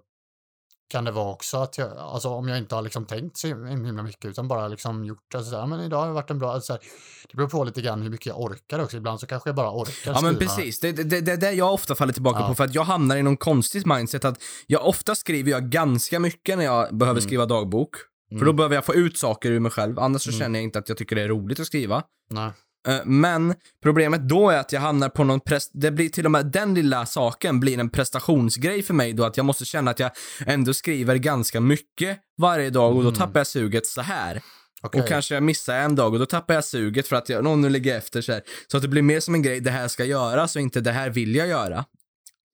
kan 0.92 1.04
det 1.06 1.12
vara 1.12 1.30
också 1.34 1.58
att 1.58 1.78
jag, 1.78 1.98
alltså 1.98 2.30
om 2.30 2.48
jag 2.48 2.58
inte 2.58 2.76
har 2.76 2.82
liksom 2.82 3.06
tänkt 3.06 3.38
så 3.38 3.48
himla 3.48 4.04
mycket 4.04 4.26
utan 4.26 4.48
bara 4.48 4.68
liksom 4.68 5.06
gjort, 5.06 5.36
alltså, 5.36 5.52
så 5.52 5.60
här, 5.60 5.68
men 5.68 5.80
idag 5.80 6.00
har 6.00 6.08
det 6.08 6.14
varit 6.14 6.30
en 6.30 6.40
bra, 6.40 6.52
alltså, 6.54 6.74
här, 6.74 6.82
det 7.30 7.36
beror 7.38 7.50
på 7.50 7.64
lite 7.64 7.82
grann 7.82 8.02
hur 8.02 8.10
mycket 8.10 8.26
jag 8.26 8.40
orkar 8.42 8.80
också, 8.80 8.98
ibland 8.98 9.20
så 9.20 9.28
kanske 9.28 9.50
jag 9.50 9.56
bara 9.56 9.72
orkar 9.72 10.12
Ja 10.12 10.22
men 10.22 10.36
skriva. 10.36 10.56
precis, 10.56 10.80
det 10.80 10.90
är 10.90 10.94
det, 10.94 11.22
det, 11.22 11.36
det 11.38 11.52
jag 11.52 11.74
ofta 11.74 11.96
faller 11.96 12.14
tillbaka 12.14 12.40
Ja. 12.40 12.48
på 12.48 12.56
för 12.56 12.64
att 12.64 12.76
jag 12.76 12.84
hamnar 12.84 13.18
i 13.18 13.24
någon 13.24 13.38
konstigt 13.38 13.86
mindset 13.86 14.26
att 14.26 14.38
jag 14.68 14.88
ofta 14.88 15.16
skriver 15.16 15.52
jag 15.52 15.64
ganska 15.70 16.20
mycket 16.20 16.58
när 16.58 16.66
jag 16.66 16.98
behöver 16.98 17.20
Mm. 17.20 17.28
skriva 17.28 17.46
dagbok. 17.46 17.96
För 18.30 18.36
Mm. 18.36 18.46
då 18.46 18.54
behöver 18.54 18.76
jag 18.76 18.86
få 18.86 18.94
ut 18.96 19.18
saker 19.18 19.52
ur 19.52 19.60
mig 19.60 19.72
själv, 19.72 20.00
annars 20.00 20.22
så 20.22 20.30
Mm. 20.30 20.40
känner 20.40 20.60
jag 20.60 20.64
inte 20.64 20.80
att 20.80 20.90
jag 20.90 20.98
tycker 20.98 21.16
det 21.16 21.22
är 21.22 21.28
roligt 21.28 21.60
att 21.60 21.66
skriva. 21.68 22.04
Nej. 22.30 22.52
Eh, 22.88 23.00
Men 23.06 23.56
problemet 23.84 24.30
då 24.30 24.50
är 24.50 24.58
att 24.58 24.72
jag 24.72 24.82
hamnar 24.82 25.10
på 25.10 25.24
någon 25.24 25.40
prest... 25.40 25.72
Det 25.74 25.92
blir 25.92 26.10
till 26.10 26.26
och 26.26 26.32
med 26.32 26.46
den 26.46 26.74
lilla 26.74 27.06
saken 27.06 27.60
blir 27.60 27.80
en 27.80 27.90
prestationsgrej 27.90 28.84
för 28.84 28.94
mig 28.94 29.14
då 29.14 29.24
att 29.24 29.38
jag 29.38 29.46
måste 29.46 29.66
känna 29.66 29.92
att 29.92 30.00
jag 30.00 30.12
ändå 30.46 30.74
skriver 30.74 31.16
ganska 31.16 31.62
mycket 31.62 32.18
varje 32.38 32.70
dag 32.70 32.96
och 32.96 33.04
då 33.04 33.10
Mm. 33.10 33.20
tappar 33.20 33.40
jag 33.40 33.48
suget 33.48 33.88
så 33.88 34.02
här. 34.02 34.42
Okej. 34.84 35.02
Och 35.02 35.08
kanske 35.08 35.34
jag 35.34 35.44
missar 35.44 35.76
en 35.76 35.96
dag 35.96 36.14
och 36.14 36.20
då 36.20 36.26
tappar 36.26 36.54
jag 36.54 36.66
suget 36.66 37.08
för 37.08 37.16
att 37.16 37.30
jag, 37.30 37.44
någon 37.44 37.62
nu 37.62 37.70
ligger 37.70 37.98
efter 37.98 38.22
så 38.22 38.32
här. 38.32 38.42
Så 38.68 38.78
att 38.78 38.84
det 38.84 38.90
blir 38.90 39.02
mer 39.02 39.20
som 39.20 39.36
en 39.36 39.42
grej, 39.42 39.60
det 39.60 39.72
här 39.72 39.88
ska 39.88 40.06
göras 40.06 40.56
och 40.56 40.62
inte 40.62 40.82
det 40.82 40.92
här 40.92 41.10
vill 41.10 41.36
jag 41.36 41.48
göra. 41.48 41.86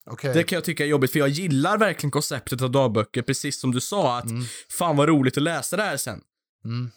Okej. 0.09 0.33
Det 0.33 0.43
kan 0.43 0.55
jag 0.55 0.63
tycka 0.63 0.83
är 0.83 0.87
jobbigt 0.87 1.11
för 1.11 1.19
jag 1.19 1.29
gillar 1.29 1.77
verkligen 1.77 2.11
konceptet 2.11 2.61
av 2.61 2.71
dagböcker, 2.71 3.21
precis 3.21 3.59
som 3.59 3.71
du 3.71 3.81
sa 3.81 4.17
att 4.17 4.25
Mm. 4.25 4.43
fan 4.69 4.97
vad 4.97 5.07
roligt 5.09 5.37
att 5.37 5.43
läsa 5.43 5.77
det 5.77 5.83
här 5.83 5.97
sen. 5.97 6.21
Mm. 6.65 6.91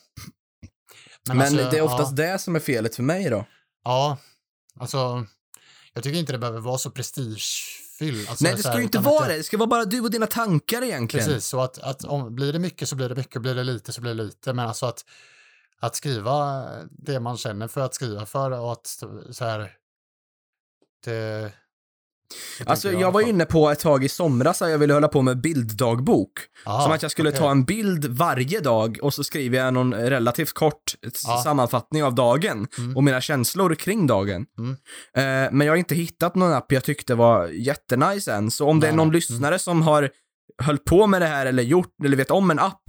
Men, 1.35 1.47
alltså, 1.47 1.71
det 1.71 1.79
är 1.79 1.83
oftast 1.83 2.19
ja, 2.19 2.25
det 2.25 2.39
som 2.39 2.57
är 2.57 2.61
felet 2.61 2.95
för 2.97 3.03
mig 3.03 3.31
då. 3.31 3.47
ja, 3.85 4.19
alltså 4.81 5.27
jag 5.93 6.03
tycker 6.05 6.19
inte 6.19 6.33
det 6.33 6.39
behöver 6.39 6.61
vara 6.61 6.79
så 6.79 6.91
prestigefyllt. 6.91 8.31
Alltså, 8.31 8.45
Nej, 8.45 8.55
det 8.55 8.63
ska 8.63 8.77
ju 8.77 8.83
inte 8.83 8.99
vara 8.99 9.29
det. 9.29 9.37
Det 9.37 9.43
ska 9.43 9.57
vara 9.57 9.67
bara 9.67 9.85
du 9.85 10.01
och 10.01 10.11
dina 10.11 10.27
tankar 10.27 10.83
egentligen. 10.83 11.27
Precis, 11.27 11.47
så 11.47 11.61
att, 11.61 11.79
att 11.79 12.05
om, 12.05 12.35
blir 12.35 12.53
det 12.53 12.59
mycket 12.59 12.89
så 12.89 12.97
blir 12.97 13.09
det 13.09 13.15
mycket, 13.15 13.43
blir 13.43 13.55
det 13.55 13.65
lite 13.65 13.93
så 13.93 14.01
blir 14.01 14.15
det 14.15 14.23
lite. 14.23 14.53
Men 14.53 14.69
alltså 14.69 14.87
att, 14.87 15.05
att 15.81 15.97
skriva 15.97 16.67
det 16.91 17.21
man 17.21 17.37
känner 17.37 17.69
för 17.69 17.81
att 17.81 17.95
skriva 17.95 18.27
för 18.27 18.51
och 18.51 18.73
att 18.73 18.87
så 19.31 19.45
här, 19.45 19.73
det... 21.05 21.53
Alltså 22.67 22.93
jag 22.93 23.11
i 23.11 23.13
var 23.13 23.21
inne 23.21 23.45
på 23.45 23.71
ett 23.71 23.79
tag 23.79 24.05
i 24.05 24.09
somras 24.09 24.63
att 24.63 24.71
jag 24.71 24.79
ville 24.79 24.95
hålla 24.95 25.09
på 25.09 25.23
med 25.23 25.41
bilddagbok. 25.41 26.31
Aha, 26.67 26.83
som 26.83 26.93
att 26.93 27.03
jag 27.03 27.11
skulle 27.11 27.29
okej. 27.29 27.39
ta 27.41 27.51
en 27.51 27.65
bild 27.65 28.05
varje 28.05 28.61
dag 28.61 28.99
och 29.03 29.15
så 29.15 29.25
skriver 29.25 29.59
jag 29.59 29.75
någon 29.75 29.95
relativt 29.95 30.53
kort 30.53 30.95
Ja. 31.27 31.41
sammanfattning 31.45 32.05
av 32.05 32.15
dagen 32.15 32.67
Mm. 32.79 32.97
och 32.97 33.05
mina 33.05 33.21
känslor 33.21 33.75
kring 33.75 34.07
dagen. 34.07 34.47
Mm. 34.59 34.71
Eh, 35.17 35.53
men 35.53 35.67
jag 35.67 35.73
har 35.73 35.77
inte 35.79 35.95
hittat 35.95 36.35
någon 36.35 36.53
app 36.53 36.73
jag 36.73 36.85
tyckte 36.85 37.15
var 37.15 37.47
jättenice 37.49 38.33
än, 38.33 38.51
så 38.51 38.67
om 38.69 38.81
det 38.81 38.87
är 38.87 38.91
Nej, 38.91 38.97
någon 38.97 39.09
nej. 39.09 39.15
lyssnare 39.15 39.59
som 39.59 39.83
har 39.83 40.11
höll 40.61 40.79
på 40.79 41.07
med 41.07 41.23
det 41.23 41.27
här 41.27 41.47
eller 41.47 41.63
gjort, 41.63 41.95
eller 42.05 42.17
vet 42.17 42.31
om 42.31 42.51
en 42.51 42.59
app, 42.59 42.83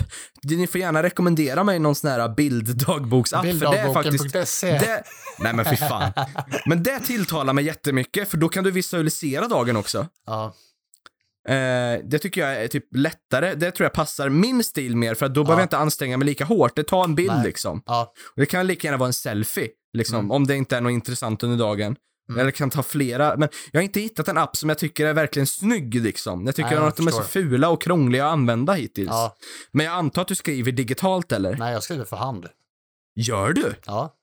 ni 0.43 0.67
får 0.67 0.81
gärna 0.81 1.03
rekommendera 1.03 1.63
mig 1.63 1.79
någon 1.79 1.95
sån 1.95 2.09
här 2.11 2.29
bilddagboksapp, 2.35 3.41
för 3.45 3.71
det 3.71 3.77
är 3.79 3.93
faktiskt 3.93 4.23
Bilddagboken.se. 4.23 4.71
det, 4.71 5.03
nej 5.39 5.53
men 5.53 5.65
fy 5.65 5.75
fan. 5.75 6.11
Men 6.65 6.83
det 6.83 6.99
tilltalar 6.99 7.53
mig 7.53 7.63
jättemycket, 7.65 8.29
för 8.29 8.37
då 8.37 8.49
kan 8.49 8.63
du 8.63 8.71
visualisera 8.71 9.47
dagen 9.47 9.77
också. 9.77 10.07
Ja, 10.25 10.53
Eh, 11.49 11.99
det 12.03 12.19
tycker 12.21 12.41
jag 12.41 12.63
är 12.63 12.67
typ 12.67 12.95
lättare. 12.95 13.55
Det 13.55 13.71
tror 13.71 13.85
jag 13.85 13.93
passar 13.93 14.29
min 14.29 14.63
stil 14.63 14.95
mer, 14.97 15.15
för 15.15 15.25
att 15.25 15.33
då 15.33 15.43
behöver 15.43 15.59
Ja. 15.59 15.61
jag 15.61 15.65
inte 15.65 15.77
anstränga 15.77 16.17
mig 16.17 16.25
lika 16.25 16.45
hårt. 16.45 16.75
Det 16.75 16.83
tar 16.83 17.03
en 17.03 17.15
bild 17.15 17.31
Nej. 17.35 17.43
liksom. 17.45 17.81
ja, 17.85 18.13
det 18.35 18.45
kan 18.45 18.67
lika 18.67 18.87
gärna 18.87 18.97
vara 18.97 19.07
en 19.07 19.13
selfie, 19.13 19.67
liksom, 19.93 20.17
Mm. 20.19 20.31
om 20.31 20.47
det 20.47 20.55
inte 20.55 20.77
är 20.77 20.81
något 20.81 20.91
intressant 20.91 21.43
under 21.43 21.57
dagen. 21.57 21.95
Mm. 22.31 22.39
Eller 22.41 22.51
kan 22.51 22.69
ta 22.69 22.83
flera, 22.83 23.37
men 23.37 23.49
jag 23.71 23.79
har 23.79 23.83
inte 23.83 23.99
hittat 23.99 24.27
en 24.27 24.37
app 24.37 24.55
som 24.55 24.69
jag 24.69 24.77
tycker 24.77 25.05
är 25.05 25.13
verkligen 25.13 25.47
snygg 25.47 25.95
liksom. 26.01 26.45
Jag 26.45 26.55
tycker 26.55 26.69
Nej, 26.69 26.79
jag 26.79 26.87
att 26.87 26.95
de 26.95 27.07
är 27.07 27.11
så 27.11 27.23
fula 27.23 27.69
och 27.69 27.81
krångliga 27.81 28.25
att 28.25 28.31
använda 28.33 28.73
hittills. 28.73 29.09
ja. 29.09 29.35
Men 29.71 29.85
jag 29.85 29.95
antar 29.95 30.21
att 30.21 30.27
du 30.27 30.35
skriver 30.35 30.71
digitalt 30.71 31.31
eller? 31.31 31.55
Nej, 31.55 31.73
jag 31.73 31.83
skriver 31.83 32.05
för 32.05 32.17
hand. 32.17 32.47
Gör 33.15 33.53
du? 33.53 33.75
Ja, 33.85 34.17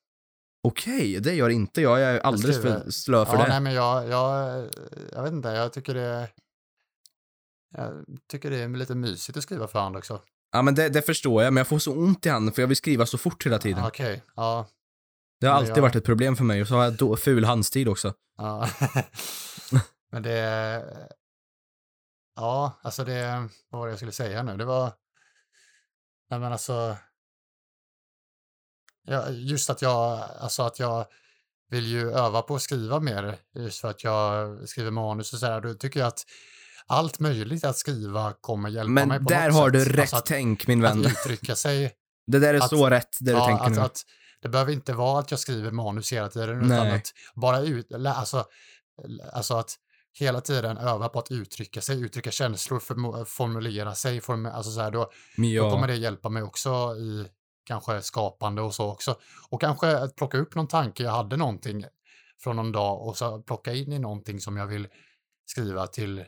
Okej, 0.63 1.21
det 1.21 1.35
gör 1.35 1.49
inte 1.49 1.81
jag. 1.81 2.01
Jag 2.01 2.11
är 2.11 2.21
alldeles 2.21 2.63
för 2.63 2.91
slö 2.91 3.27
för 3.27 3.35
ja 3.37 3.43
det. 3.43 3.49
nej 3.49 3.61
men 3.61 3.73
jag, 3.75 4.09
jag, 4.09 4.65
jag 5.13 5.23
vet 5.23 5.33
inte, 5.33 5.49
jag 5.49 5.73
tycker 5.73 5.95
det 5.95 6.29
jag 7.77 8.05
tycker 8.31 8.51
det 8.51 8.57
är 8.57 8.69
lite 8.69 8.95
mysigt 8.95 9.39
att 9.39 9.43
skriva 9.43 9.69
för 9.69 9.79
hand 9.79 9.97
också. 9.97 10.21
Ja, 10.53 10.63
men 10.63 10.75
det, 10.75 10.89
det 10.89 11.03
förstår 11.03 11.43
jag, 11.43 11.53
men 11.53 11.61
jag 11.61 11.67
får 11.67 11.79
så 11.79 11.93
ont 11.93 12.27
i 12.27 12.29
handen 12.29 12.55
för 12.55 12.63
jag 12.63 12.67
vill 12.67 12.77
skriva 12.77 13.07
så 13.07 13.19
fort 13.19 13.47
hela 13.47 13.59
tiden. 13.59 13.85
Okej, 13.85 14.23
ja. 14.37 14.67
Det 15.41 15.47
har 15.47 15.55
men 15.55 15.61
alltid 15.61 15.77
jag- 15.77 15.83
varit 15.83 15.97
ett 15.97 16.05
problem 16.05 16.37
för 16.37 16.45
mig 16.45 16.63
och 16.63 16.69
så 16.69 16.75
har 16.75 16.85
jag 16.85 16.93
då, 16.93 17.17
ful 17.17 17.45
handstil 17.45 17.89
också. 17.89 18.15
Ja. 18.39 18.69
Men 20.13 20.23
det... 20.23 20.85
Ja, 22.37 22.79
alltså 22.83 23.05
det... 23.05 23.49
Vad 23.71 23.79
var 23.81 23.87
det 23.87 23.93
jag 23.93 23.99
skulle 23.99 24.13
säga 24.13 24.43
nu? 24.43 24.57
Det 24.57 24.65
var... 24.65 24.93
Nej 26.31 26.41
men 26.41 26.53
alltså... 26.53 26.97
Ja, 29.05 29.29
just 29.31 29.71
att 29.71 29.83
jag, 29.83 30.21
alltså 30.41 30.63
att 30.63 30.79
jag 30.79 31.07
vill 31.71 31.87
ju 31.87 32.11
öva 32.13 32.43
på 32.43 32.55
att 32.55 32.63
skriva 32.63 33.01
mer 33.01 33.39
just 33.55 33.81
för 33.81 33.91
att 33.91 34.05
jag 34.05 34.59
skriver 34.69 34.91
manus 34.91 35.33
och 35.33 35.39
sådär. 35.39 35.61
Då 35.61 35.75
tycker 35.75 36.01
jag 36.01 36.07
att 36.07 36.25
allt 36.87 37.19
möjligt 37.19 37.65
att 37.65 37.77
skriva 37.79 38.33
kommer 38.41 38.69
hjälpa 38.69 38.91
mig 38.91 39.07
Men 39.07 39.25
på 39.25 39.29
där 39.31 39.47
något 39.49 39.55
har 39.57 39.71
du 39.71 39.85
sätt. 39.85 39.89
rätt 39.95 40.01
Alltså 40.01 40.17
att, 40.17 40.27
tänk 40.27 40.67
min 40.67 40.83
vän. 40.83 41.01
att 41.01 41.07
uttrycka 41.07 41.57
sig. 41.57 41.93
Det 42.27 42.39
där 42.39 42.55
är 42.55 42.59
att- 42.59 42.71
så 42.71 42.91
rätt, 42.91 43.17
det 43.21 43.31
du 43.33 43.37
ja, 43.39 43.47
tänker 43.47 43.65
att, 43.65 43.73
nu. 43.73 43.81
att 43.81 44.03
det 44.43 44.49
behöver 44.49 44.73
inte 44.73 44.93
vara 44.93 45.21
att 45.21 45.31
jag 45.31 45.41
skriver 45.41 45.71
manus 45.71 46.13
hela 46.13 46.29
tiden 46.29 46.57
utan 46.59 46.69
Nej. 46.69 46.93
att 46.97 47.13
bara 47.35 47.61
ut, 47.61 47.93
alltså, 47.93 48.45
alltså 49.33 49.55
att 49.55 49.75
hela 50.13 50.41
tiden 50.41 50.79
öva 50.79 51.09
på 51.09 51.19
att 51.19 51.31
uttrycka 51.31 51.81
sig, 51.81 52.01
uttrycka 52.01 52.31
känslor, 52.31 52.79
förmo- 52.81 53.25
formulera 53.25 53.95
sig, 53.95 54.21
form, 54.21 54.47
alltså 54.47 54.71
så 54.73 54.81
här, 54.81 54.91
då, 54.91 55.11
Men 55.37 55.55
då 55.57 55.71
kommer 55.71 55.89
ja, 55.89 55.95
det 55.95 56.01
hjälpa 56.01 56.29
mig 56.29 56.43
också 56.43 56.97
i 56.97 57.27
kanske 57.65 58.03
skapande 58.03 58.63
och 58.63 58.75
så 58.75 58.91
också. 58.93 59.19
Och 59.51 59.61
kanske 59.61 59.97
att 59.99 60.17
plocka 60.17 60.39
upp 60.39 60.55
någon 60.55 60.69
tanke, 60.69 61.03
jag 61.03 61.11
hade 61.13 61.37
någonting 61.37 61.85
från 62.43 62.57
någon 62.57 62.73
dag 62.73 63.07
och 63.07 63.17
så 63.17 63.43
plocka 63.43 63.73
in 63.75 63.93
i 63.93 63.99
någonting 63.99 64.41
som 64.41 64.57
jag 64.57 64.67
vill 64.67 64.89
skriva 65.47 65.87
till, 65.87 66.25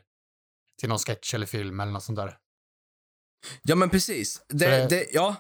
till 0.81 0.89
någon 0.89 0.99
sketch 0.99 1.35
eller 1.35 1.47
film 1.47 1.81
eller 1.81 1.93
något 1.93 2.03
sånt 2.03 2.17
där. 2.19 2.37
ja 3.63 3.75
men 3.75 3.91
precis. 3.91 4.43
Det, 4.49 4.67
det- 4.71 4.87
det, 4.89 5.07
ja, 5.13 5.35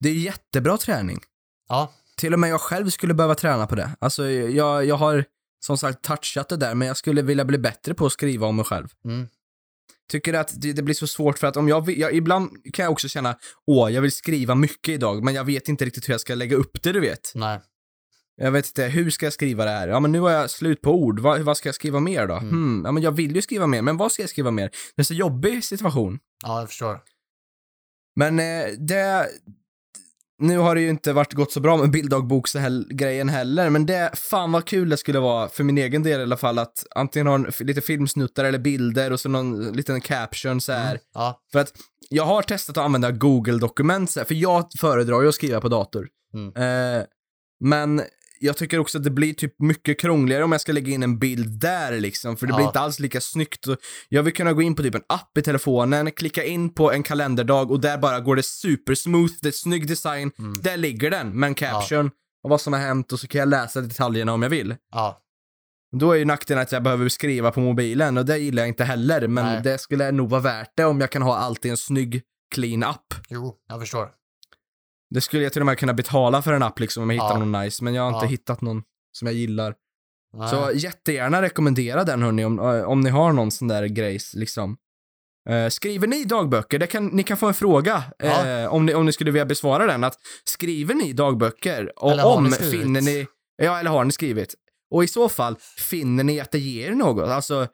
det 0.00 0.08
är 0.08 0.14
jättebra 0.14 0.78
träning. 0.78 1.20
Ja, 1.68 1.92
Till 2.22 2.32
och 2.32 2.40
med 2.40 2.50
jag 2.50 2.60
själv 2.60 2.90
skulle 2.90 3.14
behöva 3.14 3.34
träna 3.34 3.66
på 3.66 3.74
det. 3.74 3.90
Alltså, 3.98 4.30
jag, 4.30 4.84
jag 4.84 4.96
har 4.96 5.24
som 5.64 5.78
sagt 5.78 6.02
touchat 6.02 6.48
det 6.48 6.56
där, 6.56 6.74
men 6.74 6.88
jag 6.88 6.96
skulle 6.96 7.22
vilja 7.22 7.44
bli 7.44 7.58
bättre 7.58 7.94
på 7.94 8.06
att 8.06 8.12
skriva 8.12 8.46
om 8.46 8.56
mig 8.56 8.64
själv. 8.64 8.88
mm, 9.04 9.28
Tycker 10.10 10.34
att 10.34 10.60
det, 10.60 10.72
det 10.72 10.82
blir 10.82 10.94
så 10.94 11.06
svårt 11.06 11.38
för 11.38 11.46
att 11.46 11.56
om 11.56 11.68
jag, 11.68 11.90
jag 11.90 12.14
ibland 12.14 12.50
kan 12.74 12.82
jag 12.82 12.92
också 12.92 13.08
känna, 13.08 13.38
åh, 13.66 13.92
jag 13.92 14.02
vill 14.02 14.12
skriva 14.12 14.54
mycket 14.54 14.94
idag, 14.94 15.24
men 15.24 15.34
jag 15.34 15.44
vet 15.44 15.68
inte 15.68 15.84
riktigt 15.84 16.08
hur 16.08 16.14
jag 16.14 16.20
ska 16.20 16.34
lägga 16.34 16.56
upp 16.56 16.82
det, 16.82 16.92
du 16.92 17.00
vet. 17.00 17.32
nej, 17.34 17.60
Jag 18.36 18.50
vet 18.50 18.66
inte, 18.66 18.84
hur 18.84 19.10
ska 19.10 19.26
jag 19.26 19.32
skriva 19.32 19.64
det 19.64 19.70
här? 19.70 19.88
Ja, 19.88 20.00
men 20.00 20.12
nu 20.12 20.20
har 20.20 20.30
jag 20.30 20.50
slut 20.50 20.80
på 20.82 20.90
ord. 20.94 21.20
Vad, 21.20 21.40
vad 21.40 21.56
ska 21.56 21.68
jag 21.68 21.74
skriva 21.74 22.00
mer 22.00 22.26
då? 22.26 22.34
Mm. 22.34 22.48
Hmm, 22.50 22.82
ja, 22.84 22.92
men 22.92 23.02
jag 23.02 23.12
vill 23.12 23.36
ju 23.36 23.42
skriva 23.42 23.66
mer, 23.66 23.82
men 23.82 23.96
vad 23.96 24.12
ska 24.12 24.22
jag 24.22 24.30
skriva 24.30 24.50
mer? 24.50 24.70
Det 24.96 25.02
är 25.02 25.04
så 25.04 25.14
jobbig 25.14 25.64
situation. 25.64 26.18
ja, 26.42 26.60
jag 26.60 26.68
förstår. 26.68 27.00
Men 28.16 28.38
eh, 28.38 28.66
det... 28.78 29.28
Nu 30.42 30.58
har 30.58 30.74
det 30.74 30.80
ju 30.80 30.90
inte 30.90 31.12
varit 31.12 31.32
gått 31.32 31.52
så 31.52 31.60
bra 31.60 31.76
med 31.76 31.90
bilddagboksgrejen 31.90 33.28
heller, 33.28 33.70
men 33.70 33.86
det, 33.86 34.10
fan 34.14 34.52
vad 34.52 34.64
kul 34.64 34.88
det 34.88 34.96
skulle 34.96 35.18
vara, 35.18 35.48
för 35.48 35.64
min 35.64 35.78
egen 35.78 36.02
del 36.02 36.20
i 36.20 36.22
alla 36.22 36.36
fall, 36.36 36.58
att 36.58 36.86
antingen 36.94 37.26
ha 37.26 37.34
en, 37.34 37.52
lite 37.60 37.80
filmsnuttar 37.80 38.44
eller 38.44 38.58
bilder 38.58 39.12
och 39.12 39.20
så 39.20 39.28
någon 39.28 39.72
liten 39.72 40.00
caption 40.00 40.60
så 40.60 40.72
här. 40.72 40.90
Mm, 40.90 41.00
ja, 41.14 41.40
För 41.52 41.58
att 41.58 41.72
jag 42.08 42.24
har 42.24 42.42
testat 42.42 42.76
att 42.76 42.84
använda 42.84 43.10
Google-dokument, 43.10 44.10
så 44.10 44.20
här, 44.20 44.24
för 44.24 44.34
jag 44.34 44.68
föredrar 44.78 45.22
ju 45.22 45.28
att 45.28 45.34
skriva 45.34 45.60
på 45.60 45.68
dator. 45.68 46.08
Mm. 46.34 46.98
Eh, 46.98 47.04
men 47.60 48.02
jag 48.44 48.56
tycker 48.56 48.78
också 48.78 48.98
att 48.98 49.04
det 49.04 49.10
blir 49.10 49.34
typ 49.34 49.54
mycket 49.58 50.00
krångligare 50.00 50.44
om 50.44 50.52
jag 50.52 50.60
ska 50.60 50.72
lägga 50.72 50.92
in 50.92 51.02
en 51.02 51.18
bild 51.18 51.60
där 51.60 52.00
liksom, 52.00 52.36
för 52.36 52.46
det 52.46 52.50
Ja. 52.52 52.56
blir 52.56 52.66
inte 52.66 52.80
alls 52.80 52.98
lika 52.98 53.20
snyggt. 53.20 53.66
Jag 54.08 54.22
vill 54.22 54.34
kunna 54.34 54.52
gå 54.52 54.62
in 54.62 54.74
på 54.74 54.82
typ 54.82 54.94
en 54.94 55.02
app 55.08 55.38
i 55.38 55.42
telefonen, 55.42 56.10
klicka 56.12 56.44
in 56.44 56.74
på 56.74 56.92
en 56.92 57.02
kalenderdag 57.02 57.70
och 57.70 57.80
där 57.80 57.98
bara 57.98 58.20
går 58.20 58.36
det 58.36 58.42
supersmooth, 58.42 59.34
det 59.42 59.48
är 59.48 59.52
snygg 59.52 59.88
design, 59.88 60.30
Mm. 60.38 60.54
där 60.62 60.76
ligger 60.76 61.10
den 61.10 61.28
med 61.40 61.46
en 61.46 61.54
caption 61.54 62.10
och 62.44 62.50
vad 62.50 62.60
som 62.60 62.72
har 62.72 62.80
hänt 62.80 63.12
och 63.12 63.20
så 63.20 63.26
kan 63.28 63.38
jag 63.38 63.48
läsa 63.48 63.80
detaljerna 63.80 64.32
om 64.32 64.42
jag 64.42 64.50
vill. 64.50 64.74
ja, 64.92 65.18
Då 65.96 66.12
är 66.12 66.16
ju 66.16 66.24
nackdelen 66.24 66.62
att 66.62 66.72
jag 66.72 66.82
behöver 66.82 67.08
skriva 67.08 67.50
på 67.50 67.60
mobilen 67.60 68.18
och 68.18 68.24
det 68.26 68.38
gillar 68.38 68.62
jag 68.62 68.68
inte 68.68 68.84
heller, 68.84 69.28
men 69.28 69.44
Nej. 69.44 69.60
det 69.62 69.78
skulle 69.78 70.10
nog 70.12 70.30
vara 70.30 70.40
värt 70.40 70.72
det 70.76 70.84
om 70.84 71.00
jag 71.00 71.10
kan 71.10 71.22
ha 71.22 71.36
allt 71.36 71.64
i 71.64 71.68
en 71.68 71.76
snygg, 71.76 72.22
clean 72.54 72.82
app. 72.82 73.14
jo, 73.28 73.56
jag 73.68 73.80
förstår. 73.80 74.08
Det 75.14 75.20
skulle 75.20 75.42
jag 75.42 75.52
till 75.52 75.62
och 75.62 75.66
med 75.66 75.78
kunna 75.78 75.94
betala 75.94 76.42
för 76.42 76.52
en 76.52 76.62
app 76.62 76.78
liksom 76.80 77.02
om 77.02 77.10
jag 77.10 77.14
hittar 77.14 77.38
Ja. 77.40 77.44
någon 77.44 77.62
nice, 77.62 77.84
men 77.84 77.94
jag 77.94 78.02
har 78.02 78.08
inte 78.08 78.24
Ja. 78.26 78.30
hittat 78.30 78.60
någon 78.60 78.82
som 79.12 79.26
jag 79.26 79.34
gillar. 79.34 79.74
Nej. 80.36 80.48
Så 80.48 80.70
jättegärna 80.74 81.42
rekommendera 81.42 82.04
den 82.04 82.22
hörni 82.22 82.44
om, 82.44 82.58
eh, 82.58 82.82
om 82.82 83.00
ni 83.00 83.10
har 83.10 83.32
någon 83.32 83.50
sån 83.50 83.68
där 83.68 83.84
grejs 83.86 84.34
liksom. 84.34 84.76
Eh, 85.48 85.68
skriver 85.68 86.06
ni 86.06 86.24
dagböcker? 86.24 86.78
Det 86.78 86.86
kan, 86.86 87.06
ni 87.06 87.22
kan 87.22 87.36
få 87.36 87.46
en 87.46 87.54
fråga 87.54 88.02
Ja. 88.18 88.46
eh, 88.46 88.74
om, 88.74 88.86
ni, 88.86 88.94
om 88.94 89.06
ni 89.06 89.12
skulle 89.12 89.30
vilja 89.30 89.46
besvara 89.46 89.86
den. 89.86 90.04
Att, 90.04 90.14
skriver 90.44 90.94
ni 90.94 91.12
dagböcker? 91.12 91.92
Och 92.04 92.10
Eller 92.12 92.26
om 92.26 92.44
ni 92.44 92.50
finner 92.52 93.00
ni... 93.00 93.26
Ja, 93.62 93.78
eller 93.78 93.90
har 93.90 94.04
ni 94.04 94.12
skrivit? 94.12 94.54
Och 94.90 95.04
i 95.04 95.08
så 95.08 95.28
fall, 95.28 95.56
finner 95.78 96.24
ni 96.24 96.40
att 96.40 96.50
det 96.50 96.58
ger 96.58 96.90
er 96.90 96.94
något? 96.94 97.28
Alltså, 97.28 97.66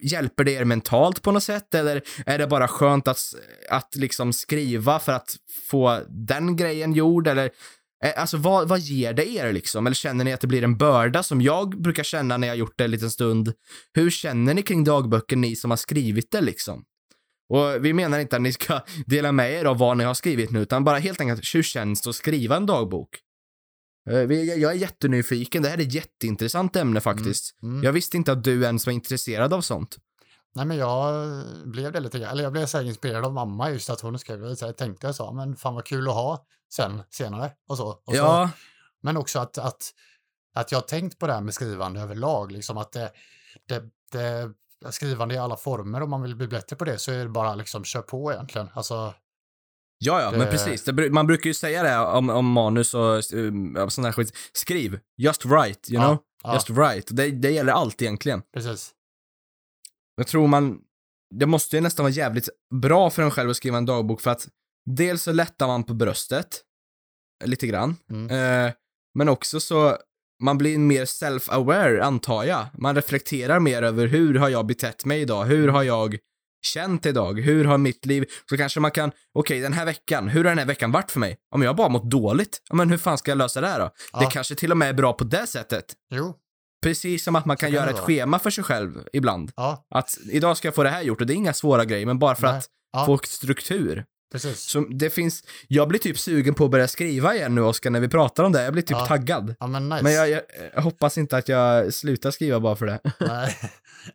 hjälper 0.00 0.44
det 0.44 0.54
er 0.54 0.64
mentalt 0.64 1.22
på 1.22 1.32
något 1.32 1.42
sätt? 1.42 1.74
Eller 1.74 2.02
är 2.26 2.38
det 2.38 2.46
bara 2.46 2.68
skönt 2.68 3.08
att, 3.08 3.18
att 3.68 3.94
liksom 3.94 4.32
skriva 4.32 4.98
för 4.98 5.12
att 5.12 5.36
få 5.70 6.00
den 6.08 6.56
grejen 6.56 6.92
gjord? 6.92 7.28
Eller 7.28 7.50
eh, 8.04 8.12
Alltså 8.16 8.36
vad, 8.36 8.68
vad 8.68 8.80
ger 8.80 9.12
det 9.12 9.30
er 9.30 9.52
liksom? 9.52 9.86
Eller 9.86 9.94
känner 9.94 10.24
ni 10.24 10.32
att 10.32 10.40
det 10.40 10.46
blir 10.46 10.64
en 10.64 10.76
börda 10.76 11.22
som 11.22 11.40
jag 11.40 11.82
brukar 11.82 12.02
känna 12.02 12.36
när 12.36 12.48
jag 12.48 12.56
gjort 12.56 12.78
det 12.78 12.84
en 12.84 12.90
liten 12.90 13.10
stund? 13.10 13.52
Hur 13.92 14.10
känner 14.10 14.54
ni 14.54 14.62
kring 14.62 14.84
dagböcker, 14.84 15.36
ni 15.36 15.56
som 15.56 15.70
har 15.70 15.76
skrivit 15.76 16.30
det 16.30 16.40
liksom? 16.40 16.84
Och 17.50 17.84
vi 17.84 17.92
menar 17.92 18.18
inte 18.18 18.36
att 18.36 18.42
ni 18.42 18.52
ska 18.52 18.80
dela 19.06 19.32
med 19.32 19.52
er 19.52 19.64
av 19.64 19.78
vad 19.78 19.96
ni 19.96 20.04
har 20.04 20.14
skrivit 20.14 20.50
nu, 20.50 20.60
utan 20.60 20.84
bara 20.84 20.98
helt 20.98 21.20
enkelt 21.20 21.54
hur 21.54 21.62
känns 21.62 22.02
det 22.02 22.10
att 22.10 22.16
skriva 22.16 22.56
en 22.56 22.66
dagbok? 22.66 23.08
Eh, 24.10 24.32
Jag 24.32 24.72
är 24.72 24.76
jättenyfiken, 24.76 25.62
det 25.62 25.68
här 25.68 25.78
är 25.78 25.82
ett 25.82 25.94
jätteintressant 25.94 26.76
ämne 26.76 27.00
faktiskt. 27.00 27.62
Mm. 27.62 27.82
Jag 27.82 27.92
visste 27.92 28.16
inte 28.16 28.32
att 28.32 28.44
du 28.44 28.62
ens 28.62 28.86
var 28.86 28.92
intresserad 28.92 29.52
av 29.52 29.60
sånt. 29.60 29.96
Nej, 30.54 30.66
men 30.66 30.76
jag 30.76 31.24
blev 31.64 31.92
det 31.92 32.00
lite 32.00 32.18
grann. 32.18 32.30
Eller 32.30 32.42
jag 32.42 32.52
blev 32.52 32.66
så 32.66 32.80
inspirerad 32.80 33.24
av 33.24 33.32
mamma 33.32 33.70
just 33.70 33.90
att 33.90 34.00
hon 34.00 34.18
skrev. 34.18 34.54
Så 34.54 34.64
jag 34.64 34.76
tänkte 34.76 35.06
jag 35.06 35.14
sa, 35.14 35.32
men 35.32 35.56
fan 35.56 35.74
vad 35.74 35.84
kul 35.84 36.08
att 36.08 36.14
ha 36.14 36.46
sen 36.74 37.02
senare 37.10 37.52
och 37.68 37.76
så. 37.76 37.86
Och 37.88 38.02
så 38.06 38.16
ja, 38.16 38.50
Men 39.02 39.16
också 39.16 39.38
att, 39.38 39.58
att, 39.58 39.82
att 40.54 40.72
jag 40.72 40.78
har 40.78 40.86
tänkt 40.86 41.18
på 41.18 41.26
det 41.26 41.32
här 41.32 41.40
med 41.40 41.54
skrivande 41.54 42.00
överlag, 42.00 42.52
liksom 42.52 42.78
att 42.78 42.92
det, 42.92 43.12
det, 43.68 43.82
det 44.12 44.52
skrivande 44.92 45.34
i 45.34 45.38
alla 45.38 45.56
former, 45.56 46.02
om 46.02 46.10
man 46.10 46.22
vill 46.22 46.36
bli 46.36 46.46
bättre 46.48 46.76
på 46.76 46.84
det 46.84 46.98
så 46.98 47.12
är 47.12 47.18
det 47.18 47.28
bara 47.28 47.54
liksom 47.54 47.84
kör 47.84 48.02
på 48.02 48.32
egentligen. 48.32 48.68
Alltså, 48.74 49.14
ja, 50.00 50.20
ja, 50.22 50.30
men 50.30 50.40
Det- 50.40 50.46
precis. 50.46 50.84
Det, 50.84 50.92
bru- 50.92 51.10
man 51.10 51.26
brukar 51.26 51.50
ju 51.50 51.54
säga 51.54 51.82
det 51.82 51.98
om, 51.98 52.30
om 52.30 52.46
manus 52.46 52.94
och 52.94 53.32
um, 53.34 53.90
sån 53.90 54.04
här 54.04 54.12
skit. 54.12 54.36
Skriv, 54.52 54.98
just 55.16 55.44
write, 55.44 55.92
you 55.92 56.02
Ja. 56.02 56.08
know? 56.08 56.18
Ja. 56.42 56.54
Just 56.54 56.70
right. 56.70 57.06
Det, 57.10 57.30
det 57.30 57.50
gäller 57.50 57.72
allt 57.72 58.02
egentligen. 58.02 58.42
Precis. 58.54 58.92
Jag 60.16 60.26
tror 60.26 60.46
man, 60.46 60.78
det 61.34 61.46
måste 61.46 61.76
ju 61.76 61.80
nästan 61.82 62.04
vara 62.04 62.12
jävligt 62.12 62.48
bra 62.74 63.10
för 63.10 63.22
en 63.22 63.30
själv 63.30 63.50
att 63.50 63.56
skriva 63.56 63.78
en 63.78 63.86
dagbok 63.86 64.20
för 64.20 64.30
att 64.30 64.48
dels 64.90 65.22
så 65.22 65.32
lättar 65.32 65.66
man 65.66 65.84
på 65.84 65.94
bröstet, 65.94 66.60
lite 67.44 67.66
grann, 67.66 67.96
Mm. 68.10 68.66
eh, 68.66 68.72
men 69.14 69.28
också 69.28 69.60
så 69.60 69.96
man 70.42 70.58
blir 70.58 70.78
mer 70.78 71.04
self-aware, 71.04 72.00
antar 72.00 72.44
jag. 72.44 72.66
Man 72.78 72.94
reflekterar 72.94 73.60
mer 73.60 73.82
över 73.82 74.06
hur 74.06 74.34
har 74.34 74.48
jag 74.48 74.66
betett 74.66 75.04
mig 75.04 75.20
idag? 75.20 75.44
Hur 75.44 75.68
har 75.68 75.82
jag 75.82 76.18
känt 76.62 77.06
idag? 77.06 77.40
Hur 77.40 77.64
har 77.64 77.78
mitt 77.78 78.06
liv... 78.06 78.24
Så 78.48 78.56
kanske 78.56 78.80
man 78.80 78.90
kan, 78.90 79.12
okej, 79.34 79.60
den 79.60 79.72
här 79.72 79.84
veckan, 79.84 80.28
hur 80.28 80.44
har 80.44 80.50
den 80.50 80.58
här 80.58 80.66
veckan 80.66 80.92
varit 80.92 81.10
för 81.10 81.20
mig? 81.20 81.36
Om 81.54 81.62
jag 81.62 81.76
bara 81.76 81.88
mått 81.88 82.10
dåligt, 82.10 82.62
ja, 82.68 82.74
men 82.74 82.90
hur 82.90 82.98
fan 82.98 83.18
ska 83.18 83.30
jag 83.30 83.38
lösa 83.38 83.60
det 83.60 83.66
här 83.66 83.78
då? 83.80 83.90
Ja. 84.12 84.20
Det 84.20 84.26
kanske 84.26 84.54
till 84.54 84.70
och 84.70 84.76
med 84.76 84.88
är 84.88 84.92
bra 84.92 85.12
på 85.12 85.24
det 85.24 85.46
sättet. 85.46 85.84
Jo. 86.10 86.34
Precis 86.82 87.24
som 87.24 87.36
att 87.36 87.44
man 87.44 87.56
kan 87.56 87.70
kan 87.70 87.74
göra 87.74 87.90
ett 87.90 87.98
schema 87.98 88.38
för 88.38 88.50
sig 88.50 88.64
själv 88.64 89.02
ibland. 89.12 89.52
Ja. 89.56 89.86
Att 89.94 90.18
idag 90.30 90.56
ska 90.56 90.68
jag 90.68 90.74
få 90.74 90.82
det 90.82 90.90
här 90.90 91.02
gjort 91.02 91.20
och 91.20 91.26
det 91.26 91.32
är 91.32 91.36
inga 91.36 91.52
svåra 91.52 91.84
grejer, 91.84 92.06
men 92.06 92.18
bara 92.18 92.34
för 92.34 92.46
Nej. 92.46 92.56
att 92.58 92.66
Ja. 92.92 93.06
få 93.06 93.18
struktur. 93.18 94.04
Precis. 94.32 94.60
Så 94.60 94.80
det 94.80 95.10
finns, 95.10 95.44
jag 95.68 95.88
blir 95.88 95.98
typ 95.98 96.18
sugen 96.18 96.54
på 96.54 96.64
att 96.64 96.70
börja 96.70 96.88
skriva 96.88 97.34
igen 97.34 97.54
nu 97.54 97.60
Oskar 97.60 97.90
när 97.90 98.00
vi 98.00 98.08
pratar 98.08 98.44
om 98.44 98.52
det. 98.52 98.62
Jag 98.62 98.72
blir 98.72 98.82
typ 98.82 98.96
Ja. 99.00 99.06
taggad. 99.06 99.54
Ja, 99.60 99.66
men 99.66 99.88
nice. 99.88 100.02
Men 100.02 100.12
jag, 100.12 100.30
jag, 100.30 100.40
jag 100.74 100.82
hoppas 100.82 101.18
inte 101.18 101.36
att 101.36 101.48
jag 101.48 101.94
slutar 101.94 102.30
skriva 102.30 102.60
bara 102.60 102.76
för 102.76 102.86
det. 102.86 103.00
Nej, 103.20 103.58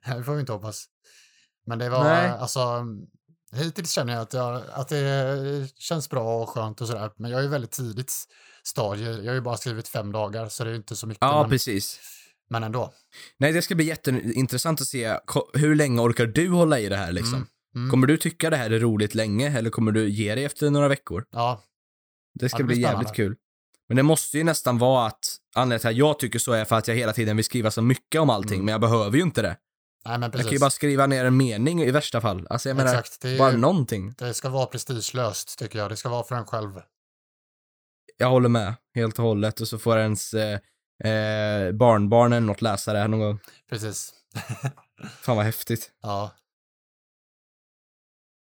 det 0.18 0.24
får 0.24 0.34
vi 0.34 0.40
inte 0.40 0.52
hoppas. 0.52 0.86
Men 1.66 1.80
det 1.80 1.90
var, 1.90 2.04
Nej. 2.04 2.30
alltså, 2.30 2.86
hittills 3.56 3.92
känner 3.92 4.14
jag 4.14 4.22
att, 4.22 4.34
jag 4.34 4.62
att 4.74 4.88
det 4.90 5.70
känns 5.78 6.10
bra 6.10 6.42
och 6.44 6.50
skönt 6.50 6.82
och 6.82 6.88
sådär. 6.88 7.12
Men 7.18 7.32
jag 7.32 7.44
är 7.44 7.48
väldigt 7.48 7.72
tidigt 7.72 8.14
stadie. 8.64 9.12
Jag 9.12 9.26
har 9.32 9.34
ju 9.36 9.42
bara 9.42 9.58
skrivit 9.58 9.88
fem 9.88 10.12
dagar, 10.12 10.50
så 10.50 10.64
det 10.64 10.70
är 10.70 10.72
ju 10.72 10.78
inte 10.78 10.96
så 10.96 11.08
mycket. 11.08 11.22
Ja, 11.22 11.42
men, 11.42 11.50
precis. 11.50 12.00
men 12.50 12.64
ändå. 12.64 12.94
Nej, 13.38 13.52
det 13.54 13.62
ska 13.62 13.76
bli 13.76 13.86
jätteintressant 13.86 14.82
att 14.82 14.88
se 14.88 15.18
hur 15.54 15.76
länge 15.76 16.02
orkar 16.02 16.26
du 16.26 16.50
hålla 16.50 16.80
i 16.80 16.90
det 16.90 16.98
här 16.98 17.12
liksom? 17.12 17.36
Mm, 17.36 17.48
mm. 17.76 17.92
Kommer 17.92 18.08
du 18.08 18.18
tycka 18.18 18.50
det 18.50 18.58
här 18.58 18.70
är 18.70 18.80
roligt 18.80 19.16
länge 19.16 19.58
eller 19.58 19.70
kommer 19.70 19.92
du 19.92 20.10
ge 20.10 20.36
dig 20.36 20.46
efter 20.46 20.70
några 20.70 20.88
veckor? 20.88 21.26
Ja, 21.32 21.62
Det 22.40 22.50
ska 22.50 22.58
Ja, 22.58 22.64
det 22.64 22.64
bli 22.68 22.82
jävligt 22.82 23.14
kul. 23.14 23.36
Men 23.88 23.98
det 23.98 24.04
måste 24.04 24.38
ju 24.38 24.44
nästan 24.44 24.78
vara 24.78 25.08
att 25.08 25.36
anledningen 25.56 25.80
till 25.80 25.90
att 25.90 25.96
jag 25.96 26.20
tycker 26.20 26.40
så 26.40 26.52
är 26.52 26.66
för 26.66 26.76
att 26.76 26.88
jag 26.88 26.96
hela 26.96 27.14
tiden 27.14 27.36
vill 27.36 27.46
skriva 27.46 27.72
så 27.72 27.82
mycket 27.82 28.22
om 28.22 28.30
allting, 28.30 28.54
Mm. 28.54 28.66
men 28.66 28.72
jag 28.72 28.82
behöver 28.82 29.18
ju 29.18 29.24
inte 29.24 29.42
det. 29.42 29.58
Nej 30.06 30.18
men 30.20 30.32
Jag 30.34 30.42
kan 30.42 30.52
ju 30.52 30.60
bara 30.60 30.70
skriva 30.70 31.08
ner 31.08 31.26
en 31.26 31.38
mening 31.38 31.82
i 31.82 31.92
värsta 31.92 32.22
fall. 32.22 32.48
Alltså 32.50 32.70
jag 32.70 32.76
menar, 32.76 32.92
Exakt. 33.00 33.22
Det, 33.22 33.30
är, 33.30 33.38
bara 33.38 33.52
någonting. 33.52 34.14
det 34.18 34.34
ska 34.34 34.50
vara 34.50 34.66
prestigelöst 34.66 35.60
tycker 35.60 35.80
jag. 35.80 35.92
Det 35.92 35.96
ska 35.98 36.10
vara 36.10 36.24
för 36.24 36.36
en 36.36 36.46
själv. 36.46 36.82
Jag 38.18 38.30
håller 38.30 38.50
med, 38.50 38.74
helt 38.96 39.20
och 39.20 39.26
hållet. 39.26 39.62
Och 39.62 39.68
så 39.68 39.78
får 39.80 39.98
ens 39.98 40.34
eh, 40.34 40.60
eh, 41.12 41.72
barnbarnen 41.72 42.46
något 42.46 42.62
läsa 42.62 42.94
det 42.94 43.00
här 43.00 43.08
någon 43.08 43.20
gång. 43.20 43.40
Precis. 43.70 44.14
Fan 45.22 45.36
vad 45.38 45.46
häftigt. 45.46 45.92
Ja, 46.02 46.32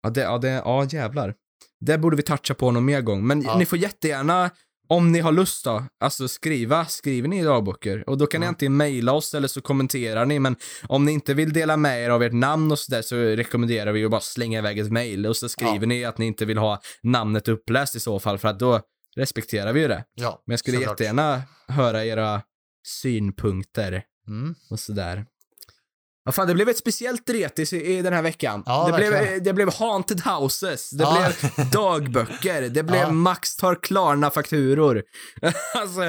Ja, 0.03 0.09
det, 0.09 0.21
ja, 0.21 0.37
det, 0.37 0.49
ja 0.49 0.85
jävlar. 0.85 1.35
Det 1.79 1.97
borde 1.97 2.15
vi 2.17 2.23
toucha 2.23 2.53
på 2.53 2.71
någon 2.71 2.85
mer 2.85 3.01
gång. 3.01 3.27
Men 3.27 3.41
Ja. 3.41 3.57
ni 3.57 3.65
får 3.65 3.77
jättegärna, 3.77 4.49
om 4.87 5.11
ni 5.11 5.19
har 5.19 5.31
lust 5.31 5.65
då, 5.65 5.83
alltså 5.99 6.27
skriva, 6.27 6.85
skriver 6.85 7.27
ni 7.27 7.39
i 7.39 7.43
dagböcker. 7.43 8.09
Och 8.09 8.17
då 8.17 8.27
kan 8.27 8.41
ni 8.41 8.45
Ja. 8.45 8.49
antingen 8.49 8.77
mejla 8.77 9.13
oss 9.13 9.33
eller 9.33 9.47
så 9.47 9.61
kommenterar 9.61 10.25
ni. 10.25 10.39
Men 10.39 10.55
om 10.87 11.05
ni 11.05 11.11
inte 11.11 11.33
vill 11.33 11.53
dela 11.53 11.77
med 11.77 12.03
er 12.05 12.09
av 12.09 12.23
ert 12.23 12.33
namn 12.33 12.71
och 12.71 12.79
sådär 12.79 13.01
så 13.01 13.15
rekommenderar 13.15 13.91
vi 13.91 14.05
att 14.05 14.11
bara 14.11 14.21
slänga 14.21 14.59
iväg 14.59 14.79
ett 14.79 14.91
mejl. 14.91 15.25
Och 15.25 15.37
så 15.37 15.49
skriver 15.49 15.79
Ja. 15.79 15.85
ni 15.85 16.05
att 16.05 16.17
ni 16.17 16.25
inte 16.25 16.45
vill 16.45 16.57
ha 16.57 16.81
namnet 17.03 17.47
uppläst 17.47 17.95
i 17.95 17.99
så 17.99 18.19
fall, 18.19 18.37
för 18.37 18.47
att 18.47 18.59
då 18.59 18.81
respekterar 19.15 19.73
vi 19.73 19.81
ju 19.81 19.87
det. 19.87 20.03
ja. 20.15 20.43
Men 20.45 20.53
jag 20.53 20.59
skulle 20.59 20.77
jättegärna 20.77 21.41
höra 21.67 22.05
era 22.05 22.41
synpunkter 22.87 24.03
Mm. 24.27 24.55
och 24.69 24.79
sådär. 24.79 25.25
Ja, 26.25 26.31
fan, 26.31 26.47
det 26.47 26.53
blev 26.53 26.69
ett 26.69 26.77
speciellt 26.77 27.29
retis 27.29 27.73
i, 27.73 27.85
i 27.97 28.01
den 28.01 28.13
här 28.13 28.21
veckan. 28.21 28.63
Ja, 28.65 28.87
det, 28.87 28.93
blev, 28.97 29.43
det 29.43 29.53
blev 29.53 29.73
haunted 29.73 30.21
houses, 30.21 30.89
det 30.89 31.03
Ja. 31.03 31.31
blev 31.55 31.69
dagböcker, 31.71 32.61
det 32.61 32.83
blev. 32.83 33.13
Max 33.13 33.55
tar 33.55 33.75
Klarna-fakturor. 33.75 35.03
alltså, 35.75 36.01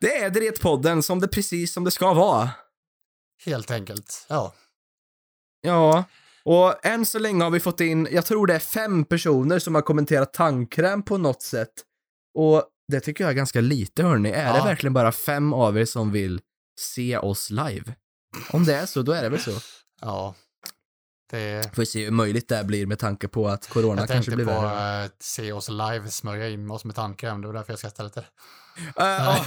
det 0.00 0.16
är 0.22 0.30
Dretpodden 0.30 1.02
som 1.02 1.20
det 1.20 1.28
precis 1.28 1.72
som 1.72 1.84
det 1.84 1.90
ska 1.90 2.14
vara. 2.14 2.50
helt 3.46 3.70
enkelt. 3.70 4.26
Ja, 4.28 4.54
Ja, 5.62 6.04
och 6.44 6.86
än 6.86 7.06
så 7.06 7.18
länge 7.18 7.44
har 7.44 7.50
vi 7.50 7.60
fått 7.60 7.80
in, 7.80 8.08
jag 8.10 8.24
tror 8.26 8.46
det 8.46 8.54
är 8.54 8.58
fem 8.58 9.04
personer 9.04 9.58
som 9.58 9.74
har 9.74 9.82
kommenterat 9.82 10.32
tandkräm 10.32 11.02
på 11.02 11.18
något 11.18 11.42
sätt. 11.42 11.72
Och 12.38 12.64
det 12.92 13.00
tycker 13.00 13.24
jag 13.24 13.30
är 13.30 13.34
ganska 13.34 13.60
lite 13.60 14.02
hörni. 14.02 14.30
Är 14.30 14.52
det 14.52 14.64
verkligen 14.64 14.92
bara 14.94 15.12
fem 15.12 15.52
av 15.52 15.78
er 15.78 15.84
som 15.84 16.12
vill 16.12 16.40
se 16.80 17.18
oss 17.18 17.50
live? 17.50 17.94
Om 18.50 18.64
det 18.64 18.74
är 18.76 18.86
så, 18.86 19.02
då 19.02 19.12
är 19.12 19.22
det 19.22 19.28
väl 19.28 19.40
så. 19.40 19.52
ja. 20.00 20.34
Det, 21.30 21.70
Får 21.74 21.82
vi 21.82 21.86
se 21.86 22.04
hur 22.04 22.10
möjligt 22.10 22.48
det 22.48 22.64
blir 22.64 22.86
med 22.86 22.98
tanke 22.98 23.28
på 23.28 23.48
att 23.48 23.68
corona 23.68 24.02
jag 24.02 24.08
kanske 24.08 24.30
tänkte 24.30 24.44
blir 24.44 24.54
på 24.54 24.60
värre. 24.60 25.04
att 25.04 25.22
se 25.22 25.52
oss 25.52 25.68
live 25.68 26.08
smörja 26.10 26.48
in 26.48 26.70
oss 26.70 26.84
med 26.84 26.94
tandkräm. 26.96 27.40
Det 27.40 27.46
var 27.46 27.54
därför 27.54 27.72
jag 27.72 27.78
skrattade 27.78 28.08
lite. 28.08 28.24
Äh, 29.00 29.38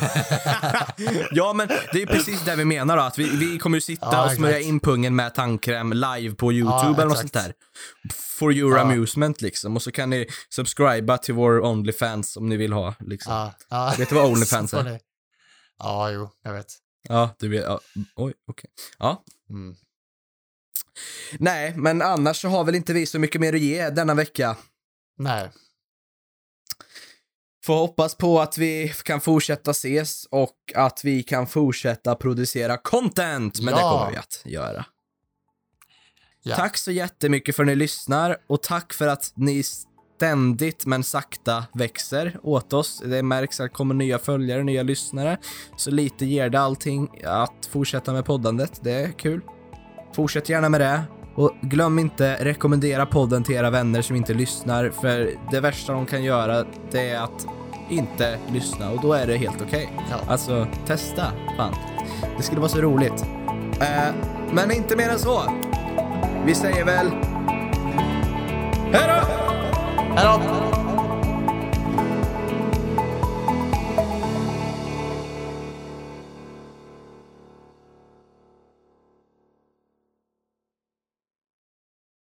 ja. 1.31 1.53
men 1.53 1.67
det 1.67 1.91
är 1.91 1.97
ju 1.99 2.05
precis 2.05 2.45
det 2.45 2.55
vi 2.55 2.65
menar 2.65 2.97
då, 2.97 3.03
att 3.03 3.17
vi, 3.17 3.29
vi 3.37 3.59
kommer 3.59 3.77
ju 3.77 3.81
sitta 3.81 4.05
Ja, 4.11 4.25
och 4.25 4.31
smörja 4.31 4.57
exakt. 4.57 4.67
in 4.69 4.79
pungen 4.79 5.15
med 5.15 5.35
tandkräm 5.35 5.93
live 5.93 6.35
på 6.35 6.53
YouTube 6.53 6.75
Ja, 6.77 6.93
eller 6.93 7.05
något 7.05 7.13
exakt. 7.23 7.33
sånt 7.33 7.45
där. 7.45 7.53
For 8.39 8.53
your 8.53 8.75
Ja. 8.77 8.81
amusement 8.81 9.41
liksom. 9.41 9.75
Och 9.75 9.81
så 9.81 9.91
kan 9.91 10.09
ni 10.09 10.27
subscriba 10.49 11.17
till 11.17 11.33
vår 11.33 11.59
Onlyfans 11.65 12.37
om 12.37 12.49
ni 12.49 12.57
vill 12.57 12.73
ha 12.73 12.95
liksom. 12.99 13.49
Vet 13.97 14.09
du 14.09 14.15
vad 14.15 14.25
Onlyfans 14.31 14.73
är? 14.73 14.99
Ja, 15.79 16.11
jo, 16.11 16.29
jag 16.43 16.53
vet. 16.53 16.67
Ja, 17.01 17.35
du 17.39 17.49
vet. 17.49 17.63
Ja. 17.63 17.79
Oj, 18.15 18.33
okej. 18.47 18.69
Ja. 18.99 19.23
Mm. 19.49 19.75
Nej, 21.39 21.73
men 21.77 22.01
annars 22.01 22.41
så 22.41 22.47
har 22.47 22.63
väl 22.63 22.75
inte 22.75 22.93
vi 22.93 23.05
så 23.05 23.19
mycket 23.19 23.41
mer 23.41 23.53
att 23.53 23.59
ge 23.59 23.89
denna 23.89 24.13
vecka. 24.13 24.57
Nej, 25.17 25.49
Får 27.65 27.75
hoppas 27.75 28.15
på 28.15 28.39
att 28.41 28.57
vi 28.57 28.93
kan 29.03 29.21
fortsätta 29.21 29.71
ses 29.71 30.25
och 30.25 30.55
att 30.75 31.03
vi 31.03 31.23
kan 31.23 31.47
fortsätta 31.47 32.15
producera 32.15 32.77
content. 32.77 33.59
Men 33.61 33.73
det 33.73 33.79
Ja. 33.79 33.91
kommer 33.99 34.11
vi 34.11 34.17
att 34.17 34.41
göra. 34.45 34.85
ja. 36.41 36.55
Tack 36.55 36.77
så 36.77 36.91
jättemycket 36.91 37.55
för 37.55 37.63
att 37.63 37.67
ni 37.67 37.75
lyssnar 37.75 38.37
och 38.47 38.63
tack 38.63 38.93
för 38.93 39.07
att 39.07 39.31
ni 39.35 39.63
ständigt 40.19 40.85
men 40.85 41.03
sakta 41.03 41.63
växer 41.73 42.39
åt 42.43 42.73
oss. 42.73 43.01
Det 43.05 43.23
märks 43.23 43.59
att 43.59 43.65
det 43.65 43.69
kommer 43.69 43.95
nya 43.95 44.19
följare, 44.19 44.63
nya 44.63 44.83
lyssnare. 44.83 45.37
Så 45.77 45.91
lite 45.91 46.25
ger 46.25 46.49
det 46.49 46.59
allting 46.59 47.09
att 47.25 47.69
fortsätta 47.71 48.13
med 48.13 48.25
poddandet. 48.25 48.79
Det 48.83 48.91
är 48.91 49.11
kul. 49.11 49.41
Fortsätt 50.15 50.49
gärna 50.49 50.69
med 50.69 50.81
det. 50.81 51.01
Och 51.35 51.51
glöm 51.61 51.99
inte 51.99 52.37
rekommendera 52.39 53.05
podden 53.05 53.43
till 53.43 53.55
era 53.55 53.69
vänner 53.69 54.01
som 54.01 54.15
inte 54.15 54.33
lyssnar. 54.33 54.89
För 54.89 55.31
det 55.51 55.59
värsta 55.59 55.93
de 55.93 56.05
kan 56.05 56.23
göra 56.23 56.65
det 56.91 57.09
är 57.09 57.23
att 57.23 57.47
inte 57.89 58.39
lyssna 58.51 58.91
och 58.91 59.01
då 59.01 59.13
är 59.13 59.27
det 59.27 59.37
helt 59.37 59.61
okej. 59.61 59.89
Ja. 60.09 60.17
Alltså, 60.27 60.67
testa. 60.87 61.31
Fan. 61.57 61.75
Det 62.37 62.43
skulle 62.43 62.61
vara 62.61 62.69
så 62.69 62.81
roligt. 62.81 63.25
Eh, 63.81 64.13
men 64.51 64.71
inte 64.71 64.95
mer 64.95 65.09
än 65.09 65.19
så. 65.19 65.41
Vi 66.45 66.55
säger 66.55 66.85
väl... 66.85 67.07
Hej 68.91 69.07
då! 69.07 69.58
Hello. 70.21 70.78